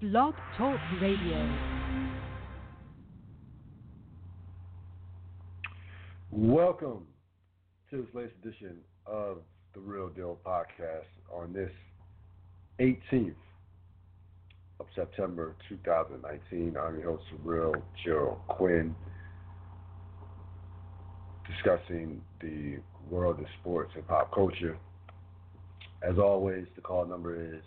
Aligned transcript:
Blog 0.00 0.32
Talk 0.56 0.80
Radio. 1.02 1.58
Welcome 6.30 7.06
to 7.90 7.98
this 7.98 8.06
latest 8.14 8.36
edition 8.42 8.78
of 9.04 9.42
the 9.74 9.80
Real 9.80 10.08
Deal 10.08 10.38
Podcast 10.42 11.04
on 11.30 11.52
this 11.52 11.70
18th 12.78 13.34
of 14.80 14.86
September 14.96 15.54
2019. 15.68 16.78
I'm 16.78 16.98
your 16.98 17.10
host, 17.10 17.24
Real 17.44 17.74
Gerald 18.02 18.38
Quinn, 18.48 18.94
discussing 21.46 22.22
the 22.40 22.78
world 23.10 23.38
of 23.38 23.44
sports 23.60 23.92
and 23.96 24.08
pop 24.08 24.32
culture. 24.32 24.78
As 26.02 26.18
always, 26.18 26.64
the 26.74 26.80
call 26.80 27.04
number 27.04 27.54
is 27.54 27.60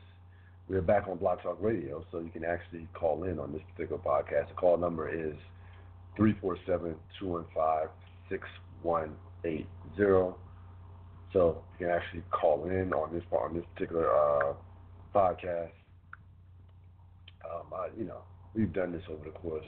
we're 0.69 0.81
back 0.81 1.07
on 1.07 1.17
Blog 1.17 1.41
Talk 1.41 1.57
Radio, 1.61 2.05
so 2.11 2.19
you 2.19 2.29
can 2.29 2.45
actually 2.45 2.87
call 2.93 3.23
in 3.23 3.37
on 3.37 3.51
this 3.51 3.61
particular 3.73 4.01
podcast. 4.01 4.47
The 4.47 4.53
call 4.55 4.77
number 4.77 5.09
is 5.09 5.35
347 6.15 6.95
215 7.19 7.89
6180. 8.29 10.37
So 11.33 11.63
you 11.79 11.85
can 11.85 11.93
actually 11.93 12.23
call 12.31 12.69
in 12.69 12.93
on 12.93 13.13
this 13.13 13.23
on 13.31 13.55
this 13.55 13.65
particular 13.73 14.09
uh, 14.09 14.53
podcast. 15.13 15.71
Um, 17.43 17.65
I, 17.75 17.87
you 17.97 18.05
know, 18.05 18.21
we've 18.53 18.71
done 18.71 18.93
this 18.93 19.03
over 19.09 19.25
the 19.25 19.31
course 19.31 19.65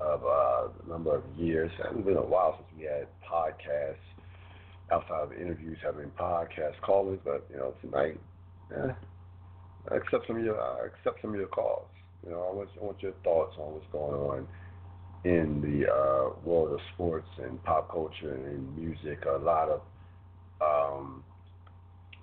of 0.00 0.22
uh, 0.22 0.68
a 0.84 0.88
number 0.88 1.16
of 1.16 1.22
years. 1.36 1.70
It 1.78 1.86
hasn't 1.86 2.04
been 2.04 2.16
a 2.16 2.22
while 2.22 2.58
since 2.58 2.78
we 2.78 2.84
had 2.84 3.06
podcasts 3.26 3.96
outside 4.92 5.22
of 5.22 5.32
interviews, 5.32 5.78
having 5.82 6.10
podcast 6.18 6.78
callers. 6.82 7.18
But 7.24 7.46
you 7.50 7.56
know, 7.56 7.74
tonight, 7.80 8.20
eh, 8.76 8.92
accept 9.96 10.26
some 10.26 10.36
of 10.36 10.44
your 10.44 10.60
I 10.60 10.86
accept 10.86 11.20
some 11.22 11.30
of 11.30 11.36
your 11.36 11.48
calls. 11.48 11.88
You 12.24 12.30
know, 12.30 12.48
I 12.50 12.54
want 12.54 12.68
I 12.80 12.84
want 12.84 13.02
your 13.02 13.12
thoughts 13.24 13.54
on 13.58 13.74
what's 13.74 13.86
going 13.92 14.14
on 14.14 14.48
in 15.24 15.60
the 15.60 15.90
uh, 15.90 16.30
world 16.44 16.72
of 16.72 16.80
sports 16.94 17.28
and 17.42 17.62
pop 17.64 17.90
culture 17.90 18.34
and 18.34 18.76
music. 18.76 19.24
A 19.26 19.38
lot 19.38 19.68
of 19.68 19.80
um, 20.60 21.24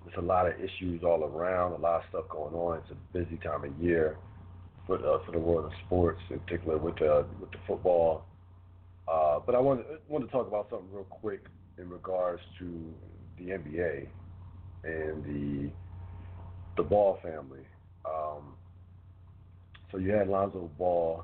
there's 0.06 0.18
a 0.18 0.22
lot 0.22 0.48
of 0.48 0.54
issues 0.60 1.04
all 1.04 1.24
around. 1.24 1.74
A 1.74 1.78
lot 1.78 1.98
of 1.98 2.04
stuff 2.10 2.26
going 2.30 2.54
on. 2.54 2.78
It's 2.80 2.92
a 2.92 3.18
busy 3.18 3.38
time 3.38 3.64
of 3.64 3.78
year 3.80 4.18
for 4.86 4.98
the, 4.98 5.20
for 5.26 5.32
the 5.32 5.40
world 5.40 5.66
of 5.66 5.72
sports, 5.86 6.22
in 6.30 6.40
particular 6.40 6.78
with 6.78 6.96
the 6.98 7.26
with 7.40 7.52
the 7.52 7.58
football. 7.68 8.26
Uh, 9.08 9.40
but 9.46 9.56
I 9.56 9.60
want 9.60 9.82
want 10.08 10.26
to 10.26 10.32
talk 10.32 10.48
about 10.48 10.68
something 10.70 10.90
real 10.92 11.06
quick 11.06 11.46
in 11.78 11.90
regards 11.90 12.42
to 12.60 12.94
the 13.38 13.46
NBA 13.46 14.08
and 14.84 15.24
the 15.24 15.72
the 16.78 16.84
Ball 16.84 17.20
family. 17.22 17.66
Um, 18.06 18.54
so 19.92 19.98
you 19.98 20.12
had 20.12 20.28
Lonzo 20.28 20.70
Ball 20.78 21.24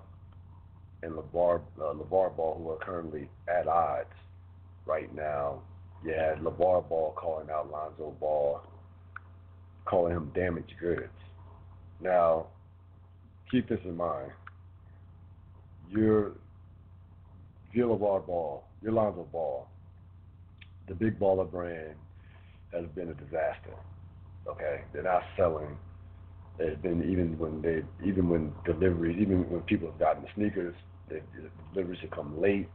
and 1.03 1.13
LeVar, 1.13 1.61
uh, 1.79 1.93
LeVar 1.93 2.35
Ball, 2.35 2.57
who 2.57 2.69
are 2.69 2.77
currently 2.77 3.29
at 3.47 3.67
odds 3.67 4.13
right 4.85 5.13
now. 5.15 5.61
You 6.05 6.13
had 6.13 6.39
LeVar 6.39 6.87
Ball 6.87 7.13
calling 7.15 7.49
out 7.49 7.71
Lonzo 7.71 8.15
Ball, 8.19 8.61
calling 9.85 10.15
him 10.15 10.31
damaged 10.33 10.73
goods. 10.79 11.09
Now, 11.99 12.47
keep 13.49 13.67
this 13.67 13.79
in 13.83 13.95
mind. 13.95 14.31
You're, 15.89 16.31
you're 17.73 17.87
LeVar 17.87 18.25
Ball, 18.25 18.63
you're 18.81 18.93
Lonzo 18.93 19.27
Ball. 19.31 19.67
The 20.87 20.95
big 20.95 21.19
baller 21.19 21.49
brand 21.49 21.95
has 22.73 22.85
been 22.95 23.09
a 23.09 23.13
disaster. 23.13 23.75
Okay, 24.47 24.81
they're 24.93 25.03
not 25.03 25.23
selling. 25.37 25.77
They've 26.57 26.81
been 26.81 27.03
even 27.09 27.37
when 27.37 27.61
they 27.61 27.83
even 28.05 28.29
when 28.29 28.53
deliveries, 28.65 29.17
even 29.19 29.49
when 29.49 29.61
people 29.61 29.89
have 29.89 29.99
gotten 29.99 30.23
the 30.23 30.29
sneakers, 30.35 30.75
the 31.09 31.21
deliveries 31.73 31.99
have 32.01 32.11
come 32.11 32.39
late. 32.41 32.69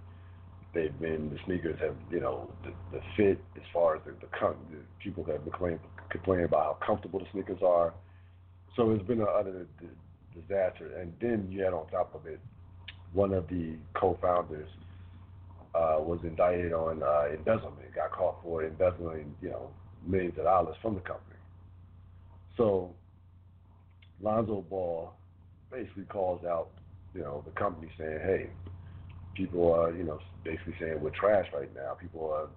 They've 0.75 0.99
been 0.99 1.31
the 1.31 1.39
sneakers 1.45 1.79
have 1.81 1.97
you 2.11 2.21
know 2.21 2.51
the, 2.65 2.71
the 2.93 3.01
fit 3.17 3.45
as 3.57 3.63
far 3.73 3.97
as 3.97 4.03
the, 4.05 4.13
the, 4.13 4.27
the 4.71 4.79
people 5.03 5.25
have 5.25 5.45
been 5.45 5.79
complaining, 6.11 6.45
about 6.47 6.79
how 6.81 6.87
comfortable 6.87 7.19
the 7.21 7.27
sneakers 7.33 7.61
are. 7.65 7.95
So 8.77 8.91
it's 8.91 9.07
been 9.07 9.21
an 9.21 9.29
utter 9.35 9.67
disaster. 10.35 10.99
And 11.01 11.13
then 11.21 11.49
you 11.51 11.63
had 11.63 11.73
on 11.73 11.87
top 11.89 12.15
of 12.15 12.27
it, 12.27 12.41
one 13.13 13.33
of 13.33 13.49
the 13.49 13.77
co-founders 13.95 14.69
uh, 15.75 15.97
was 15.99 16.21
indicted 16.23 16.73
on 16.73 17.03
uh, 17.03 17.35
embezzlement. 17.35 17.95
Got 17.95 18.13
caught 18.13 18.43
for 18.43 18.65
embezzling 18.65 19.35
you 19.41 19.51
know 19.51 19.71
millions 20.07 20.39
of 20.39 20.45
dollars 20.45 20.77
from 20.83 20.95
the 20.95 21.01
company. 21.01 21.36
So 22.57 22.95
Lonzo 24.21 24.65
Ball 24.69 25.13
basically 25.71 26.05
calls 26.05 26.45
out, 26.45 26.71
you 27.15 27.21
know, 27.21 27.43
the 27.45 27.53
company 27.53 27.91
saying, 27.99 28.21
hey, 28.23 28.51
people 29.35 29.73
are, 29.73 29.95
you 29.95 30.05
know, 30.05 30.19
basically 30.45 30.75
saying 30.81 31.01
we're 31.01 31.11
trash 31.11 31.47
right 31.53 31.73
now. 31.75 31.97
People 32.01 32.31
are 32.31 32.49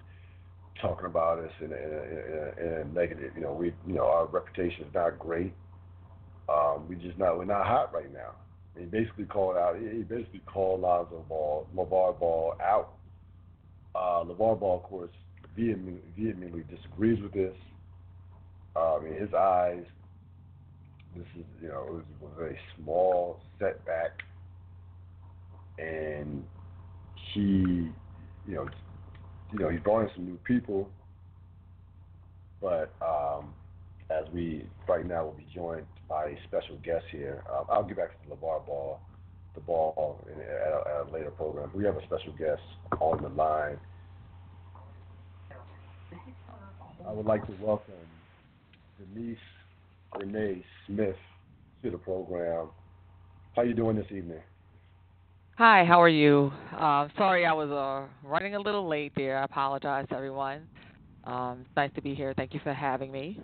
talking 0.81 1.05
about 1.05 1.39
us 1.39 1.51
in 1.59 1.71
a, 1.71 1.75
in 1.75 1.83
a, 1.83 2.65
in 2.65 2.73
a 2.81 2.85
negative, 2.93 3.31
you 3.35 3.41
know, 3.41 3.53
we, 3.53 3.73
you 3.85 3.93
know, 3.93 4.05
our 4.05 4.25
reputation 4.27 4.85
is 4.85 4.93
not 4.93 5.19
great. 5.19 5.53
Um, 6.47 6.87
we 6.87 6.95
just 6.95 7.17
not, 7.17 7.37
we're 7.37 7.45
not 7.45 7.67
hot 7.67 7.93
right 7.93 8.11
now. 8.11 8.31
he 8.77 8.85
basically 8.85 9.25
called 9.25 9.57
out, 9.57 9.77
he 9.77 10.03
basically 10.03 10.41
called 10.45 10.81
Lonzo 10.81 11.25
Ball, 11.27 11.67
LeVar 11.75 12.19
Ball 12.19 12.55
out. 12.63 12.93
Uh, 13.93 14.23
LeVar 14.23 14.59
Ball, 14.59 14.77
of 14.77 14.83
course, 14.83 15.11
vehemently, 15.55 16.01
vehemently 16.17 16.63
disagrees 16.73 17.21
with 17.21 17.33
this. 17.33 17.53
Um, 18.79 19.05
in 19.05 19.15
his 19.15 19.33
eyes, 19.33 19.83
this 21.15 21.25
is 21.37 21.45
you 21.61 21.67
know 21.67 21.83
it 21.87 21.93
was 21.93 22.03
a 22.33 22.39
very 22.39 22.57
small 22.77 23.41
setback, 23.59 24.11
and 25.77 26.45
he, 27.33 27.41
you 28.47 28.55
know, 28.55 28.69
you 29.51 29.59
know 29.59 29.69
he's 29.69 29.81
brought 29.81 30.03
in 30.03 30.09
some 30.15 30.25
new 30.25 30.39
people, 30.45 30.89
but 32.61 32.93
um, 33.01 33.53
as 34.09 34.23
we 34.33 34.65
right 34.87 35.05
now 35.05 35.25
will 35.25 35.33
be 35.33 35.47
joined 35.53 35.85
by 36.07 36.27
a 36.27 36.35
special 36.47 36.77
guest 36.77 37.05
here. 37.11 37.43
Um, 37.51 37.65
I'll 37.69 37.83
get 37.83 37.97
back 37.97 38.11
to 38.11 38.29
the 38.29 38.35
LeVar 38.35 38.65
Ball, 38.65 38.99
the 39.55 39.61
ball 39.61 40.23
in, 40.31 40.39
at, 40.39 40.47
a, 40.47 41.01
at 41.01 41.09
a 41.09 41.11
later 41.11 41.31
program. 41.31 41.69
We 41.73 41.83
have 41.83 41.97
a 41.97 42.03
special 42.03 42.31
guest 42.33 42.61
on 43.01 43.21
the 43.21 43.29
line. 43.29 43.77
I 47.05 47.11
would 47.11 47.25
like 47.25 47.45
to 47.47 47.53
welcome 47.61 47.93
Denise 48.99 49.37
Renee 50.19 50.63
Smith 50.85 51.15
to 51.83 51.91
the 51.91 51.97
program. 51.97 52.67
How 53.55 53.61
you 53.61 53.73
doing 53.73 53.95
this 53.95 54.07
evening? 54.07 54.41
Hi, 55.57 55.85
how 55.85 56.01
are 56.01 56.09
you? 56.09 56.51
Uh, 56.73 57.07
sorry 57.17 57.45
I 57.45 57.53
was 57.53 57.69
uh, 57.69 58.27
running 58.27 58.55
a 58.55 58.59
little 58.59 58.87
late 58.87 59.13
there. 59.15 59.37
I 59.37 59.45
apologize 59.45 60.05
everyone. 60.11 60.67
Um, 61.23 61.59
it's 61.61 61.75
nice 61.75 61.91
to 61.95 62.01
be 62.01 62.13
here. 62.13 62.33
Thank 62.35 62.53
you 62.53 62.59
for 62.63 62.73
having 62.73 63.11
me. 63.11 63.39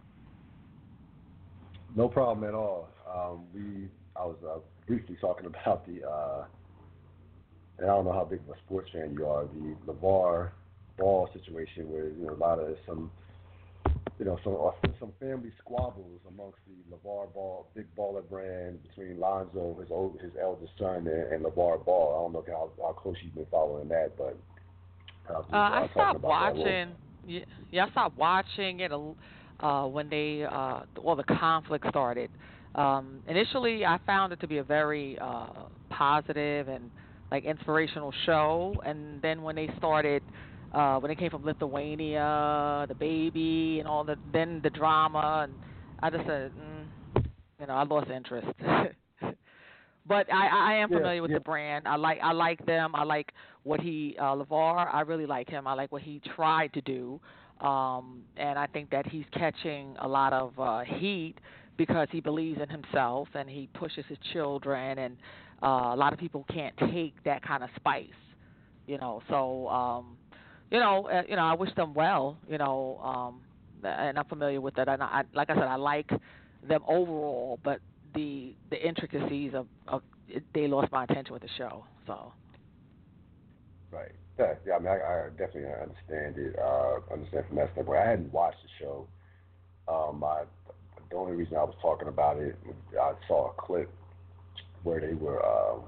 No 1.95 2.09
problem 2.09 2.47
at 2.47 2.53
all. 2.53 2.89
Um, 3.09 3.45
we, 3.53 3.87
I 4.15 4.25
was 4.25 4.37
uh, 4.45 4.59
briefly 4.87 5.17
talking 5.21 5.45
about 5.63 5.85
the, 5.87 6.05
uh, 6.05 6.45
and 7.77 7.89
I 7.89 7.93
don't 7.93 8.05
know 8.05 8.13
how 8.13 8.25
big 8.25 8.39
of 8.41 8.49
a 8.49 8.59
sports 8.65 8.89
fan 8.91 9.13
you 9.13 9.25
are, 9.25 9.45
the 9.45 9.93
LeVar 9.93 10.51
Ball 10.97 11.29
situation 11.33 11.91
where 11.91 12.07
you 12.07 12.25
know 12.25 12.33
a 12.33 12.35
lot 12.35 12.59
of 12.59 12.75
some 12.85 13.11
you 14.19 14.25
know, 14.25 14.39
some 14.43 14.55
uh, 14.55 14.93
some 14.99 15.11
family 15.19 15.51
squabbles 15.59 16.21
amongst 16.27 16.59
the 16.67 16.95
LeVar 16.95 17.33
Ball, 17.33 17.67
big 17.75 17.85
baller 17.97 18.27
brand 18.29 18.79
between 18.83 19.19
Lonzo, 19.19 19.77
his 19.79 19.91
old, 19.91 20.19
his 20.21 20.31
eldest 20.41 20.71
son, 20.79 21.07
and, 21.07 21.33
and 21.33 21.45
LeVar 21.45 21.83
Ball. 21.85 22.15
I 22.15 22.23
don't 22.23 22.33
know 22.33 22.43
how, 22.47 22.69
how 22.81 22.93
close 22.93 23.15
you've 23.21 23.35
been 23.35 23.45
following 23.51 23.89
that, 23.89 24.11
but 24.17 24.37
uh, 25.29 25.39
uh, 25.39 25.43
I 25.51 25.89
stopped 25.91 26.21
watching. 26.21 26.95
Yeah, 27.27 27.41
yeah, 27.71 27.85
I 27.85 27.91
stopped 27.91 28.17
watching 28.17 28.79
it 28.79 28.91
uh, 29.59 29.85
when 29.85 30.09
they 30.09 30.45
uh, 30.49 30.81
well 31.01 31.15
the 31.15 31.23
conflict 31.23 31.85
started. 31.89 32.29
Um, 32.75 33.21
initially, 33.27 33.85
I 33.85 33.99
found 34.05 34.33
it 34.33 34.39
to 34.41 34.47
be 34.47 34.57
a 34.57 34.63
very 34.63 35.17
uh, 35.19 35.47
positive 35.89 36.67
and 36.67 36.91
like 37.31 37.43
inspirational 37.43 38.13
show, 38.25 38.75
and 38.85 39.21
then 39.21 39.41
when 39.41 39.55
they 39.55 39.69
started 39.77 40.23
uh, 40.75 40.99
when 40.99 41.09
it 41.09 41.17
came 41.17 41.31
from 41.31 41.45
Lithuania, 41.45 42.85
the 42.87 42.95
baby, 42.95 43.79
and 43.79 43.87
all 43.87 44.03
the 44.03 44.17
then 44.33 44.59
the 44.61 44.69
drama, 44.69 45.47
and 45.47 45.53
I 46.01 46.09
just 46.09 46.27
said, 46.27 46.51
mm, 46.51 47.25
you 47.59 47.67
know, 47.67 47.73
I 47.73 47.83
lost 47.83 48.09
interest. 48.11 48.47
but 50.05 50.31
I, 50.31 50.73
I 50.73 50.73
am 50.75 50.89
familiar 50.89 51.15
yeah, 51.15 51.21
with 51.21 51.31
yeah. 51.31 51.37
the 51.37 51.43
brand. 51.43 51.87
I 51.87 51.95
like 51.95 52.19
I 52.21 52.33
like 52.33 52.63
them. 52.65 52.93
I 52.93 53.03
like 53.03 53.31
what 53.63 53.79
he 53.79 54.17
uh, 54.19 54.35
LeVar. 54.35 54.93
I 54.93 55.01
really 55.01 55.25
like 55.25 55.49
him. 55.49 55.65
I 55.65 55.73
like 55.73 55.93
what 55.93 56.01
he 56.01 56.21
tried 56.35 56.73
to 56.73 56.81
do, 56.81 57.21
um, 57.65 58.23
and 58.35 58.59
I 58.59 58.67
think 58.67 58.89
that 58.89 59.07
he's 59.07 59.25
catching 59.31 59.95
a 60.01 60.07
lot 60.07 60.33
of 60.33 60.59
uh, 60.59 60.81
heat 60.81 61.35
because 61.77 62.09
he 62.11 62.19
believes 62.19 62.59
in 62.61 62.69
himself 62.69 63.29
and 63.33 63.49
he 63.49 63.69
pushes 63.73 64.03
his 64.09 64.17
children, 64.33 64.99
and 64.99 65.15
uh, 65.63 65.93
a 65.93 65.95
lot 65.95 66.11
of 66.11 66.19
people 66.19 66.45
can't 66.53 66.75
take 66.91 67.13
that 67.23 67.41
kind 67.43 67.63
of 67.63 67.69
spice, 67.77 68.09
you 68.87 68.97
know. 68.97 69.21
So. 69.29 69.69
um 69.69 70.17
you 70.71 70.79
know, 70.79 71.07
uh, 71.07 71.23
you 71.27 71.35
know, 71.35 71.43
I 71.43 71.53
wish 71.53 71.73
them 71.75 71.93
well. 71.93 72.37
You 72.49 72.57
know, 72.57 72.99
um, 73.03 73.41
and 73.83 74.17
I'm 74.17 74.25
familiar 74.25 74.61
with 74.61 74.75
that. 74.75 74.87
And 74.87 75.01
I, 75.01 75.23
like 75.33 75.49
I 75.49 75.55
said, 75.55 75.63
I 75.63 75.75
like 75.75 76.09
them 76.67 76.81
overall, 76.87 77.59
but 77.63 77.79
the 78.13 78.55
the 78.69 78.87
intricacies 78.87 79.53
of 79.53 79.67
of 79.87 80.01
it, 80.27 80.43
they 80.53 80.67
lost 80.67 80.91
my 80.91 81.03
attention 81.03 81.33
with 81.33 81.43
the 81.43 81.49
show. 81.57 81.85
So. 82.07 82.33
Right. 83.91 84.11
Yeah, 84.39 84.53
yeah 84.65 84.75
I 84.75 84.79
mean, 84.79 84.87
I, 84.87 84.95
I 84.95 85.29
definitely 85.29 85.71
understand 85.71 86.37
it. 86.37 86.59
Uh, 86.59 86.99
understand 87.13 87.45
from 87.47 87.57
that 87.57 87.71
standpoint. 87.73 87.99
I 87.99 88.09
hadn't 88.09 88.33
watched 88.33 88.57
the 88.63 88.85
show. 88.85 89.07
Um, 89.87 90.23
I, 90.23 90.43
the 91.09 91.15
only 91.15 91.33
reason 91.33 91.55
I 91.55 91.63
was 91.63 91.75
talking 91.81 92.07
about 92.07 92.37
it, 92.37 92.57
I 92.99 93.13
saw 93.27 93.51
a 93.51 93.53
clip 93.53 93.89
where 94.83 94.99
they 94.99 95.13
were 95.13 95.45
um, 95.45 95.83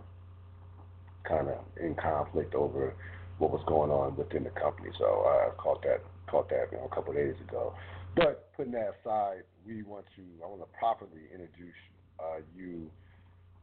kind 1.27 1.49
of 1.49 1.57
in 1.79 1.95
conflict 1.95 2.55
over 2.55 2.93
what 3.37 3.51
was 3.51 3.61
going 3.67 3.91
on 3.91 4.15
within 4.15 4.43
the 4.43 4.49
company. 4.51 4.89
So 4.97 5.05
I 5.05 5.49
caught 5.57 5.81
that 5.83 6.01
caught 6.27 6.49
that 6.49 6.67
you 6.71 6.77
know, 6.77 6.89
a 6.91 6.95
couple 6.95 7.11
of 7.11 7.17
days 7.17 7.35
ago. 7.47 7.73
But 8.15 8.51
putting 8.55 8.73
that 8.73 8.95
aside, 9.01 9.43
we 9.65 9.83
want 9.83 10.05
to 10.15 10.23
I 10.43 10.47
want 10.47 10.61
to 10.61 10.77
properly 10.77 11.21
introduce 11.31 11.75
uh, 12.19 12.41
you. 12.55 12.89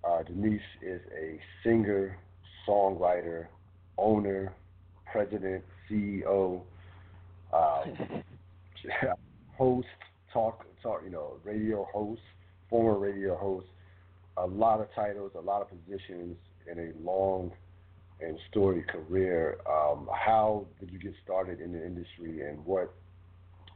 Uh, 0.05 0.23
Denise 0.23 0.61
is 0.82 1.00
a 1.19 1.41
singer, 1.62 2.19
songwriter, 2.69 3.47
owner, 3.97 4.53
president, 5.11 5.65
CEO, 5.91 6.61
um, 7.55 8.23
host, 9.56 9.87
talk, 10.32 10.67
talk, 10.82 11.00
you 11.05 11.11
know, 11.11 11.38
radio 11.43 11.88
host, 11.93 12.20
former 12.69 12.99
radio 12.99 13.35
host, 13.35 13.67
a 14.37 14.47
lot 14.47 14.81
of 14.81 14.88
titles, 14.94 15.32
a 15.37 15.41
lot 15.41 15.62
of 15.62 15.69
positions, 15.69 16.37
in 16.70 16.79
a 16.79 17.09
long 17.09 17.53
and 18.20 18.38
storied 18.50 18.87
career. 18.88 19.58
Um, 19.66 20.08
how 20.12 20.66
did 20.81 20.90
you 20.90 20.99
get 20.99 21.14
started 21.25 21.61
in 21.61 21.72
the 21.72 21.84
industry, 21.84 22.49
and 22.49 22.64
what 22.64 22.93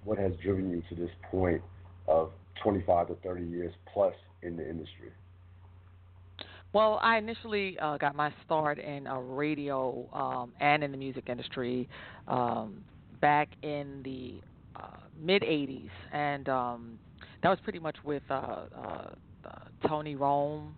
what 0.04 0.18
has 0.18 0.32
driven 0.42 0.70
you 0.70 0.82
to 0.88 0.94
this 0.94 1.10
point 1.30 1.60
of 2.06 2.30
25 2.62 3.08
to 3.08 3.14
30 3.16 3.44
years 3.44 3.72
plus 3.92 4.14
in 4.42 4.56
the 4.56 4.68
industry? 4.68 5.10
Well, 6.72 6.98
I 7.02 7.16
initially 7.16 7.78
uh, 7.78 7.96
got 7.96 8.14
my 8.14 8.32
start 8.44 8.78
in 8.78 9.06
uh, 9.06 9.16
radio 9.16 10.06
um, 10.12 10.52
and 10.60 10.84
in 10.84 10.92
the 10.92 10.98
music 10.98 11.24
industry 11.28 11.88
um, 12.26 12.84
back 13.20 13.48
in 13.62 14.02
the 14.04 14.40
uh, 14.76 14.98
mid 15.18 15.42
80s, 15.42 15.88
and 16.12 16.48
um, 16.48 16.98
that 17.42 17.48
was 17.48 17.58
pretty 17.64 17.78
much 17.78 17.96
with 18.04 18.22
uh, 18.30 18.34
uh, 18.34 18.66
uh, 19.44 19.50
Tony 19.88 20.14
Rome, 20.14 20.74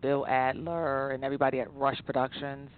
Bill 0.00 0.26
Adler, 0.26 1.10
and 1.10 1.24
everybody 1.24 1.60
at 1.60 1.72
Rush 1.74 2.00
Productions 2.04 2.70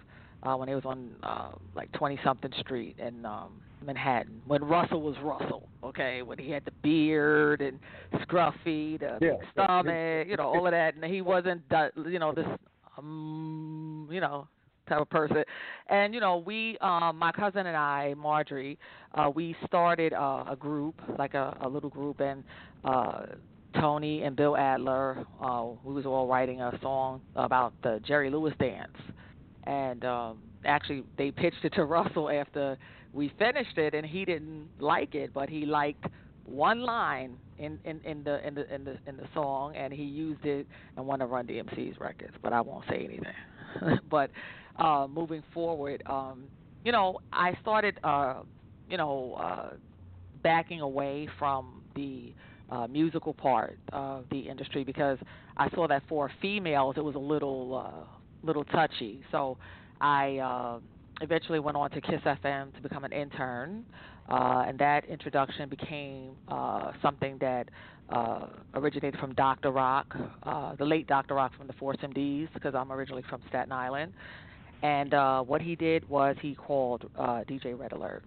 uh, 0.43 0.55
when 0.55 0.69
it 0.69 0.75
was 0.75 0.85
on 0.85 1.11
uh, 1.23 1.51
like 1.75 1.91
20 1.93 2.19
something 2.23 2.51
Street 2.59 2.95
in 2.99 3.25
um, 3.25 3.61
Manhattan 3.85 4.41
when 4.45 4.63
Russell 4.63 5.01
was 5.01 5.15
Russell. 5.23 5.67
Okay, 5.83 6.21
when 6.21 6.37
he 6.37 6.51
had 6.51 6.65
the 6.65 6.71
beard 6.83 7.61
and 7.61 7.79
scruffy, 8.15 8.99
the 8.99 9.17
yeah. 9.21 9.31
stomach, 9.51 10.27
you 10.27 10.35
know, 10.37 10.47
all 10.47 10.65
of 10.65 10.71
that, 10.71 10.95
and 10.95 11.03
he 11.05 11.21
wasn't, 11.21 11.61
you 12.05 12.19
know, 12.19 12.33
this, 12.33 12.45
um, 12.97 14.09
you 14.11 14.19
know, 14.19 14.47
type 14.89 14.99
of 14.99 15.09
person. 15.09 15.43
And 15.87 16.13
you 16.13 16.19
know, 16.19 16.37
we, 16.37 16.77
um, 16.81 17.17
my 17.17 17.31
cousin 17.31 17.67
and 17.67 17.77
I, 17.77 18.13
Marjorie, 18.17 18.77
uh, 19.13 19.31
we 19.33 19.55
started 19.65 20.13
uh, 20.13 20.45
a 20.49 20.55
group, 20.57 21.01
like 21.17 21.33
a, 21.33 21.57
a 21.61 21.69
little 21.69 21.89
group, 21.89 22.19
and 22.19 22.43
uh, 22.83 23.21
Tony 23.75 24.23
and 24.23 24.35
Bill 24.35 24.57
Adler, 24.57 25.25
uh, 25.41 25.65
we 25.83 25.93
was 25.93 26.05
all 26.05 26.27
writing 26.27 26.61
a 26.61 26.77
song 26.81 27.21
about 27.35 27.73
the 27.83 28.01
Jerry 28.05 28.29
Lewis 28.29 28.53
dance, 28.59 28.97
and 29.65 30.03
um, 30.05 30.39
actually 30.65 31.03
they 31.17 31.31
pitched 31.31 31.63
it 31.63 31.73
to 31.73 31.85
Russell 31.85 32.29
after 32.29 32.77
we 33.13 33.31
finished 33.39 33.77
it 33.77 33.93
and 33.93 34.05
he 34.05 34.25
didn't 34.25 34.67
like 34.79 35.15
it, 35.15 35.33
but 35.33 35.49
he 35.49 35.65
liked 35.65 36.05
one 36.45 36.81
line 36.81 37.37
in, 37.57 37.79
in, 37.85 38.01
in 38.03 38.23
the 38.23 38.45
in 38.45 38.55
the 38.55 38.73
in 38.73 38.83
the 38.83 38.97
in 39.05 39.17
the 39.17 39.27
song 39.33 39.75
and 39.75 39.93
he 39.93 40.03
used 40.03 40.45
it 40.45 40.65
in 40.97 41.05
one 41.05 41.21
of 41.21 41.29
Run 41.29 41.45
DMC's 41.47 41.99
records, 41.99 42.33
but 42.41 42.53
I 42.53 42.61
won't 42.61 42.85
say 42.89 43.05
anything. 43.05 43.99
but 44.09 44.31
uh 44.77 45.07
moving 45.07 45.43
forward, 45.53 46.01
um, 46.05 46.45
you 46.83 46.91
know, 46.91 47.19
I 47.31 47.53
started 47.61 47.99
uh 48.03 48.41
you 48.89 48.97
know, 48.97 49.35
uh 49.39 49.73
backing 50.41 50.81
away 50.81 51.27
from 51.37 51.83
the 51.95 52.33
uh, 52.71 52.87
musical 52.87 53.33
part 53.33 53.77
of 53.91 54.25
the 54.31 54.39
industry 54.39 54.83
because 54.83 55.17
I 55.57 55.69
saw 55.71 55.87
that 55.87 56.03
for 56.07 56.31
females 56.41 56.95
it 56.97 57.03
was 57.03 57.15
a 57.15 57.19
little 57.19 57.83
uh, 57.85 58.05
little 58.43 58.63
touchy. 58.65 59.21
So 59.31 59.57
I 60.01 60.37
uh, 60.37 60.79
eventually 61.21 61.59
went 61.59 61.77
on 61.77 61.91
to 61.91 62.01
Kiss 62.01 62.21
FM 62.21 62.73
to 62.75 62.81
become 62.81 63.03
an 63.03 63.11
intern, 63.11 63.85
uh, 64.29 64.65
and 64.67 64.77
that 64.79 65.05
introduction 65.05 65.69
became 65.69 66.31
uh, 66.47 66.91
something 67.01 67.37
that 67.39 67.69
uh, 68.09 68.47
originated 68.73 69.19
from 69.19 69.33
Dr. 69.35 69.71
Rock, 69.71 70.15
uh, 70.43 70.75
the 70.75 70.85
late 70.85 71.07
Dr. 71.07 71.35
Rock 71.35 71.51
from 71.57 71.67
the 71.67 71.73
Force 71.73 71.97
MDs, 72.01 72.49
because 72.53 72.73
I'm 72.75 72.91
originally 72.91 73.23
from 73.29 73.41
Staten 73.49 73.71
Island. 73.71 74.13
And 74.81 75.13
uh, 75.13 75.41
what 75.41 75.61
he 75.61 75.75
did 75.75 76.07
was 76.09 76.35
he 76.41 76.55
called 76.55 77.09
uh, 77.17 77.43
DJ 77.49 77.77
Red 77.77 77.91
Alert, 77.91 78.23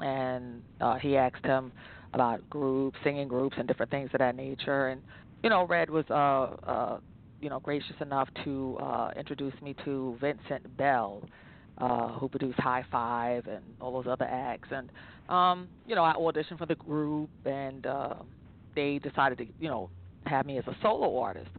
and 0.00 0.62
uh, 0.80 0.96
he 0.96 1.16
asked 1.16 1.44
him 1.44 1.72
about 2.16 2.48
groups, 2.48 2.96
singing 3.04 3.28
groups, 3.28 3.56
and 3.58 3.68
different 3.68 3.90
things 3.90 4.10
of 4.14 4.18
that 4.18 4.34
nature. 4.34 4.88
And 4.88 5.02
you 5.44 5.50
know, 5.50 5.66
Red 5.66 5.90
was 5.90 6.06
uh, 6.10 6.14
uh, 6.14 6.98
you 7.40 7.50
know 7.50 7.60
gracious 7.60 7.94
enough 8.00 8.28
to 8.44 8.78
uh, 8.80 9.10
introduce 9.16 9.54
me 9.62 9.76
to 9.84 10.16
Vincent 10.20 10.76
Bell 10.76 11.22
uh, 11.78 12.08
who 12.18 12.28
produced 12.28 12.58
Hi-Five 12.58 13.46
and 13.46 13.62
all 13.80 13.92
those 13.92 14.10
other 14.10 14.24
acts. 14.24 14.68
And 14.72 14.90
um, 15.28 15.68
you 15.86 15.94
know, 15.94 16.04
I 16.04 16.14
auditioned 16.14 16.58
for 16.58 16.66
the 16.66 16.74
group, 16.74 17.30
and 17.44 17.86
uh, 17.86 18.14
they 18.74 18.98
decided 18.98 19.38
to 19.38 19.46
you 19.60 19.68
know 19.68 19.90
have 20.24 20.46
me 20.46 20.58
as 20.58 20.64
a 20.66 20.76
solo 20.82 21.18
artist. 21.18 21.50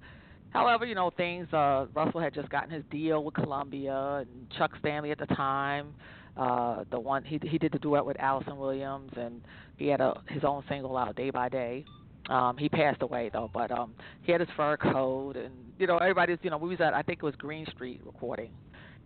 However, 0.50 0.86
you 0.86 0.96
know 0.96 1.12
things. 1.12 1.52
Uh, 1.54 1.86
Russell 1.94 2.20
had 2.20 2.34
just 2.34 2.50
gotten 2.50 2.72
his 2.72 2.84
deal 2.90 3.24
with 3.24 3.36
Columbia, 3.36 4.26
and 4.26 4.50
Chuck 4.58 4.72
Stanley 4.80 5.12
at 5.12 5.20
the 5.20 5.28
time. 5.28 5.94
Uh, 6.36 6.84
the 6.92 7.00
one 7.00 7.24
he 7.24 7.40
he 7.44 7.58
did 7.58 7.72
the 7.72 7.80
duet 7.80 8.06
with 8.06 8.18
Alyson 8.18 8.58
Williams, 8.58 9.12
and 9.16 9.42
he 9.78 9.88
had 9.88 10.02
a 10.02 10.22
his 10.30 10.44
own 10.44 10.64
single 10.70 10.98
out, 10.98 11.16
Day 11.16 11.30
by 11.30 11.50
Day. 11.50 11.86
Um, 12.30 12.58
he 12.58 12.68
passed 12.68 13.02
away 13.02 13.30
though, 13.32 13.50
but 13.54 13.72
um, 13.72 13.94
he 14.24 14.32
had 14.32 14.42
his 14.42 14.50
fur 14.58 14.76
coat, 14.78 15.36
and 15.38 15.54
you 15.80 15.88
know 15.88 15.98
everybody's 15.98 16.40
you 16.42 16.50
know 16.50 16.58
we 16.58 16.70
was 16.70 16.82
at 16.82 16.94
I 16.94 17.02
think 17.02 17.20
it 17.20 17.26
was 17.26 17.36
Greene 17.36 17.66
Street 17.72 18.02
recording, 18.06 18.52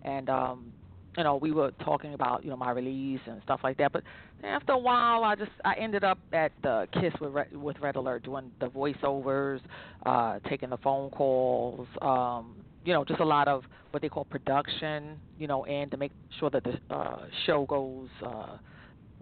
and 0.04 0.30
um, 0.30 0.74
you 1.18 1.24
know, 1.24 1.36
we 1.36 1.52
were 1.52 1.72
talking 1.84 2.14
about, 2.14 2.44
you 2.44 2.50
know, 2.50 2.58
my 2.58 2.72
release 2.72 3.20
and 3.26 3.42
stuff 3.44 3.60
like 3.64 3.78
that. 3.78 3.92
But 3.92 4.04
after 4.44 4.74
a 4.74 4.78
while, 4.78 5.24
I 5.24 5.36
just 5.36 5.52
I 5.66 5.74
ended 5.76 6.04
up 6.04 6.18
at 6.32 6.52
the 6.64 6.88
Kiss 6.94 7.14
with 7.20 7.34
Red, 7.34 7.56
with 7.56 7.78
Red 7.80 7.96
Alert 7.96 8.24
doing 8.24 8.52
the 8.60 8.68
voiceovers, 8.68 9.60
uh, 10.06 10.40
taking 10.50 10.70
the 10.70 10.78
phone 10.78 11.10
calls, 11.10 11.88
um, 12.02 12.56
you 12.86 12.94
know, 12.94 13.04
just 13.04 13.20
a 13.20 13.26
lot 13.26 13.48
of 13.48 13.64
what 13.92 14.02
they 14.02 14.10
call 14.10 14.26
production, 14.26 15.18
you 15.38 15.48
know, 15.48 15.66
and 15.66 15.92
to 15.92 15.98
make 15.98 16.12
sure 16.40 16.50
that 16.50 16.64
the 16.64 16.80
uh, 16.94 17.26
show 17.46 17.66
goes 17.66 18.08
uh, 18.26 18.58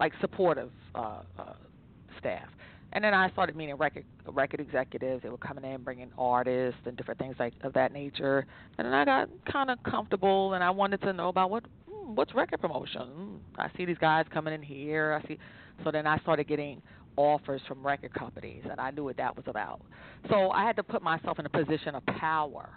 like 0.00 0.12
supportive 0.20 0.70
uh, 0.94 1.20
uh, 1.38 1.52
staff. 2.18 2.48
And 2.92 3.04
then 3.04 3.14
I 3.14 3.30
started 3.30 3.54
meeting 3.54 3.76
record 3.76 4.04
record 4.26 4.58
executives. 4.58 5.22
They 5.22 5.28
were 5.28 5.38
coming 5.38 5.64
in, 5.64 5.82
bringing 5.82 6.10
artists 6.18 6.80
and 6.86 6.96
different 6.96 7.20
things 7.20 7.36
like 7.38 7.52
of 7.62 7.72
that 7.74 7.92
nature. 7.92 8.46
And 8.78 8.86
then 8.86 8.92
I 8.92 9.04
got 9.04 9.28
kind 9.50 9.70
of 9.70 9.80
comfortable, 9.84 10.54
and 10.54 10.64
I 10.64 10.70
wanted 10.70 11.00
to 11.02 11.12
know 11.12 11.28
about 11.28 11.50
what 11.50 11.64
hmm, 11.88 12.16
what's 12.16 12.34
record 12.34 12.60
promotion. 12.60 13.02
Hmm, 13.02 13.36
I 13.60 13.70
see 13.76 13.84
these 13.84 13.98
guys 13.98 14.24
coming 14.32 14.52
in 14.52 14.62
here. 14.62 15.20
I 15.22 15.28
see. 15.28 15.38
So 15.84 15.92
then 15.92 16.06
I 16.06 16.18
started 16.18 16.48
getting 16.48 16.82
offers 17.16 17.60
from 17.68 17.86
record 17.86 18.12
companies, 18.12 18.64
and 18.68 18.80
I 18.80 18.90
knew 18.90 19.04
what 19.04 19.16
that 19.18 19.36
was 19.36 19.44
about. 19.46 19.82
So 20.28 20.50
I 20.50 20.64
had 20.64 20.74
to 20.76 20.82
put 20.82 21.00
myself 21.00 21.38
in 21.38 21.46
a 21.46 21.50
position 21.50 21.94
of 21.94 22.04
power 22.06 22.70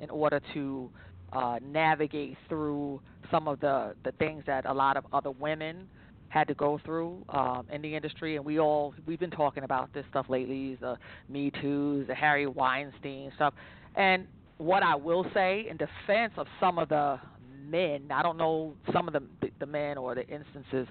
in 0.00 0.08
order 0.08 0.40
to 0.54 0.90
uh, 1.32 1.58
navigate 1.62 2.38
through 2.48 3.02
some 3.30 3.48
of 3.48 3.60
the 3.60 3.94
the 4.04 4.12
things 4.12 4.44
that 4.46 4.64
a 4.64 4.72
lot 4.72 4.96
of 4.96 5.04
other 5.12 5.30
women 5.30 5.88
had 6.28 6.46
to 6.48 6.54
go 6.54 6.78
through 6.84 7.24
um, 7.30 7.66
in 7.72 7.82
the 7.82 7.94
industry, 7.94 8.36
and 8.36 8.44
we 8.44 8.58
all 8.58 8.94
we've 9.06 9.20
been 9.20 9.30
talking 9.30 9.64
about 9.64 9.92
this 9.94 10.04
stuff 10.10 10.26
lately, 10.28 10.76
the 10.80 10.96
Me 11.28 11.50
Too's, 11.60 12.06
the 12.06 12.14
Harry 12.14 12.46
Weinstein 12.46 13.32
stuff, 13.36 13.54
and 13.96 14.26
what 14.58 14.82
I 14.82 14.94
will 14.94 15.24
say 15.32 15.66
in 15.70 15.76
defense 15.76 16.32
of 16.36 16.46
some 16.60 16.78
of 16.78 16.88
the 16.88 17.18
men, 17.66 18.08
I 18.10 18.22
don't 18.22 18.36
know 18.36 18.74
some 18.92 19.08
of 19.08 19.14
the 19.14 19.22
the 19.58 19.66
men 19.66 19.96
or 19.96 20.14
the 20.14 20.26
instances, 20.28 20.86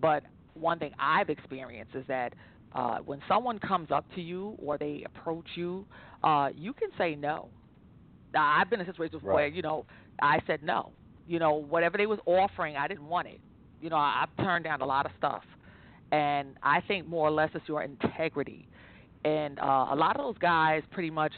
but 0.00 0.24
one 0.54 0.78
thing 0.78 0.92
I've 0.98 1.30
experienced 1.30 1.94
is 1.94 2.04
that 2.08 2.34
uh, 2.74 2.98
when 2.98 3.20
someone 3.28 3.58
comes 3.58 3.90
up 3.90 4.04
to 4.14 4.20
you 4.20 4.56
or 4.58 4.78
they 4.78 5.04
approach 5.06 5.46
you, 5.54 5.86
uh, 6.22 6.50
you 6.54 6.72
can 6.72 6.88
say 6.98 7.14
no. 7.14 7.48
Now, 8.32 8.58
I've 8.60 8.70
been 8.70 8.80
in 8.80 8.86
situations 8.86 9.22
right. 9.24 9.34
where 9.34 9.46
you 9.46 9.62
know 9.62 9.86
I 10.20 10.40
said 10.46 10.62
no. 10.64 10.92
You 11.28 11.38
know 11.38 11.54
whatever 11.54 11.96
they 11.96 12.06
was 12.06 12.18
offering, 12.26 12.76
I 12.76 12.88
didn't 12.88 13.06
want 13.06 13.28
it 13.28 13.40
you 13.80 13.90
know, 13.90 13.96
I've 13.96 14.34
turned 14.38 14.64
down 14.64 14.80
a 14.80 14.86
lot 14.86 15.06
of 15.06 15.12
stuff, 15.18 15.42
and 16.12 16.56
I 16.62 16.80
think 16.82 17.06
more 17.06 17.28
or 17.28 17.30
less 17.30 17.50
it's 17.54 17.68
your 17.68 17.82
integrity. 17.82 18.66
And 19.24 19.58
uh, 19.58 19.88
a 19.90 19.96
lot 19.96 20.16
of 20.16 20.24
those 20.24 20.38
guys, 20.38 20.82
pretty 20.90 21.10
much, 21.10 21.32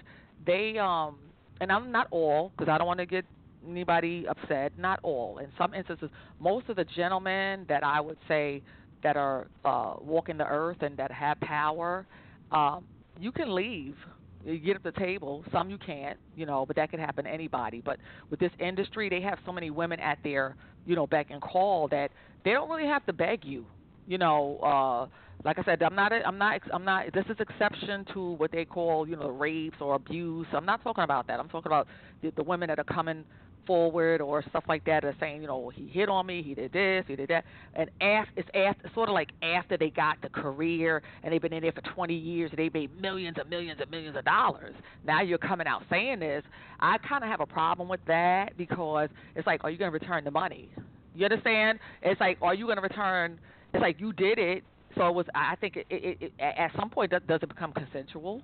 they 0.47 0.79
um, 0.79 1.19
and 1.61 1.71
I'm 1.71 1.93
not 1.93 2.09
all 2.11 2.53
because 2.57 2.71
I 2.71 2.79
don't 2.79 2.87
want 2.87 3.01
to 3.01 3.07
get 3.07 3.25
anybody 3.69 4.27
upset. 4.29 4.73
Not 4.79 5.01
all. 5.03 5.39
In 5.39 5.49
some 5.57 5.75
instances, 5.75 6.11
most 6.41 6.69
of 6.69 6.77
the 6.77 6.85
gentlemen 6.97 7.65
that 7.69 7.85
I 7.85 8.01
would 8.01 8.19
say 8.29 8.63
that 9.03 9.17
are 9.17 9.47
uh, 9.65 9.95
walking 10.01 10.37
the 10.37 10.47
earth 10.47 10.79
and 10.81 10.97
that 10.97 11.11
have 11.11 11.39
power, 11.41 12.07
um, 12.51 12.85
you 13.21 13.33
can 13.33 13.55
leave 13.55 13.97
You 14.45 14.59
get 14.59 14.77
at 14.77 14.83
the 14.83 14.93
table. 14.93 15.45
Some 15.53 15.71
you 15.71 15.79
can't, 15.79 16.19
you 16.37 16.47
know, 16.47 16.67
but 16.67 16.77
that 16.77 16.91
could 16.91 17.01
happen 17.01 17.25
to 17.25 17.31
anybody. 17.31 17.81
But 17.85 17.99
with 18.31 18.41
this 18.41 18.51
industry, 18.59 19.09
they 19.09 19.21
have 19.21 19.39
so 19.47 19.53
many 19.53 19.71
women 19.71 20.01
at 20.01 20.19
their, 20.25 20.57
you 20.87 20.97
know, 20.97 21.07
beck 21.07 21.29
and 21.31 21.41
call 21.41 21.89
that 21.89 22.11
they 22.45 22.53
don't 22.53 22.69
really 22.69 22.89
have 22.89 23.05
to 23.07 23.13
beg 23.13 23.45
you. 23.45 23.65
You 24.07 24.19
know, 24.19 24.59
uh, 24.59 25.07
like 25.45 25.59
I 25.59 25.65
said, 25.65 25.83
I'm 25.83 25.95
not, 25.95 26.13
I'm 26.13 26.39
not, 26.39 26.61
I'm 26.73 26.85
not. 26.85 27.13
This 27.13 27.25
is 27.29 27.37
exception 27.39 28.05
to 28.15 28.33
what 28.33 28.51
they 28.53 28.65
call, 28.65 29.09
you 29.09 29.17
know, 29.17 29.29
rapes 29.29 29.77
or 29.81 29.95
abuse. 29.95 30.47
I'm 30.53 30.67
not 30.67 30.83
talking 30.83 31.05
about 31.05 31.27
that. 31.29 31.39
I'm 31.39 31.49
talking 31.49 31.71
about 31.71 31.87
the, 32.21 32.33
the 32.37 32.43
women 32.43 32.69
that 32.69 32.79
are 32.79 32.85
coming 32.85 33.25
forward 33.67 34.21
or 34.21 34.43
stuff 34.51 34.65
like 34.69 34.85
that 34.85 35.05
are 35.05 35.15
saying, 35.21 35.41
you 35.41 35.47
know, 35.47 35.71
he 35.75 35.87
hit 35.87 36.09
on 36.09 36.27
me, 36.27 36.43
he 36.43 36.55
did 36.55 36.73
this, 36.73 37.05
he 37.07 37.17
did 37.17 37.29
that, 37.31 37.45
and 37.75 37.91
after 38.01 38.33
it's 38.37 38.49
after 38.55 38.91
sort 38.95 39.09
of 39.09 39.15
like 39.15 39.31
after 39.43 39.77
they 39.77 39.91
got 39.91 40.21
the 40.23 40.29
career 40.29 41.03
and 41.23 41.33
they've 41.33 41.43
been 41.43 41.53
in 41.53 41.63
there 41.63 41.73
for 41.73 41.81
20 41.81 42.15
years 42.15 42.51
and 42.51 42.59
they 42.59 42.71
made 42.73 43.01
millions 43.01 43.37
and 43.39 43.49
millions 43.49 43.81
and 43.81 43.91
millions 43.91 44.17
of 44.17 44.25
dollars. 44.25 44.75
Now 45.07 45.23
you're 45.23 45.39
coming 45.39 45.67
out 45.67 45.83
saying 45.91 46.21
this. 46.21 46.43
I 46.81 46.99
kind 46.99 47.23
of 47.23 47.31
have 47.31 47.41
a 47.41 47.47
problem 47.47 47.89
with 47.89 48.01
that 48.07 48.57
because 48.57 49.09
it's 49.37 49.47
like, 49.47 49.65
are 49.65 49.71
you 49.71 49.79
going 49.79 49.91
to 49.91 49.99
return 49.99 50.25
the 50.25 50.31
money? 50.31 50.69
You 51.15 51.25
understand? 51.25 51.79
It's 52.03 52.21
like, 52.21 52.39
are 52.43 52.55
you 52.55 52.65
going 52.67 52.77
to 52.77 52.83
return? 52.83 53.39
It's 53.75 53.81
like 53.81 54.01
you 54.01 54.13
did 54.13 54.39
it, 54.39 54.65
so 54.97 55.09
it 55.09 55.15
was. 55.15 55.27
I 55.35 55.57
think 55.57 55.77
it, 55.77 55.87
it, 55.91 56.19
it 56.21 56.33
at 56.41 56.71
some 56.77 56.91
point 56.91 57.11
does 57.11 57.41
it 57.43 57.49
become 57.49 57.73
consensual 57.73 58.43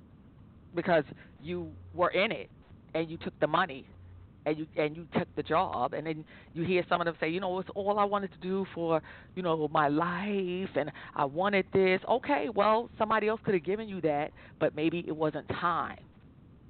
because 0.75 1.05
you 1.43 1.69
were 1.95 2.11
in 2.11 2.33
it 2.33 2.51
and 2.95 3.11
you 3.11 3.17
took 3.19 3.39
the 3.41 3.47
money 3.47 3.87
and 4.47 4.59
you 4.59 4.67
and 4.77 4.97
you 4.97 5.07
took 5.17 5.29
the 5.37 5.43
job 5.43 5.93
and 5.93 6.07
then 6.07 6.25
you 6.55 6.65
hear 6.65 6.85
some 6.89 7.01
of 7.01 7.05
them 7.05 7.15
say 7.21 7.29
you 7.29 7.41
know 7.41 7.59
it's 7.59 7.69
all 7.75 7.99
i 7.99 8.05
wanted 8.05 8.31
to 8.33 8.39
do 8.39 8.67
for 8.75 9.03
you 9.35 9.43
know 9.43 9.69
my 9.71 9.89
life 9.89 10.71
and 10.77 10.91
i 11.17 11.25
wanted 11.25 11.65
this. 11.73 12.01
Okay 12.09 12.49
well 12.55 12.91
somebody 12.99 13.29
else 13.29 13.41
could 13.45 13.55
have 13.55 13.65
given 13.65 13.89
you 13.89 14.01
that 14.01 14.31
but 14.61 14.75
maybe 14.75 15.05
it 15.07 15.17
wasn't 15.17 15.47
time. 15.49 15.99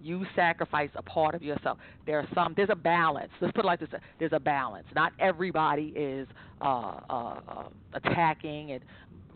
You 0.01 0.25
sacrifice 0.37 0.91
a 0.95 1.03
part 1.03 1.35
of 1.35 1.43
yourself. 1.43 1.79
There 2.07 2.21
are 2.21 2.29
some 2.33 2.55
there's 2.57 2.69
a 2.71 2.77
balance. 2.77 3.31
Let's 3.41 3.53
put 3.53 3.65
it 3.65 3.67
like 3.67 3.81
this 3.81 3.89
there's 4.19 4.33
a 4.33 4.41
balance. 4.41 4.87
Not 4.95 5.13
everybody 5.19 5.93
is 5.97 6.29
uh 6.61 7.01
uh, 7.11 7.41
uh 7.49 7.69
attacking 7.95 8.73
and 8.73 8.85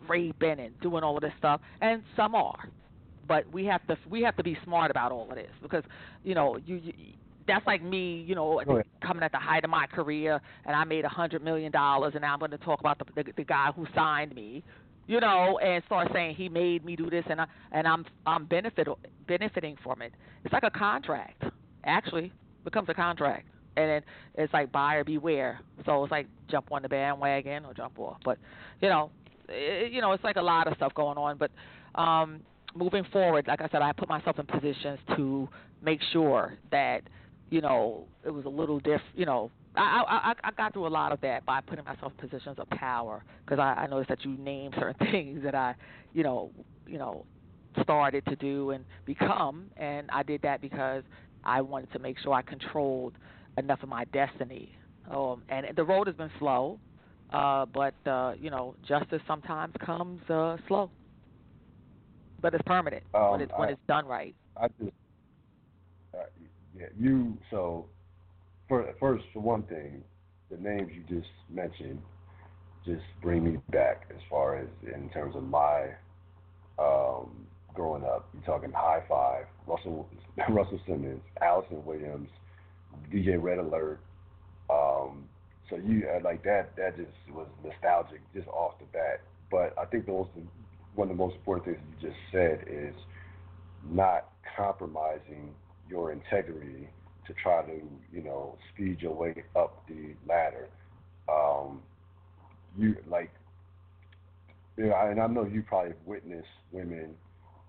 raping 0.07 0.59
and 0.59 0.79
doing 0.81 1.03
all 1.03 1.15
of 1.15 1.21
this 1.21 1.33
stuff 1.37 1.61
and 1.81 2.03
some 2.15 2.35
are. 2.35 2.69
But 3.27 3.51
we 3.53 3.65
have 3.65 3.85
to 3.87 3.97
we 4.09 4.21
have 4.21 4.35
to 4.37 4.43
be 4.43 4.57
smart 4.63 4.91
about 4.91 5.11
all 5.11 5.29
of 5.29 5.35
this 5.35 5.51
because 5.61 5.83
you 6.23 6.35
know 6.35 6.57
you, 6.65 6.75
you 6.77 6.93
that's 7.47 7.65
like 7.67 7.83
me, 7.83 8.23
you 8.27 8.35
know, 8.35 8.61
coming 9.01 9.23
at 9.23 9.31
the 9.31 9.39
height 9.39 9.63
of 9.63 9.69
my 9.69 9.87
career, 9.87 10.41
and 10.65 10.75
I 10.75 10.83
made 10.83 11.05
a 11.05 11.09
hundred 11.09 11.43
million 11.43 11.71
dollars, 11.71 12.13
and 12.15 12.21
now 12.21 12.33
I'm 12.33 12.39
going 12.39 12.51
to 12.51 12.57
talk 12.57 12.79
about 12.79 12.99
the, 12.99 13.23
the 13.23 13.31
the 13.37 13.43
guy 13.43 13.71
who 13.75 13.85
signed 13.95 14.33
me, 14.35 14.63
you 15.07 15.19
know, 15.19 15.59
and 15.59 15.83
start 15.85 16.09
saying 16.13 16.35
he 16.35 16.49
made 16.49 16.85
me 16.85 16.95
do 16.95 17.09
this, 17.09 17.25
and 17.29 17.41
I 17.41 17.45
and 17.71 17.87
I'm 17.87 18.05
I'm 18.25 18.45
benefit 18.45 18.87
benefiting 19.27 19.77
from 19.83 20.01
it. 20.01 20.13
It's 20.43 20.53
like 20.53 20.63
a 20.63 20.71
contract, 20.71 21.43
actually, 21.83 22.31
becomes 22.63 22.89
a 22.89 22.93
contract, 22.93 23.47
and 23.77 23.89
then 23.89 24.01
it's 24.35 24.53
like 24.53 24.71
buyer 24.71 25.03
beware. 25.03 25.59
So 25.85 26.03
it's 26.03 26.11
like 26.11 26.27
jump 26.49 26.71
on 26.71 26.81
the 26.81 26.89
bandwagon 26.89 27.65
or 27.65 27.73
jump 27.73 27.99
off, 27.99 28.17
but 28.23 28.37
you 28.81 28.89
know, 28.89 29.11
it, 29.49 29.91
you 29.91 30.01
know, 30.01 30.11
it's 30.13 30.23
like 30.23 30.37
a 30.37 30.41
lot 30.41 30.67
of 30.67 30.75
stuff 30.77 30.93
going 30.93 31.17
on, 31.17 31.37
but. 31.37 31.51
um 31.99 32.41
moving 32.75 33.03
forward, 33.11 33.45
like 33.47 33.61
I 33.61 33.69
said, 33.69 33.83
I 33.83 33.91
put 33.91 34.09
myself 34.09 34.39
in 34.39 34.47
positions 34.47 34.97
to 35.15 35.47
make 35.83 35.99
sure 36.11 36.57
that 36.71 37.01
you 37.53 37.61
know, 37.61 38.07
it 38.25 38.31
was 38.31 38.45
a 38.45 38.49
little 38.49 38.79
diff. 38.79 39.01
You 39.13 39.27
know, 39.27 39.51
I, 39.75 40.03
I 40.07 40.33
I 40.43 40.51
got 40.57 40.73
through 40.73 40.87
a 40.87 40.89
lot 40.89 41.11
of 41.11 41.21
that 41.21 41.45
by 41.45 41.61
putting 41.61 41.85
myself 41.85 42.11
in 42.17 42.27
positions 42.27 42.57
of 42.57 42.67
power 42.71 43.23
because 43.45 43.59
I, 43.59 43.83
I 43.83 43.87
noticed 43.87 44.09
that 44.09 44.25
you 44.25 44.35
named 44.37 44.73
certain 44.79 44.95
things 45.11 45.43
that 45.43 45.53
I, 45.53 45.75
you 46.13 46.23
know, 46.23 46.49
you 46.87 46.97
know, 46.97 47.27
started 47.83 48.25
to 48.25 48.35
do 48.37 48.71
and 48.71 48.85
become, 49.05 49.69
and 49.77 50.09
I 50.11 50.23
did 50.23 50.41
that 50.41 50.61
because 50.61 51.03
I 51.43 51.61
wanted 51.61 51.91
to 51.93 51.99
make 51.99 52.17
sure 52.17 52.33
I 52.33 52.41
controlled 52.41 53.13
enough 53.59 53.83
of 53.83 53.89
my 53.89 54.05
destiny. 54.05 54.71
Um, 55.11 55.43
and 55.49 55.67
the 55.75 55.83
road 55.83 56.07
has 56.07 56.15
been 56.15 56.31
slow, 56.39 56.79
uh, 57.31 57.67
but 57.67 57.93
uh, 58.07 58.33
you 58.35 58.49
know, 58.49 58.73
justice 58.87 59.21
sometimes 59.27 59.75
comes 59.85 60.27
uh, 60.27 60.57
slow, 60.67 60.89
but 62.41 62.55
it's 62.55 62.63
permanent 62.65 63.03
um, 63.13 63.29
when 63.29 63.41
it's 63.41 63.51
when 63.57 63.69
it's 63.69 63.81
done 63.87 64.07
right. 64.07 64.35
I 64.57 64.69
just 64.79 64.91
you. 66.97 67.37
So, 67.51 67.85
for, 68.67 68.93
first, 68.99 69.25
for 69.33 69.41
one 69.41 69.63
thing, 69.63 70.03
the 70.49 70.57
names 70.57 70.91
you 70.93 71.03
just 71.19 71.31
mentioned 71.49 71.99
just 72.85 73.03
bring 73.21 73.43
me 73.43 73.57
back 73.71 74.07
as 74.09 74.21
far 74.29 74.57
as 74.57 74.67
in 74.93 75.09
terms 75.09 75.35
of 75.35 75.43
my 75.43 75.89
um, 76.77 77.47
growing 77.73 78.03
up. 78.03 78.27
You're 78.33 78.43
talking 78.43 78.71
Hi-Five, 78.75 79.45
Russell 79.67 80.07
Russell 80.49 80.79
Simmons, 80.85 81.21
Alyson 81.41 81.83
Williams, 81.85 82.29
DJ 83.11 83.41
Red 83.41 83.59
Alert. 83.59 83.99
Um, 84.69 85.25
so 85.69 85.77
you 85.77 86.07
uh, 86.09 86.19
like 86.23 86.43
that. 86.43 86.75
That 86.75 86.97
just 86.97 87.11
was 87.33 87.47
nostalgic 87.63 88.21
just 88.33 88.47
off 88.49 88.73
the 88.79 88.85
bat. 88.85 89.21
But 89.49 89.77
I 89.77 89.85
think 89.85 90.05
the 90.05 90.11
most 90.11 90.29
one 90.95 91.09
of 91.09 91.17
the 91.17 91.23
most 91.23 91.35
important 91.35 91.65
things 91.65 91.87
you 92.01 92.09
just 92.09 92.19
said 92.31 92.65
is 92.67 92.95
not 93.89 94.29
compromising 94.55 95.53
your 95.89 96.11
integrity 96.11 96.89
to 97.27 97.33
try 97.41 97.61
to, 97.63 97.81
you 98.11 98.21
know, 98.21 98.57
speed 98.73 98.97
your 99.01 99.13
way 99.13 99.43
up 99.55 99.83
the 99.87 100.13
ladder. 100.27 100.69
Um, 101.29 101.81
you 102.77 102.95
like, 103.09 103.31
you 104.77 104.87
know, 104.87 104.95
and 104.95 105.21
I 105.21 105.27
know 105.27 105.45
you 105.45 105.63
probably 105.63 105.93
witnessed 106.05 106.47
women 106.71 107.15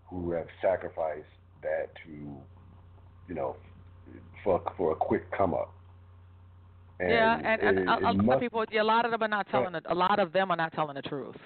who 0.08 0.32
have 0.32 0.46
sacrificed 0.60 1.26
that 1.62 1.90
to, 2.04 2.10
you 3.28 3.34
know, 3.34 3.56
for 4.42 4.62
for 4.76 4.92
a 4.92 4.96
quick 4.96 5.30
come 5.36 5.54
up. 5.54 5.72
And 7.00 7.10
yeah, 7.10 7.36
and, 7.36 7.62
and 7.62 7.78
it, 7.80 7.88
a, 7.88 8.10
a, 8.10 8.12
lot 8.12 8.34
of 8.34 8.40
people, 8.40 8.64
a 8.78 8.82
lot 8.82 9.04
of 9.04 9.10
them 9.10 9.22
are 9.22 9.28
not 9.28 9.48
telling 9.50 9.74
it. 9.74 9.84
A 9.88 9.94
lot 9.94 10.18
of 10.18 10.32
them 10.32 10.50
are 10.50 10.56
not 10.56 10.72
telling 10.72 10.94
the 10.94 11.02
truth. 11.02 11.36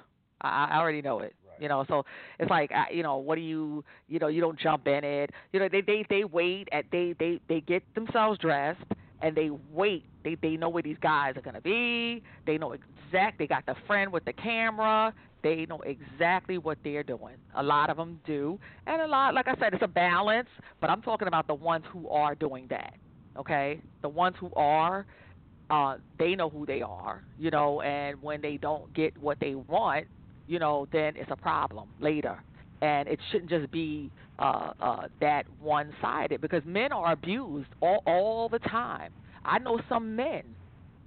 I, 0.43 0.69
I 0.71 0.79
already 0.79 1.03
know 1.03 1.21
it. 1.21 1.35
You 1.61 1.69
know, 1.69 1.85
so 1.88 2.05
it's 2.38 2.50
like 2.50 2.71
uh, 2.73 2.85
you 2.93 3.03
know, 3.03 3.17
what 3.17 3.37
do 3.37 3.41
you 3.43 3.85
you 4.09 4.19
know, 4.19 4.29
you 4.29 4.41
don't 4.41 4.59
jump 4.59 4.87
in 4.87 5.05
it. 5.05 5.31
You 5.53 5.61
know, 5.61 5.69
they 5.71 5.81
they 5.81 6.05
they 6.09 6.25
wait 6.25 6.69
at 6.73 6.85
they 6.93 7.15
they 7.19 7.41
they 7.49 7.61
get 7.61 7.83
themselves 7.95 8.38
dressed 8.38 8.83
and 9.21 9.37
they 9.37 9.50
wait. 9.73 10.05
They 10.25 10.37
they 10.41 10.57
know 10.57 10.69
where 10.69 10.83
these 10.83 10.99
guys 11.00 11.37
are 11.37 11.43
gonna 11.43 11.61
be. 11.61 12.23
They 12.47 12.59
know 12.59 12.73
exact. 12.73 13.38
They 13.38 13.47
got 13.47 13.67
the 13.67 13.75
friend 13.87 14.12
with 14.12 14.25
the 14.25 14.33
camera. 14.33 15.12
They 15.43 15.67
know 15.67 15.81
exactly 15.83 16.59
what 16.59 16.79
they're 16.83 17.03
doing. 17.05 17.37
A 17.57 17.62
lot 17.62 17.91
of 17.91 17.97
them 17.97 18.21
do, 18.27 18.59
and 18.87 19.00
a 19.03 19.07
lot, 19.07 19.35
like 19.35 19.47
I 19.47 19.55
said, 19.61 19.73
it's 19.73 19.83
a 19.85 19.88
balance. 19.88 20.49
But 20.81 20.91
I'm 20.91 21.00
talking 21.03 21.29
about 21.29 21.47
the 21.47 21.55
ones 21.55 21.85
who 21.93 22.09
are 22.09 22.35
doing 22.35 22.67
that. 22.71 22.95
Okay, 23.37 23.81
the 24.03 24.09
ones 24.09 24.35
who 24.41 24.50
are, 24.57 25.07
uh, 25.71 25.97
they 26.19 26.35
know 26.35 26.49
who 26.49 26.67
they 26.67 26.83
are. 26.83 27.23
You 27.38 27.50
know, 27.50 27.81
and 27.83 28.21
when 28.21 28.41
they 28.41 28.57
don't 28.57 28.93
get 28.95 29.17
what 29.19 29.38
they 29.41 29.55
want, 29.55 30.07
you 30.49 30.59
know, 30.59 30.88
then 30.90 31.14
it's 31.17 31.31
a 31.31 31.37
problem 31.37 31.88
later. 32.00 32.43
And 32.81 33.09
it 33.09 33.21
shouldn't 33.31 33.50
just 33.50 33.71
be 33.71 34.11
uh, 34.38 34.73
uh, 34.81 35.09
that 35.21 35.45
one 35.61 35.93
sided 36.00 36.40
because 36.40 36.62
men 36.64 36.93
are 36.93 37.12
abused 37.12 37.69
all, 37.81 38.02
all 38.07 38.49
the 38.49 38.61
time. 38.61 39.12
I 39.45 39.59
know 39.59 39.81
some 39.88 40.17
men, 40.17 40.43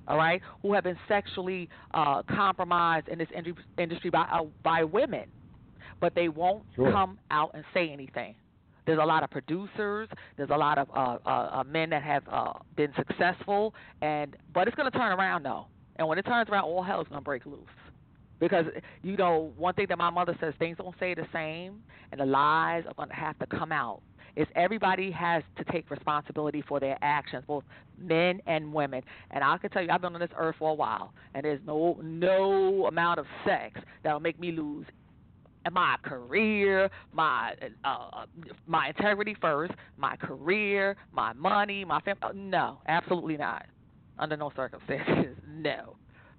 all 0.08 0.18
right, 0.18 0.42
who 0.62 0.74
have 0.74 0.84
been 0.84 0.98
sexually 1.08 1.70
uh, 1.94 2.24
compromised 2.24 3.08
in 3.08 3.18
this 3.18 3.30
industry 3.78 4.10
by, 4.10 4.28
uh, 4.32 4.44
by 4.64 4.84
women, 4.84 5.26
but 6.00 6.14
they 6.14 6.28
won't 6.28 6.64
sure. 6.76 6.92
come 6.92 7.20
out 7.30 7.52
and 7.54 7.64
say 7.74 7.90
anything. 7.90 8.36
There's 8.86 9.00
a 9.00 9.06
lot 9.06 9.24
of 9.24 9.30
producers. 9.30 10.10
There's 10.38 10.50
a 10.50 10.58
lot 10.58 10.78
of 10.78 10.90
uh, 10.90 11.18
uh, 11.26 11.30
uh 11.30 11.64
men 11.66 11.92
that 11.92 12.02
have 12.02 12.24
uh, 12.30 12.54
been 12.76 12.92
successful, 12.98 13.76
and 14.02 14.36
but 14.54 14.68
it's 14.68 14.76
going 14.76 14.92
to 14.92 14.98
turn 14.98 15.12
around 15.18 15.44
though. 15.44 15.68
And 15.98 16.08
when 16.08 16.18
it 16.18 16.24
turns 16.24 16.50
around, 16.50 16.64
all 16.64 16.82
hell 16.82 17.00
is 17.00 17.08
going 17.08 17.22
to 17.22 17.24
break 17.24 17.46
loose. 17.46 17.60
Because 18.42 18.66
you 19.04 19.16
know, 19.16 19.54
one 19.56 19.76
thing 19.76 19.86
that 19.88 19.98
my 19.98 20.10
mother 20.10 20.36
says, 20.42 20.54
things 20.60 20.78
don't 20.78 20.96
stay 20.98 21.14
the 21.14 21.28
same, 21.32 21.82
and 22.12 22.20
the 22.20 22.26
lies 22.26 22.84
are 22.88 22.94
going 22.96 23.08
to 23.08 23.16
have 23.16 23.40
to 23.40 23.46
come 23.46 23.72
out. 23.72 24.02
Is 24.36 24.48
everybody 24.56 25.12
has 25.12 25.44
to 25.58 25.64
take 25.72 25.90
responsibility 25.92 26.64
for 26.68 26.80
their 26.80 26.98
actions, 27.02 27.44
both 27.48 27.64
men 27.98 28.42
and 28.48 28.74
women. 28.74 29.04
And 29.30 29.44
I 29.44 29.58
can 29.58 29.70
tell 29.70 29.84
you, 29.84 29.90
I've 29.92 30.02
been 30.02 30.14
on 30.14 30.20
this 30.22 30.30
earth 30.38 30.56
for 30.58 30.72
a 30.72 30.74
while, 30.74 31.14
and 31.36 31.46
there's 31.46 31.60
no 31.66 32.00
no 32.02 32.88
amount 32.88 33.20
of 33.20 33.26
sex 33.46 33.80
that'll 34.04 34.20
make 34.20 34.40
me 34.40 34.52
lose 34.52 34.86
my 35.72 35.98
career, 36.02 36.90
my 37.14 37.54
uh, 37.84 38.26
my 38.66 38.88
integrity 38.88 39.36
first, 39.40 39.74
my 39.98 40.16
career, 40.16 40.96
my 41.12 41.34
money, 41.34 41.86
my 41.86 42.00
family. 42.02 42.22
No, 42.34 42.80
absolutely 42.88 43.38
not. 43.38 43.68
Under 44.18 44.36
no 44.38 44.52
circumstances, 44.56 45.38
no. 45.48 45.96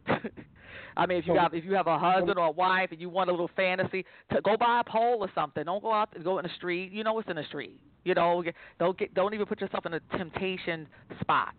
I 0.96 1.06
mean, 1.06 1.18
if 1.18 1.26
you 1.26 1.34
have 1.34 1.54
if 1.54 1.64
you 1.64 1.74
have 1.74 1.86
a 1.86 1.98
husband 1.98 2.38
or 2.38 2.46
a 2.46 2.50
wife 2.50 2.88
and 2.92 3.00
you 3.00 3.08
want 3.08 3.28
a 3.30 3.32
little 3.32 3.50
fantasy, 3.56 4.04
to 4.32 4.40
go 4.42 4.56
buy 4.56 4.80
a 4.86 4.90
pole 4.90 5.18
or 5.20 5.30
something. 5.34 5.64
Don't 5.64 5.82
go 5.82 5.92
out 5.92 6.10
go 6.22 6.38
in 6.38 6.44
the 6.44 6.50
street. 6.56 6.92
You 6.92 7.04
know 7.04 7.14
what's 7.14 7.28
in 7.28 7.36
the 7.36 7.44
street. 7.44 7.80
You 8.04 8.14
know, 8.14 8.42
don't 8.78 8.98
get 8.98 9.14
don't 9.14 9.34
even 9.34 9.46
put 9.46 9.60
yourself 9.60 9.86
in 9.86 9.94
a 9.94 10.00
temptation 10.16 10.86
spot. 11.20 11.54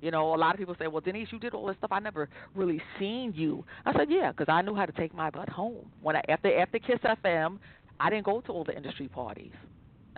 You 0.00 0.10
know, 0.10 0.34
a 0.34 0.36
lot 0.36 0.54
of 0.54 0.58
people 0.58 0.76
say, 0.78 0.88
"Well, 0.88 1.00
Denise, 1.00 1.28
you 1.32 1.38
did 1.38 1.54
all 1.54 1.66
this 1.66 1.76
stuff. 1.78 1.90
I 1.92 2.00
never 2.00 2.28
really 2.54 2.82
seen 2.98 3.32
you." 3.34 3.64
I 3.86 3.92
said, 3.96 4.10
"Yeah, 4.10 4.30
because 4.30 4.52
I 4.52 4.62
knew 4.62 4.74
how 4.74 4.84
to 4.86 4.92
take 4.92 5.14
my 5.14 5.30
butt 5.30 5.48
home. 5.48 5.90
When 6.02 6.16
I 6.16 6.22
after 6.28 6.56
after 6.58 6.78
Kiss 6.78 6.98
FM, 7.00 7.58
I 7.98 8.10
didn't 8.10 8.26
go 8.26 8.40
to 8.42 8.52
all 8.52 8.64
the 8.64 8.76
industry 8.76 9.08
parties. 9.08 9.52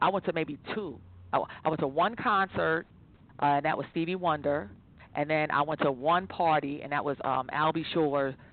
I 0.01 0.09
went 0.09 0.25
to 0.27 0.33
maybe 0.33 0.59
two. 0.75 0.99
I, 1.33 1.43
I 1.65 1.69
went 1.69 1.81
to 1.81 1.87
one 1.87 2.17
concert, 2.17 2.87
uh, 3.41 3.47
and 3.47 3.65
that 3.65 3.77
was 3.77 3.87
Stevie 3.93 4.17
Wonder, 4.17 4.71
and 5.15 5.29
then 5.29 5.51
I 5.51 5.63
went 5.63 5.81
to 5.83 5.93
one 5.93 6.27
party, 6.27 6.81
and 6.83 6.93
that 6.93 7.05
was 7.05 7.17
um 7.25 7.49
Al 7.53 7.73
B. 7.73 7.85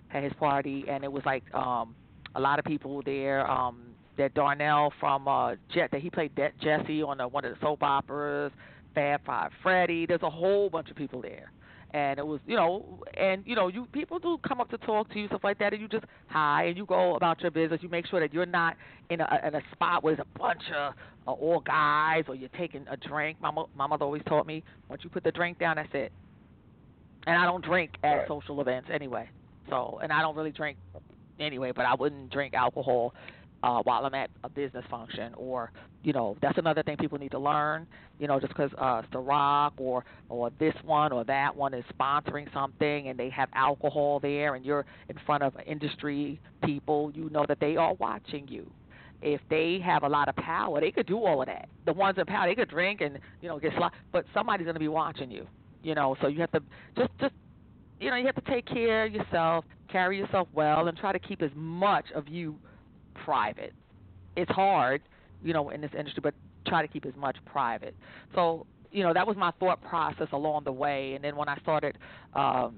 Had 0.08 0.24
his 0.24 0.34
party, 0.34 0.86
and 0.88 1.04
it 1.04 1.12
was 1.12 1.24
like 1.26 1.44
um 1.54 1.96
a 2.36 2.40
lot 2.40 2.60
of 2.60 2.66
people 2.66 3.02
there. 3.04 3.50
Um, 3.50 3.82
that 4.18 4.34
Darnell 4.34 4.94
from 5.00 5.28
uh 5.28 5.56
Jet 5.74 5.90
that 5.92 6.02
he 6.02 6.10
played 6.10 6.34
De- 6.36 6.54
Jesse 6.62 7.04
on 7.04 7.18
the, 7.18 7.28
one 7.28 7.44
of 7.44 7.52
the 7.52 7.58
soap 7.60 7.84
operas, 7.84 8.52
Fab 8.94 9.26
Five 9.26 9.52
Freddy. 9.62 10.06
There's 10.06 10.24
a 10.24 10.30
whole 10.30 10.70
bunch 10.70 10.90
of 10.90 10.96
people 10.96 11.22
there 11.22 11.52
and 11.96 12.20
it 12.20 12.28
was 12.28 12.42
you 12.46 12.58
know 12.58 13.00
and 13.16 13.42
you 13.46 13.56
know 13.56 13.70
you 13.70 13.88
people 13.94 14.20
do 14.20 14.38
come 14.46 14.60
up 14.60 14.70
to 14.70 14.78
talk 14.80 15.10
to 15.14 15.20
you 15.20 15.28
stuff 15.28 15.44
like 15.46 15.58
that 15.58 15.72
and 15.72 15.82
you 15.82 15.88
just 15.88 16.04
hi 16.28 16.66
and 16.66 16.76
you 16.76 16.86
go 16.86 17.16
about 17.16 17.40
your 17.40 17.52
business 17.52 17.80
you 17.82 17.88
make 17.88 18.06
sure 18.08 18.20
that 18.20 18.34
you're 18.34 18.46
not 18.46 18.76
in 19.10 19.22
a 19.22 19.42
in 19.48 19.56
a 19.56 19.62
spot 19.72 20.04
where 20.04 20.14
there's 20.16 20.28
a 20.36 20.40
bunch 20.40 20.62
of 20.76 20.94
uh, 21.26 21.32
all 21.32 21.62
guys 21.62 22.26
or 22.28 22.36
you're 22.36 22.50
taking 22.50 22.86
a 22.90 22.98
drink 22.98 23.40
my 23.40 23.50
mo- 23.50 23.70
my 23.76 23.88
mother 23.88 24.04
always 24.04 24.22
taught 24.28 24.46
me 24.46 24.62
once 24.90 25.04
you 25.06 25.10
put 25.10 25.24
the 25.24 25.32
drink 25.32 25.58
down 25.58 25.78
that's 25.78 25.90
it 25.94 26.12
and 27.28 27.38
I 27.38 27.46
don't 27.46 27.64
drink 27.64 27.92
at 28.04 28.14
right. 28.14 28.28
social 28.28 28.60
events 28.60 28.90
anyway 28.94 29.30
so 29.70 30.00
and 30.02 30.12
I 30.12 30.22
don't 30.22 30.36
really 30.36 30.52
drink 30.52 30.78
anyway 31.40 31.72
but 31.76 31.86
I 31.86 31.96
wouldn't 31.96 32.32
drink 32.32 32.54
alcohol 32.54 33.14
uh, 33.66 33.82
while 33.84 34.06
I'm 34.06 34.14
at 34.14 34.30
a 34.44 34.50
business 34.50 34.86
function, 34.92 35.34
or 35.36 35.72
you 36.04 36.14
know, 36.14 36.38
that's 36.40 36.58
another 36.60 36.84
thing 36.84 36.98
people 36.98 37.18
need 37.18 37.32
to 37.32 37.40
learn. 37.40 37.88
You 38.20 38.28
know, 38.28 38.40
just 38.40 38.54
because 38.54 38.70
uh, 38.78 39.02
Ciroc 39.12 39.72
or 39.78 40.06
or 40.30 40.52
this 40.60 40.76
one 40.84 41.12
or 41.12 41.24
that 41.24 41.56
one 41.56 41.74
is 41.74 41.84
sponsoring 42.00 42.52
something 42.54 43.08
and 43.08 43.18
they 43.18 43.30
have 43.32 43.50
alcohol 43.54 44.20
there, 44.20 44.54
and 44.54 44.64
you're 44.64 44.86
in 45.10 45.18
front 45.26 45.42
of 45.42 45.54
industry 45.66 46.40
people, 46.64 47.12
you 47.16 47.30
know 47.32 47.46
that 47.48 47.60
they 47.60 47.76
are 47.76 47.96
watching 47.96 48.48
you. 48.48 48.70
If 49.24 49.42
they 49.50 49.80
have 49.84 50.04
a 50.04 50.10
lot 50.10 50.30
of 50.30 50.36
power, 50.36 50.80
they 50.80 50.92
could 50.92 51.08
do 51.08 51.18
all 51.18 51.42
of 51.42 51.48
that. 51.48 51.68
The 51.86 51.94
ones 51.94 52.20
in 52.20 52.26
power, 52.26 52.48
they 52.48 52.56
could 52.56 52.70
drink 52.70 53.02
and 53.02 53.18
you 53.42 53.50
know 53.50 53.60
get 53.60 53.72
sli- 53.74 53.92
but 54.12 54.26
somebody's 54.32 54.66
going 54.66 54.76
to 54.76 54.80
be 54.80 54.88
watching 54.90 55.32
you. 55.32 55.48
You 55.82 55.96
know, 55.96 56.16
so 56.22 56.28
you 56.28 56.42
have 56.42 56.52
to 56.52 56.62
just 56.96 57.10
just 57.20 57.34
you 58.00 58.10
know 58.10 58.16
you 58.16 58.26
have 58.26 58.36
to 58.36 58.52
take 58.52 58.66
care 58.66 59.06
of 59.06 59.14
yourself, 59.14 59.66
carry 59.92 60.18
yourself 60.18 60.48
well, 60.54 60.88
and 60.88 60.98
try 60.98 61.12
to 61.12 61.20
keep 61.20 61.42
as 61.42 61.52
much 61.56 62.06
of 62.14 62.28
you 62.28 62.56
private. 63.24 63.74
It's 64.36 64.52
hard, 64.52 65.02
you 65.44 65.54
know, 65.54 65.70
in 65.70 65.82
this 65.82 65.92
industry, 65.98 66.22
but 66.22 66.34
try 66.68 66.82
to 66.82 66.88
keep 66.88 67.06
as 67.06 67.16
much 67.16 67.38
private. 67.46 67.96
So, 68.34 68.66
you 68.92 69.04
know, 69.04 69.14
that 69.14 69.26
was 69.26 69.38
my 69.38 69.52
thought 69.60 69.82
process 69.84 70.28
along 70.32 70.64
the 70.66 70.72
way. 70.72 71.14
And 71.14 71.24
then 71.24 71.36
when 71.36 71.48
I 71.48 71.58
started 71.60 71.98
um, 72.34 72.78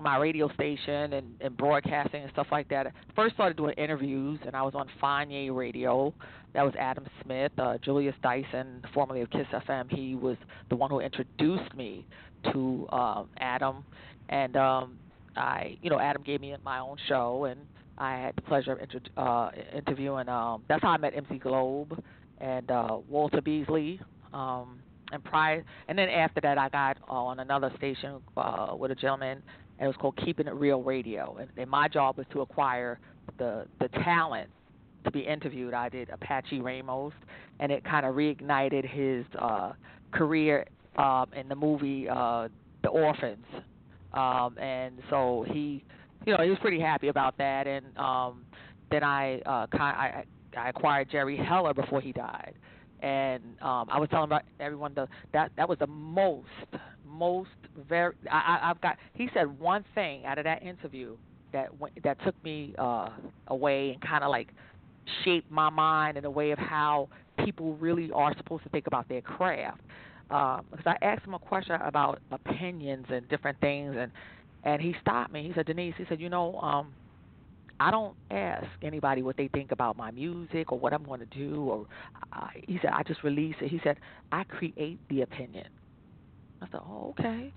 my 0.00 0.16
radio 0.18 0.52
station 0.54 1.14
and, 1.14 1.34
and 1.40 1.56
broadcasting 1.56 2.22
and 2.22 2.32
stuff 2.32 2.48
like 2.50 2.68
that, 2.68 2.86
I 2.86 2.90
first 3.14 3.34
started 3.34 3.56
doing 3.56 3.74
interviews, 3.76 4.38
and 4.46 4.54
I 4.54 4.62
was 4.62 4.74
on 4.74 4.88
Fanye 5.02 5.54
Radio. 5.54 6.12
That 6.52 6.62
was 6.62 6.74
Adam 6.78 7.06
Smith, 7.22 7.52
uh, 7.58 7.78
Julius 7.78 8.14
Dyson, 8.22 8.82
formerly 8.92 9.22
of 9.22 9.30
Kiss 9.30 9.46
FM. 9.52 9.90
He 9.90 10.14
was 10.14 10.36
the 10.68 10.76
one 10.76 10.90
who 10.90 11.00
introduced 11.00 11.74
me 11.74 12.06
to 12.52 12.86
um, 12.92 13.28
Adam, 13.38 13.84
and 14.28 14.56
um, 14.56 14.98
I, 15.36 15.78
you 15.82 15.90
know, 15.90 15.98
Adam 15.98 16.22
gave 16.22 16.40
me 16.40 16.54
my 16.64 16.78
own 16.78 16.96
show, 17.08 17.44
and 17.44 17.60
I 17.98 18.16
had 18.16 18.36
the 18.36 18.42
pleasure 18.42 18.72
of 18.72 18.80
inter- 18.80 19.00
uh, 19.16 19.50
interviewing. 19.74 20.28
Um, 20.28 20.62
that's 20.68 20.82
how 20.82 20.90
I 20.90 20.96
met 20.96 21.14
MC 21.14 21.38
Globe 21.38 22.02
and 22.38 22.70
uh, 22.70 22.98
Walter 23.08 23.40
Beasley. 23.40 24.00
Um, 24.32 24.80
and 25.12 25.22
prior, 25.22 25.64
and 25.88 25.98
then 25.98 26.08
after 26.08 26.40
that, 26.40 26.58
I 26.58 26.68
got 26.68 26.96
on 27.06 27.40
another 27.40 27.70
station 27.76 28.20
uh, 28.36 28.74
with 28.76 28.90
a 28.90 28.94
gentleman, 28.94 29.42
and 29.78 29.84
it 29.84 29.86
was 29.86 29.96
called 29.96 30.16
Keeping 30.24 30.46
It 30.46 30.54
Real 30.54 30.82
Radio. 30.82 31.36
And, 31.40 31.48
and 31.56 31.70
my 31.70 31.88
job 31.88 32.16
was 32.16 32.26
to 32.32 32.40
acquire 32.40 32.98
the 33.38 33.66
the 33.80 33.88
talent 33.88 34.50
to 35.04 35.10
be 35.10 35.20
interviewed. 35.20 35.74
I 35.74 35.88
did 35.88 36.10
Apache 36.10 36.60
Ramos, 36.60 37.12
and 37.60 37.70
it 37.70 37.84
kind 37.84 38.06
of 38.06 38.14
reignited 38.14 38.88
his 38.88 39.24
uh, 39.38 39.72
career 40.12 40.66
um, 40.96 41.26
in 41.36 41.48
the 41.48 41.54
movie 41.54 42.08
uh, 42.08 42.48
The 42.82 42.88
Orphans. 42.88 43.44
Um, 44.14 44.56
and 44.58 45.00
so 45.10 45.44
he 45.48 45.84
you 46.26 46.32
know, 46.32 46.42
he 46.42 46.50
was 46.50 46.58
pretty 46.60 46.80
happy 46.80 47.08
about 47.08 47.36
that. 47.38 47.66
And 47.66 47.86
um, 47.98 48.44
then 48.90 49.02
I, 49.02 49.40
uh, 49.40 49.66
I 49.72 50.24
I 50.56 50.68
acquired 50.68 51.10
Jerry 51.10 51.36
Heller 51.36 51.74
before 51.74 52.00
he 52.00 52.12
died, 52.12 52.54
and 53.00 53.42
um, 53.60 53.88
I 53.90 53.98
was 53.98 54.08
telling 54.10 54.26
about 54.26 54.42
everyone 54.60 54.94
the 54.94 55.08
that 55.32 55.50
that 55.56 55.68
was 55.68 55.78
the 55.78 55.86
most 55.86 56.48
most 57.06 57.50
very 57.88 58.14
I, 58.30 58.60
I've 58.62 58.80
got. 58.80 58.96
He 59.14 59.28
said 59.34 59.58
one 59.58 59.84
thing 59.94 60.24
out 60.24 60.38
of 60.38 60.44
that 60.44 60.62
interview 60.62 61.16
that 61.52 61.78
went, 61.78 62.00
that 62.04 62.22
took 62.24 62.42
me 62.44 62.74
uh, 62.78 63.10
away 63.48 63.90
and 63.90 64.00
kind 64.00 64.22
of 64.22 64.30
like 64.30 64.48
shaped 65.24 65.50
my 65.50 65.70
mind 65.70 66.16
in 66.16 66.24
a 66.24 66.30
way 66.30 66.52
of 66.52 66.58
how 66.58 67.08
people 67.44 67.74
really 67.76 68.10
are 68.12 68.34
supposed 68.36 68.62
to 68.62 68.68
think 68.70 68.86
about 68.86 69.08
their 69.08 69.20
craft. 69.20 69.80
Um, 70.30 70.66
because 70.70 70.86
I 70.86 71.04
asked 71.04 71.26
him 71.26 71.34
a 71.34 71.38
question 71.38 71.76
about 71.80 72.20
opinions 72.30 73.06
and 73.10 73.28
different 73.28 73.58
things, 73.60 73.94
and 73.98 74.10
and 74.64 74.80
he 74.80 74.94
stopped 75.00 75.32
me. 75.32 75.46
He 75.46 75.52
said, 75.54 75.66
Denise, 75.66 75.94
he 75.98 76.04
said, 76.08 76.20
you 76.20 76.30
know, 76.30 76.58
um, 76.60 76.94
I 77.80 77.90
don't 77.90 78.16
ask 78.30 78.66
anybody 78.82 79.22
what 79.22 79.36
they 79.36 79.48
think 79.48 79.72
about 79.72 79.96
my 79.96 80.10
music 80.10 80.72
or 80.72 80.78
what 80.78 80.92
I'm 80.92 81.04
going 81.04 81.20
to 81.20 81.26
do. 81.26 81.64
Or 81.64 81.86
uh, 82.32 82.46
he 82.66 82.78
said, 82.80 82.92
I 82.94 83.02
just 83.02 83.22
release 83.22 83.56
it. 83.60 83.68
He 83.68 83.80
said, 83.84 83.98
I 84.32 84.44
create 84.44 84.98
the 85.10 85.22
opinion. 85.22 85.66
I 86.62 86.66
said, 86.70 86.80
oh, 86.82 87.14
okay. 87.18 87.52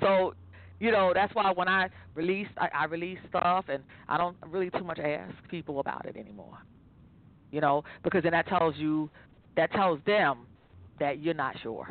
So, 0.00 0.34
you 0.80 0.90
know, 0.90 1.12
that's 1.14 1.34
why 1.34 1.52
when 1.52 1.68
I 1.68 1.88
release, 2.14 2.48
I, 2.58 2.68
I 2.74 2.84
release 2.86 3.18
stuff, 3.28 3.66
and 3.68 3.84
I 4.08 4.16
don't 4.18 4.36
really 4.48 4.70
too 4.70 4.84
much 4.84 4.98
ask 4.98 5.34
people 5.48 5.78
about 5.78 6.06
it 6.06 6.16
anymore. 6.16 6.58
You 7.52 7.60
know, 7.60 7.84
because 8.02 8.24
then 8.24 8.32
that 8.32 8.48
tells 8.48 8.74
you, 8.76 9.08
that 9.56 9.70
tells 9.72 10.00
them 10.04 10.48
that 10.98 11.20
you're 11.20 11.34
not 11.34 11.54
sure. 11.62 11.88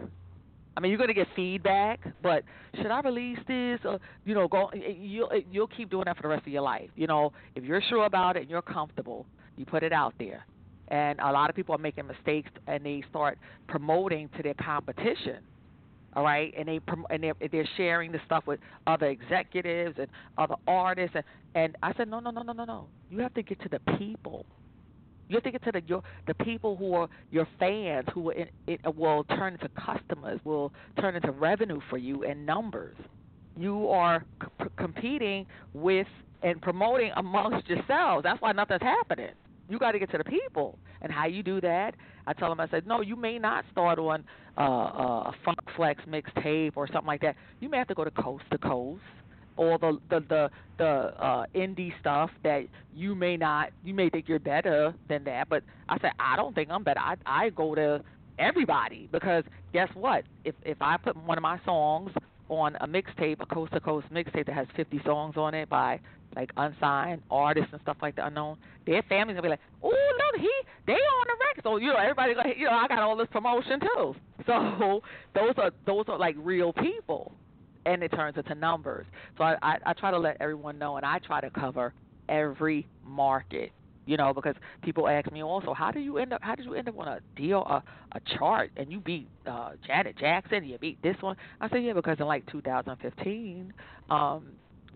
I 0.78 0.82
mean, 0.82 0.92
you're 0.92 0.98
going 0.98 1.08
to 1.08 1.14
get 1.14 1.28
feedback, 1.36 2.02
but 2.22 2.44
should 2.76 2.88
I 2.88 3.00
release 3.00 3.40
this? 3.48 3.80
Or, 3.86 4.00
you 4.26 4.36
know, 4.36 4.48
go. 4.48 4.68
Eh, 4.68 4.78
eh, 4.86 4.94
you'll 5.00 5.32
eh, 5.32 5.42
you'll 5.50 5.68
keep 5.68 5.90
doing 5.90 6.04
that 6.06 6.18
for 6.18 6.24
the 6.24 6.28
rest 6.28 6.46
of 6.46 6.52
your 6.52 6.64
life. 6.64 6.90
You 6.96 7.08
know, 7.08 7.32
if 7.56 7.64
you're 7.64 7.82
sure 7.90 8.06
about 8.06 8.36
it 8.36 8.42
and 8.42 8.50
you're 8.50 8.62
comfortable, 8.62 9.26
you 9.56 9.66
put 9.66 9.84
it 9.84 9.94
out 9.94 10.14
there. 10.20 10.46
And 10.90 11.20
a 11.20 11.32
lot 11.32 11.50
of 11.50 11.56
people 11.56 11.74
are 11.74 11.80
making 11.80 12.08
mistakes, 12.08 12.52
and 12.68 12.86
they 12.86 13.04
start 13.10 13.38
promoting 13.68 14.30
to 14.36 14.44
their 14.44 14.54
competition. 14.54 15.38
All 16.14 16.24
right, 16.24 16.54
and 16.58 16.68
they 16.68 16.80
and 17.10 17.24
they're, 17.24 17.34
they're 17.52 17.70
sharing 17.76 18.12
the 18.12 18.20
stuff 18.26 18.46
with 18.46 18.60
other 18.86 19.08
executives 19.08 19.98
and 19.98 20.08
other 20.38 20.56
artists, 20.68 21.16
and 21.16 21.24
and 21.56 21.78
I 21.82 21.94
said, 21.94 22.10
no, 22.10 22.20
no, 22.20 22.32
no, 22.32 22.42
no, 22.44 22.52
no, 22.52 22.66
no. 22.66 22.88
You 23.10 23.20
have 23.20 23.34
to 23.36 23.42
get 23.42 23.62
to 23.62 23.70
the 23.70 23.80
people. 23.98 24.46
You 25.28 25.36
have 25.36 25.44
to 25.44 25.52
get 25.52 25.64
to 25.64 25.72
the 25.72 25.82
your, 25.88 26.04
the 26.28 26.34
people 26.36 26.76
who 26.76 26.94
are 26.94 27.10
your 27.32 27.48
fans, 27.60 28.06
who 28.14 28.22
will, 28.22 28.34
it, 28.68 28.96
will 28.96 29.24
turn 29.24 29.54
into 29.54 29.70
customers, 29.70 30.40
will 30.44 30.72
turn 31.00 31.16
into 31.16 31.32
revenue 31.32 31.80
for 31.90 31.98
you 31.98 32.24
and 32.24 32.46
numbers. 32.46 32.96
You 33.58 33.88
are 33.90 34.24
c- 34.42 34.66
competing 34.78 35.46
with 35.74 36.08
and 36.44 36.62
promoting 36.62 37.12
amongst 37.16 37.68
yourselves. 37.68 38.24
That's 38.24 38.42
why 38.42 38.52
nothing's 38.52 38.82
happening. 38.82 39.32
You 39.68 39.80
got 39.80 39.94
to 39.94 40.00
get 40.00 40.12
to 40.12 40.20
the 40.20 40.24
people, 40.24 40.78
and 41.02 41.12
how 41.12 41.26
you 41.26 41.42
do 41.42 41.60
that? 41.62 41.96
I 42.28 42.34
tell 42.34 42.50
them, 42.50 42.60
I 42.60 42.68
said, 42.70 42.86
no, 42.86 43.02
you 43.02 43.16
may 43.16 43.40
not 43.40 43.66
start 43.72 43.98
on 43.98 44.24
uh, 44.58 44.62
uh, 44.62 45.30
a 45.30 45.34
Funk 45.44 45.58
Flex 45.76 46.04
mixtape 46.08 46.74
or 46.76 46.88
something 46.88 47.08
like 47.08 47.22
that. 47.22 47.36
You 47.62 47.70
may 47.70 47.78
have 47.78 47.88
to 47.88 47.96
go 47.96 48.04
to 48.04 48.12
coast 48.12 48.44
to 48.52 48.60
coast 48.60 49.02
all 49.58 49.78
the 49.78 50.00
the 50.10 50.20
the, 50.28 50.50
the 50.78 50.86
uh, 50.86 51.46
indie 51.56 51.92
stuff 52.00 52.30
that 52.44 52.66
you 52.94 53.16
may 53.16 53.38
not 53.38 53.72
you 53.84 53.94
may 53.94 54.10
think 54.10 54.28
you're 54.28 54.40
better 54.40 54.94
than 55.10 55.24
that, 55.26 55.50
but 55.50 55.64
I 55.90 55.98
said 56.00 56.12
I 56.20 56.36
don't 56.36 56.54
think 56.54 56.70
I'm 56.70 56.84
better. 56.84 57.00
I 57.00 57.16
I 57.26 57.50
go 57.50 57.76
to 57.76 58.04
everybody 58.40 59.10
because 59.12 59.44
guess 59.74 59.90
what? 59.94 60.24
If 60.44 60.56
if 60.64 60.82
I 60.82 60.98
put 60.98 61.16
one 61.16 61.38
of 61.38 61.42
my 61.42 61.60
songs 61.66 62.12
on 62.50 62.76
a 62.82 62.88
mixtape, 62.88 63.38
a 63.40 63.46
coast 63.46 63.74
to 63.74 63.80
coast 63.80 64.08
mixtape 64.14 64.46
that 64.46 64.56
has 64.56 64.68
50 64.76 65.02
songs 65.04 65.36
on 65.36 65.54
it 65.54 65.68
by 65.70 66.00
like 66.36 66.52
unsigned 66.58 67.22
artists 67.32 67.70
and 67.72 67.82
stuff 67.82 67.98
like 68.02 68.16
that 68.18 68.28
unknown, 68.28 68.58
their 68.86 69.02
family's 69.04 69.36
gonna 69.36 69.44
be 69.44 69.50
like, 69.50 69.60
oh 69.84 69.90
look, 69.90 70.42
he 70.42 70.52
they 70.86 70.94
on 70.94 71.26
the 71.28 71.46
record, 71.46 71.64
so 71.64 71.78
you 71.78 71.88
know 71.88 71.98
everybody 71.98 72.34
gonna 72.34 72.54
you 72.56 72.66
know 72.66 72.74
I 72.74 72.88
got 72.88 73.00
all 73.00 73.16
this 73.16 73.28
promotion 73.32 73.80
too. 73.80 74.16
So 74.46 75.02
those 75.34 75.54
are 75.58 75.72
those 75.88 76.06
are 76.08 76.20
like 76.20 76.36
real 76.38 76.72
people 76.72 77.32
and 77.86 78.04
it 78.04 78.10
turns 78.10 78.38
into 78.38 78.56
numbers. 78.56 79.06
So 79.38 79.44
I, 79.44 79.58
I, 79.62 79.78
I 79.88 79.94
try 79.94 80.12
to 80.12 80.20
let 80.20 80.38
everyone 80.40 80.78
know, 80.78 80.98
and 80.98 81.06
I 81.06 81.20
try 81.20 81.42
to 81.42 81.50
cover 81.50 81.94
every 82.30 82.88
market. 83.06 83.72
You 84.08 84.18
know, 84.18 84.36
because 84.36 84.54
people 84.84 85.08
ask 85.08 85.32
me 85.32 85.42
also, 85.42 85.74
how 85.74 85.90
do 85.90 86.00
you 86.00 86.20
end 86.20 86.32
up? 86.32 86.42
How 86.44 86.54
did 86.54 86.66
you 86.66 86.76
end 86.76 86.88
up 86.88 87.00
on 87.00 87.08
a 87.08 87.20
deal, 87.36 87.62
a, 87.62 87.82
a 88.12 88.20
chart, 88.38 88.70
and 88.78 88.92
you 88.92 89.00
beat 89.00 89.28
uh, 89.48 89.72
Janet 89.86 90.16
Jackson, 90.20 90.64
you 90.64 90.78
beat 90.78 91.02
this 91.02 91.16
one? 91.22 91.36
I 91.60 91.68
said, 91.70 91.84
yeah, 91.84 91.94
because 91.94 92.18
in 92.20 92.28
like 92.28 92.46
2015, 92.52 93.74
um, 94.12 94.46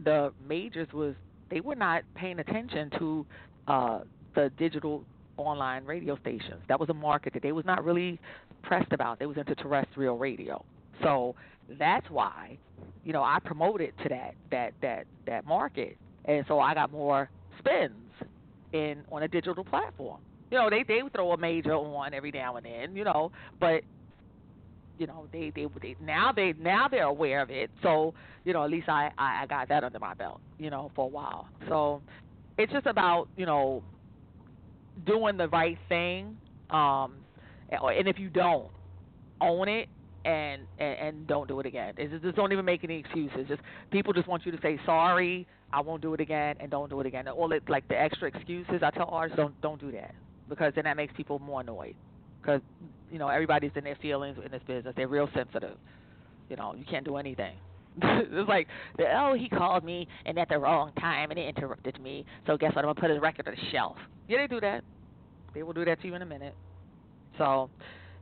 the 0.03 0.31
majors 0.47 0.87
was 0.93 1.15
they 1.49 1.59
were 1.59 1.73
not 1.73 2.03
paying 2.13 2.37
attention 2.37 2.91
to 2.99 3.25
uh, 3.67 3.99
the 4.35 4.51
digital 4.59 5.03
online 5.37 5.85
radio 5.85 6.15
stations. 6.19 6.61
That 6.67 6.79
was 6.79 6.89
a 6.89 6.93
market 6.93 7.33
that 7.33 7.41
they 7.41 7.51
was 7.51 7.65
not 7.65 7.83
really 7.83 8.19
pressed 8.61 8.91
about. 8.91 9.17
They 9.17 9.25
was 9.25 9.37
into 9.37 9.55
terrestrial 9.55 10.17
radio. 10.17 10.63
So 11.01 11.35
that's 11.77 12.09
why, 12.09 12.57
you 13.03 13.13
know, 13.13 13.23
I 13.23 13.39
promoted 13.43 13.93
to 14.03 14.09
that 14.09 14.35
that 14.51 14.73
that 14.81 15.05
that 15.27 15.45
market, 15.45 15.97
and 16.25 16.45
so 16.47 16.59
I 16.59 16.73
got 16.73 16.91
more 16.91 17.29
spins 17.59 18.11
in 18.73 19.03
on 19.11 19.23
a 19.23 19.27
digital 19.27 19.63
platform. 19.63 20.21
You 20.51 20.57
know, 20.57 20.69
they 20.69 20.83
they 20.87 21.01
throw 21.13 21.31
a 21.33 21.37
major 21.37 21.73
on 21.73 22.13
every 22.13 22.31
now 22.31 22.55
and 22.57 22.65
then, 22.65 22.95
you 22.95 23.03
know, 23.03 23.31
but 23.59 23.83
you 24.97 25.07
know 25.07 25.27
they 25.31 25.51
they, 25.55 25.65
they 25.81 25.95
now 25.99 26.31
they 26.35 26.53
now 26.59 26.87
they're 26.89 27.03
aware 27.05 27.41
of 27.41 27.49
it. 27.49 27.71
So 27.81 28.13
you 28.43 28.53
know 28.53 28.63
at 28.63 28.69
least 28.71 28.89
I, 28.89 29.11
I 29.17 29.43
i 29.43 29.45
got 29.47 29.69
that 29.69 29.83
under 29.83 29.99
my 29.99 30.13
belt 30.13 30.41
you 30.57 30.69
know 30.69 30.91
for 30.95 31.05
a 31.05 31.09
while. 31.09 31.47
So 31.67 32.01
it's 32.57 32.71
just 32.71 32.85
about 32.85 33.29
you 33.37 33.45
know 33.45 33.83
doing 35.05 35.37
the 35.37 35.47
right 35.49 35.77
thing 35.87 36.37
um 36.71 37.25
and 37.69 38.07
if 38.07 38.19
you 38.19 38.29
don't 38.29 38.69
own 39.41 39.67
it 39.69 39.87
and 40.25 40.61
and, 40.79 40.99
and 40.99 41.27
don't 41.27 41.47
do 41.47 41.59
it 41.59 41.65
again 41.65 41.93
it's 41.97 42.11
just, 42.11 42.23
just 42.23 42.35
don't 42.35 42.51
even 42.51 42.65
make 42.65 42.83
any 42.83 42.99
excuses 42.99 43.47
just 43.47 43.61
people 43.91 44.13
just 44.13 44.27
want 44.27 44.45
you 44.45 44.51
to 44.51 44.59
say 44.61 44.79
sorry 44.85 45.47
i 45.71 45.79
won't 45.79 46.01
do 46.01 46.13
it 46.13 46.19
again 46.19 46.55
and 46.59 46.69
don't 46.69 46.89
do 46.89 46.99
it 46.99 47.05
again 47.05 47.27
all 47.27 47.51
it 47.51 47.63
like 47.69 47.87
the 47.87 47.99
extra 47.99 48.27
excuses 48.27 48.81
i 48.83 48.89
tell 48.91 49.07
artists 49.09 49.37
don't 49.37 49.59
don't 49.61 49.79
do 49.79 49.91
that 49.91 50.13
because 50.49 50.73
then 50.75 50.83
that 50.83 50.97
makes 50.97 51.13
people 51.15 51.39
more 51.39 51.61
annoyed 51.61 51.95
because 52.41 52.61
you 53.11 53.19
know 53.19 53.27
everybody's 53.27 53.71
in 53.75 53.83
their 53.83 53.97
feelings 54.01 54.37
in 54.43 54.51
this 54.51 54.61
business. 54.67 54.93
They're 54.95 55.07
real 55.07 55.29
sensitive. 55.33 55.77
You 56.49 56.55
know, 56.55 56.73
you 56.75 56.85
can't 56.89 57.05
do 57.05 57.17
anything. 57.17 57.55
it's 58.01 58.49
like, 58.49 58.67
oh, 58.99 59.35
he 59.37 59.49
called 59.49 59.83
me 59.83 60.07
and 60.25 60.37
at 60.39 60.49
the 60.49 60.57
wrong 60.57 60.91
time 60.99 61.31
and 61.31 61.39
he 61.39 61.45
interrupted 61.45 62.01
me. 62.01 62.25
So 62.47 62.57
guess 62.57 62.75
what? 62.75 62.85
I'm 62.85 62.89
gonna 62.93 63.01
put 63.01 63.09
his 63.09 63.21
record 63.21 63.47
on 63.47 63.55
the 63.55 63.71
shelf. 63.71 63.97
Yeah, 64.27 64.37
they 64.39 64.47
do 64.47 64.59
that. 64.61 64.83
They 65.53 65.63
will 65.63 65.73
do 65.73 65.85
that 65.85 66.01
to 66.01 66.07
you 66.07 66.15
in 66.15 66.21
a 66.21 66.25
minute. 66.25 66.55
So 67.37 67.69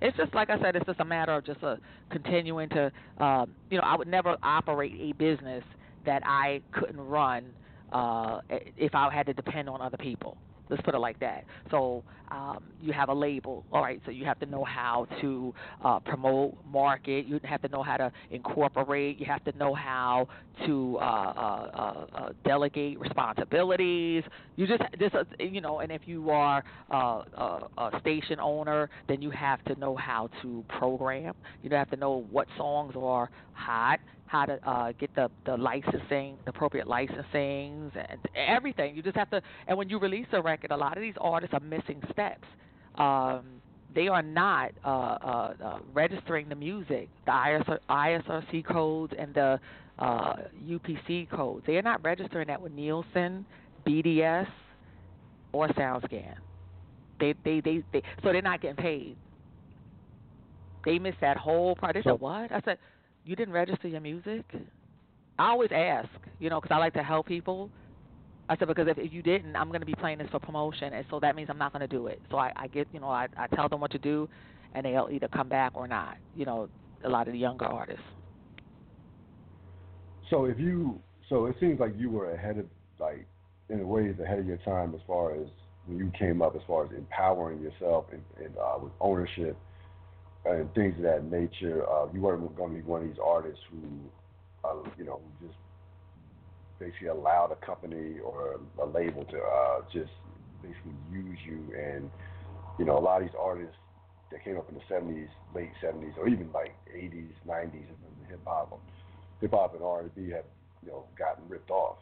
it's 0.01 0.15
just 0.17 0.33
like 0.33 0.49
I 0.49 0.59
said, 0.61 0.75
it's 0.75 0.85
just 0.85 0.99
a 0.99 1.05
matter 1.05 1.33
of 1.33 1.45
just 1.45 1.63
uh, 1.63 1.77
continuing 2.11 2.69
to, 2.69 2.91
um, 3.19 3.51
you 3.69 3.77
know, 3.77 3.83
I 3.83 3.95
would 3.95 4.07
never 4.07 4.37
operate 4.43 4.93
a 4.99 5.13
business 5.13 5.63
that 6.05 6.21
I 6.25 6.61
couldn't 6.71 6.99
run 6.99 7.45
uh, 7.91 8.39
if 8.49 8.93
I 8.93 9.13
had 9.13 9.25
to 9.27 9.33
depend 9.33 9.69
on 9.69 9.81
other 9.81 9.97
people. 9.97 10.37
Let's 10.69 10.81
put 10.81 10.95
it 10.95 10.99
like 10.99 11.19
that. 11.19 11.45
So 11.71 12.03
um, 12.31 12.63
you 12.81 12.91
have 12.93 13.09
a 13.09 13.13
label, 13.13 13.65
all 13.71 13.81
right. 13.81 14.01
So 14.05 14.11
you 14.11 14.25
have 14.25 14.39
to 14.39 14.45
know 14.45 14.63
how 14.63 15.07
to 15.21 15.53
uh, 15.83 15.99
promote, 15.99 16.55
market. 16.65 17.25
You 17.25 17.39
have 17.43 17.61
to 17.61 17.69
know 17.69 17.83
how 17.83 17.97
to 17.97 18.11
incorporate. 18.31 19.19
You 19.19 19.25
have 19.25 19.43
to 19.45 19.57
know 19.57 19.73
how 19.73 20.27
to 20.65 20.97
uh, 20.99 21.03
uh, 21.03 21.69
uh, 21.73 22.17
uh 22.17 22.29
delegate 22.43 22.99
responsibilities. 22.99 24.23
You 24.55 24.67
just, 24.67 24.83
just 24.99 25.15
uh, 25.15 25.23
you 25.39 25.61
know, 25.61 25.79
and 25.79 25.91
if 25.91 26.01
you 26.05 26.29
are 26.29 26.63
a 26.89 27.99
station 28.01 28.39
owner, 28.39 28.89
then 29.07 29.21
you 29.21 29.29
have 29.31 29.63
to 29.65 29.75
know 29.79 29.95
how 29.95 30.29
to 30.41 30.65
program. 30.77 31.33
You 31.61 31.69
have 31.71 31.89
to 31.91 31.95
know 31.95 32.25
what 32.31 32.47
songs 32.57 32.93
are 32.97 33.29
hot 33.57 33.99
how 34.27 34.45
to 34.45 34.59
uh, 34.69 34.91
get 34.99 35.13
the 35.15 35.29
the 35.45 35.55
licensing, 35.57 36.37
the 36.43 36.49
appropriate 36.49 36.87
licensings, 36.87 37.91
and 37.95 38.19
everything. 38.35 38.95
You 38.95 39.01
just 39.01 39.15
have 39.17 39.29
to. 39.31 39.41
And 39.67 39.77
when 39.77 39.89
you 39.89 39.99
release 39.99 40.27
a 40.33 40.41
record, 40.41 40.71
a 40.71 40.77
lot 40.77 40.97
of 40.97 41.01
these 41.01 41.15
artists 41.19 41.53
are 41.53 41.61
missing 41.61 42.01
steps. 42.11 42.47
Um, 42.95 43.61
they 43.95 44.07
are 44.07 44.21
not 44.21 44.71
uh, 44.85 44.87
uh, 44.89 45.53
uh, 45.63 45.79
registering 45.93 46.49
the 46.49 46.55
music, 46.55 47.09
the 47.25 47.31
ISR, 47.31 47.79
ISRC 47.89 48.65
codes 48.65 49.13
and 49.17 49.33
the 49.33 49.59
uh, 49.97 50.35
UPC 50.67 51.29
codes. 51.29 51.63
They 51.65 51.77
are 51.77 51.81
not 51.81 52.03
registering 52.03 52.47
that 52.47 52.61
with 52.61 52.73
Nielsen, 52.73 53.45
BDS, 53.87 54.47
or 55.51 55.67
SoundScan. 55.69 56.35
They, 57.19 57.33
they, 57.43 57.61
they, 57.61 57.83
they, 57.91 58.03
so 58.23 58.31
they're 58.31 58.41
not 58.41 58.61
getting 58.61 58.75
paid. 58.75 59.15
They 60.85 60.99
missed 60.99 61.21
that 61.21 61.37
whole 61.37 61.75
part. 61.75 61.95
They 61.95 62.03
so, 62.03 62.11
said, 62.11 62.21
"What?" 62.21 62.51
I 62.51 62.61
said, 62.63 62.77
you 63.27 63.35
didn't 63.35 63.53
register 63.53 63.87
your 63.87 64.01
music? 64.01 64.45
I 65.39 65.49
always 65.49 65.69
ask, 65.73 66.09
you 66.39 66.49
know, 66.49 66.59
because 66.59 66.73
I 66.73 66.79
like 66.79 66.93
to 66.93 67.03
help 67.03 67.27
people. 67.27 67.69
I 68.49 68.55
said 68.57 68.67
because 68.67 68.87
if, 68.87 68.97
if 68.97 69.11
you 69.11 69.21
didn't, 69.21 69.55
I'm 69.55 69.67
going 69.67 69.81
to 69.81 69.85
be 69.85 69.93
playing 69.93 70.19
this 70.19 70.29
for 70.31 70.39
promotion, 70.39 70.93
and 70.93 71.05
so 71.09 71.19
that 71.19 71.35
means 71.35 71.49
I'm 71.49 71.57
not 71.57 71.73
going 71.73 71.81
to 71.81 71.87
do 71.87 72.07
it. 72.07 72.21
So 72.31 72.37
I, 72.37 72.51
I 72.55 72.67
get, 72.67 72.87
you 72.93 72.99
know, 72.99 73.09
I, 73.09 73.27
I 73.37 73.47
tell 73.47 73.67
them 73.67 73.81
what 73.81 73.91
to 73.91 73.99
do, 73.99 74.29
and 74.73 74.85
they'll 74.85 75.09
either 75.11 75.27
come 75.27 75.49
back 75.49 75.73
or 75.75 75.87
not. 75.87 76.17
You 76.35 76.45
know, 76.45 76.69
a 77.03 77.09
lot 77.09 77.27
of 77.27 77.33
the 77.33 77.39
younger 77.39 77.65
artists. 77.65 78.03
So 80.29 80.45
if 80.45 80.57
you, 80.57 80.99
so 81.29 81.45
it 81.45 81.55
seems 81.59 81.79
like 81.79 81.93
you 81.97 82.09
were 82.09 82.31
ahead 82.31 82.57
of, 82.57 82.65
like, 82.99 83.27
in 83.69 83.85
ways 83.87 84.15
ahead 84.23 84.39
of 84.39 84.45
your 84.45 84.57
time 84.57 84.95
as 84.95 85.01
far 85.05 85.33
as 85.33 85.47
when 85.85 85.97
you 85.97 86.11
came 86.17 86.41
up, 86.41 86.55
as 86.55 86.61
far 86.65 86.85
as 86.85 86.91
empowering 86.91 87.61
yourself 87.61 88.05
and, 88.11 88.21
and 88.43 88.55
uh, 88.57 88.77
with 88.81 88.91
ownership 89.01 89.57
and 90.53 90.73
things 90.73 90.95
of 90.97 91.03
that 91.03 91.23
nature. 91.25 91.87
Uh, 91.89 92.07
you 92.13 92.21
weren't 92.21 92.55
going 92.55 92.75
to 92.75 92.81
be 92.81 92.83
one 92.83 93.01
of 93.01 93.07
these 93.07 93.19
artists 93.23 93.59
who, 93.71 94.67
uh, 94.67 94.89
you 94.97 95.05
know, 95.05 95.21
just 95.41 95.55
basically 96.79 97.07
allowed 97.07 97.51
a 97.51 97.65
company 97.65 98.19
or 98.19 98.59
a 98.81 98.85
label 98.85 99.25
to 99.25 99.37
uh, 99.37 99.81
just 99.91 100.11
basically 100.61 100.93
use 101.11 101.37
you. 101.45 101.73
And 101.75 102.09
you 102.79 102.85
know, 102.85 102.97
a 102.97 103.01
lot 103.01 103.21
of 103.21 103.27
these 103.27 103.37
artists 103.39 103.75
that 104.31 104.43
came 104.43 104.57
up 104.57 104.69
in 104.69 104.75
the 104.75 104.93
'70s, 104.93 105.29
late 105.55 105.71
'70s, 105.83 106.17
or 106.17 106.27
even 106.27 106.51
like 106.51 106.75
'80s, 106.95 107.31
'90s, 107.47 107.73
in 107.73 108.29
hip 108.29 108.39
hop, 108.45 108.79
hip 109.41 109.51
hop 109.51 109.73
and 109.73 109.83
R&B 109.83 110.31
have 110.31 110.45
you 110.83 110.89
know 110.89 111.05
gotten 111.17 111.43
ripped 111.47 111.71
off. 111.71 111.97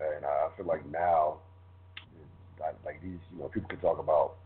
And 0.00 0.24
I 0.24 0.48
feel 0.56 0.66
like 0.66 0.88
now, 0.90 1.38
like 2.60 3.02
these, 3.02 3.18
you 3.32 3.40
know, 3.40 3.48
people 3.48 3.68
can 3.68 3.80
talk 3.80 3.98
about 3.98 4.36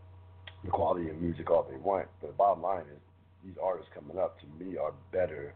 the 0.63 0.71
quality 0.71 1.09
of 1.09 1.21
music 1.21 1.51
all 1.51 1.67
they 1.69 1.77
want, 1.77 2.07
but 2.21 2.27
the 2.27 2.33
bottom 2.33 2.63
line 2.63 2.85
is 2.91 3.01
these 3.43 3.55
artists 3.61 3.91
coming 3.93 4.17
up 4.17 4.37
to 4.39 4.45
me 4.63 4.77
are 4.77 4.93
better 5.11 5.53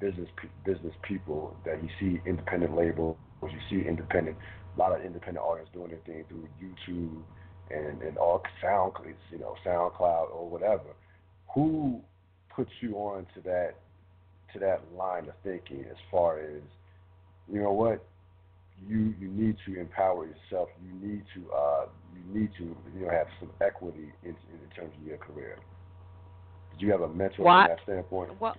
business 0.00 0.28
business 0.64 0.92
people 1.02 1.56
that 1.64 1.82
you 1.82 1.88
see 1.98 2.20
independent 2.26 2.76
labels, 2.76 3.16
you 3.42 3.58
see 3.70 3.86
independent 3.86 4.36
a 4.76 4.78
lot 4.78 4.92
of 4.92 5.04
independent 5.04 5.44
artists 5.44 5.72
doing 5.74 5.90
their 5.90 5.98
thing 6.06 6.24
through 6.28 6.48
YouTube 6.62 7.22
and 7.70 8.02
and 8.02 8.16
all 8.16 8.42
sound 8.62 8.92
you 9.32 9.38
know 9.38 9.54
SoundCloud 9.66 10.30
or 10.32 10.48
whatever. 10.48 10.94
Who 11.54 12.00
puts 12.54 12.70
you 12.80 12.94
on 12.94 13.26
to 13.34 13.40
that 13.42 13.74
to 14.52 14.58
that 14.60 14.80
line 14.96 15.28
of 15.28 15.34
thinking 15.42 15.84
as 15.90 15.96
far 16.10 16.38
as 16.40 16.62
you 17.52 17.60
know 17.62 17.72
what 17.72 18.04
you 18.86 19.14
you 19.20 19.28
need 19.28 19.56
to 19.66 19.80
empower 19.80 20.26
yourself. 20.26 20.68
You 20.84 21.08
need 21.08 21.24
to 21.34 21.52
uh, 21.52 21.86
you 22.14 22.40
need 22.40 22.50
to 22.58 22.76
you 22.94 23.06
know 23.06 23.10
have 23.10 23.26
some 23.40 23.50
equity 23.60 24.12
in, 24.22 24.30
in 24.30 24.76
terms 24.76 24.92
of 25.00 25.06
your 25.06 25.18
career. 25.18 25.58
Did 26.78 26.86
you 26.86 26.92
have 26.92 27.00
a 27.00 27.08
mentor 27.08 27.42
well, 27.42 27.66
from 27.66 27.68
that 27.68 27.82
standpoint? 27.82 28.40
Well, 28.40 28.56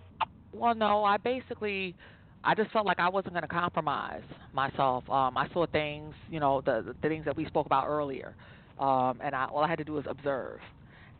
well, 0.53 0.75
no. 0.75 1.03
I 1.05 1.17
basically, 1.17 1.95
I 2.43 2.53
just 2.53 2.71
felt 2.71 2.85
like 2.85 2.99
I 2.99 3.07
wasn't 3.07 3.33
going 3.33 3.43
to 3.43 3.47
compromise 3.47 4.23
myself. 4.53 5.09
Um, 5.09 5.37
I 5.37 5.47
saw 5.53 5.65
things, 5.67 6.13
you 6.29 6.39
know, 6.39 6.61
the 6.61 6.93
the 7.01 7.07
things 7.07 7.23
that 7.25 7.37
we 7.37 7.45
spoke 7.45 7.65
about 7.65 7.87
earlier, 7.87 8.35
um, 8.79 9.19
and 9.23 9.33
I, 9.33 9.45
all 9.45 9.63
I 9.63 9.69
had 9.69 9.77
to 9.77 9.85
do 9.85 9.93
was 9.93 10.05
observe. 10.09 10.59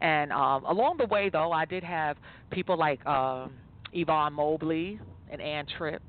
And 0.01 0.31
um, 0.31 0.65
along 0.65 0.97
the 0.97 1.05
way, 1.05 1.29
though, 1.29 1.51
I 1.51 1.65
did 1.65 1.83
have 1.83 2.17
people 2.51 2.77
like 2.77 3.05
um, 3.05 3.53
Yvonne 3.93 4.33
Mobley 4.33 4.99
and 5.29 5.41
Ann 5.41 5.65
Tripp 5.77 6.01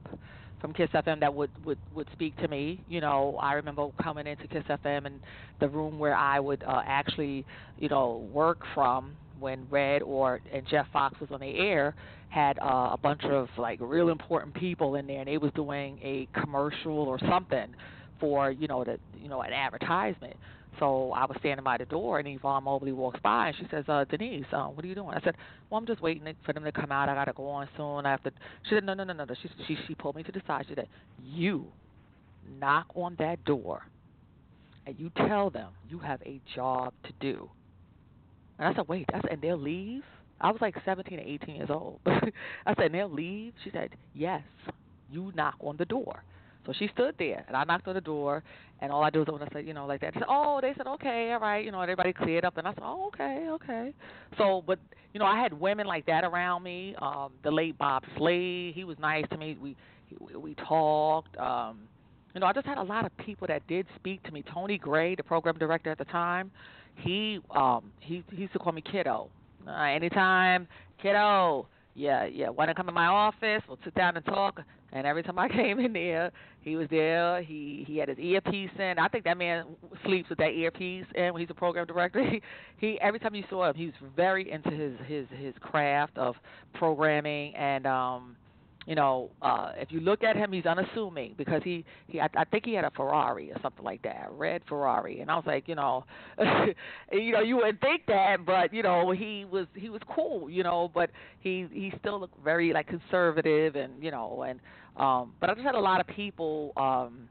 from 0.60 0.72
Kiss 0.72 0.90
FM 0.90 1.20
that 1.20 1.32
would, 1.34 1.50
would, 1.64 1.78
would 1.94 2.06
speak 2.12 2.36
to 2.38 2.48
me. 2.48 2.84
You 2.88 3.00
know, 3.00 3.36
I 3.40 3.54
remember 3.54 3.88
coming 4.02 4.26
into 4.26 4.46
Kiss 4.46 4.64
FM 4.68 5.06
and 5.06 5.20
the 5.58 5.68
room 5.68 5.98
where 5.98 6.14
I 6.14 6.38
would 6.38 6.62
uh, 6.62 6.82
actually, 6.86 7.44
you 7.78 7.88
know, 7.88 8.28
work 8.32 8.60
from 8.74 9.16
when 9.40 9.66
Red 9.70 10.02
or 10.02 10.40
and 10.52 10.66
Jeff 10.68 10.86
Fox 10.92 11.18
was 11.20 11.30
on 11.32 11.40
the 11.40 11.58
air 11.58 11.94
had 12.28 12.58
uh, 12.60 12.90
a 12.92 12.98
bunch 13.02 13.24
of 13.24 13.48
like 13.58 13.78
real 13.82 14.08
important 14.08 14.54
people 14.54 14.94
in 14.94 15.06
there, 15.06 15.20
and 15.20 15.28
they 15.28 15.38
was 15.38 15.52
doing 15.54 15.98
a 16.02 16.28
commercial 16.40 16.98
or 16.98 17.18
something 17.28 17.74
for 18.20 18.50
you 18.50 18.68
know 18.68 18.84
the 18.84 18.98
you 19.20 19.28
know 19.28 19.42
an 19.42 19.52
advertisement. 19.52 20.36
So 20.78 21.12
I 21.12 21.26
was 21.26 21.36
standing 21.40 21.64
by 21.64 21.78
the 21.78 21.84
door, 21.84 22.20
and 22.20 22.28
Yvonne 22.28 22.64
Mobley 22.64 22.92
walks 22.92 23.18
by, 23.22 23.48
and 23.48 23.56
she 23.56 23.66
says, 23.70 23.84
uh, 23.88 24.04
"Denise, 24.08 24.46
uh, 24.52 24.66
what 24.66 24.84
are 24.84 24.88
you 24.88 24.94
doing?" 24.94 25.10
I 25.10 25.20
said, 25.20 25.36
"Well, 25.68 25.78
I'm 25.78 25.86
just 25.86 26.00
waiting 26.00 26.32
for 26.46 26.52
them 26.52 26.64
to 26.64 26.72
come 26.72 26.92
out. 26.92 27.08
I 27.08 27.14
gotta 27.14 27.32
go 27.32 27.48
on 27.48 27.68
soon. 27.76 28.06
I 28.06 28.12
have 28.12 28.22
to." 28.22 28.30
She 28.68 28.76
said, 28.76 28.84
"No, 28.84 28.94
no, 28.94 29.04
no, 29.04 29.12
no, 29.12 29.24
no." 29.24 29.34
She 29.42 29.50
she 29.66 29.78
she 29.86 29.94
pulled 29.94 30.14
me 30.16 30.22
to 30.22 30.32
the 30.32 30.42
side. 30.46 30.66
She 30.68 30.74
said, 30.74 30.88
"You 31.24 31.66
knock 32.60 32.86
on 32.94 33.16
that 33.18 33.44
door, 33.44 33.82
and 34.86 34.98
you 34.98 35.10
tell 35.10 35.50
them 35.50 35.70
you 35.88 35.98
have 35.98 36.22
a 36.22 36.40
job 36.54 36.92
to 37.04 37.12
do." 37.20 37.50
And 38.60 38.68
I 38.68 38.74
said, 38.74 38.86
wait, 38.88 39.06
that's 39.10 39.24
and 39.30 39.40
they'll 39.40 39.56
leave? 39.56 40.02
I 40.40 40.50
was 40.50 40.60
like 40.60 40.74
17 40.84 41.18
or 41.18 41.22
18 41.22 41.54
years 41.56 41.70
old. 41.70 41.98
I 42.06 42.74
said, 42.76 42.86
and 42.86 42.94
they'll 42.94 43.12
leave? 43.12 43.54
She 43.64 43.70
said, 43.70 43.90
yes, 44.14 44.42
you 45.10 45.32
knock 45.34 45.54
on 45.60 45.76
the 45.78 45.84
door. 45.86 46.22
So 46.66 46.74
she 46.78 46.88
stood 46.92 47.14
there, 47.18 47.42
and 47.48 47.56
I 47.56 47.64
knocked 47.64 47.88
on 47.88 47.94
the 47.94 48.02
door, 48.02 48.42
and 48.80 48.92
all 48.92 49.02
I 49.02 49.08
do 49.08 49.22
is 49.22 49.28
when 49.28 49.42
I 49.42 49.48
said, 49.52 49.66
you 49.66 49.72
know, 49.72 49.86
like 49.86 50.02
that. 50.02 50.12
She 50.12 50.20
said, 50.20 50.28
oh, 50.28 50.60
they 50.60 50.74
said, 50.76 50.86
okay, 50.86 51.32
all 51.32 51.40
right, 51.40 51.64
you 51.64 51.72
know, 51.72 51.80
everybody 51.80 52.12
cleared 52.12 52.44
up, 52.44 52.58
and 52.58 52.68
I 52.68 52.74
said, 52.74 52.82
oh, 52.84 53.06
okay, 53.08 53.46
okay. 53.50 53.94
So, 54.36 54.62
but 54.66 54.78
you 55.14 55.18
know, 55.18 55.26
I 55.26 55.40
had 55.40 55.58
women 55.58 55.86
like 55.86 56.06
that 56.06 56.22
around 56.22 56.62
me. 56.62 56.94
Um, 57.00 57.32
the 57.42 57.50
late 57.50 57.76
Bob 57.78 58.04
Slade, 58.16 58.74
he 58.74 58.84
was 58.84 58.98
nice 58.98 59.24
to 59.30 59.38
me. 59.38 59.56
We 59.60 59.74
we 60.36 60.54
talked. 60.54 61.36
Um, 61.38 61.80
you 62.34 62.40
know, 62.40 62.46
I 62.46 62.52
just 62.52 62.66
had 62.66 62.78
a 62.78 62.82
lot 62.82 63.04
of 63.04 63.16
people 63.16 63.46
that 63.48 63.66
did 63.66 63.86
speak 63.96 64.22
to 64.24 64.32
me. 64.32 64.44
Tony 64.52 64.78
Gray, 64.78 65.16
the 65.16 65.22
program 65.22 65.58
director 65.58 65.90
at 65.90 65.98
the 65.98 66.04
time, 66.04 66.50
he 67.02 67.40
um 67.50 67.92
he 68.00 68.22
he 68.30 68.42
used 68.42 68.52
to 68.52 68.58
call 68.58 68.72
me 68.72 68.82
kiddo. 68.82 69.28
Uh, 69.66 69.72
anytime, 69.82 70.66
kiddo, 71.02 71.66
yeah, 71.94 72.24
yeah. 72.24 72.48
Want 72.48 72.68
to 72.70 72.74
come 72.74 72.86
to 72.86 72.92
my 72.92 73.06
office? 73.06 73.62
We'll 73.68 73.78
sit 73.84 73.94
down 73.94 74.16
and 74.16 74.24
talk. 74.24 74.60
And 74.92 75.06
every 75.06 75.22
time 75.22 75.38
I 75.38 75.48
came 75.60 75.78
in 75.78 75.92
there, 75.92 76.32
he 76.62 76.76
was 76.76 76.88
there. 76.90 77.42
He 77.42 77.84
he 77.86 77.98
had 77.98 78.08
his 78.08 78.18
earpiece 78.18 78.70
in. 78.78 78.98
I 78.98 79.08
think 79.08 79.24
that 79.24 79.38
man 79.38 79.64
sleeps 80.04 80.28
with 80.28 80.38
that 80.38 80.50
earpiece 80.52 81.06
in 81.14 81.32
when 81.32 81.40
he's 81.40 81.50
a 81.50 81.54
program 81.54 81.86
director. 81.86 82.22
He, 82.30 82.42
he 82.78 83.00
every 83.00 83.18
time 83.18 83.34
you 83.34 83.44
saw 83.50 83.68
him, 83.68 83.76
he 83.76 83.86
was 83.86 83.94
very 84.16 84.50
into 84.50 84.70
his 84.70 84.92
his 85.06 85.26
his 85.38 85.54
craft 85.60 86.16
of 86.16 86.34
programming 86.74 87.54
and 87.54 87.86
um 87.86 88.36
you 88.86 88.94
know, 88.94 89.30
uh, 89.42 89.72
if 89.76 89.92
you 89.92 90.00
look 90.00 90.24
at 90.24 90.36
him, 90.36 90.52
he's 90.52 90.64
unassuming 90.66 91.34
because 91.36 91.60
he, 91.62 91.84
he 92.08 92.20
I, 92.20 92.28
I 92.36 92.44
think 92.44 92.64
he 92.64 92.72
had 92.74 92.84
a 92.84 92.90
Ferrari 92.90 93.52
or 93.52 93.58
something 93.62 93.84
like 93.84 94.02
that, 94.02 94.28
red 94.32 94.62
Ferrari, 94.68 95.20
and 95.20 95.30
I 95.30 95.36
was 95.36 95.44
like, 95.46 95.68
you 95.68 95.74
know, 95.74 96.04
you 97.12 97.32
know, 97.32 97.40
you 97.40 97.56
wouldn't 97.56 97.80
think 97.80 98.02
that, 98.06 98.44
but 98.46 98.72
you 98.72 98.82
know, 98.82 99.10
he 99.10 99.44
was 99.44 99.66
he 99.76 99.90
was 99.90 100.00
cool, 100.14 100.48
you 100.48 100.62
know, 100.62 100.90
but 100.94 101.10
he 101.40 101.66
he 101.72 101.92
still 102.00 102.18
looked 102.20 102.42
very 102.42 102.72
like 102.72 102.86
conservative 102.88 103.76
and 103.76 104.02
you 104.02 104.10
know, 104.10 104.42
and 104.48 104.60
um, 104.96 105.34
but 105.40 105.50
I 105.50 105.54
just 105.54 105.64
had 105.66 105.74
a 105.74 105.80
lot 105.80 106.00
of 106.00 106.06
people, 106.08 106.72
um, 106.76 107.28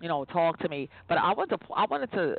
you 0.00 0.08
know, 0.08 0.24
talk 0.26 0.58
to 0.60 0.68
me, 0.68 0.88
but 1.08 1.18
I 1.18 1.32
wanted 1.32 1.58
to 1.58 1.66
I 1.74 1.86
wanted 1.90 2.12
to 2.12 2.36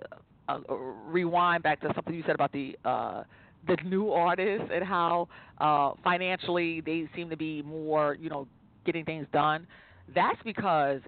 uh, 0.49 0.59
rewind 1.07 1.63
back 1.63 1.81
to 1.81 1.91
something 1.95 2.13
you 2.13 2.23
said 2.25 2.35
about 2.35 2.51
the. 2.51 2.77
uh 2.85 3.23
the 3.67 3.77
new 3.85 4.11
artists 4.11 4.69
and 4.73 4.83
how 4.83 5.27
uh, 5.59 5.91
financially 6.03 6.81
they 6.81 7.07
seem 7.15 7.29
to 7.29 7.37
be 7.37 7.61
more, 7.61 8.17
you 8.19 8.29
know, 8.29 8.47
getting 8.85 9.05
things 9.05 9.27
done. 9.31 9.67
That's 10.13 10.39
because 10.43 11.01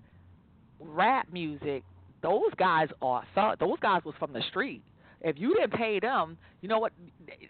rap 0.80 1.28
music, 1.32 1.84
those 2.22 2.52
guys 2.58 2.90
are 3.02 3.24
those 3.60 3.80
guys 3.82 4.02
was 4.06 4.16
from 4.20 4.34
the 4.34 4.42
street. 4.50 4.82
If 5.22 5.38
you 5.40 5.54
didn't 5.56 5.74
pay 5.74 6.00
them, 6.00 6.38
you 6.62 6.68
know 6.68 6.80
what? 6.80 6.92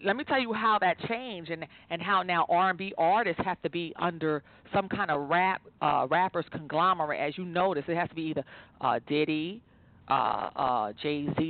Let 0.04 0.16
me 0.16 0.24
tell 0.24 0.40
you 0.40 0.54
how 0.54 0.78
that 0.80 1.00
changed 1.08 1.50
and 1.50 1.66
and 1.90 2.02
how 2.02 2.22
now 2.22 2.46
R&B 2.48 2.94
artists 2.98 3.42
have 3.44 3.62
to 3.64 3.70
be 3.70 3.94
under 4.00 4.44
some 4.74 4.88
kind 4.88 5.10
of 5.10 5.30
rap 5.30 5.62
uh, 5.82 6.08
rappers 6.10 6.46
conglomerate. 6.52 7.20
As 7.20 7.38
you 7.38 7.46
notice, 7.46 7.84
it 7.88 7.98
has 7.98 8.10
to 8.10 8.16
be 8.16 8.22
either 8.24 8.44
uh, 8.80 9.00
Diddy, 9.08 9.62
uh, 10.08 10.50
uh, 10.56 10.94
Jay 11.02 11.28
Z, 11.38 11.44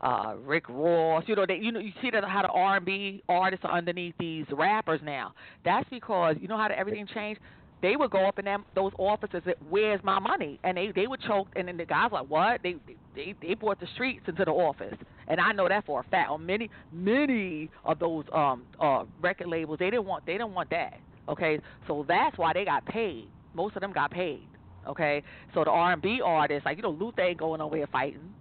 uh, 0.00 0.34
Rick 0.44 0.68
Ross. 0.68 1.24
You 1.26 1.36
know, 1.36 1.46
they, 1.46 1.56
you 1.56 1.72
know, 1.72 1.80
you 1.80 1.92
see 2.02 2.10
that 2.10 2.24
how 2.24 2.42
the 2.42 2.48
R 2.48 2.76
and 2.76 2.86
B 2.86 3.22
artists 3.28 3.64
are 3.64 3.76
underneath 3.76 4.14
these 4.18 4.46
rappers 4.52 5.00
now. 5.04 5.32
That's 5.64 5.88
because 5.90 6.36
you 6.40 6.48
know 6.48 6.56
how 6.56 6.68
everything 6.74 7.06
changed. 7.12 7.40
They 7.82 7.96
would 7.96 8.10
go 8.10 8.26
up 8.28 8.38
in 8.38 8.44
them 8.44 8.64
those 8.74 8.92
offices. 8.98 9.42
That, 9.46 9.56
Where's 9.68 10.02
my 10.04 10.18
money? 10.18 10.60
And 10.64 10.76
they 10.76 10.92
they 10.94 11.06
would 11.06 11.20
choke. 11.22 11.48
And 11.56 11.68
then 11.68 11.76
the 11.76 11.86
guys 11.86 12.10
like, 12.12 12.26
what? 12.28 12.60
They 12.62 12.76
they 13.14 13.34
they 13.40 13.54
brought 13.54 13.80
the 13.80 13.86
streets 13.94 14.24
into 14.28 14.44
the 14.44 14.50
office. 14.50 14.94
And 15.28 15.40
I 15.40 15.52
know 15.52 15.68
that 15.68 15.86
for 15.86 16.00
a 16.00 16.04
fact. 16.04 16.30
On 16.30 16.44
many 16.44 16.70
many 16.92 17.70
of 17.84 17.98
those 17.98 18.24
um 18.34 18.64
uh 18.80 19.04
record 19.22 19.48
labels, 19.48 19.78
they 19.78 19.90
didn't 19.90 20.04
want 20.06 20.26
they 20.26 20.32
didn't 20.32 20.52
want 20.52 20.70
that. 20.70 20.98
Okay, 21.28 21.60
so 21.86 22.04
that's 22.08 22.36
why 22.36 22.52
they 22.52 22.64
got 22.64 22.84
paid. 22.86 23.28
Most 23.54 23.76
of 23.76 23.82
them 23.82 23.92
got 23.92 24.10
paid. 24.10 24.46
Okay, 24.86 25.22
so 25.54 25.62
the 25.64 25.70
R 25.70 25.92
and 25.92 26.02
B 26.02 26.20
artists, 26.24 26.64
like 26.66 26.76
you 26.76 26.82
know, 26.82 26.90
Luther 26.90 27.22
ain't 27.22 27.38
going 27.38 27.60
over 27.60 27.76
here 27.76 27.88
fighting. 27.92 28.34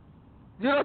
You 0.61 0.69
know, 0.69 0.83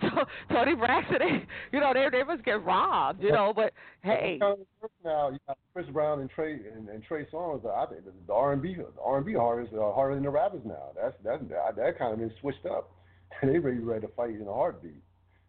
Toni 0.51 0.77
Braxton, 0.77 1.17
they, 1.19 1.47
you 1.73 1.81
know, 1.81 1.93
they 1.93 2.07
they 2.11 2.23
must 2.23 2.45
get 2.45 2.65
robbed. 2.65 3.21
You 3.23 3.33
know, 3.33 3.53
but 3.55 3.73
hey. 4.03 4.39
Now 4.41 5.31
you 5.31 5.39
got 5.49 5.59
Chris 5.73 5.87
Brown 5.93 6.21
and 6.21 6.31
Trey 6.31 6.61
and, 6.73 6.89
and 6.89 7.03
Trey 7.03 7.27
Songz. 7.33 7.67
I 7.67 7.87
think 7.87 8.03
the 8.27 8.33
R 8.33 8.53
and 8.53 8.63
B 8.63 8.77
the 8.77 9.03
R 9.03 9.17
and 9.17 9.27
B 9.27 9.35
artists 9.35 9.75
are 9.75 9.93
harder 9.93 10.15
than 10.15 10.23
the 10.23 10.31
rappers 10.31 10.63
now. 10.65 10.93
That's 10.95 11.17
that's 11.25 11.43
that, 11.51 11.75
that 11.75 11.99
kind 11.99 12.13
of 12.13 12.21
been 12.21 12.33
switched 12.41 12.67
up. 12.67 12.93
they 13.43 13.59
ready 13.59 13.79
ready 13.79 14.07
to 14.07 14.13
fight 14.13 14.31
in 14.31 14.47
a 14.47 14.53
heartbeat. 14.53 15.03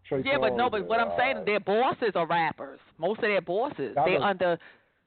Trey 0.10 0.24
yeah, 0.26 0.38
but 0.40 0.56
no, 0.56 0.70
but 0.72 0.88
what 0.88 1.00
I'm 1.00 1.18
saying, 1.20 1.38
uh, 1.38 1.44
their 1.46 1.60
bosses 1.60 2.12
are 2.16 2.28
rappers. 2.28 2.80
Most 2.98 3.20
of 3.20 3.24
their 3.26 3.42
bosses, 3.42 3.96
they 4.06 4.18
under 4.18 4.58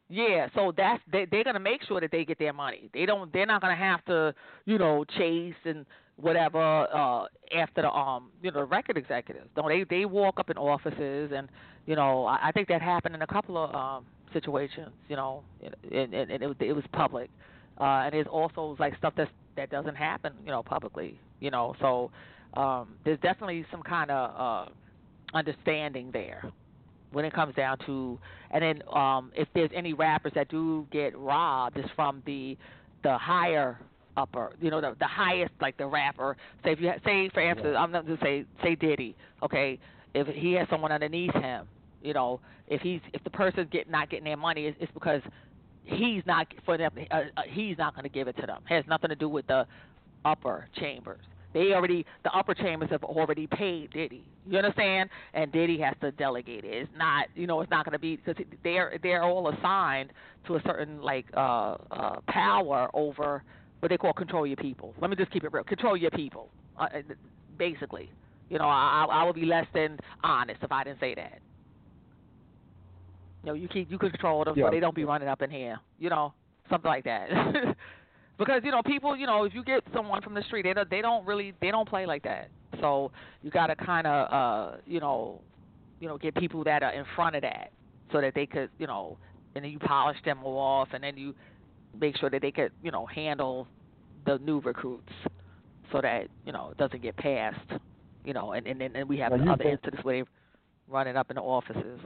yeah, 0.09 0.49
so 0.55 0.73
that's 0.75 1.03
they 1.13 1.27
they're 1.31 1.45
gonna 1.45 1.61
make 1.61 1.83
sure 1.83 2.01
that 2.01 2.11
they 2.11 2.25
get 2.25 2.39
their 2.39 2.55
money. 2.55 2.89
They 2.95 3.05
don't 3.05 3.31
they're 3.33 3.47
not 3.47 3.61
gonna 3.61 3.77
have 3.77 4.05
to, 4.07 4.35
you 4.65 4.79
know, 4.79 5.05
chase 5.05 5.55
and 5.65 5.85
whatever 6.21 6.61
uh 6.61 7.27
after 7.57 7.83
the 7.83 7.91
um 7.91 8.31
you 8.43 8.51
know 8.51 8.61
the 8.61 8.65
record 8.65 8.97
executives. 8.97 9.49
No, 9.57 9.69
they 9.69 9.85
they 9.89 10.05
walk 10.05 10.39
up 10.39 10.51
in 10.51 10.59
offices 10.59 11.33
and 11.35 11.49
you 11.87 11.97
know 11.97 12.27
I, 12.27 12.49
I 12.49 12.53
think 12.53 12.69
that 12.69 12.83
happened 12.83 13.15
in 13.15 13.23
a 13.23 13.27
couple 13.27 13.57
of 13.57 13.75
um 13.75 14.07
situations. 14.33 14.91
You 15.09 15.17
know, 15.17 15.45
and, 15.63 16.15
and, 16.15 16.31
and 16.31 16.43
it, 16.43 16.57
it 16.61 16.73
was 16.73 16.85
public. 16.93 17.31
Uh, 17.81 18.03
and 18.05 18.13
there's 18.13 18.27
also 18.27 18.77
like 18.79 18.97
stuff 18.99 19.15
that 19.17 19.29
that 19.57 19.71
doesn't 19.71 19.97
happen, 19.97 20.33
you 20.45 20.51
know, 20.51 20.63
publicly. 20.63 21.19
You 21.41 21.51
know, 21.51 21.75
so 21.81 22.11
um, 22.55 22.97
there's 23.05 23.21
definitely 23.21 23.65
some 23.71 23.83
kind 23.83 24.11
of 24.11 24.69
uh, 24.69 24.71
understanding 25.35 26.11
there 26.13 26.43
when 27.13 27.25
it 27.25 27.33
comes 27.33 27.55
down 27.55 27.79
to 27.87 28.19
and 28.51 28.63
then 28.63 28.83
um 28.95 29.33
if 29.35 29.49
there's 29.55 29.71
any 29.75 29.95
rappers 29.95 30.33
that 30.35 30.49
do 30.51 30.87
get 30.91 31.17
robbed 31.17 31.77
it's 31.79 31.89
from 31.97 32.23
the 32.27 32.57
the 33.03 33.17
higher 33.17 33.79
upper 34.19 34.53
you 34.61 34.71
know 34.71 34.81
the 34.81 34.95
the 34.99 35.07
highest 35.07 35.53
like 35.61 35.77
the 35.77 35.87
rapper 35.87 36.37
say 36.65 36.73
if 36.73 36.81
you 36.81 36.89
ha- 36.89 36.99
say 37.05 37.31
for 37.33 37.41
instance 37.41 37.71
yeah. 37.73 37.81
I'm 37.81 37.93
not 37.93 38.07
to 38.07 38.19
say 38.23 38.45
say 38.63 38.75
Diddy 38.75 39.17
okay 39.43 39.79
if 40.15 40.27
he 40.27 40.53
has 40.55 40.67
someone 40.69 40.91
underneath 40.91 41.33
him 41.35 41.67
you 42.03 42.13
know 42.15 42.41
if 42.67 42.81
he's 42.81 43.01
if 43.13 43.23
the 43.25 43.31
person's 43.31 43.69
get 43.71 43.89
not 43.89 44.11
getting 44.11 44.25
their 44.25 44.37
money 44.37 44.67
it's, 44.67 44.77
it's 44.81 44.93
because 44.93 45.23
he's 45.85 46.23
not 46.27 46.47
for 46.65 46.77
them 46.77 46.93
uh, 47.11 47.15
uh, 47.15 47.43
he's 47.51 47.79
not 47.79 47.95
going 47.95 48.03
to 48.03 48.11
give 48.11 48.29
it 48.29 48.37
to 48.41 48.47
them 48.47 48.61
it 48.69 48.75
has 48.75 48.85
nothing 48.89 49.11
to 49.11 49.17
do 49.17 49.29
with 49.29 49.47
the 49.47 49.65
upper 50.25 50.67
chambers 50.79 51.21
they 51.55 51.73
already 51.73 52.05
the 52.25 52.31
upper 52.37 52.55
chambers 52.55 52.91
have 52.91 53.03
already 53.05 53.47
paid 53.47 53.91
Diddy. 53.93 54.23
You 54.47 54.59
understand? 54.59 55.09
And 55.35 55.51
Diddy 55.51 55.81
has 55.81 55.95
to 56.03 56.11
delegate 56.13 56.65
it. 56.65 56.73
It's 56.73 56.91
not 56.97 57.29
you 57.35 57.47
know 57.47 57.61
it's 57.61 57.71
not 57.71 57.85
going 57.85 57.95
to 57.95 57.99
be 57.99 58.17
because 58.17 58.43
they're 58.63 58.99
they're 59.03 59.23
all 59.23 59.49
assigned 59.49 60.11
to 60.47 60.57
a 60.57 60.63
certain 60.67 61.01
like 61.01 61.27
uh, 61.35 61.77
uh, 61.91 62.17
power 62.29 62.91
over 62.93 63.43
what 63.81 63.91
they 63.91 63.97
call 63.97 64.13
control 64.13 64.47
your 64.47 64.57
people. 64.57 64.95
Let 65.01 65.11
me 65.11 65.17
just 65.17 65.31
keep 65.31 65.45
it 65.45 65.53
real. 65.53 65.65
Control 65.65 65.97
your 65.97 66.11
people, 66.11 66.49
uh, 66.79 66.85
uh 66.95 67.03
basically. 67.59 68.11
You 68.49 68.59
know, 68.59 68.65
I 68.65 69.07
I 69.11 69.25
would 69.25 69.35
be 69.35 69.45
less 69.45 69.67
than 69.75 69.99
honest 70.25 70.63
if 70.63 70.73
I 70.73 70.85
didn't 70.85 71.01
say 71.01 71.15
that. 71.15 71.41
You 73.43 73.47
know, 73.51 73.55
you 73.55 73.69
keep 73.69 73.91
you 73.91 73.99
control 73.99 74.45
them 74.45 74.55
yeah. 74.57 74.67
so 74.67 74.71
they 74.71 74.81
don't 74.81 74.95
be 74.95 75.05
running 75.05 75.29
up 75.29 75.43
in 75.43 75.51
here. 75.51 75.79
You 75.99 76.11
know, 76.11 76.33
something 76.71 76.89
like 76.89 77.05
that. 77.05 77.29
because 78.39 78.63
you 78.65 78.71
know 78.71 78.83
people 78.83 79.17
you 79.17 79.27
know 79.27 79.45
if 79.45 79.55
you 79.55 79.63
get 79.63 79.83
someone 79.93 80.23
from 80.23 80.35
the 80.35 80.43
street 80.45 80.63
they 80.63 80.73
don't 80.73 80.89
they 80.89 81.03
don't 81.03 81.27
really 81.27 81.53
they 81.61 81.71
don't 81.71 81.89
play 81.89 82.07
like 82.07 82.23
that 82.23 82.49
so 82.81 83.11
you 83.43 83.51
got 83.51 83.67
to 83.67 83.77
kind 83.77 84.07
of 84.07 84.33
uh 84.33 84.77
you 84.87 85.01
know 85.01 85.41
you 86.01 86.09
know 86.09 86.17
get 86.17 86.35
people 86.37 86.63
that 86.65 86.83
are 86.83 86.93
in 86.93 87.05
front 87.17 87.35
of 87.35 87.43
that 87.43 87.73
so 88.13 88.21
that 88.21 88.35
they 88.35 88.47
could 88.47 88.71
you 88.79 88.87
know 88.87 89.19
and 89.55 89.65
then 89.65 89.73
you 89.73 89.79
polish 89.79 90.17
them 90.25 90.43
off 90.45 90.89
and 90.93 91.03
then 91.03 91.17
you 91.17 91.35
make 91.99 92.17
sure 92.17 92.31
that 92.31 92.43
they 92.43 92.51
could 92.51 92.73
you 92.83 92.91
know 92.91 93.07
handle 93.07 93.69
the 94.27 94.39
new 94.39 94.61
recruits 94.61 95.13
so 95.93 96.01
that 96.01 96.29
you 96.45 96.53
know 96.53 96.71
it 96.71 96.77
doesn't 96.77 97.03
get 97.03 97.17
passed 97.17 97.73
you 98.25 98.33
know 98.33 98.53
and 98.53 98.67
and 98.67 98.83
and 98.83 99.09
we 99.09 99.19
have 99.19 99.33
now 99.33 99.55
other 99.55 99.65
incidents 99.65 100.05
where 100.05 100.23
they 100.23 100.31
running 100.89 101.17
up 101.17 101.31
in 101.31 101.37
the 101.37 101.43
offices 101.43 102.01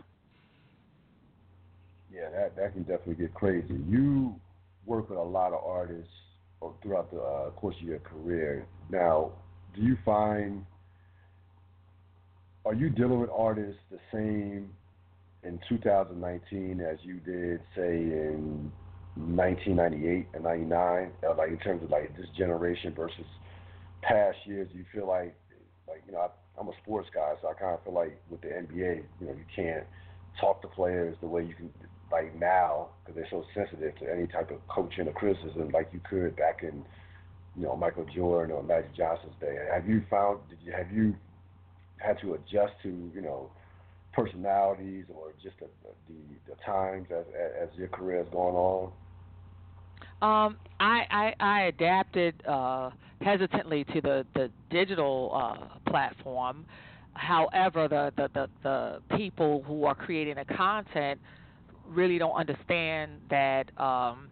yeah 2.13 2.31
that 2.31 2.55
that 2.57 2.73
can 2.73 2.83
definitely 2.83 3.15
get 3.15 3.33
crazy 3.35 3.79
you 3.89 4.35
work 4.87 5.09
with 5.09 5.19
a 5.19 5.23
lot 5.23 5.53
of 5.53 5.65
artists 5.65 6.11
throughout 6.83 7.11
the 7.11 7.21
uh, 7.21 7.51
course 7.51 7.77
of 7.81 7.83
your 7.83 7.99
career. 8.01 8.67
Now, 8.91 9.33
do 9.75 9.83
you 9.83 9.97
find 10.05 10.65
are 12.65 12.75
you 12.75 12.91
dealing 12.91 13.19
with 13.19 13.31
artists 13.31 13.81
the 13.91 13.99
same 14.13 14.71
in 15.43 15.59
2019 15.69 16.81
as 16.81 16.99
you 17.03 17.15
did, 17.15 17.61
say, 17.75 17.97
in 17.97 18.71
1998 19.17 20.29
and 20.35 20.45
99? 20.45 21.11
Uh, 21.23 21.35
like 21.37 21.51
in 21.51 21.59
terms 21.59 21.83
of 21.83 21.91
like 21.91 22.17
this 22.17 22.27
generation 22.37 22.95
versus 22.95 23.27
past 24.03 24.39
years, 24.45 24.69
you 24.75 24.85
feel 24.93 25.07
like, 25.07 25.35
like 25.89 26.03
you 26.07 26.13
know, 26.13 26.21
I, 26.21 26.29
I'm 26.61 26.69
a 26.69 26.73
sports 26.83 27.09
guy, 27.15 27.35
so 27.41 27.49
I 27.49 27.55
kind 27.55 27.75
of 27.75 27.85
feel 27.85 27.95
like 27.95 28.21
with 28.31 28.41
the 28.43 28.49
NBA, 28.49 29.05
you 29.21 29.27
know, 29.27 29.33
you 29.33 29.45
can't 29.55 29.85
talk 30.41 30.63
to 30.63 30.69
players 30.69 31.17
the 31.21 31.27
way 31.29 31.45
you 31.45 31.55
can 31.55 31.71
like 32.11 32.39
now 32.39 32.89
because 33.01 33.17
they're 33.17 33.31
so 33.31 33.45
sensitive 33.55 33.97
to 33.99 34.13
any 34.13 34.27
type 34.27 34.51
of 34.51 34.59
coaching 34.69 35.09
or 35.09 35.13
criticism 35.13 35.71
like 35.73 35.89
you 35.93 36.01
could 36.09 36.37
back 36.37 36.61
in 36.63 36.85
you 37.57 37.63
know 37.63 37.77
Michael 37.77 38.07
Jordan 38.15 38.55
or 38.55 38.63
Magic 38.63 38.95
Johnson's 38.95 39.35
day. 39.41 39.57
Have 39.73 39.89
you 39.89 40.03
found 40.11 40.41
did 40.49 40.59
you 40.63 40.73
have 40.73 40.93
you 40.93 41.17
had 41.97 42.21
to 42.21 42.35
adjust 42.35 42.75
to 42.83 43.11
you 43.15 43.21
know 43.23 43.51
personalities 44.13 45.07
or 45.09 45.33
just 45.43 45.59
the 45.59 45.67
the, 46.09 46.15
the 46.53 46.57
times 46.65 47.09
as 47.11 47.25
as 47.61 47.69
your 47.77 47.89
career 47.89 48.19
has 48.19 48.33
gone 48.33 48.55
on? 48.55 48.93
Um, 50.23 50.57
I, 50.79 51.03
I 51.11 51.35
I 51.41 51.61
adapted 51.63 52.35
uh, 52.47 52.91
hesitantly 53.21 53.85
to 53.93 54.01
the 54.01 54.27
the 54.35 54.51
digital 54.71 55.33
uh, 55.35 55.91
platform. 55.91 56.65
However, 57.15 57.89
the, 57.89 58.13
the 58.17 58.29
the 58.33 58.49
the 58.63 59.17
people 59.17 59.65
who 59.67 59.85
are 59.85 59.97
creating 59.97 60.37
the 60.37 60.55
content 60.55 61.21
really 61.89 62.19
don't 62.19 62.37
understand 62.37 63.13
that 63.31 63.65
um, 63.81 64.29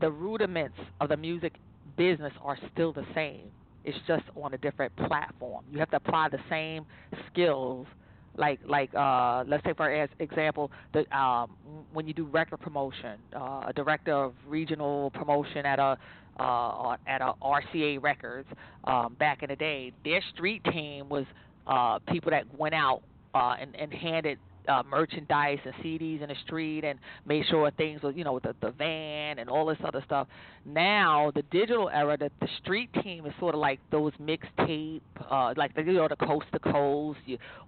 the 0.00 0.10
rudiments 0.10 0.78
of 1.00 1.08
the 1.08 1.16
music 1.16 1.54
business 1.96 2.32
are 2.40 2.56
still 2.72 2.92
the 2.92 3.04
same. 3.12 3.50
It's 3.84 3.98
just 4.06 4.22
on 4.40 4.54
a 4.54 4.58
different 4.58 4.94
platform. 4.94 5.64
You 5.72 5.80
have 5.80 5.90
to 5.90 5.96
apply 5.96 6.28
the 6.28 6.38
same 6.48 6.86
skills 7.32 7.88
like 8.36 8.60
like 8.66 8.90
uh 8.94 9.44
let's 9.46 9.64
say 9.64 9.72
for 9.76 9.90
as 9.90 10.08
example 10.18 10.70
the 10.94 11.00
um 11.16 11.50
when 11.92 12.06
you 12.06 12.14
do 12.14 12.24
record 12.26 12.60
promotion 12.60 13.18
uh 13.36 13.64
a 13.68 13.72
director 13.74 14.12
of 14.12 14.34
regional 14.46 15.10
promotion 15.12 15.66
at 15.66 15.78
a 15.78 15.96
uh 16.40 16.96
at 17.06 17.20
a 17.20 17.32
RCA 17.42 18.02
Records 18.02 18.48
um 18.84 19.14
back 19.18 19.42
in 19.42 19.50
the 19.50 19.56
day 19.56 19.92
their 20.04 20.22
street 20.34 20.62
team 20.64 21.08
was 21.08 21.26
uh 21.66 21.98
people 22.10 22.30
that 22.30 22.44
went 22.58 22.74
out 22.74 23.02
uh 23.34 23.54
and 23.60 23.74
and 23.76 23.92
handed 23.92 24.38
uh, 24.68 24.82
merchandise 24.88 25.58
and 25.64 25.74
CDs 25.76 26.22
in 26.22 26.28
the 26.28 26.34
street 26.46 26.84
and 26.84 26.98
made 27.26 27.44
sure 27.50 27.70
things 27.72 28.02
were, 28.02 28.12
you 28.12 28.24
know, 28.24 28.38
the 28.38 28.54
the 28.60 28.70
van 28.70 29.38
and 29.38 29.48
all 29.48 29.66
this 29.66 29.78
other 29.84 30.02
stuff. 30.06 30.28
Now 30.64 31.32
the 31.34 31.42
digital 31.50 31.88
era, 31.88 32.16
that 32.18 32.32
the 32.40 32.48
street 32.62 32.90
team 33.02 33.26
is 33.26 33.32
sort 33.40 33.54
of 33.54 33.60
like 33.60 33.80
those 33.90 34.12
mixtape, 34.20 35.00
uh, 35.30 35.54
like 35.56 35.74
the 35.74 35.82
you 35.82 35.94
know 35.94 36.08
the 36.08 36.16
coast 36.16 36.46
to 36.52 36.58
coast, 36.58 37.18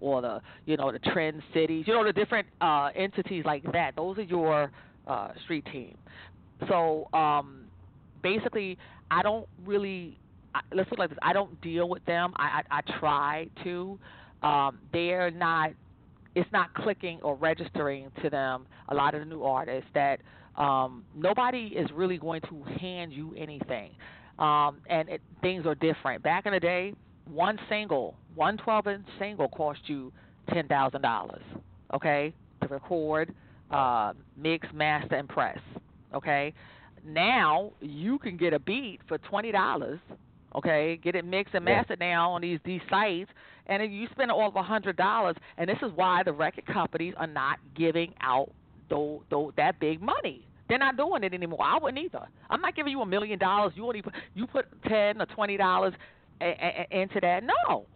or 0.01 0.23
the 0.23 0.41
you 0.67 0.77
know 0.77 0.93
the 0.93 0.99
trend 0.99 1.43
cities, 1.53 1.85
you 1.87 1.95
know 1.95 2.05
the 2.05 2.13
different 2.13 2.47
uh, 2.61 2.91
entities 2.95 3.45
like 3.45 3.63
that. 3.73 3.97
Those 3.97 4.19
are 4.19 4.23
your 4.23 4.71
uh, 5.07 5.29
street 5.45 5.67
team. 5.73 5.97
So 6.69 7.09
um, 7.13 7.65
basically, 8.23 8.79
I 9.11 9.23
don't 9.23 9.47
really. 9.65 10.19
I, 10.55 10.61
let's 10.73 10.89
look 10.91 11.01
like 11.01 11.11
this. 11.11 11.19
I 11.23 11.33
don't 11.33 11.61
deal 11.61 11.89
with 11.89 12.05
them. 12.05 12.33
I 12.37 12.63
I, 12.71 12.79
I 12.79 12.99
try 12.99 13.49
to. 13.65 13.99
Um, 14.43 14.79
they're 14.93 15.31
not 15.31 15.71
it's 16.35 16.51
not 16.53 16.73
clicking 16.75 17.21
or 17.23 17.35
registering 17.37 18.11
to 18.23 18.31
them. 18.31 18.67
A 18.89 18.95
lot 18.95 19.15
of 19.15 19.21
the 19.21 19.27
new 19.27 19.43
artists 19.43 19.89
that 19.95 20.21
um, 20.57 21.05
nobody 21.17 21.73
is 21.77 21.89
really 21.93 22.19
going 22.19 22.41
to 22.43 22.63
hand 22.81 23.13
you 23.13 23.35
anything, 23.37 23.91
um, 24.39 24.79
and 24.89 25.09
it, 25.09 25.21
things 25.43 25.67
are 25.67 25.75
different. 25.75 26.23
Back 26.23 26.47
in 26.47 26.53
the 26.53 26.61
day, 26.61 26.95
one 27.33 27.59
single, 27.69 28.15
one 28.35 28.57
12-inch 28.59 29.07
single, 29.19 29.49
cost 29.49 29.81
you 29.87 30.13
ten 30.53 30.69
thousand 30.69 31.03
dollars. 31.03 31.43
Okay, 31.93 32.33
to 32.63 32.69
record, 32.69 33.35
uh, 33.71 34.13
mix, 34.37 34.67
master, 34.75 35.17
and 35.17 35.29
press. 35.29 35.59
Okay, 36.15 36.53
now 37.05 37.73
you 37.81 38.19
can 38.19 38.37
get 38.37 38.53
a 38.53 38.59
beat 38.59 39.01
for 39.09 39.19
twenty 39.19 39.53
dollars. 39.53 39.99
Okay, 40.55 40.99
get 41.03 41.17
it 41.17 41.25
mixed 41.25 41.55
and 41.55 41.65
mastered 41.65 41.99
yeah. 42.01 42.15
now 42.15 42.33
on 42.33 42.43
these 42.43 42.61
these 42.65 42.81
sites 42.89 43.31
and 43.67 43.83
then 43.83 43.93
you 43.93 44.07
spend 44.13 44.31
all 44.31 44.49
of 44.49 44.57
a 44.57 44.63
hundred 44.63 44.97
dollars, 44.97 45.37
and 45.57 45.69
this 45.69 45.79
is 45.83 45.91
why 45.95 46.23
the 46.23 46.33
record 46.33 46.67
companies 46.67 47.15
are 47.17 47.27
not 47.27 47.59
giving 47.75 48.13
out 48.21 48.51
though, 48.91 49.23
though 49.31 49.53
that 49.57 49.81
big 49.81 50.03
money. 50.03 50.47
They're 50.69 50.79
not 50.79 50.97
doing 50.97 51.25
it 51.25 51.35
anymore. 51.35 51.63
I 51.63 51.79
wouldn't 51.79 52.03
either. 52.03 52.27
I'm 52.49 52.61
not 52.61 52.75
giving 52.75 52.93
you 52.93 53.01
a 53.03 53.07
million 53.07 53.39
dollars. 53.39 53.73
You 53.77 53.87
only 53.87 54.03
put, 54.03 54.15
you 54.35 54.47
put 54.47 54.67
ten 54.85 55.21
or 55.21 55.27
twenty 55.27 55.57
dollars 55.57 55.95
into 56.41 57.21
that. 57.21 57.43
No, 57.45 57.87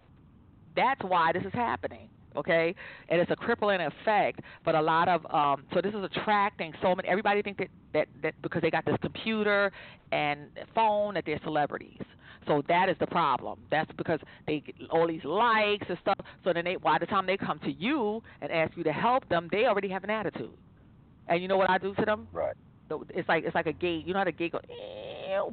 that's 0.77 1.03
why 1.03 1.33
this 1.33 1.44
is 1.44 1.53
happening. 1.53 2.09
Okay, 2.37 2.75
and 3.09 3.21
it's 3.21 3.31
a 3.31 3.37
crippling 3.37 3.81
effect. 3.81 4.40
But 4.64 4.75
a 4.75 4.83
lot 4.83 5.09
of 5.09 5.25
um, 5.35 5.64
so 5.75 5.81
this 5.83 5.94
is 5.94 6.05
attracting 6.05 6.73
so 6.83 6.94
many. 6.94 7.09
Everybody 7.09 7.42
think 7.42 7.59
that, 7.59 7.68
that 7.94 8.09
that 8.23 8.35
because 8.42 8.62
they 8.62 8.71
got 8.71 8.85
this 8.85 8.97
computer 9.03 9.73
and 10.12 10.49
phone 10.75 11.14
that 11.14 11.25
they're 11.27 11.40
celebrities. 11.44 12.03
So 12.49 12.63
that 12.67 12.89
is 12.89 12.97
the 12.99 13.07
problem. 13.07 13.61
That's 13.71 13.91
because 13.97 14.21
they 14.47 14.61
get 14.61 14.75
all 14.91 15.07
these 15.07 15.25
likes 15.25 15.87
and 15.89 15.99
stuff. 16.01 16.19
So 16.43 16.53
then 16.53 16.65
they, 16.65 16.77
by 16.77 16.99
the 16.99 17.07
time 17.07 17.27
they 17.27 17.37
come 17.37 17.61
to 17.61 17.71
you 17.71 18.23
and 18.41 18.51
ask 18.51 18.77
you 18.77 18.83
to 18.85 18.93
help 18.93 19.29
them, 19.29 19.49
they 19.53 19.67
already 19.67 19.89
have 19.91 20.03
an 20.03 20.11
attitude. 20.11 20.51
And 21.29 21.43
you 21.43 21.49
know 21.49 21.59
what 21.59 21.71
I 21.71 21.79
do 21.79 21.95
to 21.95 22.05
them? 22.05 22.27
Right. 22.33 22.57
It's 23.11 23.29
like 23.29 23.45
it's 23.45 23.55
like 23.55 23.67
a 23.67 23.73
gate. 23.73 24.07
You 24.07 24.15
know 24.15 24.21
how 24.21 24.25
the 24.25 24.33
gate 24.33 24.53
goes? 24.53 24.63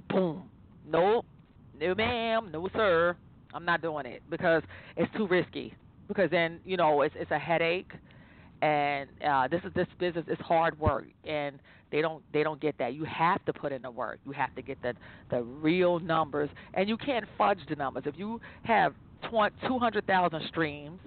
Boom. 0.09 0.43
Nope. 0.87 1.25
No, 1.79 1.93
ma'am. 1.93 2.49
No, 2.51 2.69
sir. 2.73 3.17
I'm 3.53 3.65
not 3.65 3.81
doing 3.81 4.05
it 4.05 4.23
because 4.29 4.63
it's 4.95 5.11
too 5.17 5.27
risky. 5.27 5.73
Because 6.07 6.29
then 6.31 6.59
you 6.63 6.77
know 6.77 7.01
it's 7.01 7.15
it's 7.17 7.31
a 7.31 7.39
headache, 7.39 7.91
and 8.61 9.09
uh, 9.27 9.49
this 9.49 9.61
is 9.65 9.73
this 9.73 9.87
business 9.99 10.25
is 10.29 10.37
hard 10.39 10.79
work, 10.79 11.07
and 11.25 11.59
they 11.95 12.01
don't 12.01 12.21
they 12.33 12.43
don't 12.43 12.59
get 12.59 12.77
that. 12.77 12.93
You 12.93 13.05
have 13.05 13.43
to 13.45 13.53
put 13.53 13.71
in 13.71 13.81
the 13.81 13.89
work. 13.89 14.19
You 14.25 14.33
have 14.33 14.53
to 14.55 14.61
get 14.61 14.81
the 14.81 14.93
the 15.29 15.43
real 15.43 15.99
numbers, 15.99 16.49
and 16.73 16.89
you 16.89 16.97
can't 16.97 17.23
fudge 17.37 17.59
the 17.69 17.75
numbers. 17.77 18.03
If 18.05 18.15
you 18.19 18.41
have 18.63 18.93
two 19.31 19.79
hundred 19.79 20.05
thousand 20.05 20.41
streams, 20.49 20.99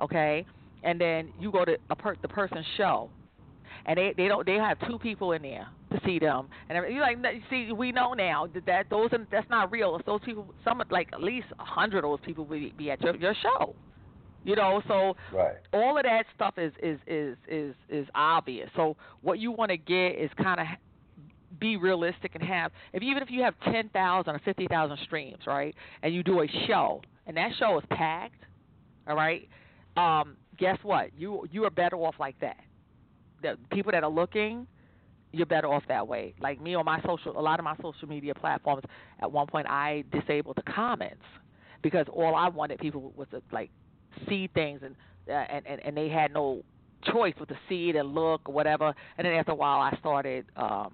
okay, 0.00 0.46
and 0.84 1.00
then 1.00 1.32
you 1.40 1.50
go 1.50 1.64
to 1.64 1.76
a 1.90 1.96
per, 1.96 2.14
the 2.22 2.28
person's 2.28 2.64
show, 2.76 3.10
and 3.86 3.98
they 3.98 4.14
they 4.16 4.28
don't 4.28 4.46
they 4.46 4.54
have 4.54 4.78
two 4.88 5.00
people 5.00 5.32
in 5.32 5.42
there 5.42 5.66
to 5.90 6.00
see 6.06 6.20
them, 6.20 6.46
and 6.68 6.94
you 6.94 7.00
like 7.00 7.18
see 7.50 7.72
we 7.72 7.90
know 7.90 8.12
now 8.12 8.46
that, 8.54 8.66
that 8.66 8.86
those 8.88 9.10
that's 9.32 9.50
not 9.50 9.72
real. 9.72 9.96
If 9.96 10.06
those 10.06 10.20
people, 10.24 10.46
some 10.62 10.80
like 10.90 11.08
at 11.12 11.24
least 11.24 11.48
a 11.58 11.64
hundred 11.64 12.04
of 12.04 12.10
those 12.10 12.24
people 12.24 12.44
will 12.44 12.70
be 12.78 12.90
at 12.92 13.00
your 13.00 13.16
your 13.16 13.34
show. 13.42 13.74
You 14.46 14.54
know, 14.54 14.80
so 14.86 15.16
right. 15.34 15.56
all 15.72 15.96
of 15.96 16.04
that 16.04 16.24
stuff 16.36 16.54
is 16.56 16.72
is 16.80 17.00
is 17.08 17.36
is 17.48 17.74
is 17.88 18.06
obvious. 18.14 18.70
So 18.76 18.96
what 19.22 19.40
you 19.40 19.50
want 19.50 19.72
to 19.72 19.76
get 19.76 20.12
is 20.12 20.30
kind 20.40 20.60
of 20.60 20.66
be 21.58 21.76
realistic 21.76 22.36
and 22.36 22.44
have 22.44 22.70
if 22.92 23.02
even 23.02 23.24
if 23.24 23.30
you 23.30 23.42
have 23.42 23.54
10,000 23.64 24.34
or 24.34 24.38
50,000 24.38 24.98
streams, 25.04 25.38
right? 25.48 25.74
And 26.04 26.14
you 26.14 26.22
do 26.22 26.42
a 26.42 26.46
show 26.68 27.02
and 27.26 27.36
that 27.36 27.50
show 27.58 27.76
is 27.78 27.84
packed, 27.90 28.44
all 29.08 29.16
right? 29.16 29.48
Um 29.96 30.36
guess 30.56 30.78
what? 30.84 31.10
You 31.18 31.48
you 31.50 31.64
are 31.64 31.70
better 31.70 31.96
off 31.96 32.14
like 32.20 32.38
that. 32.38 32.60
The 33.42 33.58
people 33.72 33.90
that 33.90 34.04
are 34.04 34.10
looking 34.10 34.68
you're 35.32 35.46
better 35.46 35.66
off 35.66 35.82
that 35.88 36.06
way. 36.06 36.34
Like 36.40 36.60
me 36.60 36.76
on 36.76 36.84
my 36.84 37.02
social, 37.04 37.36
a 37.36 37.42
lot 37.42 37.58
of 37.58 37.64
my 37.64 37.74
social 37.82 38.08
media 38.08 38.32
platforms. 38.32 38.84
At 39.20 39.30
one 39.30 39.48
point, 39.48 39.66
I 39.68 40.04
disabled 40.12 40.56
the 40.56 40.72
comments 40.72 41.24
because 41.82 42.06
all 42.12 42.36
I 42.36 42.48
wanted 42.48 42.78
people 42.78 43.12
was 43.16 43.26
to 43.32 43.42
like 43.52 43.70
see 44.28 44.48
things 44.54 44.80
and 44.84 44.94
uh, 45.28 45.32
and, 45.32 45.66
and 45.66 45.80
and 45.84 45.96
they 45.96 46.08
had 46.08 46.32
no 46.32 46.62
choice 47.12 47.34
but 47.38 47.48
to 47.48 47.58
see 47.68 47.90
it 47.90 47.96
and 47.96 48.14
look 48.14 48.40
or 48.48 48.54
whatever. 48.54 48.94
And 49.18 49.26
then 49.26 49.34
after 49.34 49.52
a 49.52 49.54
while, 49.54 49.80
I 49.80 49.96
started. 49.98 50.46
um 50.56 50.92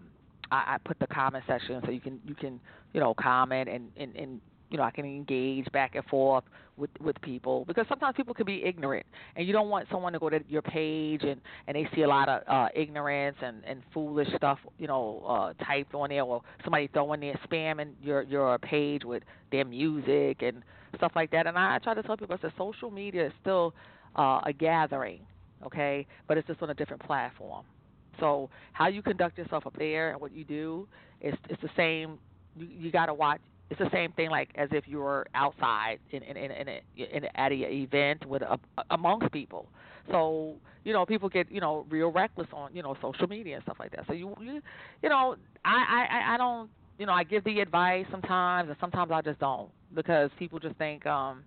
I, 0.50 0.74
I 0.74 0.78
put 0.84 0.98
the 0.98 1.06
comment 1.06 1.44
section 1.48 1.80
so 1.84 1.90
you 1.90 2.00
can 2.00 2.20
you 2.26 2.34
can 2.34 2.60
you 2.92 3.00
know 3.00 3.14
comment 3.14 3.68
and 3.68 3.90
and 3.96 4.14
and 4.14 4.40
you 4.72 4.78
know 4.78 4.84
I 4.84 4.90
can 4.90 5.04
engage 5.04 5.70
back 5.72 5.94
and 5.94 6.04
forth 6.06 6.44
with 6.76 6.90
with 7.00 7.20
people 7.20 7.64
because 7.66 7.86
sometimes 7.88 8.16
people 8.16 8.34
can 8.34 8.46
be 8.46 8.64
ignorant 8.64 9.06
and 9.36 9.46
you 9.46 9.52
don't 9.52 9.68
want 9.68 9.86
someone 9.90 10.12
to 10.14 10.18
go 10.18 10.30
to 10.30 10.40
your 10.48 10.62
page 10.62 11.22
and 11.22 11.40
and 11.68 11.76
they 11.76 11.88
see 11.94 12.02
a 12.02 12.08
lot 12.08 12.28
of 12.28 12.42
uh 12.48 12.68
ignorance 12.74 13.36
and 13.42 13.62
and 13.66 13.82
foolish 13.94 14.28
stuff 14.36 14.58
you 14.78 14.88
know 14.88 15.22
uh 15.28 15.64
typed 15.64 15.94
on 15.94 16.08
there 16.08 16.24
or 16.24 16.42
somebody 16.64 16.88
throwing 16.92 17.20
their 17.20 17.38
spam 17.46 17.80
in 17.80 17.92
your 18.02 18.22
your 18.22 18.58
page 18.58 19.04
with 19.04 19.22
their 19.52 19.64
music 19.64 20.42
and 20.42 20.64
stuff 20.96 21.12
like 21.14 21.30
that. 21.30 21.46
And 21.46 21.58
I, 21.58 21.76
I 21.76 21.78
try 21.78 21.94
to 21.94 22.02
tell 22.02 22.16
people 22.16 22.36
that 22.40 22.52
social 22.58 22.90
media 22.90 23.26
is 23.26 23.32
still 23.40 23.74
uh, 24.16 24.40
a 24.44 24.52
gathering, 24.52 25.20
okay, 25.64 26.06
but 26.28 26.36
it's 26.36 26.46
just 26.46 26.62
on 26.62 26.70
a 26.70 26.74
different 26.74 27.02
platform. 27.04 27.64
So 28.20 28.50
how 28.72 28.88
you 28.88 29.02
conduct 29.02 29.38
yourself 29.38 29.66
up 29.66 29.76
there 29.78 30.10
and 30.10 30.20
what 30.20 30.32
you 30.32 30.44
do 30.44 30.86
is 31.20 31.34
it's 31.48 31.62
the 31.62 31.70
same. 31.76 32.18
You, 32.56 32.66
you 32.66 32.92
got 32.92 33.06
to 33.06 33.14
watch. 33.14 33.40
It's 33.72 33.78
the 33.78 33.90
same 33.90 34.12
thing 34.12 34.28
like 34.28 34.50
as 34.54 34.68
if 34.70 34.84
you 34.86 34.98
were 34.98 35.26
outside 35.34 35.98
in 36.10 36.22
in 36.22 36.36
in, 36.36 36.50
in, 36.50 36.68
a, 36.68 36.82
in 36.94 37.24
at 37.34 37.52
an 37.52 37.62
event 37.62 38.26
with 38.26 38.42
a, 38.42 38.58
amongst 38.90 39.32
people. 39.32 39.66
So 40.10 40.56
you 40.84 40.92
know 40.92 41.06
people 41.06 41.30
get 41.30 41.50
you 41.50 41.62
know 41.62 41.86
real 41.88 42.12
reckless 42.12 42.48
on 42.52 42.76
you 42.76 42.82
know 42.82 42.94
social 43.00 43.26
media 43.26 43.54
and 43.54 43.62
stuff 43.64 43.78
like 43.80 43.92
that. 43.92 44.04
So 44.06 44.12
you 44.12 44.36
you 44.42 44.60
you 45.02 45.08
know 45.08 45.36
I 45.64 46.04
I 46.10 46.34
I 46.34 46.36
don't 46.36 46.68
you 46.98 47.06
know 47.06 47.14
I 47.14 47.24
give 47.24 47.44
the 47.44 47.60
advice 47.60 48.04
sometimes 48.10 48.68
and 48.68 48.76
sometimes 48.78 49.10
I 49.10 49.22
just 49.22 49.40
don't 49.40 49.70
because 49.94 50.28
people 50.38 50.58
just 50.58 50.76
think 50.76 51.06
um 51.06 51.42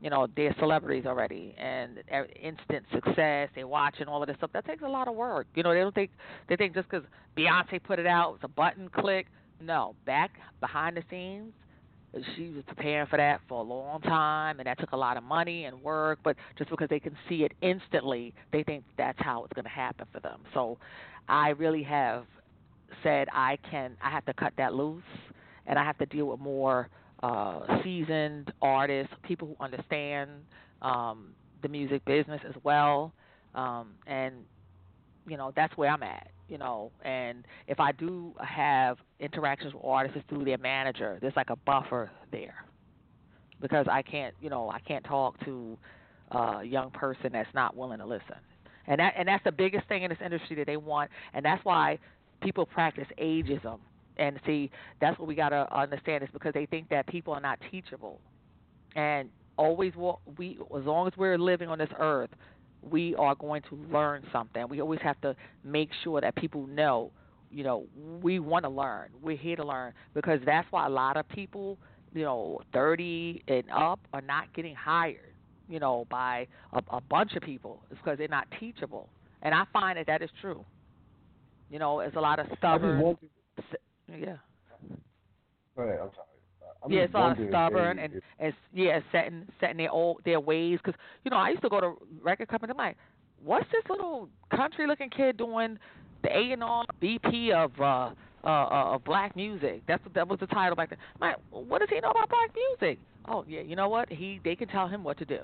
you 0.00 0.08
know 0.08 0.28
they're 0.36 0.54
celebrities 0.60 1.04
already 1.04 1.52
and 1.58 1.98
instant 2.40 2.84
success 2.92 3.48
they're 3.56 3.66
watching 3.66 4.06
all 4.06 4.22
of 4.22 4.28
this 4.28 4.36
stuff 4.36 4.50
that 4.52 4.64
takes 4.66 4.82
a 4.84 4.88
lot 4.88 5.08
of 5.08 5.16
work 5.16 5.48
you 5.56 5.64
know 5.64 5.72
they 5.72 5.80
don't 5.80 5.94
think 5.94 6.10
they 6.48 6.54
think 6.54 6.74
just 6.74 6.88
because 6.88 7.04
beyonce 7.36 7.82
put 7.82 7.98
it 7.98 8.06
out 8.06 8.34
it's 8.34 8.44
a 8.44 8.48
button 8.48 8.88
click 8.88 9.26
no 9.60 9.94
back 10.04 10.32
behind 10.60 10.96
the 10.96 11.02
scenes 11.10 11.52
she 12.34 12.48
was 12.48 12.64
preparing 12.66 13.06
for 13.08 13.18
that 13.18 13.40
for 13.46 13.60
a 13.60 13.62
long 13.62 14.00
time 14.00 14.58
and 14.58 14.66
that 14.66 14.78
took 14.78 14.92
a 14.92 14.96
lot 14.96 15.16
of 15.16 15.22
money 15.22 15.64
and 15.64 15.82
work 15.82 16.18
but 16.24 16.36
just 16.56 16.70
because 16.70 16.88
they 16.88 17.00
can 17.00 17.14
see 17.28 17.44
it 17.44 17.52
instantly 17.60 18.32
they 18.52 18.62
think 18.62 18.84
that's 18.96 19.18
how 19.20 19.44
it's 19.44 19.52
going 19.52 19.64
to 19.64 19.70
happen 19.70 20.06
for 20.12 20.20
them. 20.20 20.40
So 20.54 20.78
i 21.28 21.50
really 21.50 21.82
have 21.82 22.24
said 23.02 23.28
i 23.32 23.58
can 23.70 23.96
i 24.02 24.10
have 24.10 24.24
to 24.24 24.32
cut 24.34 24.52
that 24.56 24.72
loose 24.72 25.02
and 25.66 25.78
i 25.78 25.84
have 25.84 25.98
to 25.98 26.06
deal 26.06 26.26
with 26.26 26.40
more 26.40 26.88
uh, 27.22 27.82
seasoned 27.82 28.52
artists, 28.62 29.12
people 29.22 29.48
who 29.48 29.64
understand 29.64 30.30
um, 30.82 31.28
the 31.62 31.68
music 31.68 32.04
business 32.04 32.40
as 32.48 32.54
well, 32.62 33.12
um, 33.54 33.94
and 34.06 34.34
you 35.26 35.36
know 35.36 35.52
that's 35.54 35.76
where 35.76 35.90
I'm 35.90 36.02
at. 36.02 36.28
You 36.48 36.58
know, 36.58 36.92
and 37.04 37.44
if 37.66 37.80
I 37.80 37.90
do 37.90 38.32
have 38.40 38.98
interactions 39.18 39.74
with 39.74 39.82
artists 39.84 40.18
through 40.28 40.44
their 40.44 40.58
manager, 40.58 41.18
there's 41.20 41.34
like 41.34 41.50
a 41.50 41.56
buffer 41.56 42.10
there 42.30 42.64
because 43.60 43.86
I 43.90 44.02
can't, 44.02 44.34
you 44.40 44.48
know, 44.48 44.70
I 44.70 44.78
can't 44.78 45.04
talk 45.04 45.44
to 45.44 45.76
a 46.30 46.62
young 46.62 46.90
person 46.90 47.30
that's 47.32 47.52
not 47.52 47.76
willing 47.76 47.98
to 47.98 48.06
listen. 48.06 48.36
And 48.86 49.00
that 49.00 49.14
and 49.16 49.26
that's 49.26 49.42
the 49.42 49.52
biggest 49.52 49.88
thing 49.88 50.04
in 50.04 50.10
this 50.10 50.18
industry 50.24 50.54
that 50.56 50.66
they 50.66 50.76
want, 50.76 51.10
and 51.34 51.44
that's 51.44 51.64
why 51.64 51.98
people 52.40 52.64
practice 52.64 53.06
ageism 53.20 53.78
and 54.18 54.38
see, 54.46 54.70
that's 55.00 55.18
what 55.18 55.28
we 55.28 55.34
got 55.34 55.50
to 55.50 55.66
understand 55.76 56.22
is 56.22 56.30
because 56.32 56.54
they 56.54 56.66
think 56.66 56.88
that 56.88 57.06
people 57.06 57.32
are 57.32 57.40
not 57.40 57.58
teachable. 57.70 58.20
And 58.94 59.28
always, 59.58 59.92
we 60.38 60.58
as 60.76 60.84
long 60.84 61.06
as 61.06 61.12
we're 61.16 61.38
living 61.38 61.68
on 61.68 61.78
this 61.78 61.90
earth, 61.98 62.30
we 62.82 63.14
are 63.16 63.34
going 63.34 63.62
to 63.70 63.78
learn 63.92 64.24
something. 64.32 64.66
We 64.68 64.80
always 64.80 65.00
have 65.02 65.20
to 65.22 65.34
make 65.64 65.90
sure 66.04 66.20
that 66.20 66.34
people 66.36 66.66
know, 66.66 67.10
you 67.50 67.64
know, 67.64 67.84
we 68.22 68.38
want 68.38 68.64
to 68.64 68.68
learn. 68.68 69.08
We're 69.22 69.36
here 69.36 69.56
to 69.56 69.64
learn 69.64 69.92
because 70.14 70.40
that's 70.44 70.66
why 70.70 70.86
a 70.86 70.90
lot 70.90 71.16
of 71.16 71.28
people, 71.28 71.78
you 72.14 72.24
know, 72.24 72.60
30 72.72 73.42
and 73.48 73.64
up 73.74 74.00
are 74.12 74.20
not 74.20 74.52
getting 74.54 74.74
hired, 74.74 75.32
you 75.68 75.80
know, 75.80 76.06
by 76.10 76.46
a, 76.72 76.82
a 76.90 77.00
bunch 77.00 77.34
of 77.34 77.42
people. 77.42 77.80
It's 77.90 77.98
because 77.98 78.18
they're 78.18 78.28
not 78.28 78.46
teachable. 78.58 79.08
And 79.42 79.54
I 79.54 79.64
find 79.72 79.98
that 79.98 80.06
that 80.06 80.22
is 80.22 80.30
true. 80.40 80.64
You 81.70 81.78
know, 81.78 82.00
it's 82.00 82.16
a 82.16 82.20
lot 82.20 82.38
of 82.38 82.46
stubborn. 82.58 83.16
Yeah. 84.08 84.36
Go 85.76 85.82
ahead. 85.82 85.98
I'm 86.00 86.10
sorry. 86.14 86.35
I'm 86.86 86.92
yeah, 86.92 87.00
it's 87.02 87.14
a 87.14 87.18
lot 87.18 87.32
of 87.40 87.48
stubborn 87.48 87.98
and, 87.98 88.22
and 88.38 88.54
yeah, 88.72 89.00
setting 89.12 89.46
setting 89.60 89.76
their 89.76 89.90
old 89.90 90.22
their 90.24 90.40
ways. 90.40 90.78
Because 90.82 90.98
you 91.24 91.30
know, 91.30 91.36
I 91.36 91.50
used 91.50 91.62
to 91.62 91.68
go 91.68 91.80
to 91.80 91.94
record 92.22 92.48
companies. 92.48 92.74
I'm 92.78 92.78
like, 92.78 92.96
what's 93.44 93.66
this 93.72 93.82
little 93.90 94.28
country 94.54 94.86
looking 94.86 95.10
kid 95.10 95.36
doing? 95.36 95.78
The 96.22 96.30
A 96.30 96.52
and 96.52 96.62
R 96.62 96.84
VP 97.00 97.52
of 97.52 97.72
uh, 97.80 98.10
uh, 98.44 98.46
uh, 98.46 98.94
of 98.94 99.04
black 99.04 99.36
music. 99.36 99.82
That's 99.86 100.04
what 100.04 100.14
that 100.14 100.28
was 100.28 100.38
the 100.40 100.46
title 100.46 100.76
back 100.76 100.90
then. 100.90 100.98
I'm 101.20 101.28
like, 101.28 101.36
what 101.50 101.80
does 101.80 101.88
he 101.90 102.00
know 102.00 102.10
about 102.10 102.28
black 102.28 102.50
music? 102.54 102.98
Oh 103.28 103.44
yeah, 103.46 103.60
you 103.60 103.76
know 103.76 103.88
what? 103.88 104.10
He 104.10 104.40
they 104.44 104.56
can 104.56 104.68
tell 104.68 104.88
him 104.88 105.04
what 105.04 105.18
to 105.18 105.24
do. 105.24 105.40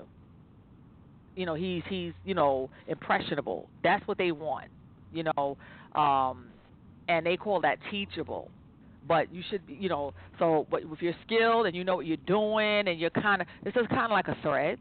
You 1.35 1.45
know, 1.45 1.55
he's 1.55 1.83
he's 1.89 2.13
you 2.23 2.33
know 2.33 2.69
impressionable. 2.87 3.69
That's 3.83 4.05
what 4.07 4.17
they 4.17 4.31
want. 4.31 4.69
You 5.11 5.25
know, 5.35 5.57
um, 5.95 6.47
and 7.07 7.25
they 7.25 7.37
call 7.37 7.61
that 7.61 7.77
teachable 7.91 8.49
but 9.07 9.33
you 9.33 9.43
should 9.49 9.61
you 9.67 9.89
know, 9.89 10.13
so 10.39 10.67
but 10.69 10.81
if 10.91 11.01
you're 11.01 11.15
skilled 11.25 11.65
and 11.65 11.75
you 11.75 11.83
know 11.83 11.97
what 11.97 12.05
you're 12.05 12.17
doing 12.17 12.87
and 12.87 12.99
you're 12.99 13.09
kind 13.09 13.41
of, 13.41 13.47
this 13.63 13.73
is 13.75 13.87
kind 13.89 14.05
of 14.05 14.11
like 14.11 14.27
a 14.27 14.37
thread, 14.41 14.79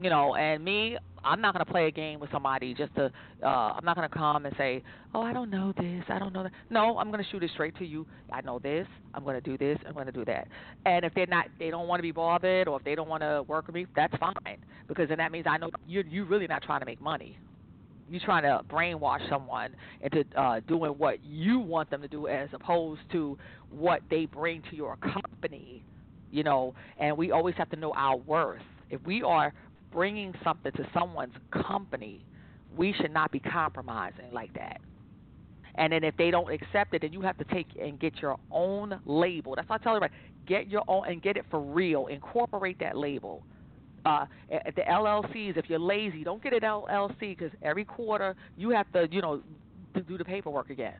you 0.00 0.10
know. 0.10 0.34
And 0.34 0.64
me, 0.64 0.96
I'm 1.24 1.40
not 1.40 1.54
gonna 1.54 1.64
play 1.64 1.86
a 1.86 1.90
game 1.90 2.20
with 2.20 2.30
somebody 2.30 2.74
just 2.74 2.94
to, 2.96 3.10
uh, 3.42 3.46
I'm 3.46 3.84
not 3.84 3.96
gonna 3.96 4.08
come 4.08 4.46
and 4.46 4.54
say, 4.56 4.82
oh, 5.14 5.22
I 5.22 5.32
don't 5.32 5.50
know 5.50 5.72
this, 5.76 6.04
I 6.08 6.18
don't 6.18 6.32
know 6.32 6.44
that. 6.44 6.52
No, 6.70 6.98
I'm 6.98 7.10
gonna 7.10 7.24
shoot 7.30 7.42
it 7.42 7.50
straight 7.54 7.76
to 7.78 7.84
you. 7.84 8.06
I 8.32 8.40
know 8.40 8.58
this. 8.58 8.86
I'm 9.14 9.24
gonna 9.24 9.40
do 9.40 9.58
this. 9.58 9.78
I'm 9.86 9.94
gonna 9.94 10.12
do 10.12 10.24
that. 10.24 10.48
And 10.86 11.04
if 11.04 11.14
they're 11.14 11.26
not, 11.26 11.46
they 11.58 11.70
don't 11.70 11.88
want 11.88 11.98
to 11.98 12.02
be 12.02 12.12
bothered, 12.12 12.68
or 12.68 12.78
if 12.78 12.84
they 12.84 12.94
don't 12.94 13.08
want 13.08 13.22
to 13.22 13.44
work 13.48 13.66
with 13.66 13.74
me, 13.74 13.86
that's 13.96 14.14
fine 14.18 14.58
because 14.86 15.08
then 15.08 15.18
that 15.18 15.32
means 15.32 15.46
I 15.48 15.58
know 15.58 15.70
you're 15.86 16.06
you 16.06 16.24
really 16.24 16.46
not 16.46 16.62
trying 16.62 16.80
to 16.80 16.86
make 16.86 17.00
money 17.00 17.38
you're 18.10 18.20
trying 18.20 18.42
to 18.42 18.60
brainwash 18.68 19.28
someone 19.28 19.74
into 20.00 20.24
uh, 20.36 20.60
doing 20.66 20.92
what 20.92 21.24
you 21.24 21.58
want 21.58 21.90
them 21.90 22.02
to 22.02 22.08
do 22.08 22.26
as 22.26 22.48
opposed 22.52 23.00
to 23.12 23.38
what 23.70 24.00
they 24.10 24.26
bring 24.26 24.62
to 24.70 24.76
your 24.76 24.96
company 24.96 25.82
you 26.30 26.42
know? 26.42 26.74
And 26.98 27.16
we 27.16 27.30
always 27.30 27.54
have 27.56 27.70
to 27.70 27.76
know 27.76 27.92
our 27.94 28.16
worth. 28.16 28.62
If 28.90 29.00
we 29.04 29.22
are 29.22 29.52
bringing 29.92 30.34
something 30.44 30.72
to 30.72 30.86
someone's 30.92 31.34
company 31.50 32.24
we 32.76 32.92
should 32.92 33.12
not 33.12 33.32
be 33.32 33.40
compromising 33.40 34.30
like 34.30 34.52
that. 34.54 34.80
And 35.76 35.92
then 35.92 36.04
if 36.04 36.16
they 36.16 36.30
don't 36.30 36.52
accept 36.52 36.94
it 36.94 37.02
then 37.02 37.12
you 37.12 37.22
have 37.22 37.38
to 37.38 37.44
take 37.44 37.66
and 37.80 37.98
get 37.98 38.16
your 38.20 38.36
own 38.50 39.00
label. 39.06 39.54
That's 39.56 39.68
why 39.68 39.76
i 39.76 39.78
tell 39.78 39.96
everybody 39.96 40.12
get 40.46 40.68
your 40.68 40.82
own 40.88 41.08
and 41.08 41.22
get 41.22 41.36
it 41.36 41.44
for 41.50 41.60
real. 41.60 42.06
Incorporate 42.06 42.78
that 42.80 42.96
label 42.96 43.42
uh, 44.08 44.26
at 44.50 44.74
the 44.74 44.82
LLCs, 44.82 45.58
if 45.58 45.68
you're 45.68 45.78
lazy, 45.78 46.24
don't 46.24 46.42
get 46.42 46.54
an 46.54 46.60
LLC 46.60 47.20
because 47.20 47.50
every 47.62 47.84
quarter 47.84 48.34
you 48.56 48.70
have 48.70 48.90
to, 48.92 49.06
you 49.10 49.20
know, 49.20 49.42
to 49.94 50.00
do 50.02 50.16
the 50.16 50.24
paperwork 50.24 50.70
again. 50.70 50.94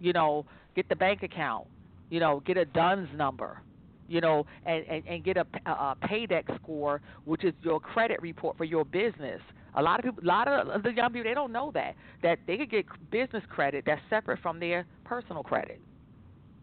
You 0.00 0.12
know, 0.12 0.44
get 0.74 0.88
the 0.88 0.96
bank 0.96 1.22
account. 1.22 1.66
You 2.10 2.20
know, 2.20 2.42
get 2.44 2.56
a 2.56 2.64
DUNS 2.64 3.08
number. 3.14 3.60
You 4.08 4.20
know, 4.20 4.46
and 4.66 4.84
and, 4.88 5.02
and 5.06 5.24
get 5.24 5.36
a, 5.36 5.46
a 5.66 5.96
paydex 6.02 6.54
score, 6.60 7.00
which 7.26 7.44
is 7.44 7.52
your 7.62 7.78
credit 7.78 8.20
report 8.22 8.56
for 8.56 8.64
your 8.64 8.84
business. 8.84 9.40
A 9.74 9.82
lot 9.82 10.00
of 10.00 10.04
people, 10.04 10.24
a 10.24 10.26
lot 10.26 10.48
of 10.48 10.82
the 10.82 10.92
young 10.92 11.12
people, 11.12 11.24
they 11.24 11.34
don't 11.34 11.52
know 11.52 11.70
that 11.74 11.94
that 12.22 12.38
they 12.46 12.56
could 12.56 12.70
get 12.70 12.86
business 13.10 13.44
credit 13.50 13.84
that's 13.86 14.00
separate 14.10 14.40
from 14.40 14.58
their 14.58 14.86
personal 15.04 15.42
credit, 15.42 15.78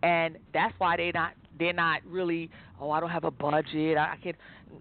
and 0.04 0.38
that's 0.54 0.74
why 0.80 0.98
they 0.98 1.12
not 1.14 1.34
they're 1.58 1.74
not 1.74 2.02
really 2.06 2.50
oh 2.80 2.92
I 2.92 3.00
don't 3.00 3.10
have 3.10 3.24
a 3.24 3.32
budget. 3.32 3.98
I, 3.98 4.18
can 4.22 4.34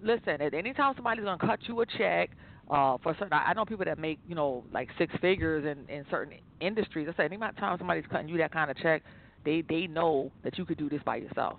listen 0.02 0.40
at 0.40 0.54
any 0.54 0.72
time 0.72 0.94
somebody's 0.96 1.24
gonna 1.24 1.38
cut 1.38 1.60
you 1.68 1.80
a 1.80 1.86
check 1.86 2.30
uh 2.70 2.96
for 3.02 3.14
certain 3.18 3.32
I, 3.32 3.52
know 3.54 3.64
people 3.64 3.84
that 3.84 3.98
make 3.98 4.18
you 4.28 4.34
know 4.34 4.64
like 4.72 4.88
six 4.98 5.14
figures 5.20 5.64
in 5.64 5.94
in 5.94 6.04
certain 6.10 6.38
industries. 6.60 7.08
I 7.12 7.16
say 7.16 7.24
any 7.24 7.38
time 7.38 7.78
somebody's 7.78 8.04
cutting 8.10 8.28
you 8.28 8.38
that 8.38 8.52
kind 8.52 8.70
of 8.70 8.76
check 8.78 9.02
they 9.44 9.62
they 9.68 9.86
know 9.86 10.32
that 10.42 10.58
you 10.58 10.64
could 10.64 10.78
do 10.78 10.88
this 10.88 11.02
by 11.04 11.16
yourself. 11.16 11.58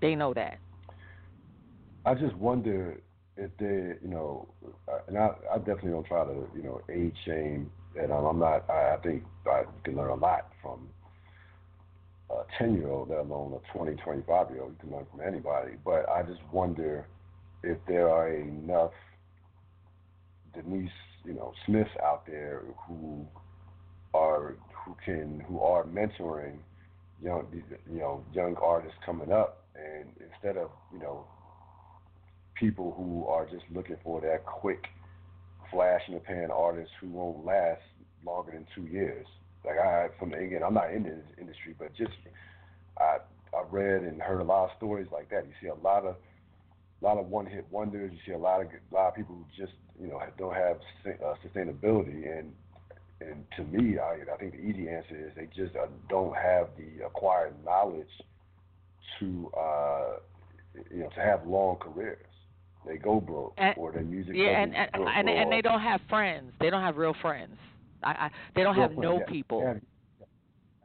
They 0.00 0.14
know 0.14 0.34
that. 0.34 0.58
I 2.04 2.14
just 2.14 2.34
wonder 2.34 3.00
if 3.36 3.50
they 3.58 3.94
you 4.02 4.08
know 4.08 4.48
and 5.08 5.18
I 5.18 5.30
I 5.52 5.58
definitely 5.58 5.92
don't 5.92 6.06
try 6.06 6.24
to 6.24 6.46
you 6.54 6.62
know 6.62 6.80
age 6.92 7.16
shame 7.24 7.70
and 7.96 8.12
I'm 8.12 8.38
not 8.38 8.68
I 8.68 8.96
think 9.02 9.24
I 9.46 9.64
can 9.84 9.96
learn 9.96 10.10
a 10.10 10.14
lot 10.14 10.50
from 10.62 10.88
a 12.40 12.58
10 12.58 12.74
year 12.74 12.88
old, 12.88 13.10
let 13.10 13.20
alone 13.20 13.54
a 13.54 13.76
20, 13.76 13.96
25 13.96 14.50
year 14.50 14.62
old. 14.62 14.72
You 14.72 14.76
can 14.80 14.90
learn 14.96 15.06
from 15.10 15.20
anybody. 15.20 15.72
But 15.84 16.08
I 16.08 16.22
just 16.22 16.40
wonder 16.52 17.06
if 17.62 17.78
there 17.86 18.08
are 18.10 18.32
enough 18.32 18.92
Denise, 20.54 20.90
you 21.24 21.34
know, 21.34 21.52
Smiths 21.66 21.90
out 22.02 22.26
there 22.26 22.62
who 22.86 23.26
are 24.14 24.56
who 24.84 24.96
can 25.04 25.40
who 25.48 25.60
are 25.60 25.84
mentoring 25.84 26.58
young 27.22 27.46
you 27.90 27.98
know 27.98 28.24
young 28.32 28.54
artists 28.56 28.96
coming 29.04 29.32
up, 29.32 29.64
and 29.74 30.08
instead 30.20 30.56
of 30.56 30.70
you 30.92 30.98
know 30.98 31.24
people 32.54 32.94
who 32.96 33.26
are 33.26 33.46
just 33.46 33.64
looking 33.74 33.96
for 34.04 34.20
that 34.20 34.44
quick 34.46 34.84
flash 35.70 36.02
in 36.06 36.14
the 36.14 36.20
pan 36.20 36.50
artist 36.50 36.90
who 37.00 37.08
won't 37.08 37.44
last 37.44 37.82
longer 38.24 38.52
than 38.52 38.66
two 38.74 38.86
years. 38.90 39.26
Like 39.64 39.78
I 39.78 40.08
from 40.18 40.32
again, 40.34 40.62
I'm 40.64 40.74
not 40.74 40.92
in 40.92 41.02
this 41.04 41.24
industry, 41.40 41.74
but 41.78 41.94
just 41.94 42.12
I 42.98 43.18
I 43.56 43.62
read 43.70 44.02
and 44.02 44.20
heard 44.20 44.40
a 44.40 44.44
lot 44.44 44.64
of 44.64 44.70
stories 44.76 45.06
like 45.12 45.30
that. 45.30 45.46
You 45.46 45.52
see 45.60 45.68
a 45.68 45.74
lot 45.74 46.04
of 46.04 46.16
a 47.00 47.04
lot 47.04 47.18
of 47.18 47.26
one 47.26 47.46
hit 47.46 47.66
wonders. 47.70 48.12
You 48.12 48.18
see 48.26 48.32
a 48.32 48.38
lot 48.38 48.60
of 48.60 48.68
a 48.68 48.94
lot 48.94 49.08
of 49.08 49.14
people 49.14 49.36
who 49.36 49.44
just 49.56 49.76
you 50.00 50.08
know 50.08 50.20
don't 50.38 50.54
have 50.54 50.76
uh, 51.06 51.34
sustainability 51.44 52.38
and 52.38 52.52
and 53.20 53.44
to 53.56 53.64
me, 53.64 53.98
I 53.98 54.18
I 54.32 54.36
think 54.38 54.52
the 54.52 54.58
easy 54.58 54.88
answer 54.88 55.16
is 55.16 55.32
they 55.36 55.46
just 55.54 55.76
uh, 55.76 55.86
don't 56.08 56.36
have 56.36 56.68
the 56.76 57.06
acquired 57.06 57.54
knowledge 57.64 58.08
to 59.20 59.50
uh, 59.58 60.16
you 60.90 61.00
know 61.00 61.08
to 61.10 61.20
have 61.20 61.46
long 61.46 61.76
careers. 61.76 62.18
They 62.86 62.96
go 62.98 63.20
broke 63.20 63.54
and, 63.56 63.74
or 63.78 63.92
their 63.92 64.02
music. 64.02 64.34
Yeah, 64.36 64.60
and 64.62 64.74
and, 64.74 64.90
and, 64.94 65.28
and 65.28 65.52
they 65.52 65.62
don't 65.62 65.80
have 65.80 66.00
friends. 66.08 66.52
They 66.60 66.70
don't 66.70 66.82
have 66.82 66.96
real 66.96 67.14
friends. 67.22 67.56
I, 68.04 68.10
I 68.10 68.30
they 68.54 68.62
don't 68.62 68.76
have 68.76 68.92
no 68.92 69.18
yeah. 69.18 69.26
people. 69.26 69.62
Yeah. 69.62 70.26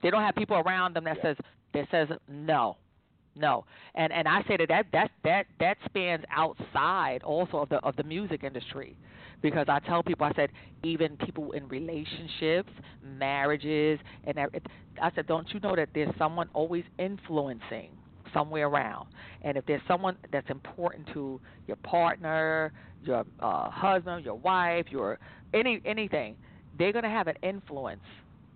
They 0.02 0.10
don't 0.10 0.22
have 0.22 0.36
people 0.36 0.58
around 0.58 0.96
them 0.96 1.04
that 1.04 1.18
yeah. 1.18 1.24
says 1.24 1.38
that 1.74 1.88
says 1.92 2.08
no, 2.28 2.78
no. 3.36 3.66
And 3.96 4.12
and 4.14 4.28
I 4.28 4.44
say 4.48 4.58
that 4.58 4.68
that 4.70 4.86
that 4.92 5.12
that 5.24 5.46
that 5.60 5.78
spans 5.86 6.24
outside 6.32 7.22
also 7.24 7.58
of 7.58 7.70
the 7.70 7.78
of 7.78 7.96
the 7.96 8.04
music 8.04 8.44
industry, 8.44 8.98
because 9.42 9.68
I 9.70 9.80
tell 9.80 10.04
people 10.04 10.26
I 10.26 10.34
said 10.34 10.50
even 10.84 11.18
people 11.18 11.52
in 11.52 11.68
relationships, 11.68 12.72
marriages, 13.04 14.00
and 14.26 14.40
I 14.40 15.12
said 15.16 15.28
don't 15.28 15.48
you 15.54 15.60
know 15.60 15.76
that 15.76 15.90
there's 15.94 16.14
someone 16.18 16.50
always 16.54 16.84
influencing 16.98 17.90
somewhere 18.34 18.68
around. 18.68 19.08
And 19.42 19.58
if 19.58 19.66
there's 19.66 19.82
someone 19.88 20.18
that's 20.32 20.50
important 20.50 21.08
to 21.14 21.40
your 21.68 21.78
partner, 21.78 22.72
your 23.04 23.26
uh, 23.40 23.70
husband, 23.70 24.26
your 24.26 24.36
wife, 24.36 24.86
your 24.90 25.20
any 25.54 25.82
anything, 25.86 26.36
they're 26.80 26.94
going 26.94 27.04
to 27.04 27.10
have 27.10 27.28
an 27.28 27.36
influence, 27.44 28.02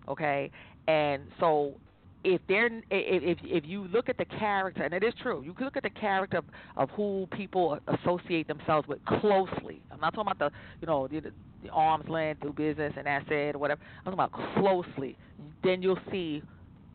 okay? 0.08 0.50
And 0.88 1.24
so 1.40 1.76
if 2.24 2.42
they're 2.48 2.68
if 2.90 3.38
if 3.44 3.66
you 3.66 3.88
look 3.90 4.10
at 4.10 4.18
the 4.18 4.26
character, 4.26 4.84
and 4.84 4.94
it 4.94 5.04
is 5.04 5.14
true, 5.22 5.44
you 5.44 5.54
can 5.54 5.66
look 5.66 5.78
at 5.78 5.84
the 5.84 5.90
character 5.90 6.38
of, 6.38 6.46
of 6.78 6.90
who 6.92 7.28
people 7.32 7.78
associate 7.88 8.48
themselves 8.48 8.88
with 8.88 9.04
closely. 9.06 9.82
I'm 9.92 10.00
not 10.00 10.14
talking 10.14 10.32
about 10.32 10.40
the 10.40 10.58
you 10.82 10.88
know 10.88 11.08
the, 11.08 11.22
the 11.62 11.70
arm's 11.70 12.08
length, 12.08 12.42
do 12.42 12.54
business, 12.54 12.94
and 12.98 13.08
it, 13.08 13.56
or 13.56 13.60
whatever. 13.60 13.82
I'm 14.06 14.14
talking 14.14 14.32
about 14.32 14.54
closely. 14.56 15.18
Then 15.64 15.82
you'll 15.82 16.00
see 16.12 16.42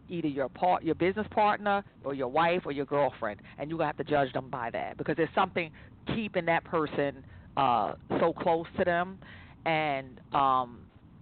either 0.08 0.28
your 0.28 0.48
part, 0.48 0.82
your 0.82 0.94
business 0.94 1.26
partner, 1.30 1.84
or 2.04 2.14
your 2.14 2.28
wife, 2.28 2.62
or 2.64 2.72
your 2.72 2.86
girlfriend, 2.86 3.40
and 3.58 3.68
you're 3.68 3.78
gonna 3.78 3.88
have 3.88 3.98
to 3.98 4.04
judge 4.04 4.32
them 4.32 4.48
by 4.48 4.70
that 4.70 4.96
because 4.96 5.16
there's 5.16 5.28
something 5.34 5.70
keeping 6.14 6.46
that 6.46 6.64
person 6.64 7.22
uh, 7.58 7.92
so 8.20 8.32
close 8.32 8.66
to 8.78 8.84
them, 8.84 9.18
and 9.66 10.20
um, 10.32 10.78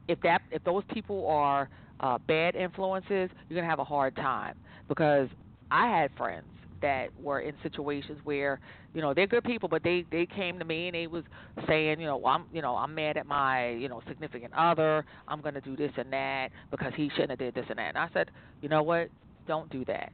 if 0.09 0.21
that 0.23 0.43
if 0.51 0.63
those 0.65 0.83
people 0.93 1.27
are 1.27 1.69
uh, 2.01 2.19
bad 2.27 2.55
influences, 2.55 3.31
you're 3.49 3.57
gonna 3.57 3.69
have 3.69 3.79
a 3.79 3.85
hard 3.85 4.15
time 4.17 4.57
because 4.89 5.29
I 5.71 5.89
had 5.89 6.11
friends 6.17 6.47
that 6.83 7.09
were 7.23 7.41
in 7.41 7.55
situations 7.63 8.19
where 8.25 8.61
you 8.95 9.01
know 9.01 9.15
they're 9.15 9.27
good 9.27 9.45
people, 9.45 9.69
but 9.69 9.83
they 9.83 10.05
they 10.11 10.27
came 10.27 10.59
to 10.59 10.65
me 10.65 10.89
and 10.89 10.95
they 10.95 11.07
was 11.07 11.25
saying 11.67 12.01
you 12.01 12.07
know 12.07 12.25
I'm 12.25 12.45
you 12.53 12.63
know 12.63 12.77
I'm 12.77 12.95
mad 12.95 13.17
at 13.17 13.27
my 13.27 13.71
you 13.71 13.89
know 13.89 14.03
significant 14.09 14.53
other. 14.55 15.05
I'm 15.27 15.41
gonna 15.41 15.61
do 15.61 15.77
this 15.77 15.93
and 15.97 16.13
that 16.13 16.51
because 16.71 16.93
he 16.97 17.11
shouldn't 17.11 17.31
have 17.31 17.39
did 17.39 17.55
this 17.55 17.67
and 17.69 17.79
that. 17.79 17.89
And 17.89 17.99
I 17.99 18.09
said, 18.13 18.31
you 18.63 18.69
know 18.69 18.83
what? 18.83 19.09
Don't 19.47 19.71
do 19.71 19.85
that. 19.87 20.13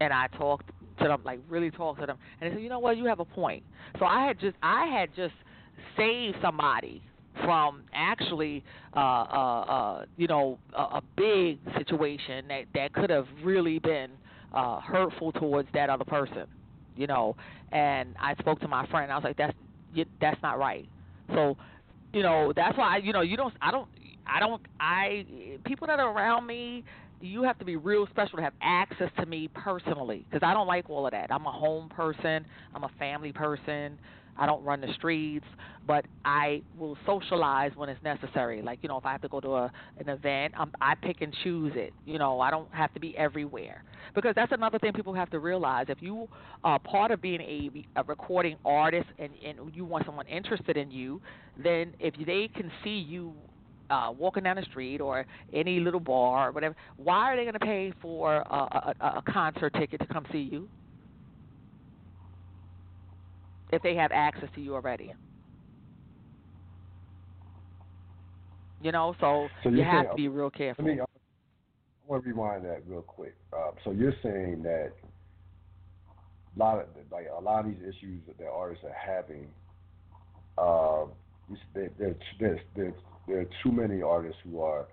And 0.00 0.12
I 0.12 0.26
talked 0.36 0.70
to 0.98 1.08
them 1.08 1.22
like 1.24 1.40
really 1.48 1.70
talked 1.70 2.00
to 2.00 2.06
them, 2.06 2.18
and 2.40 2.50
they 2.50 2.56
said, 2.56 2.62
you 2.62 2.68
know 2.68 2.78
what? 2.78 2.96
You 2.96 3.06
have 3.06 3.20
a 3.20 3.24
point. 3.24 3.64
So 3.98 4.04
I 4.04 4.26
had 4.26 4.38
just 4.38 4.56
I 4.62 4.86
had 4.86 5.10
just 5.16 5.34
save 5.96 6.34
somebody 6.42 7.02
from 7.44 7.84
actually, 7.94 8.62
uh, 8.94 8.98
uh, 9.00 9.60
uh, 9.62 10.04
you 10.16 10.26
know, 10.28 10.58
a, 10.76 10.82
a 10.82 11.02
big 11.16 11.58
situation 11.76 12.46
that 12.48 12.64
that 12.74 12.92
could 12.92 13.10
have 13.10 13.26
really 13.42 13.78
been 13.78 14.10
uh, 14.52 14.80
hurtful 14.80 15.32
towards 15.32 15.68
that 15.74 15.90
other 15.90 16.04
person, 16.04 16.46
you 16.96 17.06
know. 17.06 17.36
And 17.72 18.14
I 18.20 18.34
spoke 18.36 18.60
to 18.60 18.68
my 18.68 18.86
friend. 18.86 19.10
I 19.10 19.16
was 19.16 19.24
like, 19.24 19.36
that's 19.36 19.54
that's 20.20 20.42
not 20.42 20.58
right. 20.58 20.88
So, 21.34 21.56
you 22.12 22.22
know, 22.22 22.52
that's 22.54 22.76
why 22.76 22.98
you 22.98 23.12
know 23.12 23.22
you 23.22 23.36
don't. 23.36 23.54
I 23.60 23.70
don't. 23.70 23.88
I 24.26 24.40
don't. 24.40 24.62
I 24.80 25.26
people 25.64 25.86
that 25.86 26.00
are 26.00 26.12
around 26.14 26.46
me. 26.46 26.84
You 27.20 27.44
have 27.44 27.56
to 27.60 27.64
be 27.64 27.76
real 27.76 28.08
special 28.10 28.38
to 28.38 28.42
have 28.42 28.52
access 28.60 29.08
to 29.20 29.26
me 29.26 29.48
personally 29.54 30.26
because 30.28 30.44
I 30.44 30.52
don't 30.54 30.66
like 30.66 30.90
all 30.90 31.06
of 31.06 31.12
that. 31.12 31.30
I'm 31.30 31.46
a 31.46 31.52
home 31.52 31.88
person. 31.88 32.44
I'm 32.74 32.82
a 32.82 32.90
family 32.98 33.32
person. 33.32 33.98
I 34.42 34.46
don't 34.46 34.64
run 34.64 34.80
the 34.80 34.92
streets, 34.94 35.46
but 35.86 36.04
I 36.24 36.62
will 36.76 36.98
socialize 37.06 37.70
when 37.76 37.88
it's 37.88 38.02
necessary. 38.02 38.60
Like 38.60 38.80
you 38.82 38.88
know, 38.88 38.98
if 38.98 39.06
I 39.06 39.12
have 39.12 39.22
to 39.22 39.28
go 39.28 39.38
to 39.38 39.54
a 39.54 39.72
an 39.98 40.08
event, 40.08 40.54
I'm, 40.58 40.72
I 40.80 40.96
pick 40.96 41.20
and 41.20 41.32
choose 41.44 41.72
it. 41.76 41.92
You 42.04 42.18
know, 42.18 42.40
I 42.40 42.50
don't 42.50 42.68
have 42.74 42.92
to 42.94 42.98
be 42.98 43.16
everywhere 43.16 43.84
because 44.16 44.34
that's 44.34 44.50
another 44.50 44.80
thing 44.80 44.94
people 44.94 45.14
have 45.14 45.30
to 45.30 45.38
realize. 45.38 45.86
If 45.88 45.98
you 46.02 46.26
are 46.64 46.80
part 46.80 47.12
of 47.12 47.22
being 47.22 47.40
a, 47.40 48.00
a 48.00 48.02
recording 48.02 48.56
artist 48.64 49.06
and 49.20 49.30
and 49.46 49.72
you 49.72 49.84
want 49.84 50.06
someone 50.06 50.26
interested 50.26 50.76
in 50.76 50.90
you, 50.90 51.22
then 51.62 51.94
if 52.00 52.14
they 52.26 52.50
can 52.52 52.68
see 52.82 52.98
you 52.98 53.32
uh, 53.90 54.10
walking 54.10 54.42
down 54.42 54.56
the 54.56 54.62
street 54.62 55.00
or 55.00 55.24
any 55.52 55.78
little 55.78 56.00
bar 56.00 56.48
or 56.48 56.52
whatever, 56.52 56.74
why 56.96 57.32
are 57.32 57.36
they 57.36 57.42
going 57.42 57.52
to 57.52 57.60
pay 57.60 57.92
for 58.02 58.38
a, 58.38 58.94
a, 59.00 59.06
a 59.18 59.22
concert 59.32 59.72
ticket 59.74 60.00
to 60.00 60.06
come 60.06 60.26
see 60.32 60.48
you? 60.50 60.68
If 63.72 63.82
they 63.82 63.96
have 63.96 64.12
access 64.12 64.48
to 64.54 64.60
you 64.60 64.74
already. 64.74 65.12
You 68.82 68.92
know, 68.92 69.14
so, 69.20 69.48
so 69.62 69.70
you 69.70 69.82
have 69.82 70.04
saying, 70.04 70.08
to 70.10 70.14
be 70.16 70.28
real 70.28 70.50
careful. 70.50 70.84
Me, 70.84 71.00
I 71.00 71.04
want 72.06 72.24
to 72.24 72.28
rewind 72.28 72.64
that 72.64 72.82
real 72.86 73.02
quick. 73.02 73.34
Um, 73.52 73.72
so 73.84 73.92
you're 73.92 74.14
saying 74.22 74.62
that 74.64 74.92
a 76.54 76.58
lot 76.58 76.80
of 76.80 76.86
like 77.10 77.26
a 77.36 77.40
lot 77.40 77.64
of 77.64 77.66
these 77.66 77.80
issues 77.80 78.20
that 78.26 78.38
the 78.38 78.46
artists 78.46 78.84
are 78.84 78.92
having, 78.92 79.46
uh, 80.58 81.06
there, 81.74 81.90
there, 81.98 82.16
there, 82.40 82.60
there, 82.74 82.94
there 83.28 83.40
are 83.40 83.46
too 83.62 83.70
many 83.70 84.02
artists 84.02 84.38
who 84.44 84.60
are, 84.60 84.86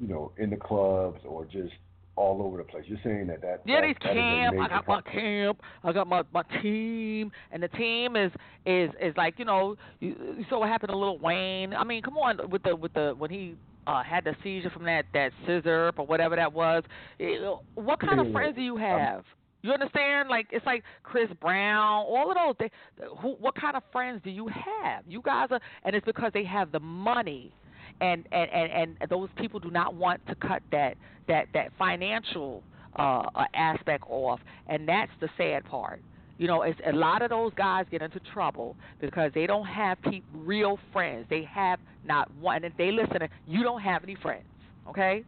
you 0.00 0.08
know, 0.08 0.32
in 0.36 0.50
the 0.50 0.56
clubs 0.56 1.20
or 1.24 1.44
just 1.44 1.72
all 2.16 2.42
over 2.42 2.58
the 2.58 2.64
place. 2.64 2.84
You're 2.86 2.98
saying 3.04 3.28
that 3.28 3.40
that 3.42 3.62
yeah, 3.64 3.80
that, 3.80 3.94
that 4.02 4.14
camp. 4.14 4.56
I 4.60 4.68
got 4.68 4.88
my 4.88 5.00
camp. 5.02 5.60
I 5.84 5.92
got 5.92 6.06
my 6.06 6.22
my 6.32 6.42
team, 6.62 7.30
and 7.50 7.62
the 7.62 7.68
team 7.68 8.16
is 8.16 8.30
is 8.66 8.90
is 9.00 9.14
like 9.16 9.34
you 9.38 9.44
know 9.44 9.76
you, 10.00 10.14
you 10.38 10.44
saw 10.48 10.60
what 10.60 10.68
happened 10.68 10.90
to 10.90 10.96
Lil 10.96 11.18
Wayne. 11.18 11.72
I 11.74 11.84
mean, 11.84 12.02
come 12.02 12.16
on 12.18 12.50
with 12.50 12.62
the 12.62 12.74
with 12.74 12.92
the 12.94 13.14
when 13.16 13.30
he 13.30 13.54
uh 13.86 14.02
had 14.02 14.24
the 14.24 14.34
seizure 14.42 14.70
from 14.70 14.84
that 14.84 15.06
that 15.14 15.32
scissor 15.46 15.92
or 15.96 16.06
whatever 16.06 16.36
that 16.36 16.52
was. 16.52 16.82
It, 17.18 17.40
what 17.74 18.00
kind 18.00 18.20
of 18.20 18.32
friends 18.32 18.56
do 18.56 18.62
you 18.62 18.76
have? 18.76 19.24
You 19.62 19.72
understand? 19.72 20.28
Like 20.28 20.46
it's 20.50 20.64
like 20.64 20.82
Chris 21.02 21.28
Brown, 21.40 22.04
all 22.06 22.30
of 22.30 22.36
those. 22.36 22.54
They, 22.58 23.06
who, 23.20 23.34
what 23.34 23.54
kind 23.54 23.76
of 23.76 23.82
friends 23.92 24.20
do 24.24 24.30
you 24.30 24.48
have? 24.48 25.04
You 25.06 25.22
guys 25.22 25.48
are, 25.50 25.60
and 25.84 25.94
it's 25.94 26.06
because 26.06 26.32
they 26.32 26.44
have 26.44 26.72
the 26.72 26.80
money 26.80 27.52
and 28.00 28.26
and 28.32 28.50
and, 28.50 28.96
and 29.00 29.10
those 29.10 29.28
people 29.36 29.60
do 29.60 29.70
not 29.70 29.94
want 29.94 30.26
to 30.28 30.34
cut 30.34 30.62
that 30.72 30.96
that 31.28 31.46
that 31.54 31.72
financial 31.78 32.62
uh, 32.98 33.22
uh, 33.34 33.44
aspect 33.54 34.04
off, 34.08 34.40
and 34.66 34.88
that's 34.88 35.12
the 35.20 35.28
sad 35.36 35.64
part. 35.64 36.00
You 36.38 36.46
know, 36.46 36.62
it's 36.62 36.80
a 36.86 36.92
lot 36.92 37.20
of 37.20 37.28
those 37.30 37.52
guys 37.54 37.84
get 37.90 38.00
into 38.00 38.18
trouble 38.32 38.74
because 39.00 39.30
they 39.34 39.46
don't 39.46 39.66
have 39.66 40.00
pe- 40.00 40.22
real 40.34 40.78
friends. 40.92 41.26
They 41.28 41.42
have 41.44 41.78
not 42.04 42.34
one. 42.36 42.56
And 42.56 42.64
if 42.66 42.72
they 42.78 42.90
listen, 42.90 43.28
you 43.46 43.62
don't 43.62 43.82
have 43.82 44.02
any 44.02 44.16
friends. 44.16 44.46
Okay, 44.88 45.22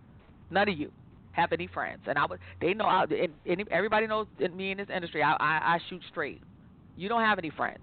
none 0.50 0.68
of 0.68 0.78
you 0.78 0.90
have 1.32 1.52
any 1.52 1.66
friends. 1.66 2.00
And 2.06 2.18
I 2.18 2.24
would, 2.26 2.40
they 2.60 2.72
know, 2.72 2.86
I, 2.86 3.04
and, 3.04 3.32
and 3.46 3.68
everybody 3.70 4.06
knows 4.06 4.26
me 4.54 4.70
in 4.70 4.78
this 4.78 4.88
industry. 4.94 5.22
I, 5.22 5.32
I 5.32 5.74
I 5.74 5.78
shoot 5.90 6.02
straight. 6.10 6.40
You 6.96 7.08
don't 7.08 7.22
have 7.22 7.38
any 7.38 7.50
friends. 7.50 7.80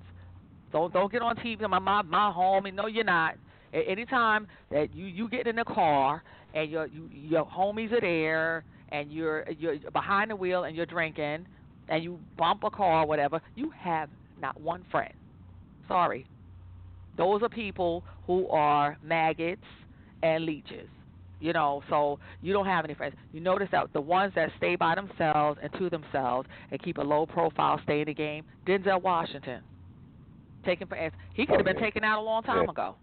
Don't 0.72 0.92
don't 0.92 1.12
get 1.12 1.22
on 1.22 1.36
TV. 1.38 1.62
My 1.70 1.80
my 1.80 2.02
my 2.02 2.34
homie. 2.36 2.74
No, 2.74 2.88
you're 2.88 3.04
not. 3.04 3.36
Anytime 3.74 4.48
that 4.72 4.94
you 4.96 5.06
you 5.06 5.30
get 5.30 5.48
in 5.48 5.56
the 5.56 5.64
car 5.64 6.24
and 6.54 6.70
your 6.70 6.88
you, 6.88 7.10
your 7.12 7.46
homies 7.46 7.92
are 7.92 8.02
there 8.02 8.64
and 8.92 9.12
you're 9.12 9.50
you're 9.52 9.78
behind 9.92 10.32
the 10.32 10.36
wheel 10.36 10.64
and 10.64 10.76
you're 10.76 10.86
drinking 10.86 11.46
and 11.88 12.04
you 12.04 12.20
bump 12.38 12.64
a 12.64 12.70
car 12.70 13.04
or 13.04 13.08
whatever, 13.08 13.42
you 13.56 13.72
have 13.78 14.10
not 14.42 14.60
one 14.60 14.86
friend. 14.92 15.14
Sorry. 15.88 16.26
Those 17.18 17.44
are 17.44 17.50
people 17.50 18.04
who 18.26 18.48
are 18.48 18.98
maggots 19.04 19.66
and 20.24 20.46
leeches. 20.46 20.88
You 21.42 21.54
know, 21.54 21.84
so 21.90 22.20
you 22.42 22.52
don't 22.52 22.66
have 22.66 22.84
any 22.84 22.94
friends. 22.94 23.16
You 23.32 23.40
notice 23.40 23.70
that 23.72 23.94
the 23.94 24.02
ones 24.02 24.34
that 24.36 24.50
stay 24.58 24.76
by 24.76 24.96
themselves 24.96 25.58
and 25.64 25.72
to 25.74 25.90
themselves 25.90 26.50
and 26.70 26.82
keep 26.82 26.98
a 26.98 27.02
low 27.02 27.26
profile, 27.26 27.80
stay 27.84 28.02
in 28.02 28.08
the 28.08 28.14
game. 28.14 28.44
Denzel 28.68 29.02
Washington, 29.02 29.62
taken 30.66 30.88
for 30.88 30.98
he 31.34 31.46
could 31.46 31.56
have 31.56 31.66
been 31.66 31.78
oh, 31.78 31.82
taken 31.82 32.04
out 32.04 32.20
a 32.20 32.22
long 32.22 32.44
time 32.44 32.68
ago. 32.68 32.96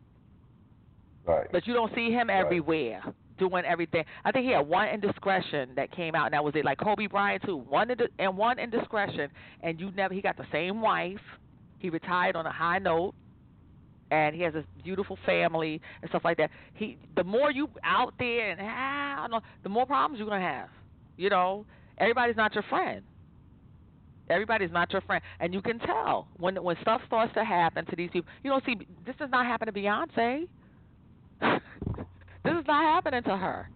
Right. 1.26 1.46
But 1.50 1.66
you 1.66 1.74
don't 1.74 1.92
see 1.94 2.10
him 2.10 2.30
everywhere 2.30 3.02
right. 3.04 3.14
doing 3.38 3.64
everything. 3.64 4.04
I 4.24 4.32
think 4.32 4.46
he 4.46 4.52
had 4.52 4.66
one 4.66 4.88
indiscretion 4.88 5.70
that 5.76 5.90
came 5.90 6.14
out, 6.14 6.26
and 6.26 6.34
that 6.34 6.44
was 6.44 6.54
it. 6.54 6.64
Like 6.64 6.78
Kobe 6.78 7.06
Bryant 7.06 7.42
too, 7.44 7.56
one 7.56 7.90
and 8.18 8.36
one 8.36 8.58
indiscretion, 8.58 9.30
and 9.62 9.80
you 9.80 9.90
never. 9.92 10.14
He 10.14 10.22
got 10.22 10.36
the 10.36 10.46
same 10.52 10.80
wife. 10.80 11.20
He 11.78 11.90
retired 11.90 12.36
on 12.36 12.46
a 12.46 12.52
high 12.52 12.78
note, 12.78 13.14
and 14.10 14.34
he 14.34 14.42
has 14.42 14.54
a 14.54 14.64
beautiful 14.82 15.18
family 15.26 15.80
and 16.00 16.08
stuff 16.08 16.22
like 16.24 16.36
that. 16.38 16.50
He, 16.74 16.96
the 17.16 17.24
more 17.24 17.50
you 17.50 17.68
out 17.82 18.14
there 18.18 18.50
and 18.50 18.60
ah, 18.62 19.18
I 19.18 19.20
don't 19.22 19.30
know, 19.30 19.40
the 19.62 19.68
more 19.68 19.86
problems 19.86 20.18
you're 20.18 20.28
gonna 20.28 20.40
have. 20.40 20.68
You 21.16 21.30
know, 21.30 21.66
everybody's 21.98 22.36
not 22.36 22.54
your 22.54 22.64
friend. 22.64 23.02
Everybody's 24.28 24.72
not 24.72 24.92
your 24.92 25.02
friend, 25.02 25.22
and 25.38 25.54
you 25.54 25.62
can 25.62 25.78
tell 25.78 26.28
when 26.38 26.62
when 26.62 26.76
stuff 26.82 27.00
starts 27.06 27.32
to 27.34 27.44
happen 27.44 27.84
to 27.86 27.96
these 27.96 28.10
people. 28.12 28.28
You 28.42 28.50
don't 28.50 28.64
see 28.64 28.76
this 29.04 29.14
does 29.18 29.30
not 29.30 29.46
happen 29.46 29.66
to 29.66 29.72
Beyonce. 29.72 30.48
this 32.44 32.54
is 32.54 32.66
not 32.66 32.82
happening 32.82 33.22
to 33.24 33.36
her. 33.36 33.68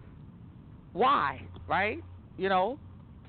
Why? 0.93 1.43
Right? 1.69 2.03
You 2.37 2.49
know? 2.49 2.79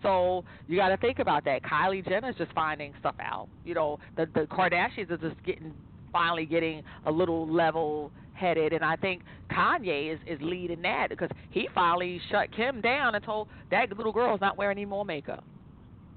So 0.02 0.44
you 0.68 0.78
got 0.78 0.90
to 0.90 0.98
think 0.98 1.20
about 1.20 1.46
that. 1.46 1.62
Kylie 1.64 2.08
Jenner's 2.08 2.36
just 2.36 2.52
finding 2.54 2.94
stuff 3.00 3.16
out. 3.20 3.48
You 3.64 3.76
know, 3.76 4.00
the 4.18 4.26
the 4.34 4.42
Kardashians 4.42 5.12
are 5.12 5.18
just 5.18 5.42
getting 5.46 5.74
finally 6.12 6.46
getting 6.46 6.84
a 7.06 7.12
little 7.12 7.48
level 7.48 8.12
headed, 8.34 8.74
and 8.74 8.84
I 8.84 8.96
think 8.96 9.22
Kanye 9.52 10.14
is 10.14 10.20
is 10.26 10.40
leading 10.42 10.82
that 10.82 11.10
because 11.10 11.30
he 11.52 11.68
finally 11.76 12.20
shut 12.32 12.52
Kim 12.56 12.82
down 12.82 13.16
and 13.16 13.24
told 13.24 13.48
that 13.70 13.96
little 13.96 14.12
girl's 14.12 14.42
not 14.42 14.58
wearing 14.58 14.78
any 14.78 14.86
more 14.86 15.06
makeup. 15.06 15.44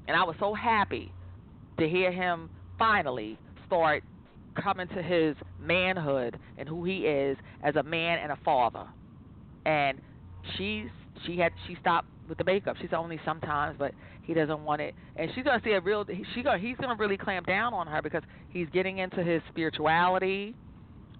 And 0.08 0.16
I 0.16 0.24
was 0.24 0.36
so 0.38 0.54
happy 0.54 1.12
to 1.78 1.88
hear 1.88 2.10
him 2.10 2.48
finally 2.78 3.38
start 3.66 4.02
coming 4.55 4.88
to 4.88 5.02
his 5.02 5.36
manhood 5.61 6.38
and 6.59 6.68
who 6.68 6.84
he 6.84 7.07
is 7.07 7.36
as 7.62 7.76
a 7.76 7.82
man 7.82 8.18
and 8.18 8.32
a 8.32 8.38
father. 8.44 8.86
And 9.66 10.00
she's 10.57 10.88
she 11.26 11.38
had 11.38 11.52
she 11.66 11.76
stopped 11.80 12.09
with 12.28 12.38
the 12.38 12.44
makeup. 12.44 12.76
She's 12.80 12.92
only 12.92 13.20
sometimes, 13.24 13.76
but 13.78 13.92
he 14.22 14.34
doesn't 14.34 14.64
want 14.64 14.80
it. 14.80 14.94
And 15.16 15.30
she's 15.34 15.44
gonna 15.44 15.61
see 15.64 15.72
a 15.72 15.80
real. 15.80 16.05
She 16.34 16.42
gonna 16.42 16.59
he's 16.59 16.76
gonna 16.76 16.96
really 16.96 17.16
clamp 17.16 17.46
down 17.46 17.74
on 17.74 17.86
her 17.86 18.02
because 18.02 18.22
he's 18.50 18.68
getting 18.72 18.98
into 18.98 19.22
his 19.22 19.42
spirituality. 19.50 20.55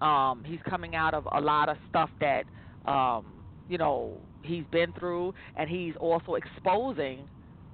Um, 0.01 0.43
he's 0.45 0.59
coming 0.69 0.95
out 0.95 1.13
of 1.13 1.27
a 1.31 1.39
lot 1.39 1.69
of 1.69 1.77
stuff 1.89 2.09
that 2.19 2.43
um, 2.85 3.25
you 3.69 3.77
know 3.77 4.17
he's 4.41 4.63
been 4.71 4.91
through, 4.93 5.33
and 5.55 5.69
he's 5.69 5.93
also 5.99 6.35
exposing 6.35 7.27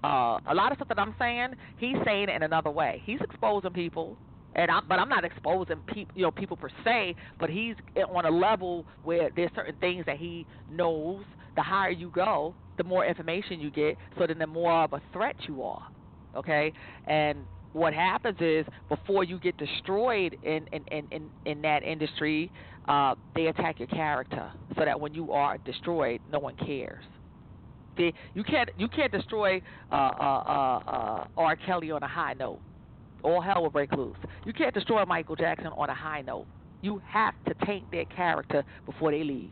uh, 0.03 0.39
a 0.47 0.53
lot 0.53 0.71
of 0.71 0.77
stuff 0.77 0.87
that 0.89 0.99
I'm 0.99 1.15
saying. 1.17 1.49
He's 1.77 1.97
saying 2.05 2.29
it 2.29 2.35
in 2.35 2.43
another 2.43 2.71
way. 2.71 3.01
He's 3.05 3.19
exposing 3.21 3.71
people 3.71 4.17
and 4.55 4.69
I'm, 4.69 4.87
but 4.87 4.99
I'm 4.99 5.09
not 5.09 5.23
exposing 5.23 5.77
people, 5.87 6.13
you 6.15 6.23
know, 6.23 6.31
people 6.31 6.57
per 6.57 6.69
se. 6.83 7.15
But 7.39 7.49
he's 7.49 7.75
on 8.13 8.25
a 8.25 8.29
level 8.29 8.85
where 9.03 9.29
there's 9.35 9.51
certain 9.55 9.75
things 9.79 10.05
that 10.05 10.17
he 10.17 10.45
knows. 10.69 11.23
The 11.55 11.61
higher 11.61 11.89
you 11.89 12.09
go, 12.09 12.55
the 12.77 12.83
more 12.83 13.05
information 13.05 13.59
you 13.59 13.71
get, 13.71 13.97
so 14.17 14.25
then 14.25 14.39
the 14.39 14.47
more 14.47 14.83
of 14.83 14.93
a 14.93 15.01
threat 15.11 15.35
you 15.47 15.63
are. 15.63 15.85
Okay, 16.35 16.71
and 17.07 17.39
what 17.73 17.93
happens 17.93 18.37
is 18.39 18.65
before 18.87 19.25
you 19.25 19.37
get 19.37 19.57
destroyed 19.57 20.37
in 20.43 20.67
in 20.71 20.83
in 20.91 21.07
in, 21.11 21.29
in 21.45 21.61
that 21.61 21.83
industry, 21.83 22.51
uh, 22.87 23.15
they 23.35 23.47
attack 23.47 23.79
your 23.79 23.89
character, 23.89 24.51
so 24.77 24.85
that 24.85 24.99
when 24.99 25.13
you 25.13 25.33
are 25.33 25.57
destroyed, 25.59 26.21
no 26.31 26.39
one 26.39 26.55
cares. 26.55 27.03
They, 27.97 28.13
you 28.33 28.43
can't 28.45 28.69
you 28.77 28.87
can't 28.87 29.11
destroy 29.11 29.61
uh, 29.91 29.95
uh, 29.95 29.99
uh, 29.99 30.89
uh, 30.89 31.27
R. 31.35 31.55
Kelly 31.57 31.91
on 31.91 32.01
a 32.01 32.07
high 32.07 32.33
note 32.33 32.61
all 33.23 33.41
hell 33.41 33.61
will 33.61 33.69
break 33.69 33.91
loose. 33.91 34.17
You 34.45 34.53
can't 34.53 34.73
destroy 34.73 35.05
Michael 35.05 35.35
Jackson 35.35 35.67
on 35.67 35.89
a 35.89 35.93
high 35.93 36.21
note. 36.21 36.47
You 36.81 37.01
have 37.07 37.33
to 37.45 37.65
taint 37.65 37.89
their 37.91 38.05
character 38.05 38.63
before 38.85 39.11
they 39.11 39.23
leave. 39.23 39.51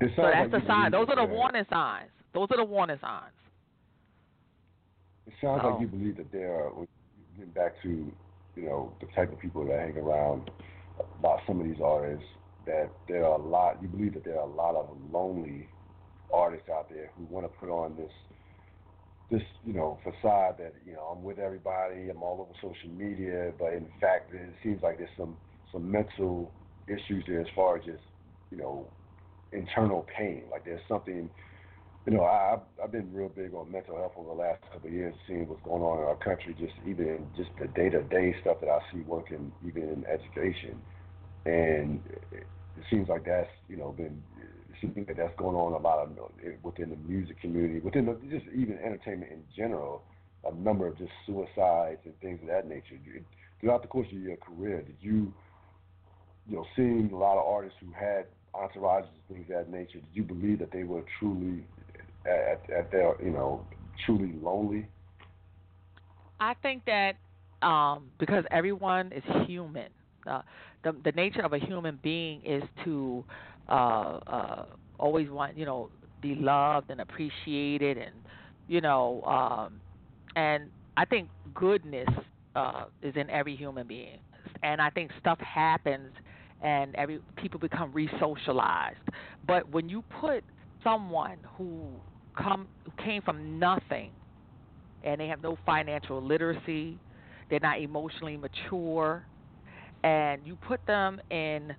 So 0.00 0.22
that's 0.22 0.50
like 0.52 0.62
the 0.62 0.66
sign. 0.66 0.90
Those 0.90 1.06
are 1.08 1.16
the 1.16 1.24
warning 1.24 1.64
signs. 1.70 2.10
Those 2.32 2.48
are 2.50 2.56
the 2.56 2.64
warning 2.64 2.98
signs. 3.00 3.32
It 5.26 5.32
sounds 5.40 5.62
oh. 5.64 5.70
like 5.70 5.80
you 5.80 5.86
believe 5.86 6.16
that 6.18 6.30
there 6.32 6.52
are 6.52 6.68
uh, 6.68 6.84
getting 7.36 7.52
back 7.52 7.80
to 7.82 8.12
you 8.56 8.62
know 8.62 8.92
the 9.00 9.06
type 9.14 9.32
of 9.32 9.38
people 9.38 9.64
that 9.66 9.78
hang 9.78 9.96
around 9.96 10.50
about 11.18 11.40
some 11.46 11.60
of 11.60 11.66
these 11.66 11.80
artists 11.82 12.24
that 12.66 12.90
there 13.08 13.24
are 13.24 13.38
a 13.38 13.42
lot. 13.42 13.78
You 13.82 13.88
believe 13.88 14.14
that 14.14 14.24
there 14.24 14.38
are 14.38 14.48
a 14.48 14.54
lot 14.54 14.74
of 14.74 14.88
lonely 15.10 15.68
artists 16.32 16.68
out 16.68 16.88
there 16.90 17.10
who 17.16 17.24
want 17.24 17.46
to 17.46 17.58
put 17.58 17.68
on 17.68 17.96
this 17.96 18.10
this 19.30 19.42
you 19.64 19.72
know 19.72 19.98
facade 20.04 20.56
that 20.58 20.74
you 20.86 20.92
know 20.92 21.14
I'm 21.16 21.22
with 21.22 21.38
everybody, 21.38 22.08
I'm 22.10 22.22
all 22.22 22.40
over 22.40 22.52
social 22.60 22.90
media, 22.90 23.52
but 23.58 23.72
in 23.72 23.86
fact 24.00 24.32
it 24.34 24.54
seems 24.62 24.82
like 24.82 24.98
there's 24.98 25.10
some 25.16 25.36
some 25.72 25.90
mental 25.90 26.52
issues 26.86 27.24
there 27.26 27.40
as 27.40 27.46
far 27.54 27.78
as 27.78 27.84
just 27.84 28.02
you 28.50 28.58
know 28.58 28.86
internal 29.52 30.06
pain. 30.16 30.44
Like 30.50 30.64
there's 30.64 30.82
something 30.88 31.30
you 32.06 32.12
know, 32.12 32.24
I, 32.24 32.58
I've 32.82 32.92
been 32.92 33.12
real 33.14 33.30
big 33.30 33.54
on 33.54 33.72
mental 33.72 33.96
health 33.96 34.12
over 34.16 34.28
the 34.28 34.34
last 34.34 34.60
couple 34.70 34.88
of 34.88 34.92
years, 34.92 35.14
seeing 35.26 35.48
what's 35.48 35.62
going 35.62 35.82
on 35.82 35.98
in 36.00 36.04
our 36.04 36.16
country, 36.16 36.54
just 36.58 36.74
even 36.86 37.26
just 37.36 37.48
the 37.58 37.66
day 37.68 37.88
to 37.88 38.02
day 38.02 38.34
stuff 38.42 38.58
that 38.60 38.68
I 38.68 38.80
see 38.92 39.00
working, 39.00 39.52
even 39.66 39.82
in 39.84 40.04
education, 40.06 40.82
and 41.46 42.02
it 42.32 42.84
seems 42.90 43.08
like 43.08 43.24
that's 43.24 43.48
you 43.68 43.76
know 43.76 43.92
been 43.92 44.22
that's 45.16 45.36
going 45.36 45.56
on 45.56 45.72
a 45.72 45.78
lot 45.78 45.98
of 46.00 46.10
within 46.62 46.90
the 46.90 46.96
music 46.96 47.40
community, 47.40 47.80
within 47.80 48.06
the, 48.06 48.18
just 48.30 48.46
even 48.54 48.78
entertainment 48.84 49.32
in 49.32 49.42
general. 49.56 50.02
A 50.46 50.54
number 50.56 50.86
of 50.86 50.98
just 50.98 51.10
suicides 51.24 52.00
and 52.04 52.12
things 52.20 52.38
of 52.42 52.48
that 52.48 52.68
nature. 52.68 53.00
Throughout 53.60 53.80
the 53.80 53.88
course 53.88 54.06
of 54.12 54.18
your 54.18 54.36
career, 54.36 54.82
did 54.82 54.96
you, 55.00 55.32
you 56.46 56.56
know, 56.56 56.66
seeing 56.76 57.08
a 57.10 57.16
lot 57.16 57.38
of 57.38 57.46
artists 57.46 57.78
who 57.80 57.90
had 57.92 58.26
entourages 58.54 59.08
and 59.08 59.36
things 59.36 59.46
of 59.50 59.66
that 59.66 59.70
nature, 59.70 60.00
did 60.00 60.12
you 60.12 60.22
believe 60.22 60.58
that 60.58 60.70
they 60.70 60.84
were 60.84 61.02
truly 61.18 61.64
at, 62.26 62.60
at 62.70 62.90
their, 62.92 63.14
you 63.24 63.30
know, 63.30 63.66
truly 64.04 64.34
lonely? 64.42 64.86
I 66.40 66.54
think 66.62 66.84
that 66.84 67.14
um, 67.62 68.10
because 68.18 68.44
everyone 68.50 69.12
is 69.12 69.22
human, 69.46 69.88
uh, 70.26 70.42
the 70.82 70.94
the 71.04 71.12
nature 71.12 71.42
of 71.42 71.52
a 71.52 71.58
human 71.58 71.98
being 72.02 72.42
is 72.44 72.62
to 72.84 73.24
uh, 73.68 74.18
uh, 74.26 74.64
always 74.98 75.30
want, 75.30 75.56
you 75.56 75.64
know, 75.64 75.90
be 76.20 76.34
loved 76.34 76.90
and 76.90 77.00
appreciated, 77.00 77.98
and 77.98 78.14
you 78.68 78.80
know, 78.80 79.22
um, 79.22 79.80
and 80.36 80.70
I 80.96 81.04
think 81.04 81.28
goodness 81.54 82.08
uh, 82.56 82.84
is 83.02 83.14
in 83.16 83.28
every 83.30 83.56
human 83.56 83.86
being, 83.86 84.18
and 84.62 84.80
I 84.80 84.90
think 84.90 85.10
stuff 85.20 85.38
happens 85.40 86.12
and 86.62 86.94
every 86.94 87.20
people 87.36 87.60
become 87.60 87.92
re-socialized. 87.92 88.98
But 89.46 89.68
when 89.70 89.88
you 89.88 90.02
put 90.20 90.42
someone 90.82 91.38
who 91.56 91.88
come 92.36 92.68
who 92.84 93.04
came 93.04 93.22
from 93.22 93.58
nothing 93.58 94.10
and 95.02 95.20
they 95.20 95.26
have 95.26 95.42
no 95.42 95.58
financial 95.66 96.22
literacy, 96.22 96.98
they're 97.50 97.60
not 97.60 97.80
emotionally 97.80 98.38
mature, 98.38 99.26
and 100.02 100.40
you 100.46 100.56
put 100.56 100.80
them 100.86 101.20
in 101.30 101.76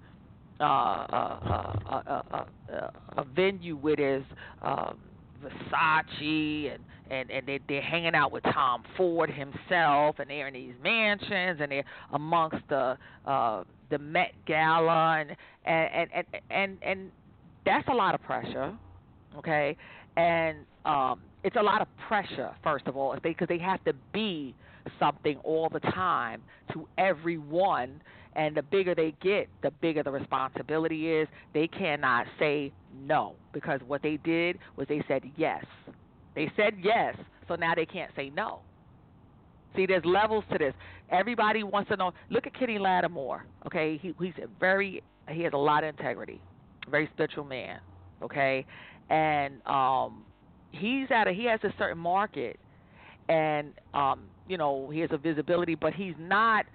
uh, 0.59 0.63
a, 0.63 1.79
a, 1.89 2.45
a, 2.69 2.91
a, 3.17 3.23
venue 3.35 3.75
where 3.75 3.95
there's 3.95 4.23
um, 4.61 4.97
Versace 5.43 6.73
and 6.73 6.83
and 7.11 7.29
and 7.29 7.45
they 7.45 7.59
they're 7.67 7.81
hanging 7.81 8.15
out 8.15 8.31
with 8.31 8.43
Tom 8.43 8.83
Ford 8.97 9.29
himself, 9.29 10.17
and 10.19 10.29
they're 10.29 10.47
in 10.47 10.53
these 10.53 10.73
mansions, 10.81 11.59
and 11.61 11.71
they're 11.71 11.83
amongst 12.13 12.67
the 12.69 12.97
uh, 13.25 13.63
the 13.89 13.99
Met 13.99 14.33
Gala, 14.47 15.19
and 15.19 15.35
and 15.65 16.09
and 16.13 16.25
and 16.49 16.77
and 16.81 17.11
that's 17.65 17.87
a 17.89 17.93
lot 17.93 18.15
of 18.15 18.21
pressure, 18.23 18.73
okay, 19.37 19.75
and 20.15 20.57
um, 20.85 21.19
it's 21.43 21.55
a 21.57 21.63
lot 21.63 21.81
of 21.81 21.87
pressure 22.07 22.51
first 22.63 22.87
of 22.87 22.95
all, 22.95 23.15
because 23.21 23.47
they 23.47 23.59
have 23.59 23.83
to 23.83 23.93
be 24.13 24.55
something 24.99 25.37
all 25.43 25.69
the 25.69 25.79
time 25.79 26.41
to 26.71 26.87
everyone 26.97 28.01
and 28.36 28.55
the 28.55 28.61
bigger 28.61 28.93
they 28.93 29.13
get, 29.21 29.47
the 29.63 29.71
bigger 29.71 30.03
the 30.03 30.11
responsibility 30.11 31.11
is. 31.11 31.27
They 31.53 31.67
cannot 31.67 32.27
say 32.38 32.71
no 32.93 33.36
because 33.53 33.79
what 33.88 34.01
they 34.01 34.17
did 34.17 34.57
was 34.75 34.88
they 34.88 35.03
said 35.07 35.23
yes. 35.38 35.63
They 36.36 36.51
said 36.57 36.73
yes, 36.81 37.15
so 37.47 37.55
now 37.55 37.73
they 37.75 37.86
can't 37.86 38.11
say 38.15 38.29
no. 38.29 38.59
See, 39.75 39.86
there's 39.86 40.05
levels 40.05 40.43
to 40.51 40.57
this. 40.57 40.73
Everybody 41.09 41.63
wants 41.63 41.89
to 41.89 41.97
know. 41.97 42.11
Look 42.29 42.47
at 42.47 42.57
Kenny 42.57 42.77
Lattimore. 42.77 43.45
Okay, 43.65 43.99
he, 44.01 44.13
he's 44.19 44.33
a 44.41 44.47
very 44.59 45.01
he 45.29 45.41
has 45.41 45.53
a 45.53 45.57
lot 45.57 45.83
of 45.83 45.89
integrity, 45.89 46.41
very 46.89 47.09
spiritual 47.13 47.45
man. 47.45 47.79
Okay, 48.21 48.65
and 49.09 49.65
um, 49.65 50.23
he's 50.71 51.07
at 51.09 51.27
a 51.27 51.33
he 51.33 51.45
has 51.45 51.59
a 51.63 51.73
certain 51.77 51.97
market, 51.97 52.59
and 53.29 53.73
um, 53.93 54.21
you 54.47 54.57
know 54.57 54.89
he 54.89 54.99
has 54.99 55.09
a 55.11 55.17
visibility, 55.17 55.75
but 55.75 55.93
he's 55.93 56.15
not 56.19 56.65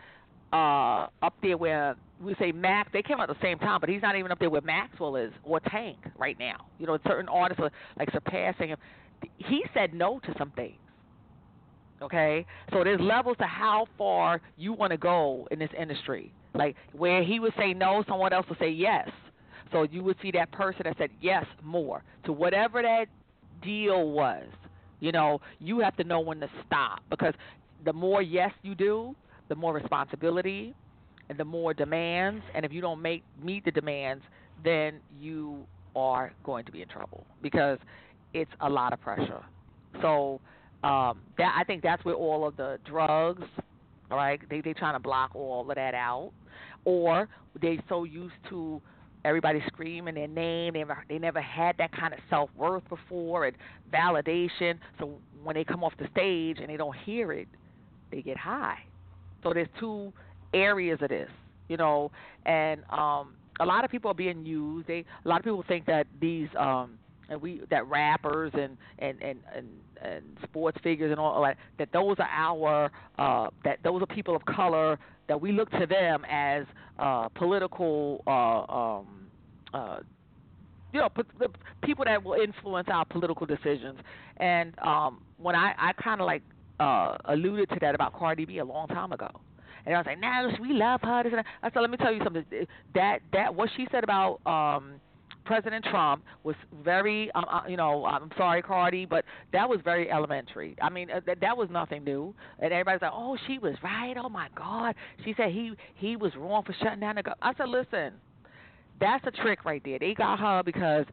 uh, 0.53 1.07
up 1.23 1.35
there 1.43 1.57
where 1.57 1.97
we 2.21 2.35
say 2.39 2.53
Max. 2.53 2.91
They 2.93 3.03
came 3.03 3.21
out 3.21 3.31
at 3.31 3.37
the 3.37 3.43
same 3.43 3.59
time, 3.59 3.81
but 3.81 3.89
he's 3.89 4.03
not 4.03 4.17
even 4.17 4.31
up 4.33 4.39
there 4.39 4.51
where 4.51 4.61
Maxwell 4.61 5.17
is 5.17 5.33
or 5.43 5.61
Tank 5.61 5.99
right 6.19 6.39
now. 6.39 6.67
You 6.79 6.87
know, 6.87 6.99
certain 7.07 7.29
artists 7.29 7.63
are 7.63 7.71
like 7.99 8.11
surpassing 8.13 8.71
him. 8.71 8.79
He 9.39 9.65
said 9.75 9.95
no 9.95 10.19
to 10.21 10.35
some 10.39 10.51
things. 10.53 10.77
Okay, 12.03 12.47
so 12.73 12.83
there's 12.83 13.01
levels 13.01 13.37
to 13.39 13.45
how 13.45 13.87
far 13.99 14.41
you 14.57 14.73
want 14.73 14.91
to 14.91 14.97
go 14.97 15.47
in 15.51 15.59
this 15.59 15.69
industry. 15.79 16.33
Like 16.55 16.75
where 16.93 17.23
he 17.23 17.39
would 17.41 17.53
say 17.59 17.75
no, 17.75 18.03
someone 18.09 18.33
else 18.33 18.47
would 18.49 18.59
say 18.59 18.71
yes. 18.71 19.09
So 19.71 19.83
you 19.83 20.03
would 20.03 20.17
see 20.23 20.31
that 20.33 20.51
person 20.51 20.83
that 20.85 20.97
said 20.99 21.11
yes 21.21 21.45
more 21.63 22.03
to 22.25 22.33
whatever 22.33 22.83
that 22.83 23.07
deal 23.63 24.11
was. 24.11 24.45
You 25.01 25.13
know, 25.13 25.41
you 25.59 25.81
have 25.81 25.97
to 25.97 26.05
know 26.05 26.21
when 26.21 26.41
to 26.41 26.51
stop 26.67 27.01
because 27.09 27.35
the 27.85 27.93
more 27.93 28.23
yes 28.23 28.51
you 28.63 28.75
do, 28.75 29.15
the 29.51 29.57
more 29.57 29.75
responsibility 29.75 30.75
and 31.29 31.37
the 31.37 31.45
more 31.45 31.75
demands. 31.75 32.43
And 32.55 32.65
if 32.65 32.73
you 32.73 32.81
don't 32.81 33.03
make 33.03 33.23
meet 33.43 33.67
the 33.67 33.71
demands, 33.71 34.25
then 34.65 35.01
you 35.21 35.67
are 35.95 36.33
going 36.45 36.65
to 36.65 36.73
be 36.73 36.81
in 36.81 36.89
trouble 36.89 37.27
because 37.43 37.79
it's 38.33 38.51
a 38.61 38.71
lot 38.71 38.95
of 38.95 39.01
pressure. 39.03 39.45
So 40.01 40.41
um, 40.83 41.21
that 41.37 41.55
I 41.59 41.65
think 41.67 41.83
that's 41.83 42.03
where 42.05 42.15
all 42.15 42.47
of 42.47 42.57
the 42.57 42.79
drugs, 42.87 43.43
right, 44.11 44.41
they 44.49 44.63
they 44.63 44.73
trying 44.73 44.95
to 44.95 45.01
block 45.01 45.33
all 45.35 45.69
of 45.69 45.75
that 45.75 45.95
out, 45.95 46.31
or 46.85 47.29
they 47.61 47.81
so 47.89 48.05
used 48.05 48.35
to 48.49 48.81
everybody 49.25 49.63
screaming 49.67 50.15
their 50.15 50.29
name. 50.29 50.75
They 50.75 50.79
never 50.81 51.05
they 51.09 51.19
never 51.19 51.41
had 51.41 51.77
that 51.79 51.93
kind 51.93 52.15
of 52.15 52.21
self 52.31 52.51
worth 52.57 52.89
before 52.89 53.47
and 53.47 53.57
validation. 53.93 54.79
So 55.01 55.19
when 55.43 55.55
they 55.55 55.65
come 55.65 55.83
off 55.83 55.93
the 55.99 56.07
stage 56.13 56.59
and 56.61 56.69
they 56.69 56.77
don't 56.77 56.97
hear 57.05 57.33
it, 57.33 57.49
they 58.13 58.23
get 58.23 58.37
high. 58.37 58.79
So 59.43 59.53
there's 59.53 59.69
two 59.79 60.13
areas 60.53 60.99
of 61.03 61.09
this, 61.09 61.31
you 61.69 61.77
know, 61.77 62.11
and 62.47 62.83
um, 62.91 63.35
a 63.61 63.67
lot 63.67 63.85
of 63.85 63.91
people 63.91 64.11
are 64.11 64.15
being 64.15 64.45
used. 64.45 64.89
They 64.89 65.05
a 65.25 65.29
lot 65.29 65.39
of 65.39 65.45
people 65.45 65.65
think 65.67 65.87
that 65.87 66.07
these 66.21 66.49
um, 66.59 66.99
and 67.29 67.41
we 67.41 67.63
that 67.71 67.87
rappers 67.87 68.53
and 68.55 68.77
and 68.99 69.21
and 69.23 69.39
and, 69.55 69.69
and 70.03 70.25
sports 70.43 70.79
figures 70.83 71.11
and 71.11 71.21
all 71.21 71.43
that 71.43 71.57
that 71.79 71.93
those 71.93 72.17
are 72.19 72.29
our 72.29 72.91
uh, 73.19 73.51
that 73.65 73.79
those 73.85 74.03
are 74.03 74.07
people 74.07 74.35
of 74.35 74.45
color 74.45 74.99
that 75.29 75.41
we 75.41 75.53
look 75.53 75.71
to 75.71 75.87
them 75.87 76.25
as 76.29 76.65
uh, 76.99 77.29
political 77.29 78.23
uh, 78.27 78.73
um, 78.73 79.07
uh, 79.73 80.01
you 80.93 81.01
know, 81.01 81.09
people 81.83 82.05
that 82.05 82.23
will 82.25 82.41
influence 82.41 82.89
our 82.93 83.05
political 83.05 83.47
decisions. 83.47 83.99
And 84.39 84.77
um, 84.81 85.23
when 85.39 85.55
I, 85.55 85.73
I 85.79 85.93
kind 86.03 86.21
of 86.21 86.27
like 86.27 86.43
uh, 86.81 87.17
alluded 87.27 87.69
to 87.69 87.79
that 87.81 87.95
about 87.95 88.19
Cardi 88.19 88.45
B 88.45 88.59
a 88.59 88.65
long 88.65 88.89
time 88.89 89.13
ago. 89.13 89.29
And 89.87 89.95
I 89.95 89.99
was 89.99 90.07
like, 90.07 90.21
"Nah, 90.21 90.51
we 90.61 90.75
love 90.75 91.01
her." 91.03 91.45
I 91.63 91.71
said, 91.71 91.81
"Let 91.81 91.91
me 91.91 91.97
tell 91.97 92.13
you 92.13 92.23
something. 92.25 92.45
That 92.95 93.21
that 93.33 93.55
what 93.55 93.71
she 93.77 93.87
said 93.91 94.05
about 94.05 94.41
um, 94.47 95.01
President 95.45 95.85
Trump 95.85 96.23
was 96.45 96.55
very, 96.85 97.31
um, 97.33 97.45
uh, 97.51 97.63
you 97.69 97.77
know, 97.77 98.05
I'm 98.05 98.31
sorry, 98.37 98.63
Cardi, 98.63 99.07
but 99.07 99.25
that 99.53 99.69
was 99.69 99.81
very 99.83 100.11
elementary. 100.11 100.77
I 100.81 100.91
mean, 100.91 101.11
uh, 101.11 101.21
that, 101.27 101.41
that 101.41 101.57
was 101.57 101.69
nothing 101.71 102.05
new. 102.05 102.35
And 102.59 102.73
everybody's 102.73 103.03
like, 103.03 103.13
"Oh, 103.15 103.37
she 103.47 103.59
was 103.59 103.75
right. 103.83 104.15
Oh 104.17 104.29
my 104.29 104.49
God." 104.55 104.95
She 105.25 105.35
said 105.37 105.51
he 105.51 105.73
he 105.97 106.17
was 106.17 106.35
wrong 106.37 106.63
for 106.65 106.75
shutting 106.83 107.01
down 107.01 107.17
the. 107.17 107.23
Go-. 107.23 107.35
I 107.43 107.55
said, 107.55 107.69
"Listen, 107.69 108.15
that's 109.01 109.27
a 109.27 109.31
trick 109.31 109.65
right 109.65 109.83
there. 109.85 109.99
They 109.99 110.15
got 110.15 110.39
her 110.39 110.63
because 110.63 111.07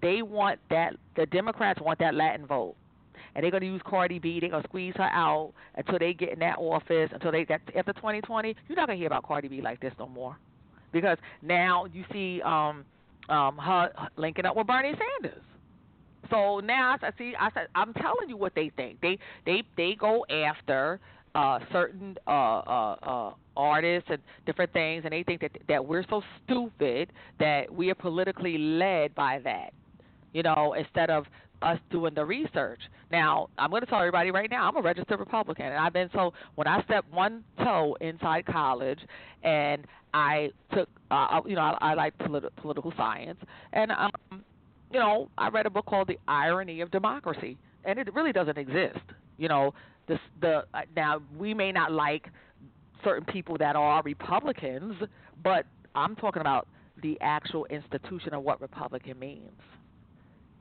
they 0.00 0.22
want 0.22 0.60
that. 0.70 0.94
The 1.16 1.26
Democrats 1.26 1.80
want 1.80 1.98
that 1.98 2.14
Latin 2.14 2.46
vote." 2.46 2.76
And 3.34 3.42
they're 3.42 3.50
going 3.50 3.62
to 3.62 3.66
use 3.66 3.80
Cardi 3.84 4.18
B. 4.18 4.40
They're 4.40 4.50
going 4.50 4.62
to 4.62 4.68
squeeze 4.68 4.94
her 4.96 5.04
out 5.04 5.52
until 5.76 5.98
they 5.98 6.12
get 6.12 6.30
in 6.30 6.38
that 6.40 6.58
office. 6.58 7.10
Until 7.12 7.32
they 7.32 7.44
get 7.44 7.60
after 7.76 7.92
2020, 7.92 8.56
you're 8.68 8.76
not 8.76 8.86
going 8.86 8.98
to 8.98 9.00
hear 9.00 9.06
about 9.06 9.24
Cardi 9.24 9.48
B 9.48 9.60
like 9.60 9.80
this 9.80 9.92
no 9.98 10.08
more, 10.08 10.36
because 10.92 11.18
now 11.42 11.86
you 11.86 12.04
see 12.12 12.42
um, 12.42 12.84
um, 13.28 13.56
her 13.58 13.90
linking 14.16 14.46
up 14.46 14.56
with 14.56 14.66
Bernie 14.66 14.92
Sanders. 15.22 15.42
So 16.30 16.60
now 16.60 16.96
I 17.02 17.10
see. 17.18 17.34
I 17.38 17.50
said, 17.52 17.68
I'm 17.74 17.92
telling 17.94 18.28
you 18.28 18.36
what 18.36 18.54
they 18.54 18.70
think. 18.76 19.00
They 19.00 19.18
they 19.44 19.62
they 19.76 19.96
go 19.98 20.24
after 20.30 21.00
uh, 21.34 21.58
certain 21.72 22.16
uh, 22.26 22.30
uh, 22.30 22.96
uh, 23.02 23.32
artists 23.56 24.08
and 24.10 24.20
different 24.46 24.72
things, 24.72 25.02
and 25.04 25.12
they 25.12 25.22
think 25.22 25.40
that 25.40 25.52
that 25.68 25.84
we're 25.84 26.04
so 26.08 26.22
stupid 26.44 27.10
that 27.38 27.72
we 27.72 27.90
are 27.90 27.94
politically 27.94 28.58
led 28.58 29.14
by 29.14 29.40
that. 29.44 29.72
You 30.32 30.42
know, 30.42 30.74
instead 30.78 31.10
of 31.10 31.26
us 31.62 31.78
doing 31.90 32.14
the 32.14 32.24
research. 32.24 32.80
Now, 33.10 33.48
I'm 33.58 33.70
going 33.70 33.82
to 33.82 33.86
tell 33.86 33.98
everybody 33.98 34.30
right 34.30 34.50
now, 34.50 34.68
I'm 34.68 34.76
a 34.76 34.82
registered 34.82 35.18
Republican, 35.18 35.66
and 35.66 35.76
I've 35.76 35.92
been 35.92 36.10
so 36.12 36.32
when 36.54 36.66
I 36.66 36.82
stepped 36.84 37.12
one 37.12 37.44
toe 37.58 37.96
inside 38.00 38.46
college, 38.46 38.98
and 39.42 39.86
I 40.14 40.50
took, 40.74 40.88
uh, 41.10 41.40
you 41.46 41.54
know, 41.54 41.62
I, 41.62 41.92
I 41.92 41.94
like 41.94 42.16
politi- 42.18 42.54
political 42.56 42.92
science, 42.96 43.38
and 43.72 43.92
um, 43.92 44.42
you 44.92 44.98
know, 44.98 45.28
I 45.38 45.48
read 45.48 45.66
a 45.66 45.70
book 45.70 45.86
called 45.86 46.08
The 46.08 46.18
Irony 46.28 46.80
of 46.80 46.90
Democracy, 46.90 47.56
and 47.84 47.98
it 47.98 48.12
really 48.14 48.32
doesn't 48.32 48.58
exist. 48.58 49.00
You 49.38 49.48
know, 49.48 49.74
this 50.06 50.18
the 50.40 50.64
uh, 50.74 50.82
now 50.94 51.22
we 51.38 51.54
may 51.54 51.72
not 51.72 51.92
like 51.92 52.28
certain 53.04 53.24
people 53.24 53.56
that 53.58 53.76
are 53.76 54.02
Republicans, 54.02 54.94
but 55.42 55.66
I'm 55.94 56.14
talking 56.16 56.40
about 56.40 56.68
the 57.02 57.18
actual 57.20 57.64
institution 57.66 58.34
of 58.34 58.42
what 58.42 58.60
Republican 58.60 59.18
means. 59.18 59.50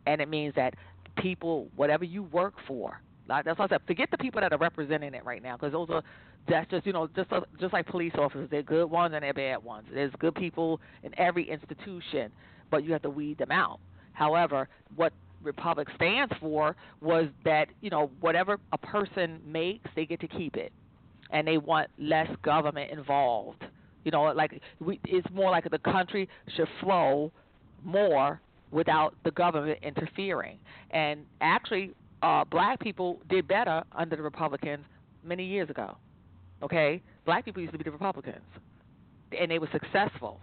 And 0.07 0.21
it 0.21 0.29
means 0.29 0.55
that 0.55 0.73
people, 1.17 1.67
whatever 1.75 2.03
you 2.03 2.23
work 2.23 2.53
for, 2.67 3.01
like 3.27 3.45
that's 3.45 3.57
what 3.57 3.71
I 3.71 3.75
said. 3.75 3.81
Forget 3.87 4.09
the 4.11 4.17
people 4.17 4.41
that 4.41 4.51
are 4.51 4.57
representing 4.57 5.13
it 5.13 5.23
right 5.25 5.41
now, 5.41 5.55
because 5.55 5.71
those 5.71 5.89
are 5.89 6.03
that's 6.49 6.69
just 6.69 6.85
you 6.85 6.93
know 6.93 7.07
just 7.15 7.31
uh, 7.31 7.41
just 7.59 7.73
like 7.73 7.87
police 7.87 8.13
officers. 8.17 8.49
They're 8.49 8.63
good 8.63 8.85
ones 8.85 9.13
and 9.13 9.23
they're 9.23 9.33
bad 9.33 9.63
ones. 9.63 9.87
There's 9.93 10.11
good 10.19 10.35
people 10.35 10.79
in 11.03 11.17
every 11.19 11.49
institution, 11.49 12.31
but 12.69 12.83
you 12.83 12.91
have 12.93 13.01
to 13.03 13.09
weed 13.09 13.37
them 13.37 13.51
out. 13.51 13.79
However, 14.13 14.67
what 14.95 15.13
Republic 15.43 15.87
stands 15.95 16.33
for 16.39 16.75
was 16.99 17.27
that 17.45 17.67
you 17.81 17.89
know 17.89 18.11
whatever 18.19 18.59
a 18.73 18.77
person 18.77 19.39
makes, 19.45 19.89
they 19.95 20.05
get 20.05 20.19
to 20.21 20.27
keep 20.27 20.57
it, 20.57 20.71
and 21.31 21.47
they 21.47 21.57
want 21.57 21.89
less 21.97 22.27
government 22.43 22.91
involved. 22.91 23.63
You 24.03 24.11
know, 24.11 24.23
like 24.23 24.61
we, 24.79 24.99
it's 25.05 25.27
more 25.31 25.51
like 25.51 25.69
the 25.69 25.79
country 25.79 26.27
should 26.55 26.67
flow 26.81 27.31
more 27.83 28.41
without 28.71 29.15
the 29.23 29.31
government 29.31 29.79
interfering. 29.81 30.57
And 30.91 31.25
actually, 31.41 31.93
uh, 32.23 32.45
black 32.45 32.79
people 32.79 33.19
did 33.29 33.47
better 33.47 33.83
under 33.91 34.15
the 34.15 34.21
Republicans 34.21 34.85
many 35.23 35.45
years 35.45 35.69
ago. 35.69 35.97
Okay, 36.63 37.01
black 37.25 37.45
people 37.45 37.61
used 37.61 37.73
to 37.73 37.77
be 37.77 37.83
the 37.83 37.91
Republicans, 37.91 38.41
and 39.37 39.49
they 39.49 39.59
were 39.59 39.69
successful. 39.71 40.39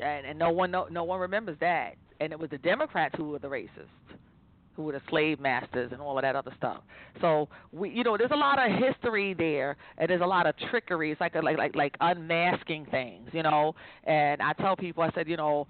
And, 0.00 0.26
and 0.26 0.38
no 0.38 0.50
one 0.50 0.70
no, 0.70 0.86
no 0.90 1.04
one 1.04 1.20
remembers 1.20 1.56
that. 1.60 1.94
And 2.20 2.32
it 2.32 2.38
was 2.38 2.50
the 2.50 2.58
Democrats 2.58 3.14
who 3.16 3.30
were 3.30 3.38
the 3.38 3.48
racists 3.48 4.18
who 4.76 4.82
were 4.82 4.92
the 4.92 5.02
slave 5.08 5.40
masters 5.40 5.90
and 5.92 6.00
all 6.00 6.18
of 6.18 6.22
that 6.22 6.36
other 6.36 6.52
stuff. 6.56 6.78
So 7.20 7.48
we, 7.72 7.90
you 7.90 8.04
know, 8.04 8.16
there's 8.16 8.30
a 8.32 8.36
lot 8.36 8.58
of 8.58 8.76
history 8.78 9.34
there, 9.34 9.76
and 9.98 10.08
there's 10.08 10.20
a 10.20 10.26
lot 10.26 10.46
of 10.46 10.54
trickery. 10.70 11.12
It's 11.12 11.20
like 11.20 11.34
a, 11.34 11.40
like 11.40 11.58
like 11.58 11.74
like 11.74 11.96
unmasking 12.00 12.86
things, 12.86 13.30
you 13.32 13.42
know. 13.42 13.74
And 14.04 14.42
I 14.42 14.52
tell 14.54 14.76
people, 14.76 15.02
I 15.02 15.10
said, 15.14 15.28
you 15.28 15.36
know. 15.36 15.66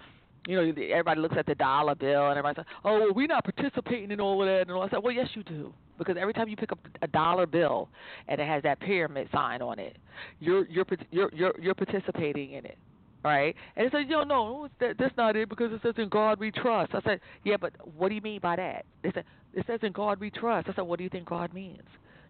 You 0.47 0.57
know, 0.57 0.83
everybody 0.91 1.23
looks 1.23 1.37
at 1.39 1.47
the 1.47 1.55
dollar 1.55 1.95
bill 1.95 2.29
and 2.29 2.39
everybody 2.39 2.57
says, 2.57 2.67
"Oh, 2.85 2.99
well, 2.99 3.15
we're 3.15 3.27
not 3.27 3.45
participating 3.45 4.11
in 4.11 4.21
all 4.21 4.43
of 4.43 4.47
that." 4.47 4.69
And. 4.69 4.79
I 4.79 4.91
said, 4.91 4.99
"Well, 5.03 5.15
yes, 5.15 5.29
you 5.33 5.43
do, 5.43 5.73
because 5.97 6.19
every 6.21 6.35
time 6.35 6.51
you 6.51 6.57
pick 6.57 6.71
up 6.71 6.79
a 7.01 7.07
dollar 7.07 7.47
bill 7.47 7.89
and 8.29 8.39
it 8.39 8.47
has 8.47 8.63
that 8.65 8.79
pyramid 8.81 9.31
sign 9.33 9.63
on 9.63 9.79
it, 9.79 9.97
you're 10.41 10.67
you're 10.67 10.85
you're 11.11 11.31
you're, 11.33 11.55
you're 11.59 11.75
participating 11.75 12.53
in 12.53 12.67
it 12.67 12.77
right? 13.25 13.57
And 13.75 13.87
they 13.87 13.91
said, 13.91 14.09
yo, 14.09 14.23
no, 14.23 14.69
that's 14.79 15.17
not 15.17 15.35
it 15.35 15.49
because 15.49 15.73
it 15.73 15.81
says 15.83 15.95
in 15.97 16.11
God 16.11 16.39
we 16.39 16.51
trust. 16.51 16.95
I 16.95 17.01
said, 17.03 17.21
yeah, 17.43 17.57
but 17.59 17.73
what 17.97 18.11
do 18.11 18.15
you 18.15 18.21
mean 18.21 18.41
by 18.41 18.57
that? 18.57 18.85
They 19.03 19.11
said, 19.13 19.25
it 19.55 19.65
says 19.67 19.81
in 19.83 19.93
God 19.93 20.21
we 20.21 20.31
trust. 20.31 20.69
I 20.69 20.75
said, 20.75 20.83
what 20.83 20.99
do 20.99 21.05
you 21.05 21.11
think 21.11 21.29
God 21.29 21.53
means? 21.55 21.83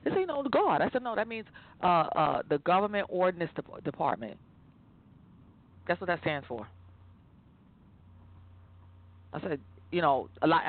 They 0.04 0.10
said, 0.10 0.28
no, 0.28 0.44
God. 0.50 0.80
I 0.80 0.90
said, 0.90 1.02
no, 1.02 1.16
that 1.16 1.26
means 1.26 1.46
uh, 1.82 1.86
uh, 1.86 2.42
the 2.48 2.58
government 2.58 3.08
ordinance 3.10 3.50
department. 3.84 4.38
That's 5.88 6.00
what 6.00 6.06
that 6.06 6.20
stands 6.20 6.46
for. 6.46 6.66
I 9.32 9.40
said, 9.40 9.60
you 9.90 10.00
know, 10.00 10.28
a 10.42 10.46
lot. 10.46 10.62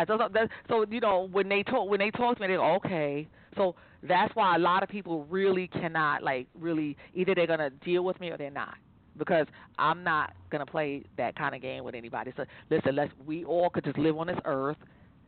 So 0.68 0.86
you 0.90 1.00
know, 1.00 1.28
when 1.32 1.48
they 1.50 1.64
talk, 1.64 1.88
when 1.88 2.00
they 2.00 2.12
talk 2.12 2.36
to 2.38 2.42
me, 2.42 2.48
they 2.48 2.56
go, 2.56 2.76
okay. 2.76 3.28
So 3.56 3.76
that's 4.04 4.36
why 4.36 4.56
a 4.56 4.60
lot 4.60 4.84
of 4.84 4.90
people 4.90 5.26
really 5.26 5.68
cannot, 5.68 6.24
like, 6.24 6.48
really 6.60 6.98
either 7.14 7.36
they're 7.36 7.48
gonna 7.48 7.70
deal 7.70 8.04
with 8.04 8.20
me 8.20 8.30
or 8.30 8.38
they're 8.38 8.50
not 8.50 8.76
because 9.18 9.48
I'm 9.78 10.04
not 10.04 10.34
gonna 10.52 10.66
play 10.66 11.04
that 11.18 11.36
kind 11.36 11.56
of 11.56 11.62
game 11.62 11.84
with 11.84 11.96
anybody. 11.96 12.34
So 12.38 12.46
listen, 12.70 12.96
let's 12.96 13.12
we 13.26 13.46
all 13.46 13.70
could 13.70 13.84
just 13.86 13.98
live 13.98 14.18
on 14.18 14.28
this 14.28 14.40
earth 14.46 14.78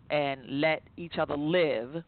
and 0.09 0.41
let 0.61 0.81
each 0.97 1.17
other 1.17 1.35
live. 1.37 2.03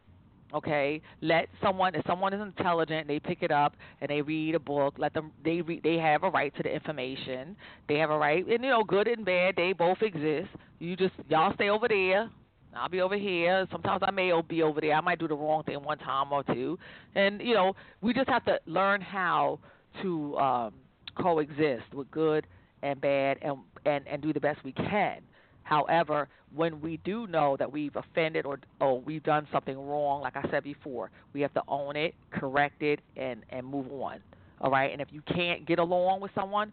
Okay, 0.52 1.00
let 1.22 1.48
someone 1.62 1.94
if 1.94 2.04
someone 2.08 2.34
is 2.34 2.42
intelligent, 2.42 3.08
they 3.08 3.20
pick 3.20 3.44
it 3.44 3.52
up 3.52 3.76
and 4.02 4.10
they 4.10 4.22
read 4.22 4.56
a 4.56 4.60
book. 4.60 4.96
Let 4.98 5.14
them 5.14 5.32
they 5.44 5.62
read, 5.62 5.84
they 5.84 5.98
have 5.98 6.24
a 6.24 6.30
right 6.30 6.56
to 6.56 6.64
the 6.64 6.74
information. 6.74 7.56
They 7.88 7.96
have 8.00 8.10
a 8.10 8.18
right, 8.18 8.44
and 8.48 8.64
you 8.64 8.70
know, 8.72 8.84
good 8.84 9.08
and 9.08 9.24
bad, 9.24 9.56
they 9.58 9.74
both 9.74 10.02
exist. 10.02 10.50
You 10.80 10.96
just 10.96 11.14
y'all 11.30 11.54
stay 11.54 11.70
over 11.70 11.88
there. 11.88 12.30
I'll 12.76 12.90
be 12.90 13.02
over 13.02 13.16
here. 13.18 13.68
Sometimes 13.72 14.02
I 14.06 14.12
may 14.12 14.32
be 14.48 14.64
over 14.64 14.82
there. 14.82 14.94
I 14.94 15.02
might 15.02 15.20
do 15.20 15.28
the 15.28 15.36
wrong 15.36 15.64
thing 15.64 15.84
one 15.84 16.00
time 16.00 16.32
or 16.32 16.44
two, 16.44 16.80
and 17.14 17.42
you 17.42 17.54
know, 17.54 17.74
we 18.02 18.14
just 18.14 18.30
have 18.30 18.46
to 18.46 18.60
learn 18.66 19.02
how 19.02 19.60
to. 20.02 20.38
um 20.38 20.74
coexist 21.22 21.94
with 21.94 22.10
good 22.12 22.48
and 22.82 23.00
bad 23.02 23.38
and, 23.42 23.58
and, 23.86 24.08
and 24.08 24.22
do 24.22 24.34
the 24.34 24.40
best 24.40 24.64
we 24.64 24.72
can. 24.72 25.22
However, 25.64 26.28
when 26.56 26.82
we 26.82 26.98
do 27.04 27.28
know 27.28 27.56
that 27.58 27.72
we've 27.72 27.96
offended 27.96 28.46
or, 28.46 28.60
or 28.82 29.00
we've 29.00 29.24
done 29.24 29.48
something 29.52 29.78
wrong, 29.78 30.22
like 30.22 30.36
I 30.36 30.50
said 30.50 30.64
before, 30.64 31.12
we 31.34 31.42
have 31.42 31.54
to 31.54 31.62
own 31.68 31.96
it, 31.96 32.16
correct 32.32 32.82
it, 32.82 33.02
and, 33.16 33.44
and 33.50 33.66
move 33.68 33.92
on. 33.92 34.20
All 34.62 34.72
right? 34.72 34.92
And 34.92 35.00
if 35.02 35.10
you 35.12 35.22
can't 35.22 35.68
get 35.68 35.78
along 35.78 36.22
with 36.22 36.32
someone, 36.34 36.72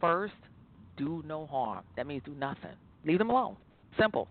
first, 0.00 0.34
do 0.96 1.24
no 1.26 1.46
harm. 1.46 1.84
That 1.96 2.06
means 2.06 2.22
do 2.24 2.34
nothing. 2.38 2.70
Leave 3.04 3.18
them 3.18 3.30
alone. 3.30 3.56
Simple. 3.98 4.28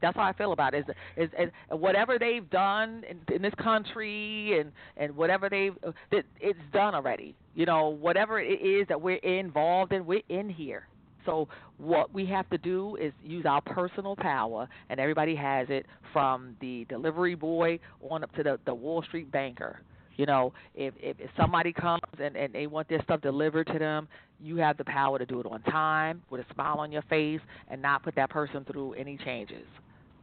That's 0.00 0.16
how 0.16 0.22
I 0.22 0.32
feel 0.32 0.52
about 0.52 0.74
it. 0.74 0.86
Is, 1.16 1.28
is, 1.38 1.50
whatever 1.68 2.18
they've 2.18 2.48
done 2.50 3.04
in, 3.08 3.34
in 3.34 3.42
this 3.42 3.54
country 3.62 4.58
and 4.58 4.72
and 4.96 5.16
whatever 5.16 5.48
they've 5.48 5.74
it, 6.10 6.26
it's 6.40 6.58
done 6.72 6.94
already. 6.94 7.34
You 7.54 7.66
know, 7.66 7.88
whatever 7.88 8.40
it 8.40 8.60
is 8.60 8.88
that 8.88 9.00
we're 9.00 9.16
involved 9.16 9.92
in, 9.92 10.06
we're 10.06 10.22
in 10.28 10.48
here. 10.48 10.86
So 11.26 11.48
what 11.78 12.12
we 12.12 12.26
have 12.26 12.48
to 12.50 12.58
do 12.58 12.96
is 12.96 13.12
use 13.22 13.44
our 13.46 13.60
personal 13.60 14.16
power, 14.16 14.68
and 14.88 14.98
everybody 14.98 15.34
has 15.36 15.66
it 15.68 15.86
from 16.12 16.56
the 16.60 16.86
delivery 16.88 17.34
boy 17.34 17.78
on 18.08 18.24
up 18.24 18.34
to 18.36 18.42
the, 18.42 18.58
the 18.64 18.74
Wall 18.74 19.02
Street 19.02 19.30
banker. 19.30 19.80
You 20.16 20.26
know, 20.26 20.52
if, 20.74 20.92
if 20.98 21.18
if 21.18 21.30
somebody 21.36 21.72
comes 21.72 22.02
and 22.22 22.36
and 22.36 22.52
they 22.52 22.66
want 22.66 22.88
their 22.88 23.02
stuff 23.02 23.22
delivered 23.22 23.66
to 23.68 23.78
them, 23.78 24.08
you 24.38 24.56
have 24.56 24.76
the 24.76 24.84
power 24.84 25.18
to 25.18 25.24
do 25.24 25.40
it 25.40 25.46
on 25.46 25.62
time 25.62 26.22
with 26.30 26.42
a 26.42 26.54
smile 26.54 26.76
on 26.78 26.92
your 26.92 27.02
face 27.02 27.40
and 27.68 27.80
not 27.80 28.02
put 28.02 28.14
that 28.16 28.28
person 28.28 28.64
through 28.64 28.94
any 28.94 29.16
changes. 29.18 29.64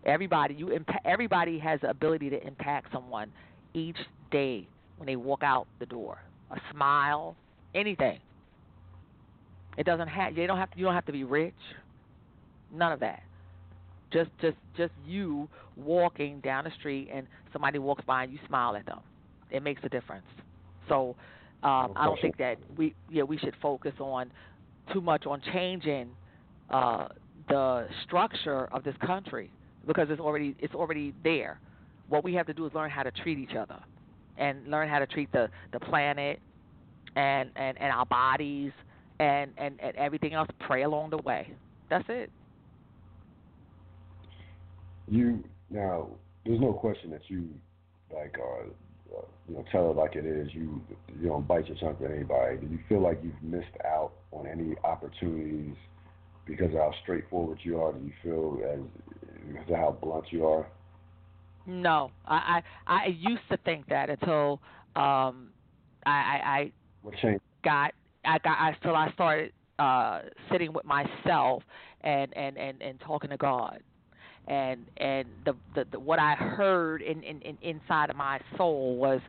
Everybody, 0.08 0.56
you 0.56 0.68
impa- 0.68 1.02
everybody 1.06 1.60
has 1.60 1.82
the 1.82 1.90
ability 1.90 2.30
to 2.30 2.48
impact 2.48 2.88
someone 2.94 3.32
each 3.74 3.98
day 4.32 4.68
when 4.98 5.06
they 5.06 5.18
walk 5.18 5.44
out 5.44 5.68
the 5.80 5.86
door. 5.86 6.20
A 6.52 6.60
smile, 6.72 7.36
anything. 7.76 8.20
It 9.78 9.86
doesn't 9.86 10.08
have. 10.08 10.38
You 10.38 10.48
don't 10.48 10.58
have. 10.58 10.72
To, 10.72 10.78
you 10.80 10.86
don't 10.86 10.94
have 10.94 11.06
to 11.06 11.12
be 11.12 11.26
rich. 11.26 11.54
None 12.74 12.92
of 12.94 13.02
that. 13.02 13.22
Just, 14.12 14.30
just, 14.42 14.56
just 14.78 14.94
you 15.06 15.50
walking 15.76 16.40
down 16.40 16.64
the 16.64 16.72
street 16.80 17.10
and 17.14 17.28
somebody 17.52 17.78
walks 17.78 18.04
by 18.06 18.24
and 18.24 18.32
you 18.32 18.40
smile 18.48 18.76
at 18.76 18.86
them. 18.86 19.00
It 19.52 19.64
makes 19.64 19.82
a 19.84 19.90
difference. 19.90 20.26
So, 20.88 21.16
um, 21.64 21.94
I 21.96 22.06
don't 22.06 22.20
think 22.22 22.38
that 22.38 22.58
we, 22.78 22.96
yeah, 23.10 23.24
we 23.24 23.38
should 23.38 23.54
focus 23.62 23.94
on 24.00 24.32
too 24.94 25.02
much 25.02 25.26
on 25.26 25.42
changing 25.54 26.10
uh, 26.70 27.10
the 27.50 27.88
structure 28.06 28.68
of 28.68 28.84
this 28.84 28.96
country 29.06 29.52
because 29.88 30.10
it's 30.10 30.22
already 30.22 30.56
it's 30.60 30.76
already 30.76 31.14
there. 31.24 31.60
What 32.10 32.24
we 32.24 32.34
have 32.36 32.46
to 32.48 32.54
do 32.54 32.66
is 32.66 32.74
learn 32.74 32.90
how 32.90 33.04
to 33.04 33.12
treat 33.12 33.40
each 33.40 33.56
other, 33.56 33.80
and 34.38 34.68
learn 34.70 34.90
how 34.90 35.00
to 35.00 35.08
treat 35.08 35.32
the 35.32 35.50
the 35.72 35.80
planet, 35.80 36.40
and 37.16 37.50
and 37.56 37.80
and 37.80 37.92
our 37.92 38.06
bodies, 38.06 38.72
and 39.20 39.52
and, 39.58 39.80
and 39.82 39.96
everything 39.96 40.34
else. 40.34 40.50
Pray 40.60 40.84
along 40.84 41.12
the 41.12 41.18
way. 41.18 41.52
That's 41.90 42.06
it. 42.10 42.30
You 45.10 45.44
now, 45.70 46.10
there's 46.46 46.60
no 46.60 46.74
question 46.74 47.10
that 47.12 47.22
you 47.28 47.48
like 48.14 48.36
uh, 48.40 48.68
uh, 49.18 49.22
you 49.48 49.56
know, 49.56 49.66
tell 49.72 49.90
it 49.92 49.98
like 49.98 50.16
it 50.16 50.26
is. 50.26 50.50
You 50.54 50.82
you 51.20 51.30
don't 51.30 51.48
bite 51.48 51.68
your 51.68 51.78
tongue 51.78 51.96
with 52.00 52.12
anybody. 52.12 52.58
Do 52.58 52.68
you 52.68 52.80
feel 52.90 53.02
like 53.02 53.20
you've 53.24 53.42
missed 53.42 53.76
out 53.86 54.12
on 54.32 54.48
any 54.48 54.76
opportunities 54.84 55.76
because 56.48 56.68
of 56.74 56.80
how 56.80 56.94
straightforward 57.04 57.60
you 57.64 57.82
are? 57.82 57.94
Do 57.94 58.06
you 58.06 58.14
feel 58.24 58.60
as 58.74 58.80
because 59.48 59.70
of 59.70 59.76
how 59.76 59.98
blunt 60.02 60.26
you 60.32 60.46
are? 60.48 60.68
No, 61.66 62.12
I 62.26 62.62
I, 62.88 63.04
I 63.04 63.06
used 63.08 63.44
to 63.52 63.58
think 63.58 63.88
that 63.88 64.10
until 64.10 64.62
um 64.96 65.54
I 66.06 66.12
I, 66.12 66.42
I 66.44 66.72
what 67.02 67.16
changed? 67.22 67.42
got 67.64 67.94
I 68.26 68.38
got 68.40 68.58
I 68.60 68.76
till 68.82 68.96
I 68.96 69.12
started 69.14 69.52
uh 69.80 70.22
sitting 70.52 70.74
with 70.74 70.86
myself 70.86 71.64
and 72.02 72.36
and 72.36 72.58
and 72.58 72.82
and 72.82 73.00
talking 73.02 73.30
to 73.30 73.38
God 73.38 73.82
and 74.48 74.88
and 74.98 75.28
the, 75.46 75.56
the, 75.76 75.86
the 75.92 76.00
what 76.00 76.20
I 76.20 76.34
heard 76.36 77.02
in, 77.02 77.24
in, 77.24 77.42
in 77.42 77.58
inside 77.62 78.10
of 78.10 78.16
my 78.16 78.40
soul 78.58 78.98
was 78.98 79.22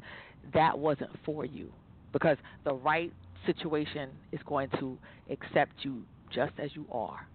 that 0.55 0.79
wasn't 0.79 1.11
for 1.25 1.45
you 1.45 1.73
because 2.13 2.37
the 2.65 2.75
right 2.75 3.13
situation 3.47 4.11
is 4.33 4.41
going 4.47 4.69
to 4.79 4.99
accept 5.31 5.73
you 5.83 6.03
just 6.33 6.53
as 6.59 6.71
you 6.75 6.87
are 6.93 7.27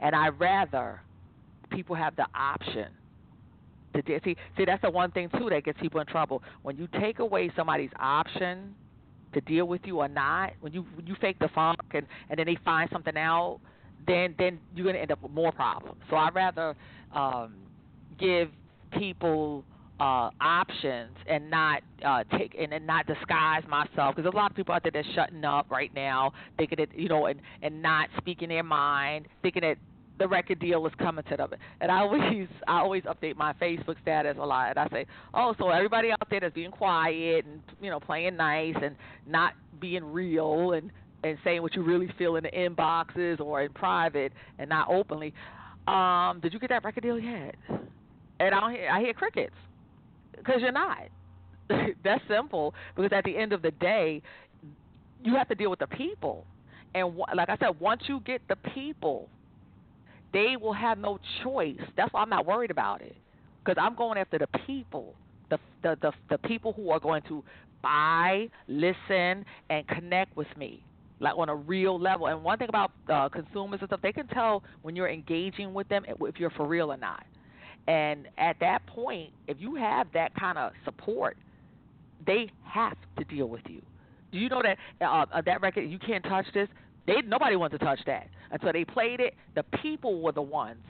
and 0.00 0.14
I 0.14 0.28
rather 0.28 1.00
people 1.70 1.94
have 1.94 2.16
the 2.16 2.26
option 2.34 2.88
to 3.94 4.02
de- 4.02 4.20
see. 4.24 4.36
See, 4.56 4.64
that's 4.64 4.82
the 4.82 4.90
one 4.90 5.10
thing 5.10 5.28
too 5.38 5.48
that 5.50 5.64
gets 5.64 5.78
people 5.80 6.00
in 6.00 6.06
trouble. 6.06 6.42
When 6.62 6.76
you 6.76 6.88
take 7.00 7.18
away 7.18 7.50
somebody's 7.56 7.90
option 7.98 8.74
to 9.32 9.40
deal 9.42 9.66
with 9.66 9.82
you 9.84 9.98
or 9.98 10.08
not, 10.08 10.52
when 10.60 10.72
you 10.72 10.84
when 10.94 11.06
you 11.06 11.14
fake 11.20 11.38
the 11.38 11.48
funk 11.54 11.78
and 11.92 12.06
and 12.28 12.38
then 12.38 12.46
they 12.46 12.56
find 12.64 12.88
something 12.92 13.16
out, 13.16 13.60
then 14.06 14.34
then 14.38 14.58
you're 14.74 14.86
gonna 14.86 14.98
end 14.98 15.12
up 15.12 15.22
with 15.22 15.32
more 15.32 15.52
problems. 15.52 16.00
So 16.08 16.16
I'd 16.16 16.34
rather 16.34 16.74
um, 17.14 17.54
give 18.18 18.50
people 18.98 19.64
uh, 20.00 20.30
options 20.40 21.14
and 21.28 21.50
not 21.50 21.82
uh, 22.04 22.24
take 22.38 22.56
and, 22.58 22.72
and 22.72 22.86
not 22.86 23.06
disguise 23.06 23.62
myself 23.68 24.14
because 24.14 24.24
there's 24.24 24.34
a 24.34 24.36
lot 24.36 24.50
of 24.50 24.56
people 24.56 24.74
out 24.74 24.82
there 24.82 24.92
that's 24.92 25.06
shutting 25.14 25.44
up 25.44 25.70
right 25.70 25.94
now, 25.94 26.32
thinking 26.56 26.76
that 26.78 26.98
you 26.98 27.08
know, 27.08 27.26
and 27.26 27.40
and 27.62 27.82
not 27.82 28.08
speaking 28.16 28.48
their 28.48 28.62
mind, 28.62 29.26
thinking 29.42 29.60
that 29.62 29.76
the 30.18 30.26
record 30.26 30.58
deal 30.58 30.86
is 30.86 30.92
coming 30.98 31.24
to 31.28 31.36
them. 31.36 31.50
And 31.80 31.90
I 31.90 31.98
always 31.98 32.48
I 32.68 32.78
always 32.78 33.02
update 33.04 33.36
my 33.36 33.52
Facebook 33.54 34.00
status 34.00 34.36
a 34.40 34.46
lot. 34.46 34.70
And 34.70 34.78
I 34.78 34.88
say, 34.88 35.06
oh, 35.34 35.54
so 35.58 35.68
everybody 35.68 36.12
out 36.12 36.28
there 36.30 36.40
that's 36.40 36.54
being 36.54 36.70
quiet 36.70 37.44
and 37.44 37.60
you 37.82 37.90
know 37.90 38.00
playing 38.00 38.36
nice 38.36 38.76
and 38.82 38.96
not 39.26 39.52
being 39.80 40.04
real 40.04 40.72
and 40.72 40.90
and 41.22 41.36
saying 41.44 41.60
what 41.60 41.74
you 41.74 41.82
really 41.82 42.08
feel 42.16 42.36
in 42.36 42.44
the 42.44 42.50
inboxes 42.50 43.38
or 43.38 43.60
in 43.60 43.72
private 43.72 44.32
and 44.58 44.70
not 44.70 44.88
openly. 44.88 45.34
Um, 45.86 46.40
did 46.40 46.54
you 46.54 46.58
get 46.58 46.70
that 46.70 46.84
record 46.84 47.02
deal 47.02 47.18
yet? 47.18 47.56
And 47.68 48.54
I 48.54 48.60
don't 48.60 48.70
hear 48.70 48.88
I 48.90 49.00
hear 49.00 49.12
crickets 49.12 49.54
because 50.44 50.60
you're 50.60 50.72
not. 50.72 50.98
That's 52.04 52.22
simple. 52.28 52.74
Because 52.96 53.12
at 53.12 53.24
the 53.24 53.36
end 53.36 53.52
of 53.52 53.62
the 53.62 53.70
day, 53.70 54.22
you 55.22 55.34
have 55.34 55.48
to 55.48 55.54
deal 55.54 55.70
with 55.70 55.78
the 55.78 55.86
people. 55.86 56.46
And 56.94 57.16
like 57.34 57.48
I 57.48 57.56
said, 57.58 57.78
once 57.78 58.02
you 58.06 58.20
get 58.20 58.42
the 58.48 58.56
people, 58.74 59.28
they 60.32 60.56
will 60.60 60.72
have 60.72 60.98
no 60.98 61.18
choice. 61.42 61.78
That's 61.96 62.12
why 62.12 62.22
I'm 62.22 62.30
not 62.30 62.46
worried 62.46 62.70
about 62.70 63.02
it. 63.02 63.16
Because 63.64 63.80
I'm 63.80 63.94
going 63.94 64.18
after 64.18 64.38
the 64.38 64.48
people, 64.66 65.14
the, 65.50 65.58
the 65.82 65.96
the 66.00 66.12
the 66.30 66.38
people 66.38 66.72
who 66.72 66.90
are 66.90 67.00
going 67.00 67.22
to 67.28 67.44
buy, 67.82 68.48
listen, 68.66 69.44
and 69.68 69.86
connect 69.88 70.36
with 70.36 70.48
me 70.56 70.82
like 71.20 71.36
on 71.36 71.48
a 71.48 71.54
real 71.54 72.00
level. 72.00 72.26
And 72.26 72.42
one 72.42 72.58
thing 72.58 72.68
about 72.68 72.92
uh, 73.08 73.28
consumers 73.28 73.80
and 73.80 73.88
stuff, 73.88 74.00
they 74.02 74.12
can 74.12 74.26
tell 74.28 74.64
when 74.82 74.96
you're 74.96 75.08
engaging 75.08 75.72
with 75.74 75.88
them 75.88 76.04
if 76.08 76.40
you're 76.40 76.50
for 76.50 76.66
real 76.66 76.90
or 76.90 76.96
not. 76.96 77.24
And 77.86 78.28
at 78.38 78.56
that 78.60 78.86
point, 78.86 79.32
if 79.48 79.56
you 79.60 79.74
have 79.76 80.06
that 80.14 80.34
kind 80.34 80.58
of 80.58 80.72
support, 80.84 81.36
they 82.26 82.50
have 82.62 82.96
to 83.18 83.24
deal 83.24 83.46
with 83.48 83.62
you. 83.68 83.82
Do 84.32 84.38
you 84.38 84.48
know 84.48 84.62
that 84.62 84.78
uh, 85.04 85.26
uh, 85.32 85.42
that 85.44 85.60
record? 85.60 85.82
You 85.82 85.98
can't 85.98 86.22
touch 86.24 86.46
this. 86.54 86.68
They 87.06 87.22
nobody 87.26 87.56
wants 87.56 87.76
to 87.78 87.84
touch 87.84 88.00
that 88.06 88.28
until 88.50 88.72
they 88.72 88.84
played 88.84 89.20
it. 89.20 89.34
The 89.54 89.64
people 89.82 90.20
were 90.20 90.32
the 90.32 90.42
ones. 90.42 90.82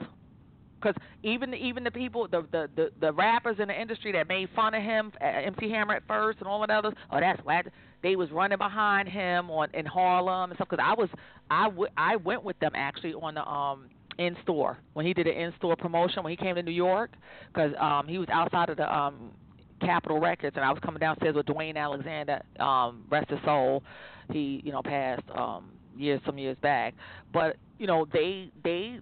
Because 0.79 0.95
even 1.23 1.53
even 1.53 1.83
the 1.83 1.91
people, 1.91 2.27
the, 2.27 2.45
the 2.51 2.69
the 2.75 2.91
the 2.99 3.13
rappers 3.13 3.57
in 3.59 3.67
the 3.67 3.79
industry 3.79 4.11
that 4.13 4.27
made 4.27 4.49
fun 4.55 4.73
of 4.73 4.81
him, 4.83 5.11
uh, 5.21 5.25
MC 5.25 5.69
Hammer 5.69 5.95
at 5.95 6.03
first, 6.07 6.39
and 6.39 6.47
all 6.47 6.65
the 6.65 6.73
others, 6.73 6.93
oh 7.11 7.19
that's 7.19 7.43
whack. 7.45 7.67
They 8.03 8.15
was 8.15 8.31
running 8.31 8.57
behind 8.57 9.07
him 9.07 9.49
on 9.51 9.69
in 9.73 9.85
Harlem 9.85 10.51
and 10.51 10.57
stuff. 10.57 10.69
Because 10.69 10.83
I 10.83 10.93
was 10.93 11.09
I, 11.49 11.65
w- 11.65 11.91
I 11.97 12.15
went 12.15 12.43
with 12.43 12.59
them 12.59 12.71
actually 12.75 13.13
on 13.13 13.35
the 13.35 13.47
um 13.47 13.85
in 14.17 14.35
store 14.43 14.77
when 14.93 15.05
he 15.05 15.13
did 15.13 15.27
an 15.27 15.33
in 15.33 15.53
store 15.57 15.75
promotion 15.75 16.23
when 16.23 16.31
he 16.31 16.37
came 16.37 16.55
to 16.55 16.63
New 16.63 16.71
York 16.71 17.11
because 17.53 17.71
um, 17.79 18.07
he 18.07 18.17
was 18.17 18.27
outside 18.31 18.69
of 18.69 18.77
the 18.77 18.93
um, 18.95 19.31
Capitol 19.79 20.19
Records 20.19 20.55
and 20.55 20.65
I 20.65 20.71
was 20.71 20.79
coming 20.83 20.99
downstairs 20.99 21.35
with 21.35 21.45
Dwayne 21.45 21.77
Alexander, 21.77 22.41
um, 22.59 23.05
rest 23.09 23.29
his 23.29 23.39
soul. 23.45 23.83
He 24.31 24.61
you 24.63 24.71
know 24.71 24.81
passed 24.81 25.23
um, 25.35 25.71
years 25.97 26.21
some 26.25 26.37
years 26.37 26.57
back, 26.61 26.93
but 27.33 27.57
you 27.79 27.87
know 27.87 28.05
they 28.13 28.51
they 28.63 28.99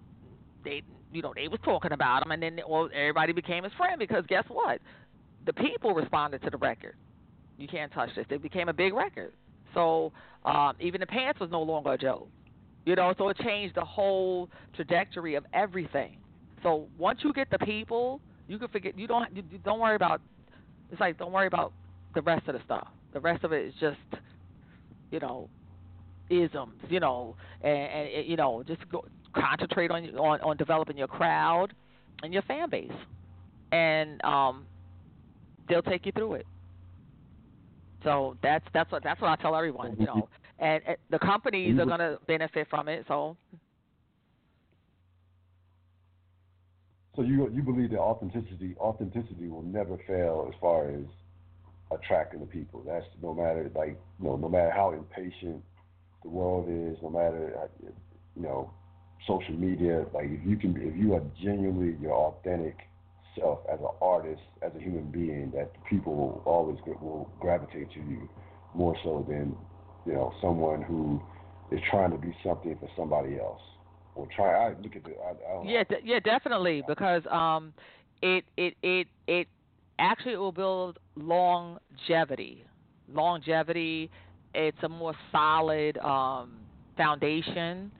they 0.64 0.82
you 1.12 1.22
know 1.22 1.32
they 1.34 1.48
was 1.48 1.60
talking 1.64 1.92
about 1.92 2.24
him 2.24 2.30
and 2.30 2.42
then 2.42 2.60
well 2.68 2.88
everybody 2.94 3.32
became 3.32 3.64
his 3.64 3.72
friend 3.74 3.98
because 3.98 4.24
guess 4.28 4.44
what 4.48 4.80
the 5.46 5.52
people 5.52 5.94
responded 5.94 6.42
to 6.42 6.50
the 6.50 6.58
record. 6.58 6.94
You 7.58 7.68
can't 7.68 7.92
touch 7.92 8.10
this. 8.16 8.26
It 8.30 8.42
became 8.42 8.68
a 8.68 8.72
big 8.72 8.94
record. 8.94 9.32
So 9.74 10.12
um, 10.44 10.74
even 10.80 11.00
the 11.00 11.06
pants 11.06 11.40
was 11.40 11.50
no 11.50 11.62
longer 11.62 11.92
a 11.92 11.98
joke. 11.98 12.28
You 12.84 12.96
know, 12.96 13.14
so 13.18 13.28
it 13.28 13.36
changed 13.38 13.76
the 13.76 13.84
whole 13.84 14.48
trajectory 14.74 15.34
of 15.34 15.44
everything. 15.52 16.16
So 16.62 16.86
once 16.98 17.20
you 17.22 17.32
get 17.32 17.50
the 17.50 17.58
people, 17.58 18.20
you 18.48 18.58
can 18.58 18.68
forget. 18.68 18.98
You 18.98 19.06
don't. 19.06 19.34
You, 19.34 19.42
don't 19.64 19.80
worry 19.80 19.96
about. 19.96 20.20
It's 20.90 21.00
like 21.00 21.18
don't 21.18 21.32
worry 21.32 21.46
about 21.46 21.72
the 22.14 22.22
rest 22.22 22.48
of 22.48 22.54
the 22.54 22.60
stuff. 22.64 22.88
The 23.12 23.20
rest 23.20 23.44
of 23.44 23.52
it 23.52 23.66
is 23.66 23.74
just, 23.80 23.98
you 25.10 25.20
know, 25.20 25.48
isms. 26.30 26.74
You 26.88 27.00
know, 27.00 27.36
and, 27.62 27.76
and 27.76 28.26
you 28.26 28.36
know, 28.36 28.62
just 28.66 28.88
go, 28.90 29.04
concentrate 29.34 29.90
on 29.90 30.04
on 30.16 30.40
on 30.40 30.56
developing 30.56 30.96
your 30.96 31.08
crowd 31.08 31.72
and 32.22 32.32
your 32.32 32.42
fan 32.42 32.68
base, 32.70 32.90
and 33.72 34.22
um, 34.24 34.66
they'll 35.68 35.82
take 35.82 36.06
you 36.06 36.12
through 36.12 36.34
it. 36.34 36.46
So 38.04 38.36
that's 38.42 38.64
that's 38.72 38.90
what 38.90 39.02
that's 39.02 39.20
what 39.20 39.30
I 39.30 39.36
tell 39.42 39.54
everyone. 39.54 39.96
You 39.98 40.06
know, 40.06 40.28
and, 40.60 40.82
and 40.86 40.96
the 41.10 41.18
companies 41.18 41.78
are 41.78 41.86
going 41.86 41.98
to 41.98 42.18
benefit 42.26 42.68
from 42.68 42.88
it. 42.88 43.04
So. 43.08 43.36
So 47.16 47.22
you 47.22 47.50
you 47.52 47.62
believe 47.62 47.90
that 47.90 47.98
authenticity 47.98 48.76
authenticity 48.78 49.48
will 49.48 49.62
never 49.62 49.98
fail 50.06 50.46
as 50.48 50.54
far 50.60 50.88
as 50.90 51.04
attracting 51.90 52.40
the 52.40 52.46
people. 52.46 52.84
That's 52.86 53.04
no 53.20 53.34
matter 53.34 53.70
like 53.74 53.98
you 54.20 54.26
know 54.26 54.36
no 54.36 54.48
matter 54.48 54.70
how 54.70 54.92
impatient 54.92 55.62
the 56.22 56.28
world 56.28 56.66
is, 56.68 56.96
no 57.02 57.10
matter 57.10 57.52
uh, 57.60 57.66
you 58.36 58.42
know 58.42 58.70
social 59.26 59.54
media. 59.54 60.06
Like 60.14 60.26
if 60.26 60.46
you 60.46 60.56
can 60.56 60.76
if 60.76 60.96
you 60.96 61.14
are 61.14 61.22
genuinely 61.42 61.96
your 62.00 62.12
authentic 62.12 62.76
self 63.36 63.60
as 63.72 63.80
an 63.80 63.90
artist, 64.00 64.42
as 64.62 64.70
a 64.76 64.80
human 64.80 65.10
being, 65.10 65.52
that 65.56 65.72
people 65.88 66.14
will 66.14 66.42
always 66.44 66.78
will 66.86 67.30
gravitate 67.40 67.90
to 67.92 67.98
you 67.98 68.28
more 68.74 68.96
so 69.02 69.26
than 69.28 69.56
you 70.06 70.12
know, 70.12 70.32
someone 70.40 70.82
who 70.82 71.20
is 71.70 71.80
trying 71.90 72.10
to 72.10 72.18
do 72.18 72.32
something 72.44 72.76
for 72.78 72.88
somebody 72.96 73.38
else 73.38 73.60
or 74.14 74.26
try. 74.34 74.66
I 74.66 74.68
look 74.70 74.96
at 74.96 75.04
the. 75.04 75.10
I, 75.10 75.30
I 75.30 75.64
yeah, 75.64 75.84
d- 75.88 75.96
yeah, 76.04 76.20
definitely 76.20 76.82
because 76.86 77.22
um, 77.30 77.72
it 78.22 78.44
it 78.56 78.74
it 78.82 79.06
it 79.26 79.46
actually 79.98 80.36
will 80.36 80.52
build 80.52 80.98
longevity. 81.16 82.64
Longevity. 83.12 84.10
It's 84.54 84.78
a 84.82 84.88
more 84.88 85.14
solid 85.30 85.96
um, 85.98 86.58
foundation, 86.96 87.92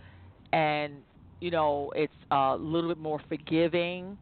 and 0.53 0.94
you 1.40 1.51
know 1.51 1.92
it's 1.94 2.12
a 2.30 2.57
little 2.59 2.90
bit 2.90 2.98
more 2.98 3.20
forgiving. 3.28 4.18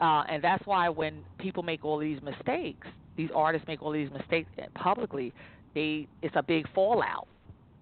Uh, 0.00 0.24
and 0.30 0.42
that's 0.42 0.66
why 0.66 0.88
when 0.88 1.24
people 1.38 1.62
make 1.62 1.84
all 1.84 1.98
these 1.98 2.20
mistakes, 2.22 2.88
these 3.16 3.28
artists 3.34 3.68
make 3.68 3.82
all 3.82 3.92
these 3.92 4.10
mistakes 4.10 4.50
publicly, 4.74 5.32
they 5.74 6.06
it's 6.22 6.34
a 6.36 6.42
big 6.42 6.66
fallout 6.74 7.26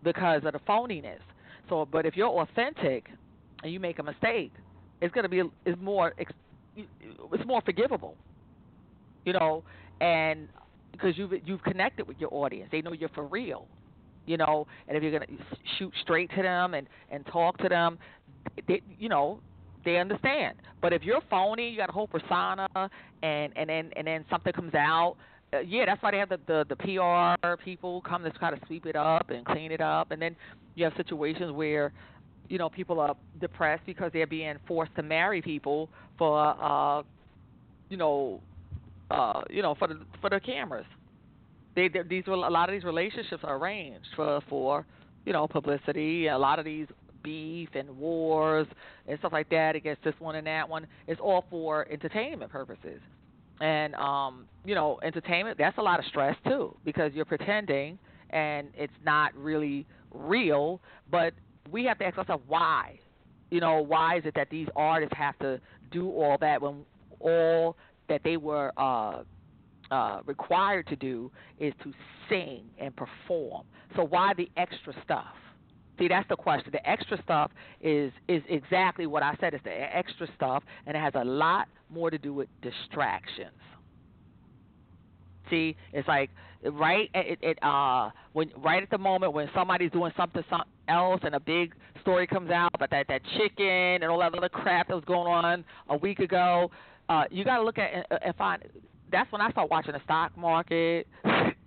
because 0.03 0.43
of 0.45 0.53
the 0.53 0.61
phoniness. 0.61 1.21
So, 1.69 1.87
but 1.91 2.07
if 2.07 2.17
you're 2.17 2.29
authentic 2.29 3.07
and 3.63 3.73
you 3.73 3.81
make 3.81 3.99
a 3.99 4.03
mistake, 4.03 4.53
it's 5.01 5.13
to 5.25 5.29
be 5.29 5.43
it's 5.65 5.81
more 5.81 6.15
it's 6.17 7.47
more 7.47 7.61
forgivable. 7.63 8.17
You 9.25 9.33
know, 9.35 9.63
and 10.01 10.49
because 10.93 11.17
you've 11.17 11.33
you've 11.45 11.63
connected 11.63 12.07
with 12.07 12.19
your 12.19 12.33
audience, 12.33 12.69
they 12.73 12.81
know 12.81 12.93
you're 12.93 13.09
for 13.11 13.27
real. 13.27 13.67
You 14.27 14.37
know, 14.37 14.67
and 14.87 14.97
if 14.97 15.03
you're 15.03 15.19
to 15.27 15.45
shoot 15.79 15.93
straight 16.03 16.31
to 16.37 16.43
them 16.43 16.75
and 16.75 16.87
and 17.11 17.25
talk 17.27 17.59
to 17.59 17.69
them, 17.69 17.99
they, 18.67 18.83
you 18.99 19.09
know, 19.09 19.41
they 19.85 19.97
understand. 19.99 20.57
But 20.83 20.93
if 20.93 21.03
you're 21.03 21.23
phony, 21.31 21.71
you 21.71 21.79
got 21.79 21.89
a 21.89 21.93
whole 21.93 22.09
persona, 22.09 22.69
and 23.23 23.53
and 23.57 23.69
then 23.69 23.91
and 23.97 24.07
then 24.07 24.25
something 24.31 24.53
comes 24.53 24.75
out 24.75 25.17
uh, 25.53 25.61
yeah, 25.61 25.87
that's 25.87 26.03
why 26.03 26.11
they 26.11 26.19
have 26.19 26.29
the, 26.29 26.39
the 26.47 26.67
the 26.69 26.77
PR 26.77 27.57
people 27.63 28.03
come 28.03 28.23
to 28.23 28.31
try 28.31 28.51
to 28.51 28.61
sweep 28.67 28.85
it 28.85 28.97
up 28.97 29.31
and 29.31 29.47
clean 29.47 29.73
it 29.73 29.81
up, 29.81 30.11
and 30.11 30.21
then 30.21 30.37
you 30.75 30.85
have 30.85 30.93
situations 30.97 31.53
where 31.53 31.93
you 32.49 32.59
know 32.59 32.69
people 32.69 33.01
are 33.01 33.17
depressed 33.41 33.83
because 33.87 34.11
they're 34.13 34.27
being 34.27 34.57
forced 34.67 34.95
to 34.97 35.03
marry 35.03 35.41
people 35.41 35.89
for 36.19 36.39
uh 36.63 37.03
you 37.89 37.97
know 37.97 38.41
uh 39.11 39.43
you 39.49 39.63
know 39.63 39.75
for 39.75 39.89
the 39.89 39.99
for 40.21 40.29
the 40.29 40.41
cameras. 40.41 40.87
They 41.75 41.89
these 42.09 42.25
a 42.27 42.31
lot 42.31 42.69
of 42.69 42.75
these 42.75 42.85
relationships 42.85 43.43
are 43.43 43.57
arranged 43.57 44.09
for 44.17 44.43
for 44.51 44.87
you 45.25 45.33
know 45.33 45.49
publicity. 45.49 46.27
A 46.27 46.37
lot 46.37 46.59
of 46.59 46.67
these 46.67 46.87
beef 47.23 47.71
and 47.75 47.97
wars 47.97 48.67
and 49.07 49.19
stuff 49.19 49.33
like 49.33 49.49
that 49.49 49.77
against 49.77 50.05
this 50.05 50.15
one 50.19 50.35
and 50.35 50.47
that 50.47 50.69
one. 50.69 50.87
It's 51.07 51.21
all 51.21 51.47
for 51.51 51.87
entertainment 51.91 52.51
purposes 52.53 53.01
and 53.61 53.95
um, 53.95 54.47
you 54.65 54.75
know, 54.75 54.99
entertainment 55.03 55.59
that's 55.59 55.79
a 55.79 55.83
lot 55.83 55.99
of 55.99 56.05
stress 56.07 56.37
too 56.47 56.77
because 56.85 57.13
you're 57.15 57.25
pretending 57.25 57.99
and 58.31 58.69
it's 58.77 58.93
not 59.05 59.35
really 59.35 59.87
real. 60.13 60.81
But 61.11 61.35
we 61.71 61.85
have 61.85 61.99
to 61.99 62.05
ask 62.05 62.19
ourselves 62.19 62.45
why. 62.47 62.99
You 63.51 63.61
know, 63.61 63.81
why 63.81 64.19
is 64.19 64.25
it 64.27 64.35
that 64.35 64.51
these 64.51 64.69
artists 64.77 65.15
have 65.17 65.39
to 65.39 65.61
do 65.91 66.11
all 66.11 66.37
that 66.41 66.61
when 66.61 66.85
all 67.21 67.77
that 68.09 68.21
they 68.23 68.37
were 68.37 68.73
uh, 68.77 69.23
uh, 69.91 70.21
required 70.27 70.87
to 70.89 70.97
do 70.97 71.31
is 71.59 71.73
to 71.83 71.93
sing 72.29 72.65
and 72.79 72.95
perform? 72.95 73.65
So 73.97 74.05
why 74.05 74.35
the 74.37 74.51
extra 74.57 74.93
stuff? 75.03 75.35
See, 75.99 76.09
that's 76.09 76.29
the 76.29 76.37
question. 76.37 76.71
The 76.73 76.89
extra 76.89 77.21
stuff 77.23 77.51
is 77.81 78.13
is 78.29 78.43
exactly 78.49 79.07
what 79.07 79.23
I 79.23 79.35
said. 79.41 79.55
It's 79.55 79.65
the 79.65 79.73
extra 79.73 80.29
stuff, 80.37 80.63
and 80.87 80.97
it 80.97 81.01
has 81.01 81.15
a 81.17 81.25
lot 81.25 81.69
more 81.91 82.11
to 82.11 82.19
do 82.19 82.33
with 82.33 82.49
distractions. 82.63 83.51
See, 85.51 85.77
it's 85.93 86.07
like 86.09 86.31
right 86.73 87.09
it, 87.15 87.39
it 87.41 87.63
uh 87.63 88.11
when 88.33 88.51
right 88.59 88.83
at 88.83 88.91
the 88.91 88.99
moment 88.99 89.33
when 89.33 89.49
somebody's 89.55 89.93
doing 89.93 90.13
something 90.17 90.43
else 90.89 91.21
and 91.23 91.37
a 91.37 91.41
big 91.41 91.73
story 92.01 92.27
comes 92.27 92.51
out 92.51 92.73
about 92.75 92.91
that 92.91 93.07
that 93.09 93.23
chicken 93.37 93.67
and 93.67 94.05
all 94.05 94.19
that 94.19 94.35
other 94.35 94.49
crap 94.49 94.89
that 94.89 94.95
was 94.95 95.05
going 95.05 95.33
on 95.33 95.65
a 95.89 95.97
week 95.97 96.19
ago, 96.19 96.71
uh 97.09 97.25
you 97.31 97.45
got 97.45 97.59
to 97.59 97.63
look 97.63 97.79
at 97.79 97.93
and, 97.93 98.05
and 98.25 98.37
find. 98.37 98.63
That's 99.11 99.31
when 99.33 99.41
I 99.41 99.51
start 99.51 99.71
watching 99.71 99.93
the 99.93 100.03
stock 100.05 100.37
market. 100.37 101.07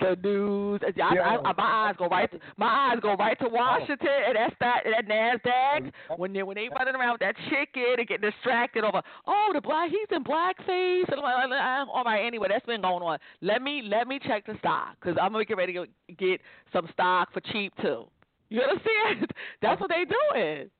the 0.00 0.16
news. 0.22 0.80
I, 0.84 0.92
yeah. 0.96 1.20
I, 1.20 1.48
I, 1.48 1.52
my 1.56 1.88
eyes 1.88 1.94
go 1.98 2.08
right. 2.08 2.30
To, 2.30 2.38
my 2.56 2.92
eyes 2.92 2.98
go 3.00 3.14
right 3.14 3.38
to 3.38 3.46
oh. 3.46 3.50
Washington, 3.50 4.08
and 4.28 4.36
that's 4.36 4.54
that 4.60 4.84
that 4.84 5.08
Nasdaq. 5.08 5.86
Mm-hmm. 5.86 6.14
When 6.16 6.32
they 6.32 6.42
when 6.42 6.56
they 6.56 6.68
running 6.76 6.94
around 6.94 7.12
with 7.12 7.20
that 7.20 7.36
chicken 7.50 7.94
and 7.98 8.08
getting 8.08 8.30
distracted 8.30 8.84
over, 8.84 9.02
oh 9.26 9.50
the 9.52 9.60
black 9.60 9.90
he's 9.90 10.08
in 10.10 10.24
blackface, 10.24 11.10
and 11.10 11.20
I'm 11.20 11.50
like, 11.50 11.88
all 11.92 12.04
right, 12.04 12.26
anyway, 12.26 12.48
that's 12.50 12.66
been 12.66 12.82
going 12.82 13.02
on. 13.02 13.18
Let 13.40 13.62
me 13.62 13.82
let 13.82 14.08
me 14.08 14.18
check 14.26 14.46
the 14.46 14.56
stock 14.58 14.96
because 15.00 15.16
I'm 15.20 15.32
gonna 15.32 15.44
get 15.44 15.56
ready 15.56 15.72
to 15.74 15.86
get 16.14 16.40
some 16.72 16.88
stock 16.92 17.32
for 17.32 17.40
cheap 17.40 17.72
too. 17.80 18.06
You 18.50 18.60
understand? 18.60 19.32
That's 19.62 19.80
what 19.80 19.90
they 19.90 20.04
doing. 20.04 20.70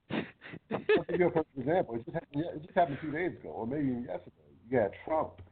That's 0.70 0.82
a 1.08 1.18
good 1.18 1.32
example. 1.58 1.96
It 1.96 2.04
just, 2.04 2.14
happened, 2.14 2.44
it 2.54 2.62
just 2.62 2.74
happened 2.76 2.98
two 3.00 3.10
days 3.10 3.32
ago, 3.40 3.48
or 3.48 3.66
maybe 3.66 3.88
even 3.88 4.02
yesterday. 4.04 4.36
You 4.70 4.78
got 4.78 4.90
Trump 5.04 5.42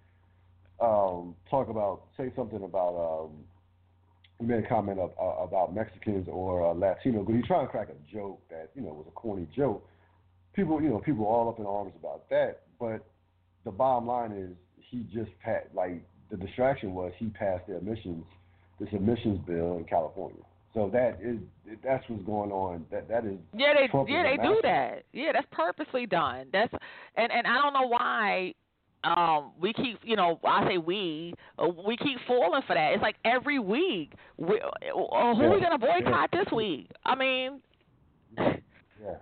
um, 0.80 1.34
talk 1.50 1.68
about, 1.68 2.02
say 2.16 2.32
something 2.36 2.62
about, 2.62 2.96
um, 2.96 3.30
he 4.38 4.46
made 4.46 4.64
a 4.64 4.68
comment 4.68 4.98
of, 4.98 5.10
uh, 5.20 5.42
about 5.42 5.74
Mexicans 5.74 6.26
or 6.28 6.66
uh, 6.70 6.74
Latino, 6.74 7.22
but 7.22 7.34
he's 7.34 7.46
trying 7.46 7.66
to 7.66 7.70
crack 7.70 7.88
a 7.88 8.12
joke 8.12 8.40
that 8.50 8.70
you 8.74 8.82
know 8.82 8.92
was 8.92 9.06
a 9.06 9.12
corny 9.12 9.46
joke. 9.54 9.86
People, 10.54 10.82
you 10.82 10.88
know, 10.88 10.98
people 10.98 11.24
all 11.24 11.48
up 11.48 11.58
in 11.58 11.66
arms 11.66 11.92
about 11.98 12.28
that. 12.30 12.62
But 12.80 13.06
the 13.64 13.70
bottom 13.70 14.06
line 14.06 14.32
is, 14.32 14.50
he 14.76 15.04
just 15.14 15.30
passed. 15.40 15.68
Like 15.74 16.02
the 16.30 16.36
distraction 16.36 16.92
was, 16.94 17.12
he 17.18 17.26
passed 17.26 17.66
the 17.68 17.78
emissions, 17.78 18.24
this 18.80 18.88
emissions 18.92 19.38
bill 19.46 19.76
in 19.78 19.84
California. 19.84 20.42
So 20.74 20.90
that 20.92 21.18
is 21.22 21.36
that's 21.84 22.02
what's 22.08 22.24
going 22.24 22.50
on. 22.50 22.86
That 22.90 23.08
that 23.08 23.26
is 23.26 23.38
yeah 23.54 23.74
they 23.78 23.88
Trump 23.88 24.08
yeah 24.08 24.22
they 24.22 24.42
do 24.42 24.58
that 24.62 25.04
yeah 25.12 25.32
that's 25.32 25.46
purposely 25.52 26.06
done. 26.06 26.46
That's 26.52 26.72
and 27.16 27.30
and 27.30 27.46
I 27.46 27.60
don't 27.60 27.74
know 27.74 27.88
why 27.88 28.54
um, 29.04 29.52
we 29.60 29.72
keep, 29.72 29.98
you 30.02 30.16
know, 30.16 30.38
I 30.44 30.66
say 30.68 30.78
we, 30.78 31.34
uh, 31.58 31.68
we 31.86 31.96
keep 31.96 32.18
falling 32.26 32.62
for 32.66 32.74
that. 32.74 32.92
It's 32.92 33.02
like 33.02 33.16
every 33.24 33.58
week, 33.58 34.12
we, 34.36 34.60
uh, 34.60 34.94
who 34.94 35.06
are 35.10 35.54
we 35.54 35.60
gonna 35.60 35.78
boycott 35.78 36.30
yeah. 36.32 36.44
this 36.44 36.52
week? 36.52 36.88
I 37.04 37.14
mean, 37.14 37.60
yeah. 38.38 39.16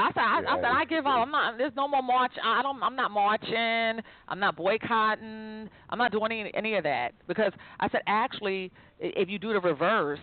I 0.00 0.08
said, 0.12 0.20
I, 0.20 0.40
yeah, 0.42 0.50
I 0.50 0.56
said, 0.56 0.64
I 0.64 0.84
give 0.84 1.06
up. 1.06 1.18
I'm 1.18 1.30
not. 1.30 1.58
There's 1.58 1.72
no 1.76 1.88
more 1.88 2.02
march. 2.02 2.32
I 2.44 2.62
don't. 2.62 2.80
I'm 2.82 2.94
not 2.94 3.10
marching. 3.10 4.02
I'm 4.28 4.38
not 4.38 4.54
boycotting. 4.56 5.68
I'm 5.90 5.98
not 5.98 6.12
doing 6.12 6.30
any, 6.30 6.52
any 6.54 6.74
of 6.76 6.84
that 6.84 7.14
because 7.26 7.52
I 7.80 7.88
said, 7.88 8.02
actually, 8.06 8.70
if 9.00 9.28
you 9.28 9.38
do 9.40 9.52
the 9.52 9.60
reverse, 9.60 10.20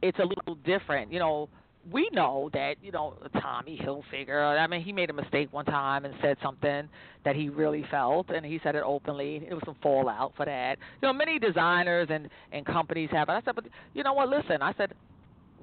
it's 0.00 0.18
a 0.18 0.24
little 0.24 0.54
different. 0.64 1.12
You 1.12 1.18
know, 1.18 1.48
we 1.90 2.08
know 2.12 2.50
that 2.52 2.76
you 2.82 2.92
know 2.92 3.14
Tommy 3.40 3.78
Hilfiger. 3.82 4.58
I 4.58 4.66
mean, 4.66 4.82
he 4.82 4.92
made 4.92 5.10
a 5.10 5.12
mistake 5.12 5.52
one 5.52 5.64
time 5.64 6.04
and 6.04 6.14
said 6.22 6.36
something 6.42 6.88
that 7.24 7.36
he 7.36 7.48
really 7.48 7.84
felt, 7.90 8.30
and 8.30 8.44
he 8.44 8.60
said 8.62 8.74
it 8.74 8.82
openly. 8.84 9.46
It 9.48 9.54
was 9.54 9.62
some 9.64 9.76
fallout 9.82 10.32
for 10.36 10.46
that. 10.46 10.78
You 11.02 11.08
know, 11.08 11.12
many 11.12 11.38
designers 11.38 12.08
and 12.10 12.28
and 12.52 12.64
companies 12.64 13.10
have. 13.12 13.28
It. 13.28 13.32
I 13.32 13.42
said, 13.44 13.54
but 13.54 13.64
you 13.92 14.02
know 14.02 14.14
what? 14.14 14.28
Listen, 14.28 14.62
I 14.62 14.72
said, 14.74 14.92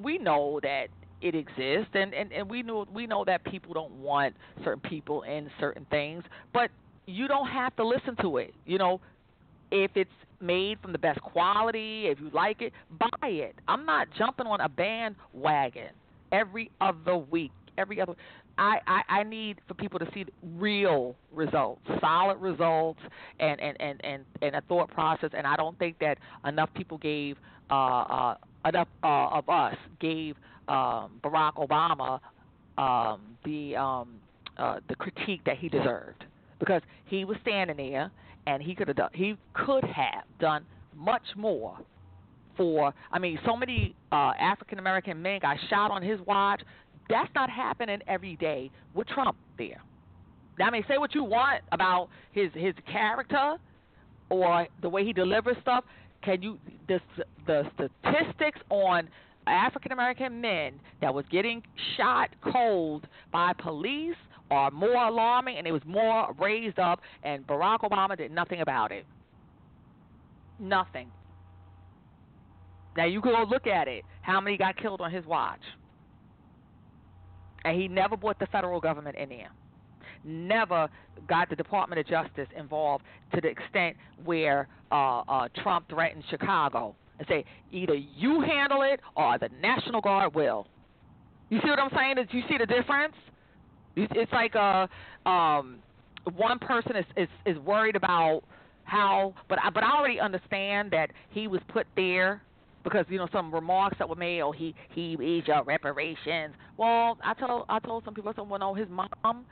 we 0.01 0.17
know 0.17 0.59
that 0.63 0.88
it 1.22 1.36
exists, 1.36 1.91
and 1.93 2.13
and 2.13 2.32
and 2.32 2.49
we 2.49 2.61
know 2.61 2.86
we 2.93 3.07
know 3.07 3.24
that 3.26 3.43
people 3.43 3.74
don't 3.74 3.93
want 3.93 4.36
certain 4.63 4.82
people 4.82 5.24
in 5.24 5.49
certain 5.59 5.86
things, 5.89 6.24
but 6.53 6.69
you 7.07 7.28
don't 7.28 7.47
have 7.47 7.76
to 7.78 7.86
listen 7.86 8.15
to 8.22 8.38
it. 8.38 8.53
You 8.65 8.78
know, 8.78 9.01
if 9.72 9.91
it's 9.95 10.09
made 10.39 10.80
from 10.82 10.91
the 10.91 10.99
best 10.99 11.22
quality, 11.22 12.07
if 12.07 12.19
you 12.19 12.30
like 12.34 12.61
it, 12.61 12.74
buy 12.99 13.28
it. 13.28 13.55
I'm 13.67 13.86
not 13.86 14.07
jumping 14.17 14.47
on 14.47 14.61
a 14.61 14.69
bandwagon 14.69 15.89
every 16.32 16.71
other 16.79 17.17
week, 17.17 17.51
every 17.77 18.01
other. 18.01 18.13
I, 18.57 18.79
I, 18.86 19.01
I 19.19 19.23
need 19.23 19.59
for 19.67 19.73
people 19.73 19.97
to 19.99 20.07
see 20.13 20.25
real 20.55 21.15
results, 21.34 21.82
solid 21.99 22.38
results, 22.38 22.99
and, 23.39 23.59
and, 23.59 23.79
and, 23.79 24.01
and, 24.03 24.25
and 24.41 24.55
a 24.55 24.61
thought 24.61 24.91
process. 24.91 25.32
And 25.36 25.47
I 25.47 25.55
don't 25.55 25.77
think 25.79 25.97
that 25.99 26.17
enough 26.45 26.69
people 26.75 26.97
gave 26.97 27.38
uh, 27.69 27.73
uh, 27.73 28.36
enough 28.65 28.88
uh, 29.03 29.27
of 29.29 29.49
us 29.49 29.75
gave 29.99 30.36
um, 30.67 31.19
Barack 31.23 31.55
Obama 31.55 32.19
um, 32.77 33.21
the 33.45 33.75
um, 33.75 34.15
uh, 34.57 34.79
the 34.89 34.95
critique 34.95 35.41
that 35.45 35.57
he 35.57 35.69
deserved 35.69 36.25
because 36.59 36.82
he 37.05 37.25
was 37.25 37.38
standing 37.41 37.77
there 37.77 38.11
and 38.47 38.61
he 38.61 38.75
could 38.75 38.88
have 38.88 38.97
done 38.97 39.09
he 39.13 39.36
could 39.53 39.84
have 39.84 40.23
done 40.39 40.65
much 40.95 41.23
more 41.36 41.77
for, 42.57 42.93
I 43.11 43.19
mean, 43.19 43.39
so 43.45 43.55
many 43.55 43.95
uh, 44.11 44.33
African 44.39 44.79
American 44.79 45.21
men 45.21 45.39
got 45.41 45.57
shot 45.69 45.91
on 45.91 46.01
his 46.01 46.19
watch. 46.27 46.61
That's 47.09 47.29
not 47.35 47.49
happening 47.49 47.99
every 48.07 48.35
day 48.37 48.71
with 48.93 49.07
Trump 49.07 49.37
there. 49.57 49.81
Now, 50.59 50.67
I 50.67 50.71
mean, 50.71 50.83
say 50.87 50.97
what 50.97 51.15
you 51.15 51.23
want 51.23 51.63
about 51.71 52.09
his 52.31 52.51
his 52.53 52.73
character 52.91 53.57
or 54.29 54.67
the 54.81 54.89
way 54.89 55.05
he 55.05 55.13
delivers 55.13 55.57
stuff. 55.61 55.83
Can 56.23 56.41
you 56.41 56.59
the 56.87 56.99
the 57.47 57.63
statistics 57.73 58.59
on 58.69 59.09
African 59.47 59.91
American 59.91 60.39
men 60.39 60.73
that 61.01 61.13
was 61.13 61.25
getting 61.31 61.63
shot 61.97 62.29
cold 62.51 63.07
by 63.31 63.53
police 63.53 64.15
are 64.51 64.69
more 64.69 65.07
alarming, 65.07 65.57
and 65.57 65.65
it 65.65 65.71
was 65.71 65.81
more 65.85 66.35
raised 66.37 66.77
up, 66.77 66.99
and 67.23 67.47
Barack 67.47 67.79
Obama 67.79 68.17
did 68.17 68.31
nothing 68.31 68.61
about 68.61 68.91
it. 68.91 69.05
Nothing. 70.59 71.09
Now 72.97 73.05
you 73.05 73.21
go 73.21 73.45
look 73.49 73.67
at 73.67 73.87
it. 73.87 74.03
How 74.21 74.41
many 74.41 74.57
got 74.57 74.77
killed 74.77 75.01
on 75.01 75.11
his 75.11 75.25
watch? 75.25 75.61
And 77.63 77.79
he 77.79 77.87
never 77.87 78.17
brought 78.17 78.39
the 78.39 78.47
federal 78.47 78.79
government 78.79 79.15
in 79.17 79.29
there. 79.29 79.51
Never 80.23 80.89
got 81.27 81.49
the 81.49 81.55
Department 81.55 81.99
of 81.99 82.07
Justice 82.07 82.47
involved 82.57 83.03
to 83.33 83.41
the 83.41 83.47
extent 83.47 83.95
where 84.23 84.67
uh, 84.91 85.21
uh, 85.21 85.47
Trump 85.63 85.89
threatened 85.89 86.23
Chicago 86.29 86.95
and 87.19 87.27
say 87.27 87.45
either 87.71 87.95
you 87.95 88.41
handle 88.41 88.81
it 88.81 88.99
or 89.15 89.37
the 89.37 89.49
National 89.61 90.01
Guard 90.01 90.33
will. 90.35 90.67
You 91.49 91.59
see 91.63 91.69
what 91.69 91.79
I'm 91.79 91.91
saying? 91.95 92.15
Did 92.15 92.29
you 92.31 92.41
see 92.49 92.57
the 92.57 92.65
difference? 92.65 93.13
It's 93.95 94.31
like 94.31 94.55
a 94.55 94.89
uh, 95.25 95.29
um, 95.29 95.79
one 96.35 96.59
person 96.59 96.95
is, 96.95 97.05
is 97.17 97.27
is 97.45 97.57
worried 97.59 97.95
about 97.95 98.43
how, 98.85 99.33
but 99.49 99.59
I, 99.63 99.69
but 99.69 99.83
I 99.83 99.91
already 99.91 100.19
understand 100.19 100.91
that 100.91 101.11
he 101.29 101.47
was 101.47 101.61
put 101.67 101.87
there 101.95 102.41
because 102.84 103.05
you 103.09 103.17
know 103.17 103.27
some 103.32 103.53
remarks 103.53 103.97
that 103.99 104.07
were 104.07 104.15
made. 104.15 104.41
Oh, 104.41 104.51
he 104.51 104.73
he 104.93 105.15
needs 105.15 105.47
your 105.47 105.57
uh, 105.57 105.63
reparations. 105.63 106.55
Well, 106.77 107.17
I 107.23 107.34
told 107.34 107.65
I 107.69 107.79
told 107.79 108.03
some 108.05 108.13
people. 108.13 108.32
I 108.32 108.34
said, 108.34 108.49
well, 108.49 108.59
his 108.73 108.88
mom. 108.89 109.45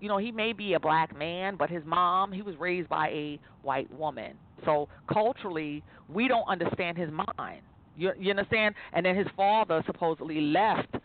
You 0.00 0.08
know, 0.08 0.18
he 0.18 0.32
may 0.32 0.52
be 0.52 0.72
a 0.74 0.80
black 0.80 1.16
man, 1.16 1.54
but 1.56 1.70
his 1.70 1.84
mom, 1.84 2.32
he 2.32 2.42
was 2.42 2.56
raised 2.56 2.88
by 2.88 3.08
a 3.10 3.38
white 3.62 3.88
woman. 3.92 4.32
So 4.64 4.88
culturally, 5.12 5.84
we 6.08 6.26
don't 6.26 6.46
understand 6.48 6.98
his 6.98 7.08
mind. 7.38 7.62
You, 7.96 8.10
you 8.18 8.30
understand? 8.30 8.74
And 8.92 9.06
then 9.06 9.14
his 9.16 9.28
father 9.36 9.80
supposedly 9.86 10.40
left 10.40 10.96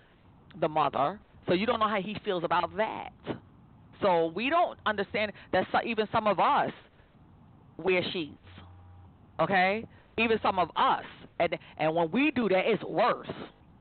the 0.60 0.68
mother, 0.68 1.20
so 1.48 1.54
you 1.54 1.68
don't 1.68 1.80
know 1.80 1.88
how 1.88 2.02
he 2.02 2.18
feels 2.26 2.44
about 2.44 2.76
that. 2.78 3.12
So 4.02 4.32
we 4.36 4.50
don't 4.50 4.80
understand 4.86 5.32
that 5.52 5.68
So 5.72 5.80
even 5.86 6.08
some 6.12 6.28
of 6.28 6.40
us 6.40 6.72
wear 7.78 8.02
sheets. 8.12 8.38
Okay? 9.40 9.86
Even 10.18 10.40
some 10.42 10.60
of 10.60 10.70
us 10.76 11.04
and 11.40 11.58
and 11.78 11.96
when 11.96 12.12
we 12.12 12.32
do 12.32 12.50
that, 12.50 12.64
it's 12.66 12.84
worse 12.84 13.30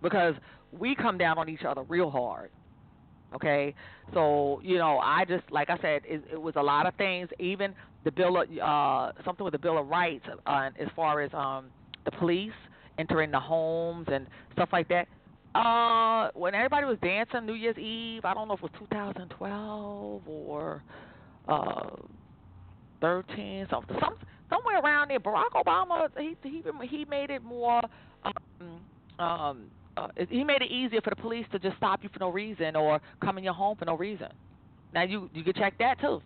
because 0.03 0.35
we 0.73 0.95
come 0.95 1.19
down 1.19 1.39
on 1.39 1.49
each 1.49 1.65
other 1.67 1.83
real 1.83 2.11
hard. 2.11 2.51
Okay, 3.35 3.75
so 4.15 4.61
you 4.63 4.79
know, 4.79 4.99
I 4.99 5.25
just 5.25 5.51
like 5.51 5.69
I 5.71 5.79
said, 5.79 6.03
it, 6.05 6.23
it 6.33 6.41
was 6.41 6.55
a 6.57 6.63
lot 6.63 6.87
of 6.87 6.95
things. 6.95 7.29
Even 7.39 7.75
the 8.05 8.11
bill, 8.11 8.41
of, 8.41 8.49
uh, 8.59 9.13
something 9.25 9.45
with 9.45 9.53
the 9.53 9.59
Bill 9.59 9.79
of 9.79 9.89
Rights, 9.89 10.25
uh, 10.47 10.71
as 10.79 10.89
far 10.95 11.21
as 11.21 11.31
um, 11.35 11.67
the 12.05 12.13
police 12.13 12.53
entering 12.99 13.31
the 13.31 13.41
homes 13.41 14.07
and 14.11 14.27
stuff 14.53 14.69
like 14.73 14.89
that. 14.89 15.09
Uh, 15.55 16.31
when 16.35 16.55
everybody 16.55 16.85
was 16.87 16.99
dancing 17.03 17.47
New 17.47 17.55
Year's 17.55 17.79
Eve, 17.79 18.25
I 18.25 18.35
don't 18.35 18.47
know 18.47 18.55
if 18.55 18.61
it 18.61 18.65
was 18.65 18.73
2012 18.91 20.23
or 20.29 20.83
uh, 21.49 21.91
13, 23.01 23.67
something, 23.71 23.97
something 24.01 24.27
somewhere 24.49 24.81
around 24.81 25.11
there. 25.11 25.21
Barack 25.21 25.53
Obama 25.55 26.09
he 26.19 26.37
he 26.43 26.63
he 26.87 27.05
made 27.05 27.31
it 27.31 27.43
more 27.43 27.83
um, 28.25 28.81
um 29.19 29.71
uh, 29.97 30.09
he 30.29 30.45
made 30.45 30.61
it 30.61 30.71
easier 30.71 31.01
for 31.01 31.11
the 31.11 31.17
police 31.17 31.47
to 31.53 31.59
just 31.59 31.77
stop 31.79 32.03
you 32.03 32.11
for 32.13 32.19
no 32.19 32.29
reason 32.29 32.77
or 32.77 33.01
come 33.23 33.39
in 33.39 33.45
your 33.45 33.55
home 33.55 33.77
for 33.77 33.87
no 33.87 33.97
reason. 33.97 34.29
Now 34.93 35.05
you 35.05 35.31
you 35.33 35.43
can 35.43 35.55
check 35.55 35.75
that 35.79 36.01
too. 36.01 36.21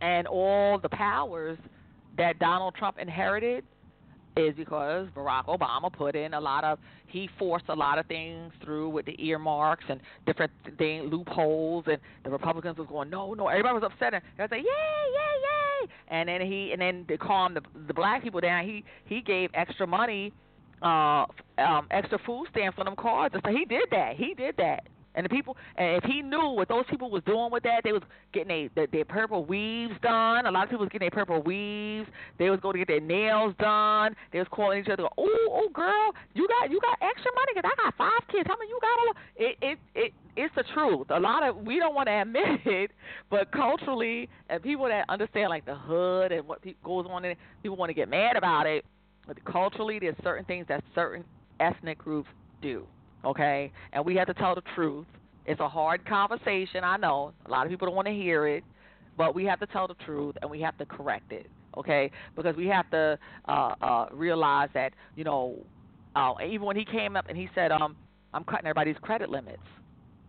And 0.00 0.26
all 0.26 0.78
the 0.78 0.88
powers 0.88 1.58
that 2.16 2.38
Donald 2.38 2.74
Trump 2.74 2.98
inherited, 2.98 3.64
is 4.36 4.54
because 4.56 5.06
Barack 5.14 5.46
Obama 5.46 5.92
put 5.92 6.16
in 6.16 6.34
a 6.34 6.40
lot 6.40 6.64
of 6.64 6.78
he 7.06 7.28
forced 7.38 7.66
a 7.68 7.74
lot 7.74 7.98
of 7.98 8.06
things 8.06 8.52
through 8.64 8.88
with 8.88 9.06
the 9.06 9.14
earmarks 9.24 9.84
and 9.88 10.00
different 10.26 10.50
thing 10.76 11.02
loopholes 11.02 11.84
and 11.86 11.98
the 12.24 12.30
Republicans 12.30 12.76
was 12.76 12.88
going 12.88 13.08
no 13.10 13.34
no 13.34 13.48
everybody 13.48 13.74
was 13.74 13.84
upset 13.84 14.12
and 14.14 14.22
they 14.36 14.42
was 14.42 14.50
like 14.50 14.60
yay 14.60 14.66
yay 14.66 15.86
yay. 15.86 15.88
And 16.08 16.28
then 16.28 16.40
he 16.40 16.72
and 16.72 16.80
then 16.80 17.04
to 17.08 17.18
calm 17.18 17.54
the 17.54 17.60
the 17.86 17.94
black 17.94 18.22
people 18.22 18.40
down 18.40 18.64
he 18.64 18.84
he 19.04 19.20
gave 19.20 19.50
extra 19.54 19.86
money 19.86 20.32
uh 20.82 21.26
um 21.58 21.86
extra 21.92 22.18
food 22.26 22.46
stamps 22.50 22.78
on 22.78 22.86
them 22.86 22.96
cards 22.96 23.34
and 23.34 23.42
so 23.44 23.52
he 23.52 23.64
did 23.64 23.84
that. 23.92 24.16
He 24.16 24.34
did 24.34 24.56
that 24.56 24.88
and 25.14 25.24
the 25.24 25.28
people, 25.28 25.56
and 25.76 26.02
if 26.02 26.04
he 26.04 26.22
knew 26.22 26.48
what 26.48 26.68
those 26.68 26.84
people 26.90 27.10
was 27.10 27.22
doing 27.24 27.50
with 27.50 27.62
that, 27.62 27.82
they 27.84 27.92
was 27.92 28.02
getting 28.32 28.70
their, 28.74 28.86
their 28.86 29.04
purple 29.04 29.44
weaves 29.44 29.94
done. 30.02 30.46
A 30.46 30.50
lot 30.50 30.64
of 30.64 30.70
people 30.70 30.84
was 30.84 30.90
getting 30.90 31.08
their 31.08 31.24
purple 31.24 31.40
weaves. 31.42 32.08
They 32.38 32.50
was 32.50 32.60
going 32.60 32.74
to 32.74 32.78
get 32.78 32.88
their 32.88 33.00
nails 33.00 33.54
done. 33.58 34.16
They 34.32 34.38
was 34.40 34.48
calling 34.50 34.80
each 34.80 34.88
other, 34.88 35.04
"Oh, 35.16 35.48
oh, 35.50 35.68
girl, 35.72 36.12
you 36.34 36.48
got 36.48 36.70
you 36.70 36.80
got 36.80 36.98
extra 37.00 37.30
money 37.34 37.52
because 37.54 37.70
I 37.72 37.82
got 37.82 37.94
five 37.96 38.28
kids. 38.30 38.46
How 38.48 38.56
many 38.58 38.70
you 38.70 38.78
got?" 38.80 38.98
All 38.98 39.14
it 39.36 39.56
it 39.62 39.78
it 39.94 40.12
it's 40.36 40.54
the 40.56 40.64
truth. 40.74 41.06
A 41.10 41.20
lot 41.20 41.46
of 41.46 41.56
we 41.58 41.78
don't 41.78 41.94
want 41.94 42.08
to 42.08 42.20
admit 42.20 42.60
it, 42.64 42.90
but 43.30 43.52
culturally, 43.52 44.28
and 44.48 44.62
people 44.62 44.86
that 44.86 45.04
understand 45.08 45.50
like 45.50 45.64
the 45.64 45.76
hood 45.76 46.32
and 46.32 46.46
what 46.46 46.60
goes 46.82 47.06
on 47.08 47.24
in 47.24 47.32
it, 47.32 47.38
people 47.62 47.76
want 47.76 47.90
to 47.90 47.94
get 47.94 48.08
mad 48.08 48.36
about 48.36 48.66
it. 48.66 48.84
But 49.26 49.42
culturally, 49.44 49.98
there's 50.00 50.16
certain 50.22 50.44
things 50.44 50.66
that 50.68 50.82
certain 50.94 51.24
ethnic 51.60 51.98
groups 51.98 52.28
do 52.60 52.86
okay? 53.24 53.72
And 53.92 54.04
we 54.04 54.16
have 54.16 54.26
to 54.28 54.34
tell 54.34 54.54
the 54.54 54.62
truth. 54.74 55.06
It's 55.46 55.60
a 55.60 55.68
hard 55.68 56.06
conversation, 56.06 56.84
I 56.84 56.96
know. 56.96 57.32
A 57.46 57.50
lot 57.50 57.66
of 57.66 57.70
people 57.70 57.86
don't 57.86 57.96
want 57.96 58.08
to 58.08 58.14
hear 58.14 58.46
it, 58.46 58.64
but 59.16 59.34
we 59.34 59.44
have 59.44 59.60
to 59.60 59.66
tell 59.66 59.86
the 59.86 59.94
truth 60.04 60.36
and 60.40 60.50
we 60.50 60.60
have 60.60 60.76
to 60.78 60.86
correct 60.86 61.32
it, 61.32 61.46
okay? 61.76 62.10
Because 62.34 62.56
we 62.56 62.66
have 62.68 62.90
to 62.90 63.18
uh, 63.46 63.74
uh, 63.82 64.06
realize 64.12 64.70
that, 64.74 64.92
you 65.16 65.24
know, 65.24 65.58
uh, 66.16 66.32
even 66.44 66.66
when 66.66 66.76
he 66.76 66.84
came 66.84 67.16
up 67.16 67.26
and 67.28 67.36
he 67.36 67.48
said, 67.54 67.72
um, 67.72 67.96
I'm 68.32 68.44
cutting 68.44 68.66
everybody's 68.66 68.96
credit 69.02 69.28
limits. 69.28 69.62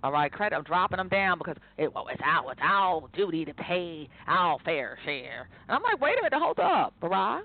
All 0.04 0.12
right, 0.12 0.32
credit. 0.32 0.56
I'm 0.56 0.64
dropping 0.64 0.98
them 0.98 1.10
down 1.10 1.40
because 1.40 1.56
it, 1.80 1.92
well, 1.94 2.06
it's 2.12 2.22
our 2.24 2.52
it's 2.52 2.62
our 2.62 3.10
duty 3.16 3.44
to 3.46 3.54
pay 3.56 4.08
our 4.28 4.60
fair 4.64 5.00
share. 5.04 5.50
And 5.68 5.76
I'm 5.76 5.82
like, 5.82 6.00
wait 6.00 6.20
a 6.20 6.22
minute, 6.22 6.38
hold 6.40 6.60
up, 6.60 6.94
Barack. 7.02 7.42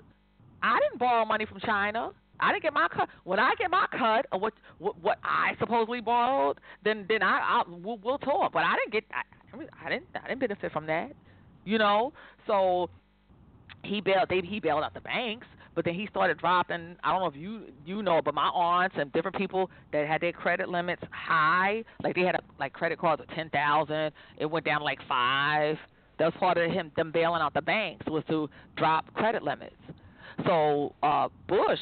I 0.61 0.79
didn't 0.79 0.99
borrow 0.99 1.25
money 1.25 1.47
from 1.47 1.59
China. 1.61 2.11
I 2.41 2.51
didn't 2.51 2.63
get 2.63 2.73
my 2.73 2.87
cut. 2.87 3.07
When 3.23 3.39
I 3.39 3.53
get 3.57 3.69
my 3.69 3.85
cut 3.91 4.25
of 4.31 4.41
what 4.41 4.53
what, 4.79 4.99
what 5.01 5.19
I 5.23 5.53
supposedly 5.59 6.01
borrowed, 6.01 6.59
then 6.83 7.05
then 7.07 7.21
I 7.21 7.39
I'll, 7.39 7.79
we'll, 7.81 7.99
we'll 8.03 8.17
talk. 8.17 8.51
But 8.51 8.63
I 8.63 8.75
didn't 8.75 8.93
get 8.93 9.03
I, 9.13 9.85
I 9.85 9.89
didn't 9.89 10.05
I 10.15 10.27
didn't 10.27 10.39
benefit 10.39 10.71
from 10.71 10.87
that, 10.87 11.11
you 11.65 11.77
know. 11.77 12.13
So 12.47 12.89
he 13.83 14.01
bailed 14.01 14.27
they 14.29 14.41
he 14.41 14.59
bailed 14.59 14.83
out 14.83 14.93
the 14.93 15.01
banks, 15.01 15.47
but 15.75 15.85
then 15.85 15.93
he 15.93 16.07
started 16.07 16.39
dropping. 16.39 16.95
I 17.03 17.11
don't 17.11 17.21
know 17.21 17.27
if 17.27 17.35
you 17.35 17.71
you 17.85 18.01
know, 18.01 18.21
but 18.23 18.33
my 18.33 18.47
aunts 18.47 18.95
and 18.97 19.11
different 19.13 19.37
people 19.37 19.69
that 19.93 20.07
had 20.07 20.21
their 20.21 20.33
credit 20.33 20.67
limits 20.67 21.03
high, 21.11 21.83
like 22.03 22.15
they 22.15 22.21
had 22.21 22.35
a, 22.35 22.41
like 22.59 22.73
credit 22.73 22.99
cards 22.99 23.21
of 23.21 23.27
ten 23.35 23.49
thousand, 23.51 24.11
it 24.37 24.45
went 24.45 24.65
down 24.65 24.81
like 24.81 24.99
five. 25.07 25.77
That 26.17 26.25
was 26.25 26.33
part 26.39 26.57
of 26.57 26.71
him 26.71 26.91
them 26.95 27.11
bailing 27.11 27.41
out 27.41 27.53
the 27.53 27.61
banks 27.61 28.05
was 28.07 28.23
to 28.29 28.49
drop 28.77 29.13
credit 29.13 29.43
limits. 29.43 29.75
So 30.45 30.95
uh 31.03 31.29
Bush 31.47 31.79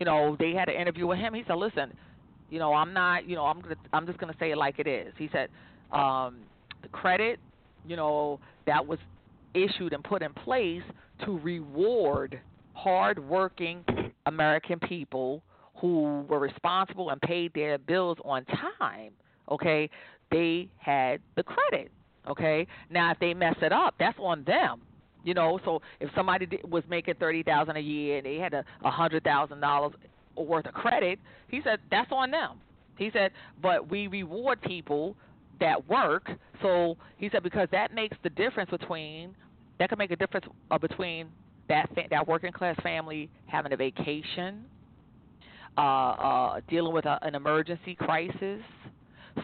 you 0.00 0.06
know, 0.06 0.34
they 0.38 0.52
had 0.52 0.68
an 0.68 0.74
interview 0.74 1.06
with 1.06 1.18
him. 1.18 1.34
He 1.34 1.44
said, 1.46 1.56
"Listen, 1.56 1.92
you 2.48 2.58
know, 2.58 2.72
I'm 2.72 2.92
not, 2.92 3.28
you 3.28 3.36
know, 3.36 3.44
I'm 3.44 3.60
gonna, 3.60 3.76
I'm 3.92 4.06
just 4.06 4.18
gonna 4.18 4.34
say 4.40 4.50
it 4.50 4.56
like 4.56 4.78
it 4.78 4.88
is." 4.88 5.12
He 5.16 5.28
said, 5.30 5.50
um, 5.92 6.38
"The 6.82 6.88
credit, 6.88 7.38
you 7.86 7.96
know, 7.96 8.40
that 8.66 8.84
was 8.84 8.98
issued 9.54 9.92
and 9.92 10.02
put 10.02 10.22
in 10.22 10.32
place 10.32 10.82
to 11.24 11.38
reward 11.38 12.40
hardworking 12.72 13.84
American 14.26 14.78
people 14.80 15.42
who 15.76 16.24
were 16.28 16.38
responsible 16.38 17.10
and 17.10 17.20
paid 17.20 17.52
their 17.54 17.78
bills 17.78 18.18
on 18.24 18.44
time. 18.78 19.12
Okay, 19.50 19.90
they 20.30 20.68
had 20.78 21.20
the 21.36 21.42
credit. 21.42 21.90
Okay, 22.28 22.66
now 22.90 23.10
if 23.12 23.18
they 23.18 23.34
mess 23.34 23.56
it 23.60 23.72
up, 23.72 23.94
that's 23.98 24.18
on 24.18 24.44
them. 24.44 24.80
You 25.24 25.34
know, 25.34 25.60
so 25.64 25.82
if 26.00 26.10
somebody 26.14 26.46
did, 26.46 26.70
was 26.70 26.82
making 26.88 27.14
thirty 27.14 27.42
thousand 27.42 27.76
a 27.76 27.80
year 27.80 28.18
and 28.18 28.26
they 28.26 28.36
had 28.36 28.54
a, 28.54 28.64
hundred 28.82 29.24
thousand 29.24 29.60
dollars 29.60 29.92
worth 30.36 30.66
of 30.66 30.74
credit, 30.74 31.18
he 31.48 31.60
said 31.62 31.80
that's 31.90 32.10
on 32.12 32.30
them. 32.30 32.58
He 32.96 33.10
said, 33.12 33.32
but 33.62 33.90
we 33.90 34.06
reward 34.06 34.60
people 34.62 35.16
that 35.58 35.88
work. 35.88 36.30
So 36.62 36.96
he 37.16 37.28
said 37.30 37.42
because 37.42 37.68
that 37.72 37.94
makes 37.94 38.16
the 38.22 38.30
difference 38.30 38.70
between 38.70 39.34
that 39.78 39.88
can 39.88 39.98
make 39.98 40.10
a 40.10 40.16
difference 40.16 40.46
uh, 40.70 40.78
between 40.78 41.28
that 41.68 41.88
fa- 41.94 42.08
that 42.10 42.26
working 42.26 42.52
class 42.52 42.76
family 42.82 43.30
having 43.46 43.72
a 43.72 43.76
vacation, 43.76 44.64
uh, 45.76 45.80
uh, 45.80 46.60
dealing 46.68 46.92
with 46.92 47.06
a, 47.06 47.18
an 47.22 47.34
emergency 47.34 47.94
crisis, 47.94 48.60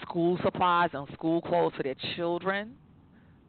school 0.02 0.38
supplies 0.42 0.90
and 0.92 1.06
school 1.14 1.40
clothes 1.40 1.72
for 1.76 1.82
their 1.82 1.94
children 2.16 2.72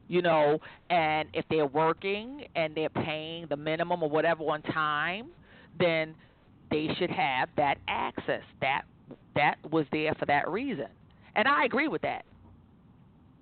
you 0.08 0.22
know, 0.22 0.60
and 0.90 1.30
if 1.34 1.46
they're 1.50 1.66
working 1.68 2.46
and 2.56 2.74
they're 2.76 2.90
paying 2.90 3.48
the 3.48 3.58
minimum 3.58 4.04
or 4.04 4.10
whatever 4.10 4.44
on 4.44 4.62
time, 4.64 5.28
then 5.80 6.16
they 6.72 6.90
should 6.98 7.10
have 7.12 7.50
that 7.58 7.78
access. 7.88 8.44
That 8.62 8.84
that 9.36 9.56
was 9.72 9.86
there 9.92 10.14
for 10.16 10.26
that 10.26 10.48
reason. 10.50 10.88
And 11.36 11.48
I 11.48 11.66
agree 11.66 11.88
with 11.88 12.02
that. 12.02 12.26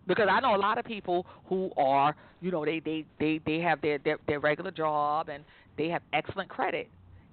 Because 0.08 0.28
I 0.30 0.40
know 0.40 0.56
a 0.56 0.58
lot 0.58 0.78
of 0.78 0.86
people 0.86 1.26
who 1.48 1.72
are, 1.78 2.16
you 2.42 2.52
know, 2.52 2.66
they 2.66 2.80
they 2.80 3.06
they 3.20 3.40
they 3.46 3.60
have 3.60 3.82
their 3.82 3.98
their, 4.00 4.18
their 4.28 4.40
regular 4.40 4.72
job 4.72 5.30
and 5.30 5.44
they 5.78 5.90
have 5.90 6.02
excellent 6.14 6.50
credit 6.50 6.90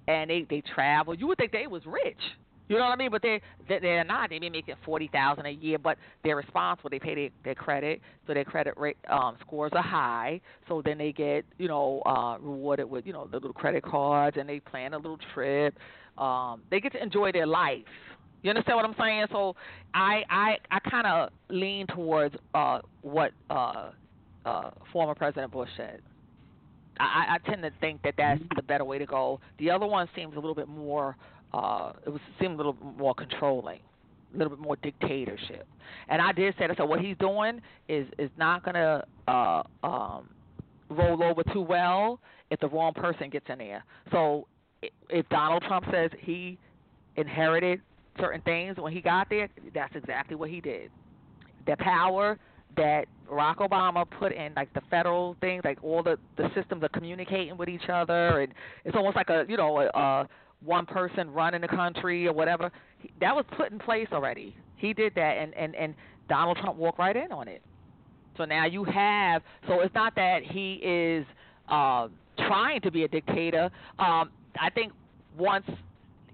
and 0.07 0.29
they 0.29 0.45
they 0.49 0.61
travel. 0.73 1.13
You 1.13 1.27
would 1.27 1.37
think 1.37 1.51
they 1.51 1.67
was 1.67 1.85
rich 1.85 2.17
you 2.69 2.77
know 2.77 2.85
what 2.85 2.93
I 2.93 2.95
mean? 2.95 3.11
But 3.11 3.21
they 3.21 3.41
they're 3.67 4.03
not. 4.03 4.29
They 4.29 4.39
may 4.39 4.49
make 4.49 4.67
it 4.67 4.77
forty 4.85 5.09
thousand 5.11 5.45
a 5.45 5.51
year, 5.51 5.77
but 5.77 5.97
they're 6.23 6.35
responsible. 6.35 6.89
They 6.89 6.99
pay 6.99 7.15
their, 7.15 7.29
their 7.43 7.55
credit, 7.55 8.01
so 8.25 8.33
their 8.33 8.45
credit 8.45 8.75
rate 8.77 8.97
um, 9.09 9.37
scores 9.41 9.71
are 9.75 9.83
high. 9.83 10.39
So 10.67 10.81
then 10.83 10.97
they 10.97 11.11
get 11.11 11.45
you 11.57 11.67
know 11.67 12.01
uh, 12.05 12.37
rewarded 12.39 12.89
with 12.89 13.05
you 13.05 13.13
know 13.13 13.27
the 13.27 13.37
little 13.37 13.53
credit 13.53 13.83
cards, 13.83 14.37
and 14.39 14.47
they 14.47 14.59
plan 14.59 14.93
a 14.93 14.97
little 14.97 15.19
trip. 15.33 15.75
Um, 16.17 16.61
they 16.71 16.79
get 16.79 16.93
to 16.93 17.03
enjoy 17.03 17.31
their 17.31 17.47
life. 17.47 17.81
You 18.43 18.49
understand 18.49 18.75
what 18.77 18.85
I'm 18.85 18.95
saying? 18.97 19.25
So 19.31 19.55
I 19.93 20.23
I 20.29 20.57
I 20.71 20.79
kind 20.89 21.07
of 21.07 21.29
lean 21.49 21.87
towards 21.87 22.35
uh, 22.53 22.79
what 23.01 23.31
uh, 23.49 23.91
uh, 24.45 24.71
former 24.91 25.15
President 25.15 25.51
Bush 25.51 25.69
said. 25.75 26.01
I, 26.99 27.37
I 27.37 27.49
tend 27.49 27.63
to 27.63 27.71
think 27.81 28.03
that 28.03 28.13
that's 28.17 28.41
the 28.55 28.61
better 28.61 28.85
way 28.85 28.99
to 28.99 29.05
go. 29.07 29.39
The 29.57 29.71
other 29.71 29.87
one 29.87 30.07
seems 30.15 30.33
a 30.33 30.35
little 30.35 30.53
bit 30.53 30.67
more 30.67 31.17
uh, 31.53 31.93
it 32.05 32.09
was 32.09 32.21
seemed 32.39 32.53
a 32.53 32.57
little 32.57 32.77
more 32.97 33.13
controlling, 33.13 33.79
a 34.33 34.37
little 34.37 34.55
bit 34.55 34.59
more 34.59 34.75
dictatorship. 34.77 35.67
And 36.09 36.21
I 36.21 36.31
did 36.31 36.53
say 36.57 36.67
that. 36.67 36.77
So 36.77 36.85
what 36.85 36.99
he's 36.99 37.17
doing 37.17 37.61
is 37.87 38.07
is 38.17 38.29
not 38.37 38.63
going 38.63 38.75
to 38.75 39.03
uh, 39.27 39.63
um, 39.83 40.29
roll 40.89 41.23
over 41.23 41.43
too 41.53 41.61
well 41.61 42.19
if 42.49 42.59
the 42.59 42.67
wrong 42.67 42.93
person 42.93 43.29
gets 43.29 43.45
in 43.49 43.59
there. 43.59 43.83
So 44.11 44.47
if 45.09 45.27
Donald 45.29 45.63
Trump 45.67 45.85
says 45.91 46.11
he 46.19 46.57
inherited 47.15 47.81
certain 48.19 48.41
things 48.41 48.77
when 48.77 48.93
he 48.93 49.01
got 49.01 49.29
there, 49.29 49.49
that's 49.73 49.95
exactly 49.95 50.35
what 50.35 50.49
he 50.49 50.61
did. 50.61 50.91
The 51.65 51.75
power 51.77 52.37
that 52.75 53.05
Barack 53.29 53.57
Obama 53.57 54.05
put 54.19 54.31
in, 54.31 54.53
like 54.55 54.73
the 54.73 54.81
federal 54.89 55.35
things, 55.41 55.61
like 55.63 55.77
all 55.83 56.03
the 56.03 56.17
the 56.37 56.49
systems 56.55 56.83
are 56.83 56.89
communicating 56.89 57.57
with 57.57 57.69
each 57.69 57.89
other, 57.91 58.41
and 58.41 58.53
it's 58.85 58.95
almost 58.95 59.15
like 59.15 59.29
a 59.29 59.45
you 59.47 59.57
know 59.57 59.79
a, 59.79 59.87
a 59.87 60.27
one 60.65 60.85
person 60.85 61.31
running 61.31 61.61
the 61.61 61.67
country 61.67 62.27
or 62.27 62.33
whatever. 62.33 62.71
That 63.19 63.35
was 63.35 63.45
put 63.57 63.71
in 63.71 63.79
place 63.79 64.07
already. 64.11 64.55
He 64.77 64.93
did 64.93 65.13
that, 65.15 65.37
and 65.37 65.53
and 65.55 65.75
and 65.75 65.95
Donald 66.29 66.57
Trump 66.57 66.77
walked 66.77 66.99
right 66.99 67.15
in 67.15 67.31
on 67.31 67.47
it. 67.47 67.61
So 68.37 68.45
now 68.45 68.65
you 68.65 68.83
have. 68.83 69.41
So 69.67 69.81
it's 69.81 69.93
not 69.93 70.15
that 70.15 70.43
he 70.43 70.75
is 70.75 71.25
uh, 71.69 72.07
trying 72.37 72.81
to 72.81 72.91
be 72.91 73.03
a 73.03 73.07
dictator. 73.07 73.69
Um, 73.99 74.31
I 74.59 74.69
think 74.73 74.93
once 75.37 75.65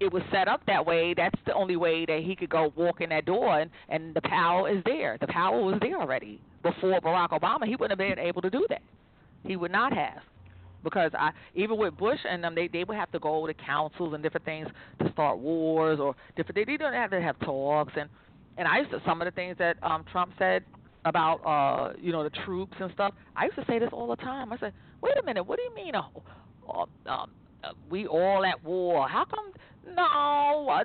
it 0.00 0.12
was 0.12 0.22
set 0.32 0.48
up 0.48 0.62
that 0.66 0.84
way, 0.84 1.14
that's 1.14 1.38
the 1.46 1.52
only 1.54 1.76
way 1.76 2.06
that 2.06 2.20
he 2.24 2.34
could 2.34 2.48
go 2.48 2.72
walk 2.74 3.00
in 3.00 3.10
that 3.10 3.26
door, 3.26 3.60
and 3.60 3.70
and 3.88 4.14
the 4.14 4.22
power 4.22 4.68
is 4.70 4.82
there. 4.84 5.18
The 5.20 5.26
power 5.26 5.62
was 5.62 5.78
there 5.80 6.00
already 6.00 6.40
before 6.62 7.00
Barack 7.00 7.30
Obama. 7.30 7.66
He 7.66 7.76
wouldn't 7.76 7.98
have 7.98 7.98
been 7.98 8.18
able 8.18 8.42
to 8.42 8.50
do 8.50 8.66
that. 8.68 8.82
He 9.44 9.56
would 9.56 9.72
not 9.72 9.92
have 9.92 10.22
because 10.82 11.10
I 11.18 11.30
even 11.54 11.76
with 11.76 11.96
Bush 11.96 12.18
and 12.28 12.42
them, 12.42 12.54
they 12.54 12.68
they 12.68 12.84
would 12.84 12.96
have 12.96 13.10
to 13.12 13.18
go 13.18 13.46
to 13.46 13.54
councils 13.54 14.14
and 14.14 14.22
different 14.22 14.44
things 14.44 14.68
to 15.02 15.10
start 15.12 15.38
wars 15.38 15.98
or 16.00 16.14
different. 16.36 16.56
They, 16.56 16.64
they 16.64 16.76
didn't 16.76 16.94
have 16.94 17.10
to 17.10 17.20
have 17.20 17.38
talks 17.40 17.92
and 17.96 18.08
and 18.56 18.66
I 18.68 18.78
used 18.78 18.90
to 18.90 19.00
some 19.06 19.20
of 19.20 19.26
the 19.26 19.32
things 19.32 19.56
that 19.58 19.76
um 19.82 20.04
Trump 20.10 20.32
said 20.38 20.64
about 21.04 21.36
uh 21.46 21.92
you 22.00 22.12
know 22.12 22.22
the 22.22 22.30
troops 22.44 22.76
and 22.80 22.90
stuff. 22.92 23.14
I 23.36 23.44
used 23.44 23.56
to 23.56 23.64
say 23.66 23.78
this 23.78 23.90
all 23.92 24.08
the 24.08 24.16
time. 24.16 24.52
I 24.52 24.58
said, 24.58 24.72
wait 25.02 25.14
a 25.22 25.24
minute, 25.24 25.44
what 25.44 25.58
do 25.58 25.62
you 25.62 25.74
mean? 25.84 25.94
Um, 25.94 26.86
uh, 27.06 27.68
we 27.90 28.06
all 28.06 28.44
at 28.44 28.62
war. 28.64 29.08
How 29.08 29.24
come 29.24 29.52
no, 29.96 30.82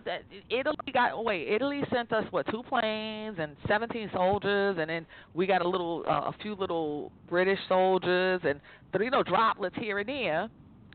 Italy 0.49 0.75
got 0.93 1.23
wait. 1.23 1.47
Italy 1.47 1.81
sent 1.93 2.11
us 2.11 2.25
what 2.31 2.45
two 2.51 2.63
planes 2.63 3.37
and 3.39 3.55
seventeen 3.67 4.09
soldiers, 4.13 4.77
and 4.79 4.89
then 4.89 5.05
we 5.33 5.45
got 5.45 5.61
a 5.61 5.67
little, 5.67 6.03
uh, 6.07 6.29
a 6.29 6.35
few 6.41 6.55
little 6.55 7.11
British 7.29 7.59
soldiers, 7.67 8.41
and 8.43 8.59
three, 8.91 9.09
know, 9.09 9.23
droplets 9.23 9.75
here 9.79 9.99
and 9.99 10.09
there. 10.09 10.49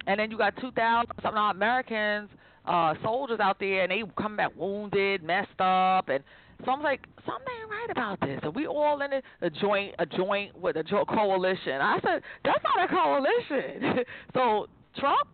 and 0.07 0.19
then 0.19 0.31
you 0.31 0.39
got 0.39 0.57
two 0.61 0.71
thousand 0.73 1.13
something 1.23 1.43
Americans, 1.51 2.29
uh, 2.67 2.95
soldiers 3.03 3.41
out 3.41 3.59
there, 3.61 3.83
and 3.83 3.91
they 3.91 4.03
come 4.21 4.37
back 4.37 4.53
wounded, 4.57 5.23
messed 5.23 5.61
up, 5.61 6.09
and 6.09 6.23
so 6.65 6.73
I'm 6.73 6.83
like, 6.83 7.07
something 7.25 7.47
ain't 7.61 7.71
right 7.71 7.91
about 7.91 8.21
this. 8.21 8.41
Are 8.43 8.51
we 8.51 8.67
all 8.67 9.01
in 9.01 9.13
a, 9.15 9.23
a 9.41 9.51
joint, 9.51 9.95
a 9.99 10.07
joint 10.07 10.57
with 10.59 10.77
a 10.77 10.83
joint 10.83 11.09
coalition. 11.09 11.81
I 11.81 11.99
said, 12.03 12.23
that's 12.45 12.63
not 12.63 12.85
a 12.85 12.89
coalition. 12.89 14.05
so 14.35 14.67
Trump 14.99 15.29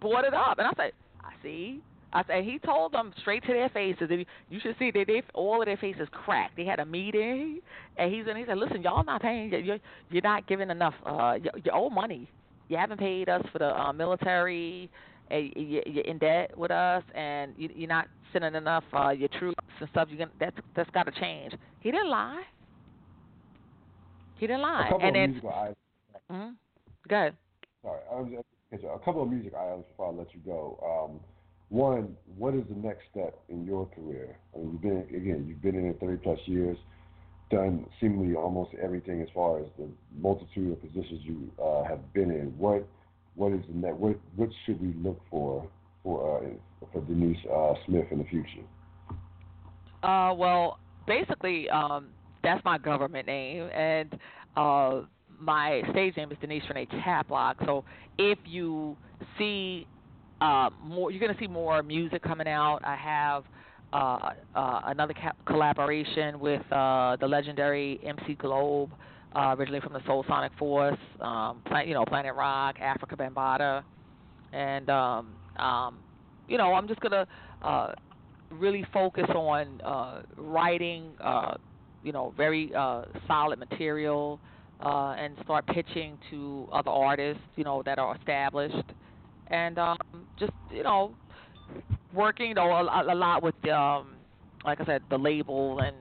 brought 0.00 0.24
it 0.24 0.34
up, 0.34 0.58
and 0.58 0.68
I 0.68 0.70
said, 0.76 0.92
I 1.20 1.32
see. 1.42 1.80
I 2.12 2.24
said 2.26 2.44
he 2.44 2.58
told 2.58 2.92
them 2.92 3.12
straight 3.20 3.42
to 3.44 3.52
their 3.52 3.68
faces. 3.68 4.10
You 4.48 4.60
should 4.60 4.76
see 4.78 4.90
that 4.90 5.06
they 5.06 5.22
all 5.34 5.60
of 5.60 5.66
their 5.66 5.76
faces 5.76 6.08
cracked. 6.10 6.56
They 6.56 6.64
had 6.64 6.80
a 6.80 6.86
meeting, 6.86 7.60
and 7.96 8.12
he's 8.12 8.24
and 8.26 8.38
he 8.38 8.44
said, 8.46 8.56
"Listen, 8.56 8.82
y'all 8.82 9.04
not 9.04 9.20
paying. 9.22 9.50
You're 9.50 9.78
you're 10.10 10.22
not 10.22 10.46
giving 10.46 10.70
enough. 10.70 10.94
Uh, 11.04 11.34
you, 11.42 11.50
you 11.62 11.70
owe 11.72 11.90
money. 11.90 12.30
You 12.68 12.76
haven't 12.76 12.98
paid 12.98 13.28
us 13.28 13.42
for 13.52 13.58
the 13.58 13.78
uh, 13.78 13.92
military. 13.92 14.90
And 15.30 15.52
you're 15.54 16.04
in 16.06 16.16
debt 16.16 16.56
with 16.56 16.70
us, 16.70 17.02
and 17.14 17.52
you, 17.58 17.68
you're 17.74 17.86
not 17.86 18.08
sending 18.32 18.54
enough 18.54 18.84
uh, 18.94 19.10
your 19.10 19.28
troops 19.38 19.62
and 19.78 19.86
stuff. 19.90 20.08
You 20.10 20.16
can 20.16 20.30
that's 20.40 20.56
that's 20.74 20.88
got 20.90 21.02
to 21.02 21.12
change. 21.20 21.52
He 21.80 21.90
didn't 21.90 22.08
lie. 22.08 22.42
He 24.38 24.46
didn't 24.46 24.62
lie. 24.62 24.90
and 25.02 25.14
then, 25.14 25.30
musical 25.32 25.50
items. 25.50 25.76
Mm-hmm. 26.32 26.50
Go 27.08 27.16
ahead. 27.16 27.36
Sorry, 27.82 28.00
I 28.10 28.14
was 28.14 28.44
a 28.72 29.04
couple 29.04 29.22
of 29.22 29.28
music 29.28 29.52
items 29.54 29.84
before 29.88 30.08
I 30.08 30.10
let 30.12 30.32
you 30.32 30.40
go. 30.44 30.78
Um, 30.82 31.20
one, 31.70 32.16
what 32.36 32.54
is 32.54 32.62
the 32.68 32.76
next 32.76 33.02
step 33.10 33.38
in 33.48 33.64
your 33.64 33.86
career? 33.86 34.36
I 34.54 34.58
mean, 34.58 34.72
you've 34.72 34.82
been 34.82 35.16
again, 35.16 35.46
you've 35.46 35.62
been 35.62 35.74
in 35.74 35.86
it 35.86 36.00
30 36.00 36.16
plus 36.18 36.38
years, 36.46 36.78
done 37.50 37.86
seemingly 38.00 38.34
almost 38.34 38.70
everything 38.82 39.20
as 39.20 39.28
far 39.34 39.60
as 39.60 39.66
the 39.78 39.88
multitude 40.18 40.72
of 40.72 40.80
positions 40.80 41.20
you 41.22 41.50
uh, 41.62 41.84
have 41.84 42.12
been 42.14 42.30
in. 42.30 42.56
What, 42.58 42.86
what 43.34 43.52
is 43.52 43.60
the 43.68 43.74
next? 43.74 43.96
What, 43.96 44.16
what 44.36 44.48
should 44.64 44.80
we 44.80 44.94
look 45.02 45.20
for 45.30 45.68
for 46.02 46.42
uh, 46.42 46.86
for 46.92 47.02
Denise 47.02 47.38
uh, 47.52 47.74
Smith 47.86 48.06
in 48.10 48.18
the 48.18 48.24
future? 48.24 48.64
Uh, 50.02 50.32
well, 50.34 50.78
basically, 51.06 51.68
um, 51.70 52.08
that's 52.42 52.64
my 52.64 52.78
government 52.78 53.26
name, 53.26 53.68
and 53.74 54.18
uh, 54.56 55.02
my 55.38 55.82
stage 55.90 56.16
name 56.16 56.30
is 56.32 56.38
Denise 56.40 56.62
Renee 56.68 56.86
Caplock. 57.04 57.54
So 57.66 57.84
if 58.16 58.38
you 58.46 58.96
see 59.36 59.86
uh, 60.40 60.70
more, 60.82 61.10
you're 61.10 61.20
going 61.20 61.32
to 61.32 61.40
see 61.40 61.48
more 61.48 61.82
music 61.82 62.22
coming 62.22 62.48
out. 62.48 62.80
I 62.84 62.96
have 62.96 63.44
uh, 63.92 64.30
uh, 64.54 64.80
another 64.86 65.14
ca- 65.14 65.32
collaboration 65.46 66.38
with 66.40 66.62
uh, 66.72 67.16
the 67.20 67.26
legendary 67.26 68.00
MC 68.04 68.34
Globe, 68.34 68.92
uh, 69.34 69.54
originally 69.58 69.80
from 69.80 69.92
the 69.92 70.00
Soulsonic 70.00 70.50
Force, 70.58 70.98
um, 71.20 71.62
you 71.86 71.94
know, 71.94 72.04
Planet 72.04 72.34
Rock, 72.34 72.76
Afrika 72.78 73.16
Bambaataa, 73.16 73.82
and 74.52 74.88
um, 74.90 75.34
um, 75.56 75.98
you 76.48 76.56
know, 76.58 76.72
I'm 76.74 76.88
just 76.88 77.00
gonna 77.00 77.26
uh, 77.62 77.92
really 78.50 78.84
focus 78.92 79.26
on 79.34 79.80
uh, 79.82 80.22
writing, 80.36 81.12
uh, 81.20 81.54
you 82.02 82.12
know, 82.12 82.32
very 82.36 82.72
uh, 82.74 83.02
solid 83.26 83.58
material, 83.58 84.40
uh, 84.80 85.14
and 85.18 85.36
start 85.42 85.66
pitching 85.66 86.18
to 86.30 86.68
other 86.72 86.90
artists, 86.90 87.42
you 87.56 87.64
know, 87.64 87.82
that 87.84 87.98
are 87.98 88.16
established, 88.16 88.92
and 89.50 89.78
um, 89.78 89.98
just 90.38 90.52
you 90.70 90.82
know, 90.82 91.14
working, 92.14 92.48
you 92.48 92.54
know, 92.54 92.70
a, 92.70 93.12
a 93.12 93.14
lot 93.14 93.42
with, 93.42 93.54
um, 93.68 94.14
like 94.64 94.80
I 94.80 94.84
said, 94.84 95.02
the 95.10 95.18
label 95.18 95.80
and 95.80 95.96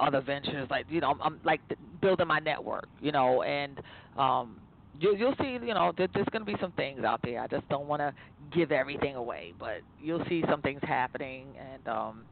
other 0.00 0.20
ventures. 0.20 0.68
Like 0.70 0.86
you 0.88 1.00
know, 1.00 1.10
I'm, 1.10 1.22
I'm 1.22 1.40
like 1.44 1.60
building 2.00 2.26
my 2.26 2.38
network, 2.38 2.88
you 3.00 3.12
know, 3.12 3.42
and 3.42 3.80
um, 4.16 4.56
you, 4.98 5.16
you'll 5.16 5.34
see, 5.40 5.52
you 5.52 5.74
know, 5.74 5.92
there, 5.96 6.08
there's 6.14 6.28
going 6.32 6.44
to 6.44 6.50
be 6.50 6.58
some 6.60 6.72
things 6.72 7.04
out 7.04 7.20
there. 7.22 7.40
I 7.40 7.46
just 7.46 7.68
don't 7.68 7.86
want 7.86 8.00
to 8.00 8.14
give 8.54 8.72
everything 8.72 9.16
away, 9.16 9.52
but 9.58 9.80
you'll 10.02 10.24
see 10.28 10.42
some 10.48 10.62
things 10.62 10.80
happening, 10.82 11.46
and 11.58 11.86
um, 11.88 12.22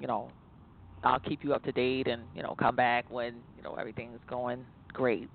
you 0.00 0.06
know, 0.06 0.30
I'll 1.04 1.20
keep 1.20 1.42
you 1.42 1.54
up 1.54 1.64
to 1.64 1.72
date, 1.72 2.08
and 2.08 2.22
you 2.34 2.42
know, 2.42 2.54
come 2.58 2.76
back 2.76 3.10
when 3.10 3.34
you 3.56 3.62
know 3.62 3.74
everything's 3.74 4.20
going 4.28 4.64
great. 4.92 5.28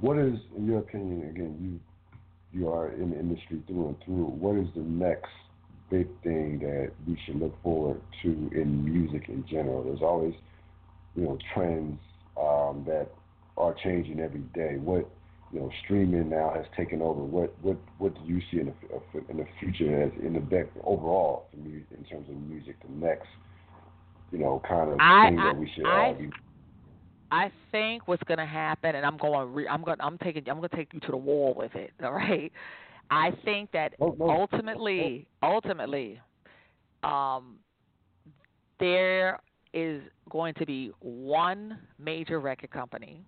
What 0.00 0.16
is, 0.16 0.38
in 0.56 0.66
your 0.66 0.78
opinion, 0.78 1.28
again, 1.28 1.80
you 2.52 2.68
are 2.68 2.88
in 2.92 3.10
the 3.10 3.18
industry 3.18 3.62
through 3.66 3.88
and 3.88 4.04
through. 4.04 4.24
What 4.24 4.56
is 4.56 4.68
the 4.74 4.82
next 4.82 5.30
big 5.90 6.08
thing 6.22 6.58
that 6.60 6.92
we 7.06 7.18
should 7.24 7.36
look 7.36 7.60
forward 7.62 8.00
to 8.22 8.28
in 8.28 8.84
music 8.84 9.28
in 9.28 9.44
general? 9.48 9.84
There's 9.84 10.02
always, 10.02 10.34
you 11.14 11.24
know, 11.24 11.38
trends 11.54 11.98
um, 12.40 12.84
that 12.86 13.08
are 13.56 13.74
changing 13.82 14.20
every 14.20 14.40
day. 14.54 14.76
What 14.76 15.08
you 15.52 15.60
know, 15.60 15.70
streaming 15.84 16.28
now 16.28 16.52
has 16.54 16.66
taken 16.76 17.00
over. 17.00 17.20
What 17.20 17.54
what 17.62 17.78
what 17.98 18.14
do 18.14 18.20
you 18.26 18.40
see 18.50 18.60
in 18.60 18.66
the 18.66 19.20
in 19.30 19.38
the 19.38 19.46
future 19.58 20.02
as 20.02 20.12
in 20.22 20.34
the 20.34 20.40
back 20.40 20.66
overall 20.84 21.46
for 21.50 21.56
me 21.56 21.82
in 21.96 22.04
terms 22.04 22.28
of 22.28 22.36
music? 22.36 22.76
The 22.82 23.06
next, 23.06 23.28
you 24.30 24.38
know, 24.38 24.60
kind 24.68 24.90
of 24.90 24.98
I, 25.00 25.28
thing 25.28 25.38
I, 25.38 25.44
that 25.46 25.58
we 25.58 25.70
should 25.74 25.86
I, 25.86 26.06
all 26.06 26.14
be. 26.14 26.30
I 27.30 27.50
think 27.70 28.08
what's 28.08 28.22
going 28.24 28.38
to 28.38 28.46
happen, 28.46 28.94
and 28.94 29.04
I'm 29.04 29.18
going, 29.18 29.52
re, 29.52 29.68
I'm 29.68 29.82
going, 29.82 29.98
I'm 30.00 30.18
taking, 30.18 30.48
I'm 30.48 30.58
going 30.58 30.68
to 30.68 30.76
take 30.76 30.92
you 30.94 31.00
to 31.00 31.10
the 31.10 31.16
wall 31.16 31.54
with 31.56 31.74
it. 31.74 31.92
All 32.04 32.12
right. 32.12 32.52
I 33.10 33.32
think 33.44 33.72
that 33.72 33.94
oh, 34.00 34.14
no. 34.18 34.30
ultimately, 34.30 35.26
oh. 35.42 35.54
ultimately, 35.54 36.20
um, 37.02 37.56
there 38.80 39.40
is 39.72 40.02
going 40.30 40.54
to 40.54 40.66
be 40.66 40.92
one 41.00 41.78
major 41.98 42.40
record 42.40 42.70
company 42.70 43.24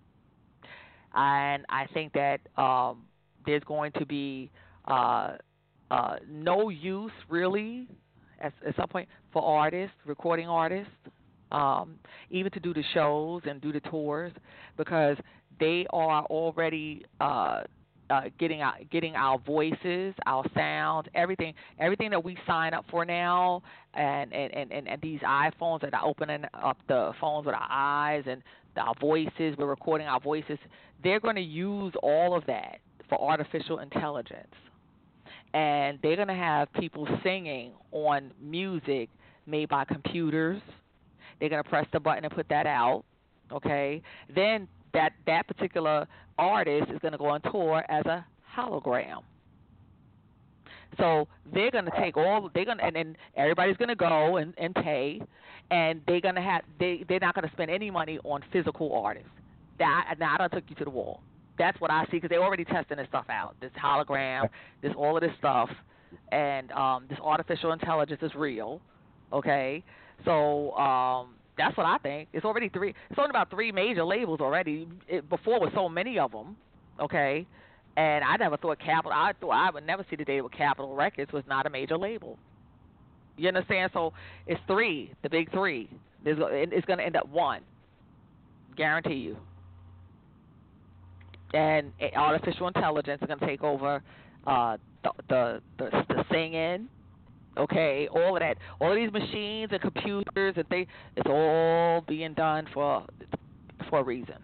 and 1.13 1.65
I 1.69 1.87
think 1.93 2.13
that 2.13 2.39
um, 2.57 3.03
there's 3.45 3.63
going 3.63 3.91
to 3.93 4.05
be 4.05 4.49
uh, 4.85 5.33
uh, 5.89 6.15
no 6.29 6.69
use 6.69 7.11
really 7.29 7.87
at, 8.39 8.53
at 8.65 8.75
some 8.75 8.87
point 8.87 9.09
for 9.33 9.43
artists, 9.43 9.95
recording 10.05 10.47
artists, 10.47 10.91
um, 11.51 11.95
even 12.29 12.51
to 12.51 12.59
do 12.59 12.73
the 12.73 12.83
shows 12.93 13.41
and 13.45 13.61
do 13.61 13.71
the 13.71 13.79
tours 13.81 14.31
because 14.77 15.17
they 15.59 15.85
are 15.91 16.23
already 16.25 17.05
uh, 17.19 17.61
uh, 18.09 18.23
getting 18.39 18.61
our 18.61 18.73
getting 18.91 19.15
our 19.15 19.37
voices, 19.39 20.13
our 20.25 20.43
sound, 20.53 21.09
everything, 21.15 21.53
everything 21.79 22.09
that 22.09 22.23
we 22.23 22.37
sign 22.45 22.73
up 22.73 22.85
for 22.91 23.05
now, 23.05 23.63
and 23.93 24.33
and 24.33 24.71
and, 24.71 24.87
and 24.87 25.01
these 25.01 25.21
iPhones 25.21 25.81
that 25.81 25.93
are 25.93 26.05
opening 26.05 26.43
up 26.53 26.77
the 26.87 27.13
phones 27.21 27.45
with 27.45 27.55
our 27.55 27.67
eyes 27.69 28.23
and 28.27 28.41
our 28.77 28.93
voices, 28.99 29.55
we're 29.57 29.65
recording 29.65 30.07
our 30.07 30.19
voices. 30.19 30.57
They're 31.03 31.19
going 31.19 31.35
to 31.35 31.41
use 31.41 31.93
all 32.03 32.35
of 32.35 32.45
that 32.47 32.79
for 33.09 33.21
artificial 33.21 33.79
intelligence. 33.79 34.53
And 35.53 35.99
they're 36.01 36.15
going 36.15 36.29
to 36.29 36.33
have 36.33 36.71
people 36.73 37.07
singing 37.23 37.73
on 37.91 38.31
music 38.41 39.09
made 39.45 39.67
by 39.67 39.83
computers. 39.83 40.61
They're 41.41 41.49
going 41.49 41.63
to 41.63 41.69
press 41.69 41.87
the 41.91 41.99
button 41.99 42.23
and 42.23 42.33
put 42.33 42.47
that 42.49 42.65
out. 42.65 43.03
Okay? 43.51 44.01
Then 44.33 44.69
that 44.93 45.11
that 45.25 45.47
particular 45.47 46.07
artist 46.37 46.89
is 46.91 46.99
going 46.99 47.11
to 47.11 47.17
go 47.17 47.25
on 47.25 47.41
tour 47.41 47.83
as 47.89 48.05
a 48.05 48.25
hologram. 48.55 49.23
So 50.97 51.27
they're 51.53 51.71
going 51.71 51.85
to 51.85 51.91
take 51.99 52.15
all 52.15 52.49
they're 52.53 52.65
going 52.65 52.77
to 52.77 52.83
and, 52.83 52.95
and 52.95 53.17
everybody's 53.35 53.77
going 53.77 53.89
to 53.89 53.95
go 53.95 54.37
and 54.37 54.53
and 54.57 54.75
pay 54.75 55.21
and 55.71 56.01
they're 56.05 56.21
going 56.21 56.35
to 56.35 56.41
have 56.41 56.61
they 56.79 57.03
they're 57.09 57.19
not 57.19 57.33
going 57.33 57.47
to 57.47 57.53
spend 57.53 57.71
any 57.71 57.89
money 57.89 58.19
on 58.23 58.43
physical 58.53 58.93
artists. 58.93 59.29
That 59.79 60.15
now 60.19 60.35
I 60.35 60.37
don't 60.37 60.51
took 60.51 60.65
you 60.67 60.75
to 60.75 60.83
the 60.83 60.91
wall. 60.91 61.21
That's 61.57 61.79
what 61.81 61.91
I 61.91 62.05
see 62.05 62.11
because 62.13 62.29
they're 62.29 62.43
already 62.43 62.65
testing 62.65 62.97
this 62.97 63.07
stuff 63.07 63.25
out. 63.29 63.55
This 63.61 63.71
hologram, 63.81 64.49
this 64.81 64.91
all 64.97 65.15
of 65.15 65.21
this 65.21 65.31
stuff, 65.39 65.69
and 66.31 66.71
um, 66.71 67.05
this 67.09 67.19
artificial 67.23 67.71
intelligence 67.71 68.19
is 68.21 68.31
real. 68.35 68.81
Okay, 69.31 69.83
so 70.25 70.71
um, 70.73 71.35
that's 71.57 71.75
what 71.77 71.85
I 71.85 71.97
think. 71.97 72.29
It's 72.33 72.45
already 72.45 72.69
three. 72.69 72.93
It's 73.09 73.19
only 73.19 73.29
about 73.29 73.49
three 73.49 73.71
major 73.71 74.03
labels 74.03 74.39
already. 74.39 74.87
It, 75.07 75.29
before 75.29 75.59
with 75.59 75.73
so 75.73 75.89
many 75.89 76.19
of 76.19 76.31
them. 76.31 76.55
Okay, 76.99 77.45
and 77.97 78.23
I 78.23 78.37
never 78.37 78.57
thought 78.57 78.79
Capitol. 78.79 79.11
I 79.13 79.33
thought 79.39 79.51
I 79.51 79.71
would 79.71 79.85
never 79.85 80.05
see 80.09 80.15
the 80.15 80.25
day 80.25 80.41
where 80.41 80.49
Capitol 80.49 80.95
Records 80.95 81.31
was 81.31 81.43
not 81.47 81.65
a 81.65 81.69
major 81.69 81.97
label. 81.97 82.37
You 83.37 83.47
understand? 83.47 83.91
So 83.93 84.13
it's 84.45 84.61
three, 84.67 85.13
the 85.23 85.29
big 85.29 85.51
three. 85.51 85.89
There's, 86.23 86.37
it's 86.39 86.85
going 86.85 86.99
to 86.99 87.05
end 87.05 87.15
up 87.15 87.27
one. 87.29 87.61
Guarantee 88.77 89.15
you. 89.15 89.37
And 91.53 91.91
artificial 92.15 92.67
intelligence 92.67 93.21
is 93.21 93.27
going 93.27 93.39
to 93.39 93.45
take 93.45 93.63
over 93.63 94.01
uh, 94.47 94.77
the, 95.03 95.11
the 95.27 95.61
the 95.77 95.89
the 96.07 96.23
singing, 96.31 96.87
okay, 97.57 98.07
all 98.11 98.35
of 98.35 98.41
that, 98.41 98.57
all 98.79 98.91
of 98.91 98.95
these 98.95 99.11
machines 99.11 99.69
and 99.71 99.81
computers 99.81 100.53
and 100.55 100.65
they, 100.69 100.87
it's 101.15 101.29
all 101.29 102.01
being 102.07 102.33
done 102.33 102.67
for 102.73 103.05
for 103.89 103.99
a 103.99 104.03
reason. 104.03 104.35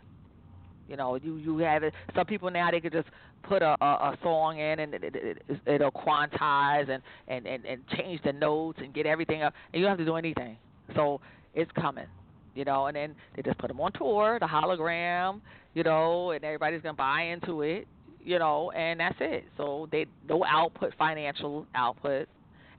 You 0.87 0.95
know, 0.95 1.15
you 1.15 1.37
you 1.37 1.57
have 1.59 1.83
it. 1.83 1.93
Some 2.15 2.25
people 2.25 2.49
now 2.49 2.71
they 2.71 2.79
could 2.79 2.93
just 2.93 3.07
put 3.43 3.61
a, 3.61 3.75
a, 3.81 3.85
a 3.85 4.17
song 4.23 4.59
in 4.59 4.79
and 4.79 4.93
it, 4.93 5.03
it, 5.03 5.15
it, 5.15 5.59
it'll 5.65 5.91
quantize 5.91 6.89
and, 6.89 7.01
and 7.27 7.45
and 7.45 7.65
and 7.65 7.81
change 7.97 8.21
the 8.23 8.33
notes 8.33 8.79
and 8.81 8.93
get 8.93 9.05
everything 9.05 9.41
up, 9.41 9.53
and 9.73 9.79
you 9.79 9.85
don't 9.85 9.91
have 9.91 9.99
to 9.99 10.05
do 10.05 10.15
anything. 10.15 10.57
So 10.95 11.19
it's 11.53 11.71
coming, 11.79 12.07
you 12.55 12.65
know. 12.65 12.87
And 12.87 12.95
then 12.95 13.15
they 13.35 13.41
just 13.41 13.57
put 13.57 13.67
them 13.67 13.81
on 13.81 13.91
tour, 13.93 14.37
the 14.39 14.45
hologram, 14.47 15.41
you 15.73 15.83
know, 15.83 16.31
and 16.31 16.43
everybody's 16.43 16.81
gonna 16.81 16.93
buy 16.93 17.23
into 17.23 17.61
it, 17.63 17.87
you 18.23 18.39
know, 18.39 18.71
and 18.71 18.99
that's 18.99 19.17
it. 19.19 19.45
So 19.57 19.89
they 19.91 20.05
no 20.29 20.45
output, 20.45 20.93
financial 20.97 21.65
output, 21.75 22.29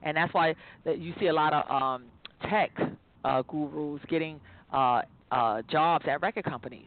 and 0.02 0.16
that's 0.16 0.32
why 0.32 0.54
you 0.84 1.12
see 1.18 1.26
a 1.26 1.32
lot 1.32 1.52
of 1.52 1.70
um, 1.70 2.04
tech 2.48 2.70
uh, 3.24 3.42
gurus 3.42 4.00
getting 4.08 4.40
uh, 4.72 5.02
uh, 5.30 5.62
jobs 5.70 6.04
at 6.08 6.20
record 6.22 6.44
companies. 6.44 6.86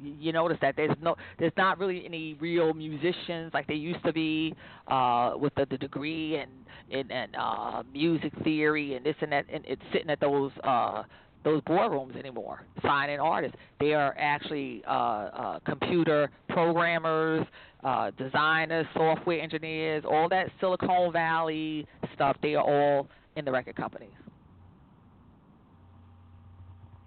You, 0.00 0.14
you 0.18 0.32
notice 0.32 0.58
that 0.60 0.74
there's 0.76 0.96
no, 1.00 1.16
there's 1.38 1.52
not 1.56 1.78
really 1.78 2.04
any 2.04 2.34
real 2.40 2.74
musicians 2.74 3.52
like 3.54 3.66
there 3.66 3.76
used 3.76 4.04
to 4.04 4.12
be 4.12 4.54
uh, 4.88 5.32
with 5.36 5.54
the, 5.54 5.66
the 5.70 5.78
degree 5.78 6.36
and 6.36 6.50
and, 6.92 7.10
and 7.10 7.34
uh, 7.36 7.82
music 7.92 8.32
theory 8.44 8.94
and 8.94 9.04
this 9.04 9.16
and 9.20 9.32
that, 9.32 9.44
and 9.52 9.64
it's 9.66 9.82
sitting 9.92 10.10
at 10.10 10.20
those. 10.20 10.52
Uh, 10.64 11.02
those 11.44 11.60
boardrooms 11.62 12.18
anymore, 12.18 12.62
signing 12.82 13.20
artists. 13.20 13.56
They 13.78 13.94
are 13.94 14.16
actually 14.18 14.82
uh, 14.84 14.90
uh, 14.90 15.58
computer 15.60 16.28
programmers, 16.48 17.46
uh, 17.84 18.10
designers, 18.18 18.86
software 18.94 19.40
engineers, 19.40 20.04
all 20.08 20.28
that 20.28 20.50
Silicon 20.60 21.12
Valley 21.12 21.86
stuff. 22.14 22.36
They 22.42 22.54
are 22.54 22.64
all 22.64 23.08
in 23.36 23.44
the 23.44 23.52
record 23.52 23.76
companies. 23.76 24.10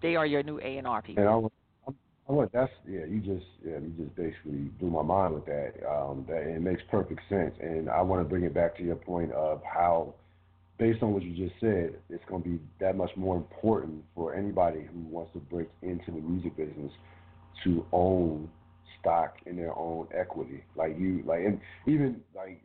They 0.02 0.16
are 0.16 0.26
your 0.26 0.44
new 0.44 0.60
A 0.60 0.78
and 0.78 0.88
R 0.88 1.02
people. 1.02 1.24
And 1.24 1.30
I 1.30 1.36
want, 1.36 1.54
I 1.88 2.32
want 2.32 2.52
that's 2.54 2.72
yeah. 2.88 3.06
You 3.06 3.20
just 3.20 3.46
yeah. 3.66 3.80
You 3.80 3.94
just 3.98 4.16
basically 4.16 4.70
blew 4.80 4.90
my 4.90 5.02
mind 5.02 5.34
with 5.34 5.46
that. 5.46 5.74
Um, 5.90 6.26
that 6.30 6.44
it 6.44 6.62
makes 6.62 6.82
perfect 6.90 7.22
sense. 7.28 7.54
And 7.60 7.90
I 7.90 8.02
want 8.02 8.22
to 8.22 8.30
bring 8.30 8.44
it 8.44 8.54
back 8.54 8.78
to 8.78 8.84
your 8.84 8.96
point 8.96 9.32
of 9.34 9.62
how 9.64 10.14
based 10.78 11.04
on 11.04 11.14
what 11.14 11.22
you 11.22 11.36
just 11.36 11.60
said, 11.60 11.94
it's 12.10 12.24
going 12.30 12.42
to 12.42 12.50
be 12.50 12.60
that 12.80 12.96
much 12.96 13.12
more 13.18 13.36
important 13.36 14.02
for 14.16 14.34
anybody 14.34 14.88
who 14.92 15.00
wants 15.10 15.32
to 15.34 15.40
break 15.40 15.68
into 15.82 16.12
the 16.12 16.22
music 16.22 16.56
business 16.56 16.92
to 17.66 17.86
own 17.92 18.50
stock 19.00 19.38
in 19.46 19.56
their 19.56 19.76
own 19.78 20.08
equity. 20.14 20.64
Like 20.76 20.98
you, 20.98 21.24
like, 21.26 21.40
and 21.40 21.60
even 21.88 22.22
like, 22.36 22.62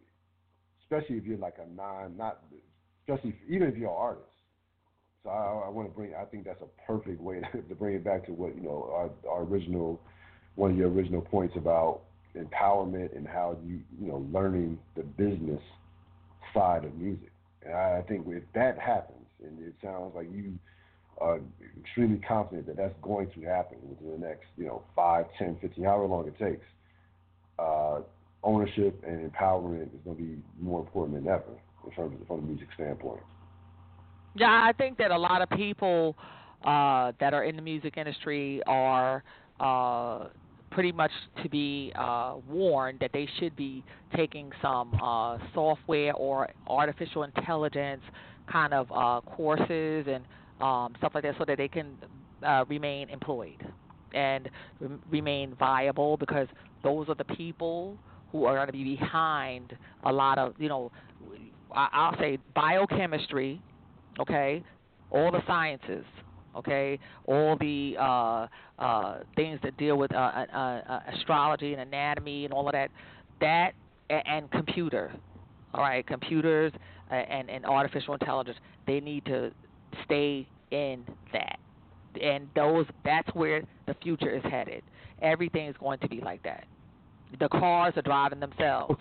especially 0.82 1.16
if 1.16 1.24
you're 1.24 1.38
like 1.38 1.56
a 1.58 1.74
non, 1.74 2.16
not, 2.16 2.42
especially 3.02 3.30
if, 3.30 3.50
even 3.50 3.68
if 3.68 3.76
you're 3.76 3.90
an 3.90 3.96
artist. 3.96 4.26
So 5.22 5.30
I, 5.30 5.66
I 5.66 5.68
want 5.68 5.88
to 5.88 5.94
bring. 5.94 6.14
I 6.14 6.24
think 6.24 6.44
that's 6.44 6.62
a 6.62 6.86
perfect 6.86 7.20
way 7.20 7.40
to, 7.52 7.62
to 7.62 7.74
bring 7.74 7.94
it 7.94 8.04
back 8.04 8.26
to 8.26 8.32
what 8.32 8.54
you 8.56 8.62
know 8.62 8.90
our, 8.92 9.30
our 9.30 9.42
original, 9.42 10.00
one 10.54 10.72
of 10.72 10.76
your 10.76 10.90
original 10.90 11.22
points 11.22 11.56
about 11.56 12.00
empowerment 12.36 13.16
and 13.16 13.26
how 13.28 13.56
you 13.64 13.80
you 14.00 14.08
know 14.08 14.26
learning 14.32 14.78
the 14.96 15.02
business 15.02 15.60
side 16.52 16.84
of 16.84 16.94
music 16.96 17.30
and 17.64 17.74
I 17.74 18.02
think 18.02 18.26
if 18.28 18.42
that 18.54 18.78
happens, 18.78 19.26
and 19.42 19.58
it 19.66 19.74
sounds 19.82 20.12
like 20.14 20.26
you 20.32 20.58
are 21.18 21.40
extremely 21.80 22.18
confident 22.18 22.66
that 22.66 22.76
that's 22.76 22.94
going 23.02 23.30
to 23.30 23.40
happen 23.42 23.78
within 23.88 24.20
the 24.20 24.26
next, 24.26 24.46
you 24.56 24.66
know, 24.66 24.82
five, 24.96 25.26
ten, 25.38 25.56
fifteen, 25.60 25.84
however 25.84 26.06
long 26.06 26.26
it 26.26 26.38
takes, 26.38 26.64
uh, 27.58 28.00
ownership 28.42 29.02
and 29.06 29.30
empowerment 29.30 29.94
is 29.94 30.00
going 30.04 30.16
to 30.16 30.22
be 30.22 30.36
more 30.60 30.80
important 30.80 31.22
than 31.22 31.32
ever 31.32 31.44
in 31.84 31.90
terms 31.92 32.20
of 32.20 32.26
from 32.26 32.40
a 32.40 32.42
music 32.42 32.68
standpoint. 32.74 33.20
Yeah, 34.36 34.46
I 34.48 34.72
think 34.76 34.98
that 34.98 35.10
a 35.10 35.18
lot 35.18 35.42
of 35.42 35.50
people 35.50 36.16
uh, 36.64 37.12
that 37.20 37.34
are 37.34 37.44
in 37.44 37.56
the 37.56 37.62
music 37.62 37.96
industry 37.96 38.60
are 38.66 39.22
uh, 39.60 40.26
pretty 40.70 40.92
much 40.92 41.12
to 41.42 41.48
be 41.48 41.92
uh, 41.94 42.34
warned 42.48 42.98
that 43.00 43.10
they 43.12 43.28
should 43.38 43.54
be 43.54 43.84
taking 44.16 44.50
some 44.60 44.92
uh, 45.00 45.38
software 45.54 46.12
or 46.14 46.48
artificial 46.66 47.22
intelligence 47.22 48.02
kind 48.50 48.74
of 48.74 48.90
uh, 48.90 49.20
courses 49.36 50.06
and 50.08 50.24
um, 50.60 50.94
stuff 50.98 51.12
like 51.14 51.24
that 51.24 51.34
so 51.38 51.44
that 51.46 51.58
they 51.58 51.68
can 51.68 51.96
uh, 52.44 52.64
remain 52.68 53.08
employed 53.10 53.66
and 54.14 54.50
re- 54.80 54.98
remain 55.10 55.54
viable 55.58 56.16
because 56.16 56.48
those 56.82 57.08
are 57.08 57.14
the 57.14 57.24
people 57.24 57.98
who 58.30 58.44
are 58.44 58.54
going 58.54 58.66
to 58.66 58.72
be 58.72 58.96
behind 58.96 59.76
a 60.04 60.12
lot 60.12 60.38
of, 60.38 60.54
you 60.58 60.68
know, 60.68 60.90
I'll 61.72 62.16
say 62.18 62.38
biochemistry, 62.54 63.60
okay, 64.20 64.62
all 65.10 65.32
the 65.32 65.40
sciences, 65.46 66.04
okay, 66.56 66.98
all 67.26 67.56
the 67.58 67.96
uh, 67.98 68.46
uh, 68.78 69.20
things 69.34 69.58
that 69.62 69.76
deal 69.76 69.96
with 69.96 70.12
uh, 70.14 70.18
uh, 70.18 70.56
uh, 70.56 71.00
astrology 71.14 71.72
and 71.72 71.82
anatomy 71.82 72.44
and 72.44 72.52
all 72.52 72.68
of 72.68 72.72
that, 72.72 72.90
that 73.40 73.72
and, 74.10 74.22
and 74.26 74.50
computer, 74.50 75.12
all 75.72 75.80
right, 75.80 76.06
computers 76.06 76.72
uh, 77.10 77.14
and 77.14 77.50
and 77.50 77.64
artificial 77.64 78.14
intelligence, 78.14 78.58
they 78.86 79.00
need 79.00 79.24
to 79.26 79.50
stay 80.04 80.46
in 80.70 81.04
that, 81.32 81.58
and 82.20 82.48
those 82.54 82.86
that's 83.04 83.28
where 83.34 83.62
the 83.86 83.94
future 84.02 84.34
is 84.34 84.42
headed. 84.44 84.82
Everything 85.22 85.66
is 85.66 85.76
going 85.78 85.98
to 86.00 86.08
be 86.08 86.20
like 86.20 86.42
that. 86.42 86.64
The 87.38 87.48
cars 87.48 87.94
are 87.96 88.02
driving 88.02 88.40
themselves. 88.40 89.00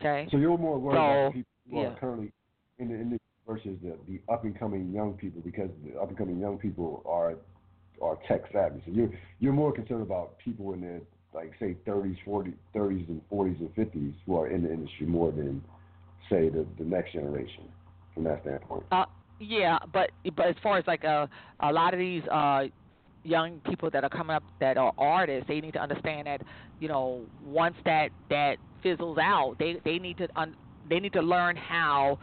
Okay. 0.00 0.28
So 0.30 0.36
you're 0.36 0.58
more 0.58 0.78
worried 0.78 0.96
so, 0.96 1.00
about 1.00 1.32
people 1.34 1.52
who 1.70 1.80
yeah. 1.80 1.86
are 1.88 1.98
currently 1.98 2.32
in 2.78 2.88
the, 2.88 2.94
in 2.94 3.10
the 3.10 3.18
versus 3.46 3.76
the, 3.82 3.96
the 4.08 4.20
up 4.32 4.44
and 4.44 4.58
coming 4.58 4.92
young 4.92 5.14
people 5.14 5.40
because 5.44 5.68
the 5.84 5.98
up 6.00 6.08
and 6.08 6.18
coming 6.18 6.38
young 6.38 6.58
people 6.58 7.02
are 7.06 7.34
are 8.00 8.18
tech 8.26 8.42
savvy. 8.52 8.82
So 8.84 8.92
you're 8.92 9.10
you're 9.40 9.52
more 9.52 9.72
concerned 9.72 10.02
about 10.02 10.38
people 10.38 10.72
in 10.72 10.80
their 10.80 11.00
like 11.34 11.52
say 11.58 11.76
30s, 11.86 12.16
40s, 12.26 12.54
30s 12.74 13.08
and 13.08 13.20
40s 13.30 13.58
and 13.60 13.74
50s 13.74 14.12
who 14.26 14.36
are 14.36 14.48
in 14.48 14.62
the 14.62 14.72
industry 14.72 15.06
more 15.06 15.30
than 15.30 15.62
say 16.28 16.48
the 16.48 16.66
the 16.78 16.84
next 16.84 17.12
generation 17.12 17.64
from 18.14 18.24
that 18.24 18.42
standpoint. 18.42 18.84
Uh, 18.90 19.04
yeah, 19.42 19.78
but 19.92 20.10
but 20.36 20.46
as 20.48 20.56
far 20.62 20.78
as 20.78 20.84
like 20.86 21.04
a 21.04 21.28
a 21.60 21.72
lot 21.72 21.94
of 21.94 22.00
these 22.00 22.22
uh 22.30 22.64
young 23.24 23.60
people 23.62 23.90
that 23.92 24.04
are 24.04 24.10
coming 24.10 24.34
up 24.34 24.44
that 24.60 24.76
are 24.76 24.92
artists, 24.98 25.46
they 25.48 25.60
need 25.60 25.72
to 25.74 25.80
understand 25.80 26.26
that 26.26 26.42
you 26.78 26.88
know 26.88 27.28
once 27.40 27.76
that 27.84 28.10
that 28.30 28.58
fizzles 28.82 29.18
out, 29.18 29.56
they 29.58 29.80
they 29.84 29.98
need 29.98 30.18
to 30.18 30.28
un, 30.36 30.54
they 30.88 31.00
need 31.00 31.12
to 31.14 31.22
learn 31.22 31.56
how 31.56 32.18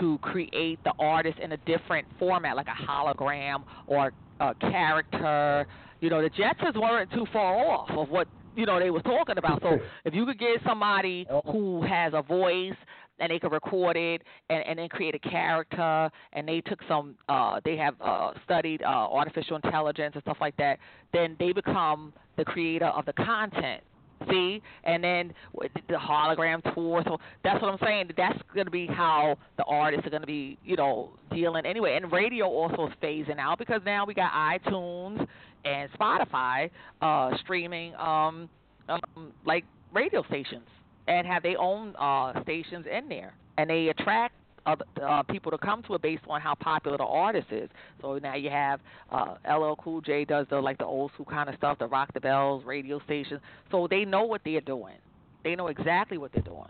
to 0.00 0.18
create 0.20 0.80
the 0.84 0.92
artist 0.98 1.38
in 1.38 1.52
a 1.52 1.56
different 1.58 2.06
format, 2.18 2.56
like 2.56 2.68
a 2.68 2.82
hologram 2.90 3.64
or 3.86 4.12
a 4.40 4.54
character. 4.60 5.66
You 6.00 6.10
know, 6.10 6.22
the 6.22 6.30
Jetsons 6.30 6.80
weren't 6.80 7.10
too 7.12 7.26
far 7.32 7.56
off 7.56 7.90
of 7.90 8.08
what 8.08 8.28
you 8.54 8.66
know 8.66 8.78
they 8.78 8.90
were 8.90 9.02
talking 9.02 9.38
about. 9.38 9.62
So 9.62 9.78
if 10.04 10.14
you 10.14 10.26
could 10.26 10.38
get 10.38 10.60
somebody 10.66 11.26
who 11.46 11.82
has 11.82 12.12
a 12.14 12.22
voice 12.22 12.76
and 13.20 13.30
they 13.30 13.38
could 13.38 13.52
record 13.52 13.96
it 13.96 14.22
and, 14.50 14.64
and 14.66 14.78
then 14.78 14.88
create 14.88 15.14
a 15.14 15.18
character 15.18 16.10
and 16.32 16.48
they 16.48 16.60
took 16.62 16.80
some 16.88 17.14
uh 17.28 17.60
they 17.64 17.76
have 17.76 17.94
uh 18.00 18.32
studied 18.44 18.82
uh 18.82 18.86
artificial 18.86 19.56
intelligence 19.56 20.12
and 20.14 20.22
stuff 20.22 20.38
like 20.40 20.56
that 20.56 20.78
then 21.12 21.36
they 21.38 21.52
become 21.52 22.12
the 22.36 22.44
creator 22.44 22.86
of 22.86 23.04
the 23.06 23.12
content 23.12 23.82
See, 24.28 24.60
and 24.84 25.02
then 25.02 25.32
the 25.54 25.94
hologram 25.94 26.62
tour. 26.74 27.02
So 27.06 27.18
that's 27.44 27.62
what 27.62 27.70
I'm 27.70 27.78
saying. 27.84 28.10
That's 28.16 28.38
going 28.52 28.66
to 28.66 28.70
be 28.70 28.86
how 28.86 29.36
the 29.56 29.64
artists 29.64 30.06
are 30.06 30.10
going 30.10 30.22
to 30.22 30.26
be, 30.26 30.58
you 30.64 30.76
know, 30.76 31.10
dealing 31.30 31.64
anyway. 31.64 31.96
And 31.96 32.10
radio 32.10 32.46
also 32.46 32.88
is 32.88 32.92
phasing 33.02 33.38
out 33.38 33.58
because 33.58 33.80
now 33.84 34.04
we 34.04 34.14
got 34.14 34.32
iTunes 34.32 35.26
and 35.64 35.90
Spotify 35.92 36.70
uh, 37.00 37.30
streaming, 37.38 37.94
um, 37.94 38.48
um, 38.88 39.32
like 39.44 39.64
radio 39.94 40.24
stations, 40.24 40.66
and 41.08 41.26
have 41.26 41.42
their 41.42 41.58
own 41.58 41.96
uh, 41.96 42.40
stations 42.42 42.86
in 42.90 43.08
there, 43.08 43.34
and 43.56 43.68
they 43.68 43.88
attract 43.88 44.34
other 44.66 44.84
uh, 45.02 45.22
people 45.22 45.50
to 45.50 45.58
come 45.58 45.82
to 45.84 45.94
it 45.94 46.02
based 46.02 46.22
on 46.28 46.40
how 46.40 46.54
popular 46.54 46.98
the 46.98 47.04
artist 47.04 47.46
is. 47.50 47.70
So 48.00 48.18
now 48.18 48.34
you 48.34 48.50
have 48.50 48.80
uh, 49.10 49.36
LL 49.50 49.74
Cool 49.82 50.02
J 50.02 50.24
does 50.24 50.46
the 50.50 50.60
like 50.60 50.78
the 50.78 50.84
old 50.84 51.10
school 51.14 51.26
kind 51.26 51.48
of 51.48 51.54
stuff, 51.56 51.78
the 51.78 51.86
Rock 51.86 52.12
the 52.12 52.20
Bells 52.20 52.64
radio 52.64 53.00
station. 53.00 53.40
So 53.70 53.88
they 53.88 54.04
know 54.04 54.24
what 54.24 54.42
they're 54.44 54.60
doing. 54.60 54.96
They 55.42 55.56
know 55.56 55.68
exactly 55.68 56.18
what 56.18 56.32
they're 56.32 56.42
doing. 56.42 56.68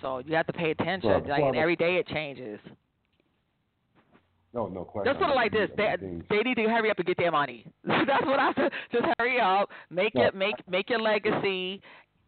So 0.00 0.18
you 0.18 0.34
have 0.34 0.46
to 0.48 0.52
pay 0.52 0.72
attention. 0.72 1.10
Well, 1.10 1.20
like 1.20 1.40
well, 1.40 1.48
and 1.48 1.56
every 1.56 1.76
day 1.76 1.96
it 1.96 2.08
changes. 2.08 2.58
No, 4.54 4.68
no 4.68 4.84
question. 4.84 5.12
Just 5.12 5.20
sort 5.20 5.30
of 5.30 5.36
like 5.36 5.52
this. 5.52 5.68
They, 5.76 5.94
they 6.30 6.42
need 6.42 6.54
to 6.54 6.62
hurry 6.68 6.90
up 6.90 6.98
and 6.98 7.06
get 7.06 7.16
their 7.18 7.32
money. 7.32 7.66
That's 7.84 8.24
what 8.24 8.38
I 8.38 8.52
said. 8.54 8.72
Just 8.92 9.04
hurry 9.18 9.40
up, 9.40 9.68
make 9.90 10.12
it, 10.14 10.34
make 10.34 10.54
make 10.68 10.88
your 10.88 11.00
legacy, 11.00 11.82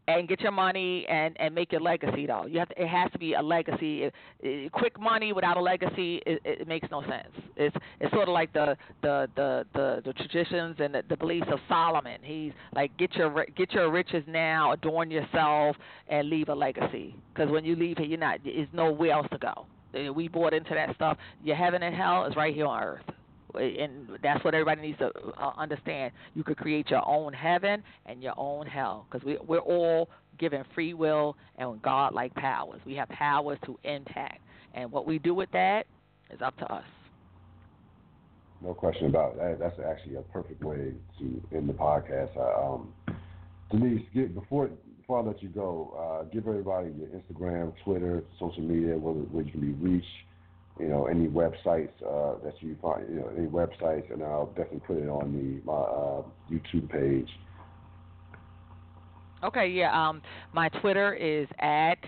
and 0.09 0.29
get 0.29 0.41
your 0.41 0.53
money 0.53 1.07
and 1.09 1.37
and 1.39 1.55
make 1.55 1.73
your 1.73 1.81
legacy 1.81 2.27
though. 2.27 2.47
You 2.47 2.59
have 2.59 2.69
to, 2.71 2.83
it 2.83 2.89
has 2.89 3.11
to 3.13 3.19
be 3.19 3.35
a 3.35 3.43
legacy. 3.43 4.05
It, 4.05 4.15
it, 4.41 4.73
quick 4.73 4.99
money 5.01 5.33
without 5.33 5.57
a 5.57 5.61
legacy, 5.61 6.21
it, 6.27 6.41
it 6.45 6.69
makes 6.69 6.89
no 6.91 7.03
sense. 7.03 7.33
It's 7.57 7.77
it's 8.01 8.13
sort 8.13 8.29
of 8.29 8.35
like 8.35 8.53
the 8.53 8.77
the 9.03 9.29
the 9.37 9.65
the, 9.75 10.03
the 10.05 10.13
traditions 10.13 10.77
and 10.79 10.95
the, 10.95 11.03
the 11.09 11.17
beliefs 11.17 11.49
of 11.53 11.61
Solomon. 11.69 12.19
He's 12.23 12.53
like 12.75 12.97
get 12.99 13.15
your 13.15 13.47
get 13.57 13.73
your 13.73 13.91
riches 13.91 14.25
now, 14.27 14.73
adorn 14.73 15.11
yourself, 15.11 15.77
and 16.09 16.29
leave 16.29 16.49
a 16.49 16.55
legacy. 16.55 17.15
Because 17.33 17.51
when 17.51 17.65
you 17.65 17.77
leave 17.77 17.99
here, 17.99 18.07
you're 18.07 18.19
not. 18.19 18.41
There's 18.45 18.69
nowhere 18.73 19.13
else 19.13 19.29
to 19.33 19.39
go. 19.39 19.67
We 20.15 20.29
bought 20.29 20.55
into 20.55 20.75
that 20.75 20.95
stuff. 20.95 21.19
Your 21.43 21.57
heaven 21.57 21.83
and 21.83 21.95
hell 21.95 22.27
is 22.27 22.37
right 22.37 22.55
here 22.55 22.67
on 22.67 22.83
earth 22.83 23.05
and 23.59 24.09
that's 24.23 24.45
what 24.45 24.55
everybody 24.55 24.83
needs 24.83 24.99
to 24.99 25.11
uh, 25.39 25.53
understand. 25.57 26.13
You 26.35 26.45
could 26.45 26.57
create 26.57 26.91
your 26.91 27.07
own 27.07 27.33
heaven 27.33 27.83
and 28.07 28.23
your 28.23 28.35
own 28.37 28.67
hell 28.67 29.07
because 29.11 29.25
we, 29.25 29.39
we're 29.47 29.59
all 29.59 30.09
given 30.39 30.65
free 30.75 30.95
will 30.95 31.37
and 31.57 31.81
God-like 31.83 32.35
powers. 32.35 32.81
We 32.85 32.95
have 32.95 33.09
powers 33.09 33.59
to 33.65 33.79
impact, 33.85 34.41
and 34.75 34.91
what 34.91 35.07
we 35.07 35.19
do 35.19 35.35
with 35.35 35.51
that 35.53 35.87
is 36.31 36.41
up 36.43 36.57
to 36.59 36.73
us. 36.73 36.85
No 38.63 38.75
question 38.75 39.07
about 39.07 39.37
it. 39.39 39.59
That's 39.59 39.79
actually 39.87 40.17
a 40.17 40.23
perfect 40.23 40.65
way 40.65 40.93
to 41.19 41.43
end 41.55 41.69
the 41.69 41.75
podcast. 41.75 42.37
I, 42.39 42.75
um, 42.75 42.93
Denise, 43.71 44.07
get, 44.15 44.35
before 44.35 44.71
before 45.07 45.21
I 45.21 45.23
let 45.23 45.41
you 45.41 45.49
go, 45.51 45.95
uh, 45.97 46.25
give 46.35 46.49
everybody 46.49 46.91
your 46.99 47.07
Instagram, 47.09 47.73
Twitter, 47.85 48.25
social 48.41 48.63
media, 48.63 48.97
where, 48.97 49.15
where 49.15 49.45
you 49.45 49.53
can 49.53 49.61
be 49.61 49.73
reached. 49.89 50.07
You 50.81 50.89
know, 50.89 51.07
any 51.07 51.29
websites 51.29 51.93
uh, 52.03 52.43
that 52.45 52.55
you 52.61 52.77
find, 52.83 53.09
you 53.09 53.21
know, 53.21 53.31
any 53.39 53.47
websites, 53.47 54.13
and 54.13 54.23
I'll 54.23 54.49
definitely 54.49 54.81
put 54.81 54.97
it 54.99 55.09
on 55.09 55.33
the 55.33 55.65
my 55.65 55.73
uh, 55.73 56.23
YouTube 56.51 56.91
page. 56.91 57.29
Okay, 59.45 59.69
yeah. 59.69 60.09
Um, 60.09 60.21
my 60.53 60.69
Twitter 60.81 61.15
is 61.15 61.47
at 61.61 61.99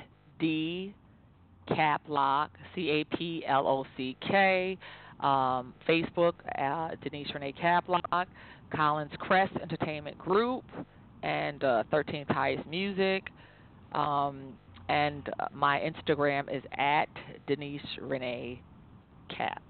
d 0.41 0.93
caplock 1.69 2.49
c 2.75 2.91
a 2.91 3.05
p 3.17 3.45
l 3.47 3.67
o 3.67 3.87
c 3.97 4.17
k. 4.21 4.77
Um, 5.21 5.73
Facebook, 5.89 6.35
uh, 6.59 6.91
Denise 7.03 7.29
Renee 7.35 7.55
Caplock, 7.61 8.27
Collins 8.73 9.11
Crest 9.19 9.53
Entertainment 9.61 10.17
Group, 10.17 10.65
and 11.23 11.63
uh, 11.65 11.85
13th 11.93 12.31
Highest 12.31 12.67
Music. 12.67 13.25
Um, 13.93 14.55
and 14.89 15.29
uh, 15.39 15.47
my 15.53 15.81
Instagram 15.81 16.55
is 16.55 16.63
at 16.77 17.09
Denise 17.47 17.83
Renee 18.01 18.61
Cap. 19.35 19.63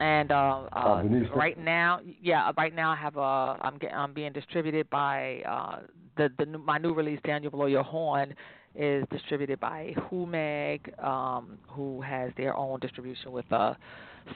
And 0.00 0.30
uh, 0.30 0.68
uh, 0.72 1.02
right 1.34 1.58
now, 1.58 2.00
yeah, 2.22 2.52
right 2.56 2.74
now 2.74 2.92
I 2.92 2.96
have 2.96 3.16
a 3.16 3.58
I'm 3.60 3.78
getting 3.78 3.96
I'm 3.96 4.12
being 4.12 4.32
distributed 4.32 4.88
by 4.90 5.40
uh, 5.40 5.80
the 6.16 6.28
the 6.38 6.46
my 6.58 6.78
new 6.78 6.94
release 6.94 7.18
Daniel 7.24 7.50
Blow 7.50 7.66
Your 7.66 7.82
Horn 7.82 8.32
is 8.76 9.04
distributed 9.10 9.58
by 9.58 9.94
HuMag, 10.10 11.02
um, 11.02 11.58
who 11.68 12.00
has 12.02 12.30
their 12.36 12.56
own 12.56 12.78
distribution 12.78 13.32
with 13.32 13.50
uh, 13.52 13.74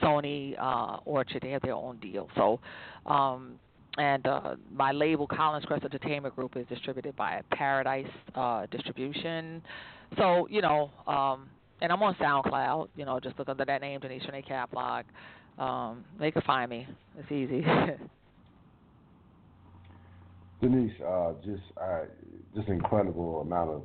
Sony 0.01 0.55
uh, 0.59 0.97
Orchard. 1.05 1.43
They 1.43 1.51
have 1.51 1.61
their 1.61 1.75
own 1.75 1.97
deal. 1.99 2.27
So, 2.35 2.59
um, 3.05 3.57
and 3.97 4.25
uh, 4.25 4.55
my 4.71 4.91
label 4.91 5.27
Collins 5.27 5.65
Crest 5.65 5.83
Entertainment 5.83 6.35
Group 6.35 6.57
is 6.57 6.65
distributed 6.67 7.15
by 7.15 7.41
Paradise 7.51 8.07
uh, 8.35 8.65
Distribution. 8.71 9.61
So, 10.17 10.47
you 10.49 10.61
know, 10.61 10.91
um, 11.07 11.49
and 11.81 11.91
I'm 11.91 12.01
on 12.01 12.15
SoundCloud. 12.15 12.89
You 12.95 13.05
know, 13.05 13.19
just 13.19 13.37
look 13.37 13.49
under 13.49 13.65
that 13.65 13.81
name, 13.81 13.99
Denise 13.99 14.23
Renee 14.25 14.45
Caplock. 14.49 15.03
Um, 15.59 16.03
they 16.19 16.31
can 16.31 16.41
find 16.43 16.69
me. 16.69 16.87
It's 17.19 17.31
easy. 17.31 17.63
Denise, 20.61 20.93
uh, 21.05 21.33
just 21.43 21.61
uh, 21.79 22.05
just 22.55 22.69
incredible 22.69 23.41
amount 23.41 23.69
of 23.69 23.83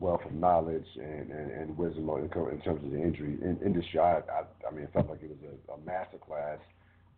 wealth 0.00 0.20
of 0.24 0.32
knowledge 0.32 0.86
and, 0.96 1.30
and, 1.30 1.50
and 1.50 1.76
wisdom 1.76 2.08
in, 2.08 2.30
terms 2.30 2.84
of 2.84 2.92
the 2.92 3.02
injury 3.02 3.36
in, 3.42 3.58
industry. 3.64 3.98
I, 3.98 4.18
I, 4.18 4.44
I 4.66 4.70
mean, 4.72 4.84
it 4.84 4.92
felt 4.92 5.10
like 5.10 5.22
it 5.22 5.30
was 5.30 5.38
a, 5.68 5.72
a 5.72 5.78
master 5.84 6.18
class. 6.18 6.58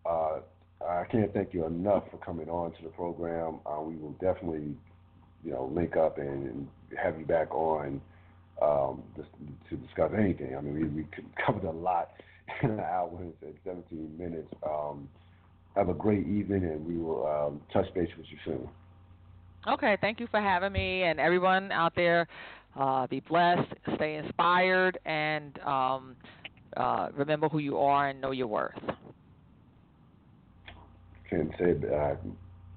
Uh, 0.07 0.39
I 0.87 1.05
can't 1.11 1.33
thank 1.33 1.53
you 1.53 1.67
enough 1.67 2.05
for 2.11 2.17
coming 2.19 2.49
on 2.49 2.73
to 2.73 2.83
the 2.83 2.89
program. 2.91 3.61
Uh, 3.67 3.81
we 3.83 3.97
will 3.97 4.17
definitely, 4.21 4.75
you 5.45 5.53
know, 5.53 5.71
link 5.75 5.97
up 5.97 6.19
and, 6.19 6.47
and 6.47 6.69
have 7.01 7.19
you 7.19 7.27
back 7.27 7.55
on 7.55 8.01
um, 8.63 9.03
to 9.69 9.77
discuss 9.77 10.11
anything. 10.17 10.57
I 10.57 10.61
mean, 10.61 10.75
we, 10.75 10.85
we 10.85 11.07
covered 11.47 11.65
a 11.65 11.71
lot 11.71 12.11
in 12.63 12.71
an 12.71 12.81
hour 12.81 13.11
and 13.21 13.55
17 13.65 14.19
minutes. 14.19 14.53
Um, 14.67 15.09
have 15.77 15.89
a 15.89 15.95
great 15.95 16.27
evening, 16.27 16.65
and 16.65 16.85
we 16.85 16.97
will 16.97 17.27
um, 17.27 17.61
touch 17.73 17.93
base 17.95 18.09
with 18.17 18.27
you 18.31 18.39
soon. 18.45 18.69
Okay, 19.69 19.97
thank 20.01 20.21
you 20.21 20.27
for 20.31 20.41
having 20.41 20.73
me, 20.73 21.03
and 21.03 21.21
everyone 21.21 21.71
out 21.71 21.93
there. 21.95 22.27
Uh, 22.79 23.07
be 23.09 23.21
blessed, 23.21 23.69
stay 23.97 24.17
inspired, 24.17 24.99
and 25.05 25.59
um, 25.61 26.17
uh, 26.77 27.09
remember 27.15 27.49
who 27.49 27.59
you 27.59 27.79
are 27.79 28.09
and 28.09 28.21
know 28.21 28.31
your 28.31 28.47
worth. 28.47 28.79
Can 31.31 31.51
say 31.61 31.77
uh, 31.95 32.17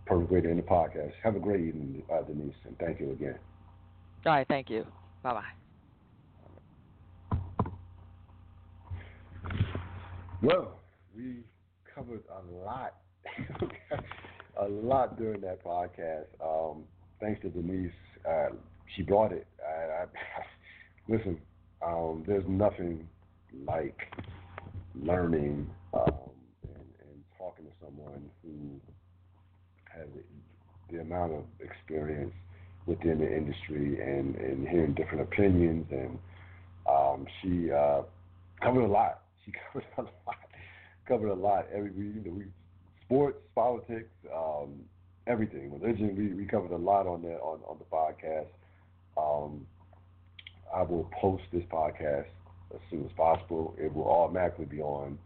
perfect 0.05 0.31
way 0.31 0.41
to 0.41 0.49
end 0.49 0.59
the 0.59 0.63
podcast. 0.63 1.11
Have 1.23 1.35
a 1.35 1.39
great 1.39 1.61
evening, 1.61 2.03
uh, 2.13 2.21
Denise, 2.21 2.53
and 2.65 2.77
thank 2.77 2.99
you 2.99 3.11
again. 3.11 3.39
All 4.27 4.33
right, 4.33 4.47
thank 4.47 4.69
you. 4.69 4.85
Bye 5.23 5.33
bye. 5.33 5.43
Well, 10.43 10.79
we 11.15 11.37
covered 11.95 12.21
a 12.29 12.63
lot, 12.65 12.95
a 14.57 14.67
lot 14.67 15.17
during 15.17 15.41
that 15.41 15.63
podcast. 15.63 16.25
Um, 16.43 16.83
thanks 17.19 17.41
to 17.41 17.49
Denise. 17.49 17.91
Uh, 18.29 18.49
she 18.95 19.01
brought 19.01 19.31
it. 19.31 19.47
I, 19.65 20.03
I, 20.03 20.05
listen, 21.07 21.39
um, 21.81 22.23
there's 22.27 22.43
nothing 22.47 23.07
like 23.65 23.97
learning 25.01 25.69
um, 25.93 26.11
and, 26.63 26.85
and 27.01 27.23
talking 27.37 27.65
to 27.65 27.71
someone 27.83 28.29
who 28.43 28.79
has 29.95 30.07
the 30.91 30.99
amount 30.99 31.33
of 31.33 31.43
experience 31.59 32.33
within 32.85 33.19
the 33.19 33.35
industry 33.35 33.99
and, 34.01 34.35
and 34.35 34.67
hearing 34.67 34.93
different 34.93 35.21
opinions. 35.21 35.85
And 35.91 36.17
um, 36.89 37.25
she 37.41 37.71
uh, 37.71 38.01
covered 38.61 38.83
a 38.83 38.87
lot. 38.87 39.19
She 39.45 39.51
covered 39.51 39.85
a 39.97 40.01
lot. 40.25 40.37
Covered 41.05 41.29
a 41.31 41.33
lot. 41.33 41.65
Every 41.75 41.91
you 41.91 42.21
know, 42.25 42.31
we 42.31 42.45
sports, 43.05 43.37
politics, 43.53 44.09
um, 44.33 44.79
everything, 45.27 45.77
religion. 45.77 46.15
We 46.15 46.33
we 46.33 46.45
covered 46.45 46.71
a 46.71 46.77
lot 46.77 47.07
on 47.07 47.23
that 47.23 47.41
on 47.41 47.59
on 47.67 47.77
the 47.77 47.85
podcast. 47.85 48.47
Um, 49.17 49.67
I 50.73 50.81
will 50.83 51.09
post 51.21 51.43
this 51.51 51.63
podcast 51.71 52.27
as 52.73 52.79
soon 52.89 53.03
as 53.05 53.11
possible. 53.17 53.75
It 53.77 53.93
will 53.93 54.07
automatically 54.07 54.65
be 54.65 54.81
on 54.81 55.17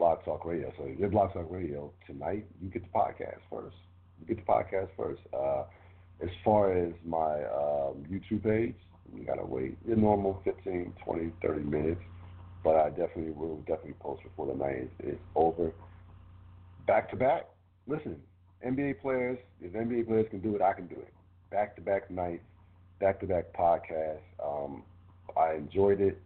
Blog 0.00 0.24
Talk 0.24 0.46
Radio. 0.46 0.72
So 0.78 0.84
if 0.84 0.98
you're 0.98 1.10
Blog 1.10 1.34
Talk 1.34 1.48
Radio 1.50 1.92
tonight, 2.06 2.46
you 2.62 2.70
get 2.70 2.82
the 2.82 2.98
podcast 2.98 3.36
first. 3.50 3.76
You 4.18 4.34
get 4.34 4.46
the 4.46 4.50
podcast 4.50 4.88
first. 4.96 5.20
Uh, 5.30 5.64
as 6.22 6.30
far 6.42 6.72
as 6.72 6.94
my 7.04 7.44
um, 7.44 8.06
YouTube 8.10 8.42
page, 8.42 8.74
you 9.14 9.24
gotta 9.26 9.44
wait 9.44 9.76
your 9.86 9.98
normal 9.98 10.40
15, 10.42 10.94
20, 11.04 11.32
30 11.42 11.60
minutes. 11.64 12.00
But 12.64 12.76
I 12.76 12.88
definitely 12.88 13.32
will 13.32 13.58
definitely 13.58 13.94
post 14.00 14.22
before 14.22 14.46
the 14.46 14.54
night 14.54 14.88
is, 15.00 15.12
is 15.12 15.18
over. 15.34 15.70
Back 16.86 17.10
to 17.10 17.16
back. 17.16 17.50
Listen, 17.86 18.16
NBA 18.66 19.02
players, 19.02 19.38
if 19.60 19.74
NBA 19.74 20.06
players 20.06 20.26
can 20.30 20.40
do 20.40 20.56
it, 20.56 20.62
I 20.62 20.72
can 20.72 20.86
do 20.86 20.96
it. 20.96 21.12
Back 21.50 21.76
to 21.76 21.82
back 21.82 22.10
nights 22.10 22.42
back 23.00 23.20
to 23.20 23.26
back 23.26 23.52
podcast. 23.52 24.20
Um, 24.42 24.82
I 25.36 25.54
enjoyed 25.54 26.00
it. 26.00 26.18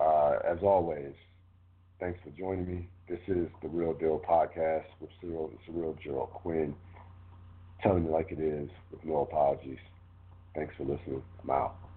Uh, 0.00 0.38
as 0.48 0.58
always, 0.62 1.12
thanks 2.00 2.18
for 2.22 2.30
joining 2.30 2.66
me. 2.66 2.88
This 3.08 3.20
is 3.28 3.48
the 3.62 3.68
Ril 3.68 3.94
Dil 3.94 4.20
podcast 4.28 4.84
with 5.00 5.10
Cyril, 5.20 5.50
Cyril 5.66 5.96
Gerald 6.02 6.30
Quinn, 6.30 6.74
telling 7.82 8.04
you 8.04 8.10
like 8.10 8.30
it 8.30 8.40
is 8.40 8.68
with 8.90 9.04
no 9.04 9.22
apologies. 9.22 9.78
Thanks 10.54 10.74
for 10.76 10.84
listening. 10.84 11.22
I'm 11.42 11.50
out. 11.50 11.87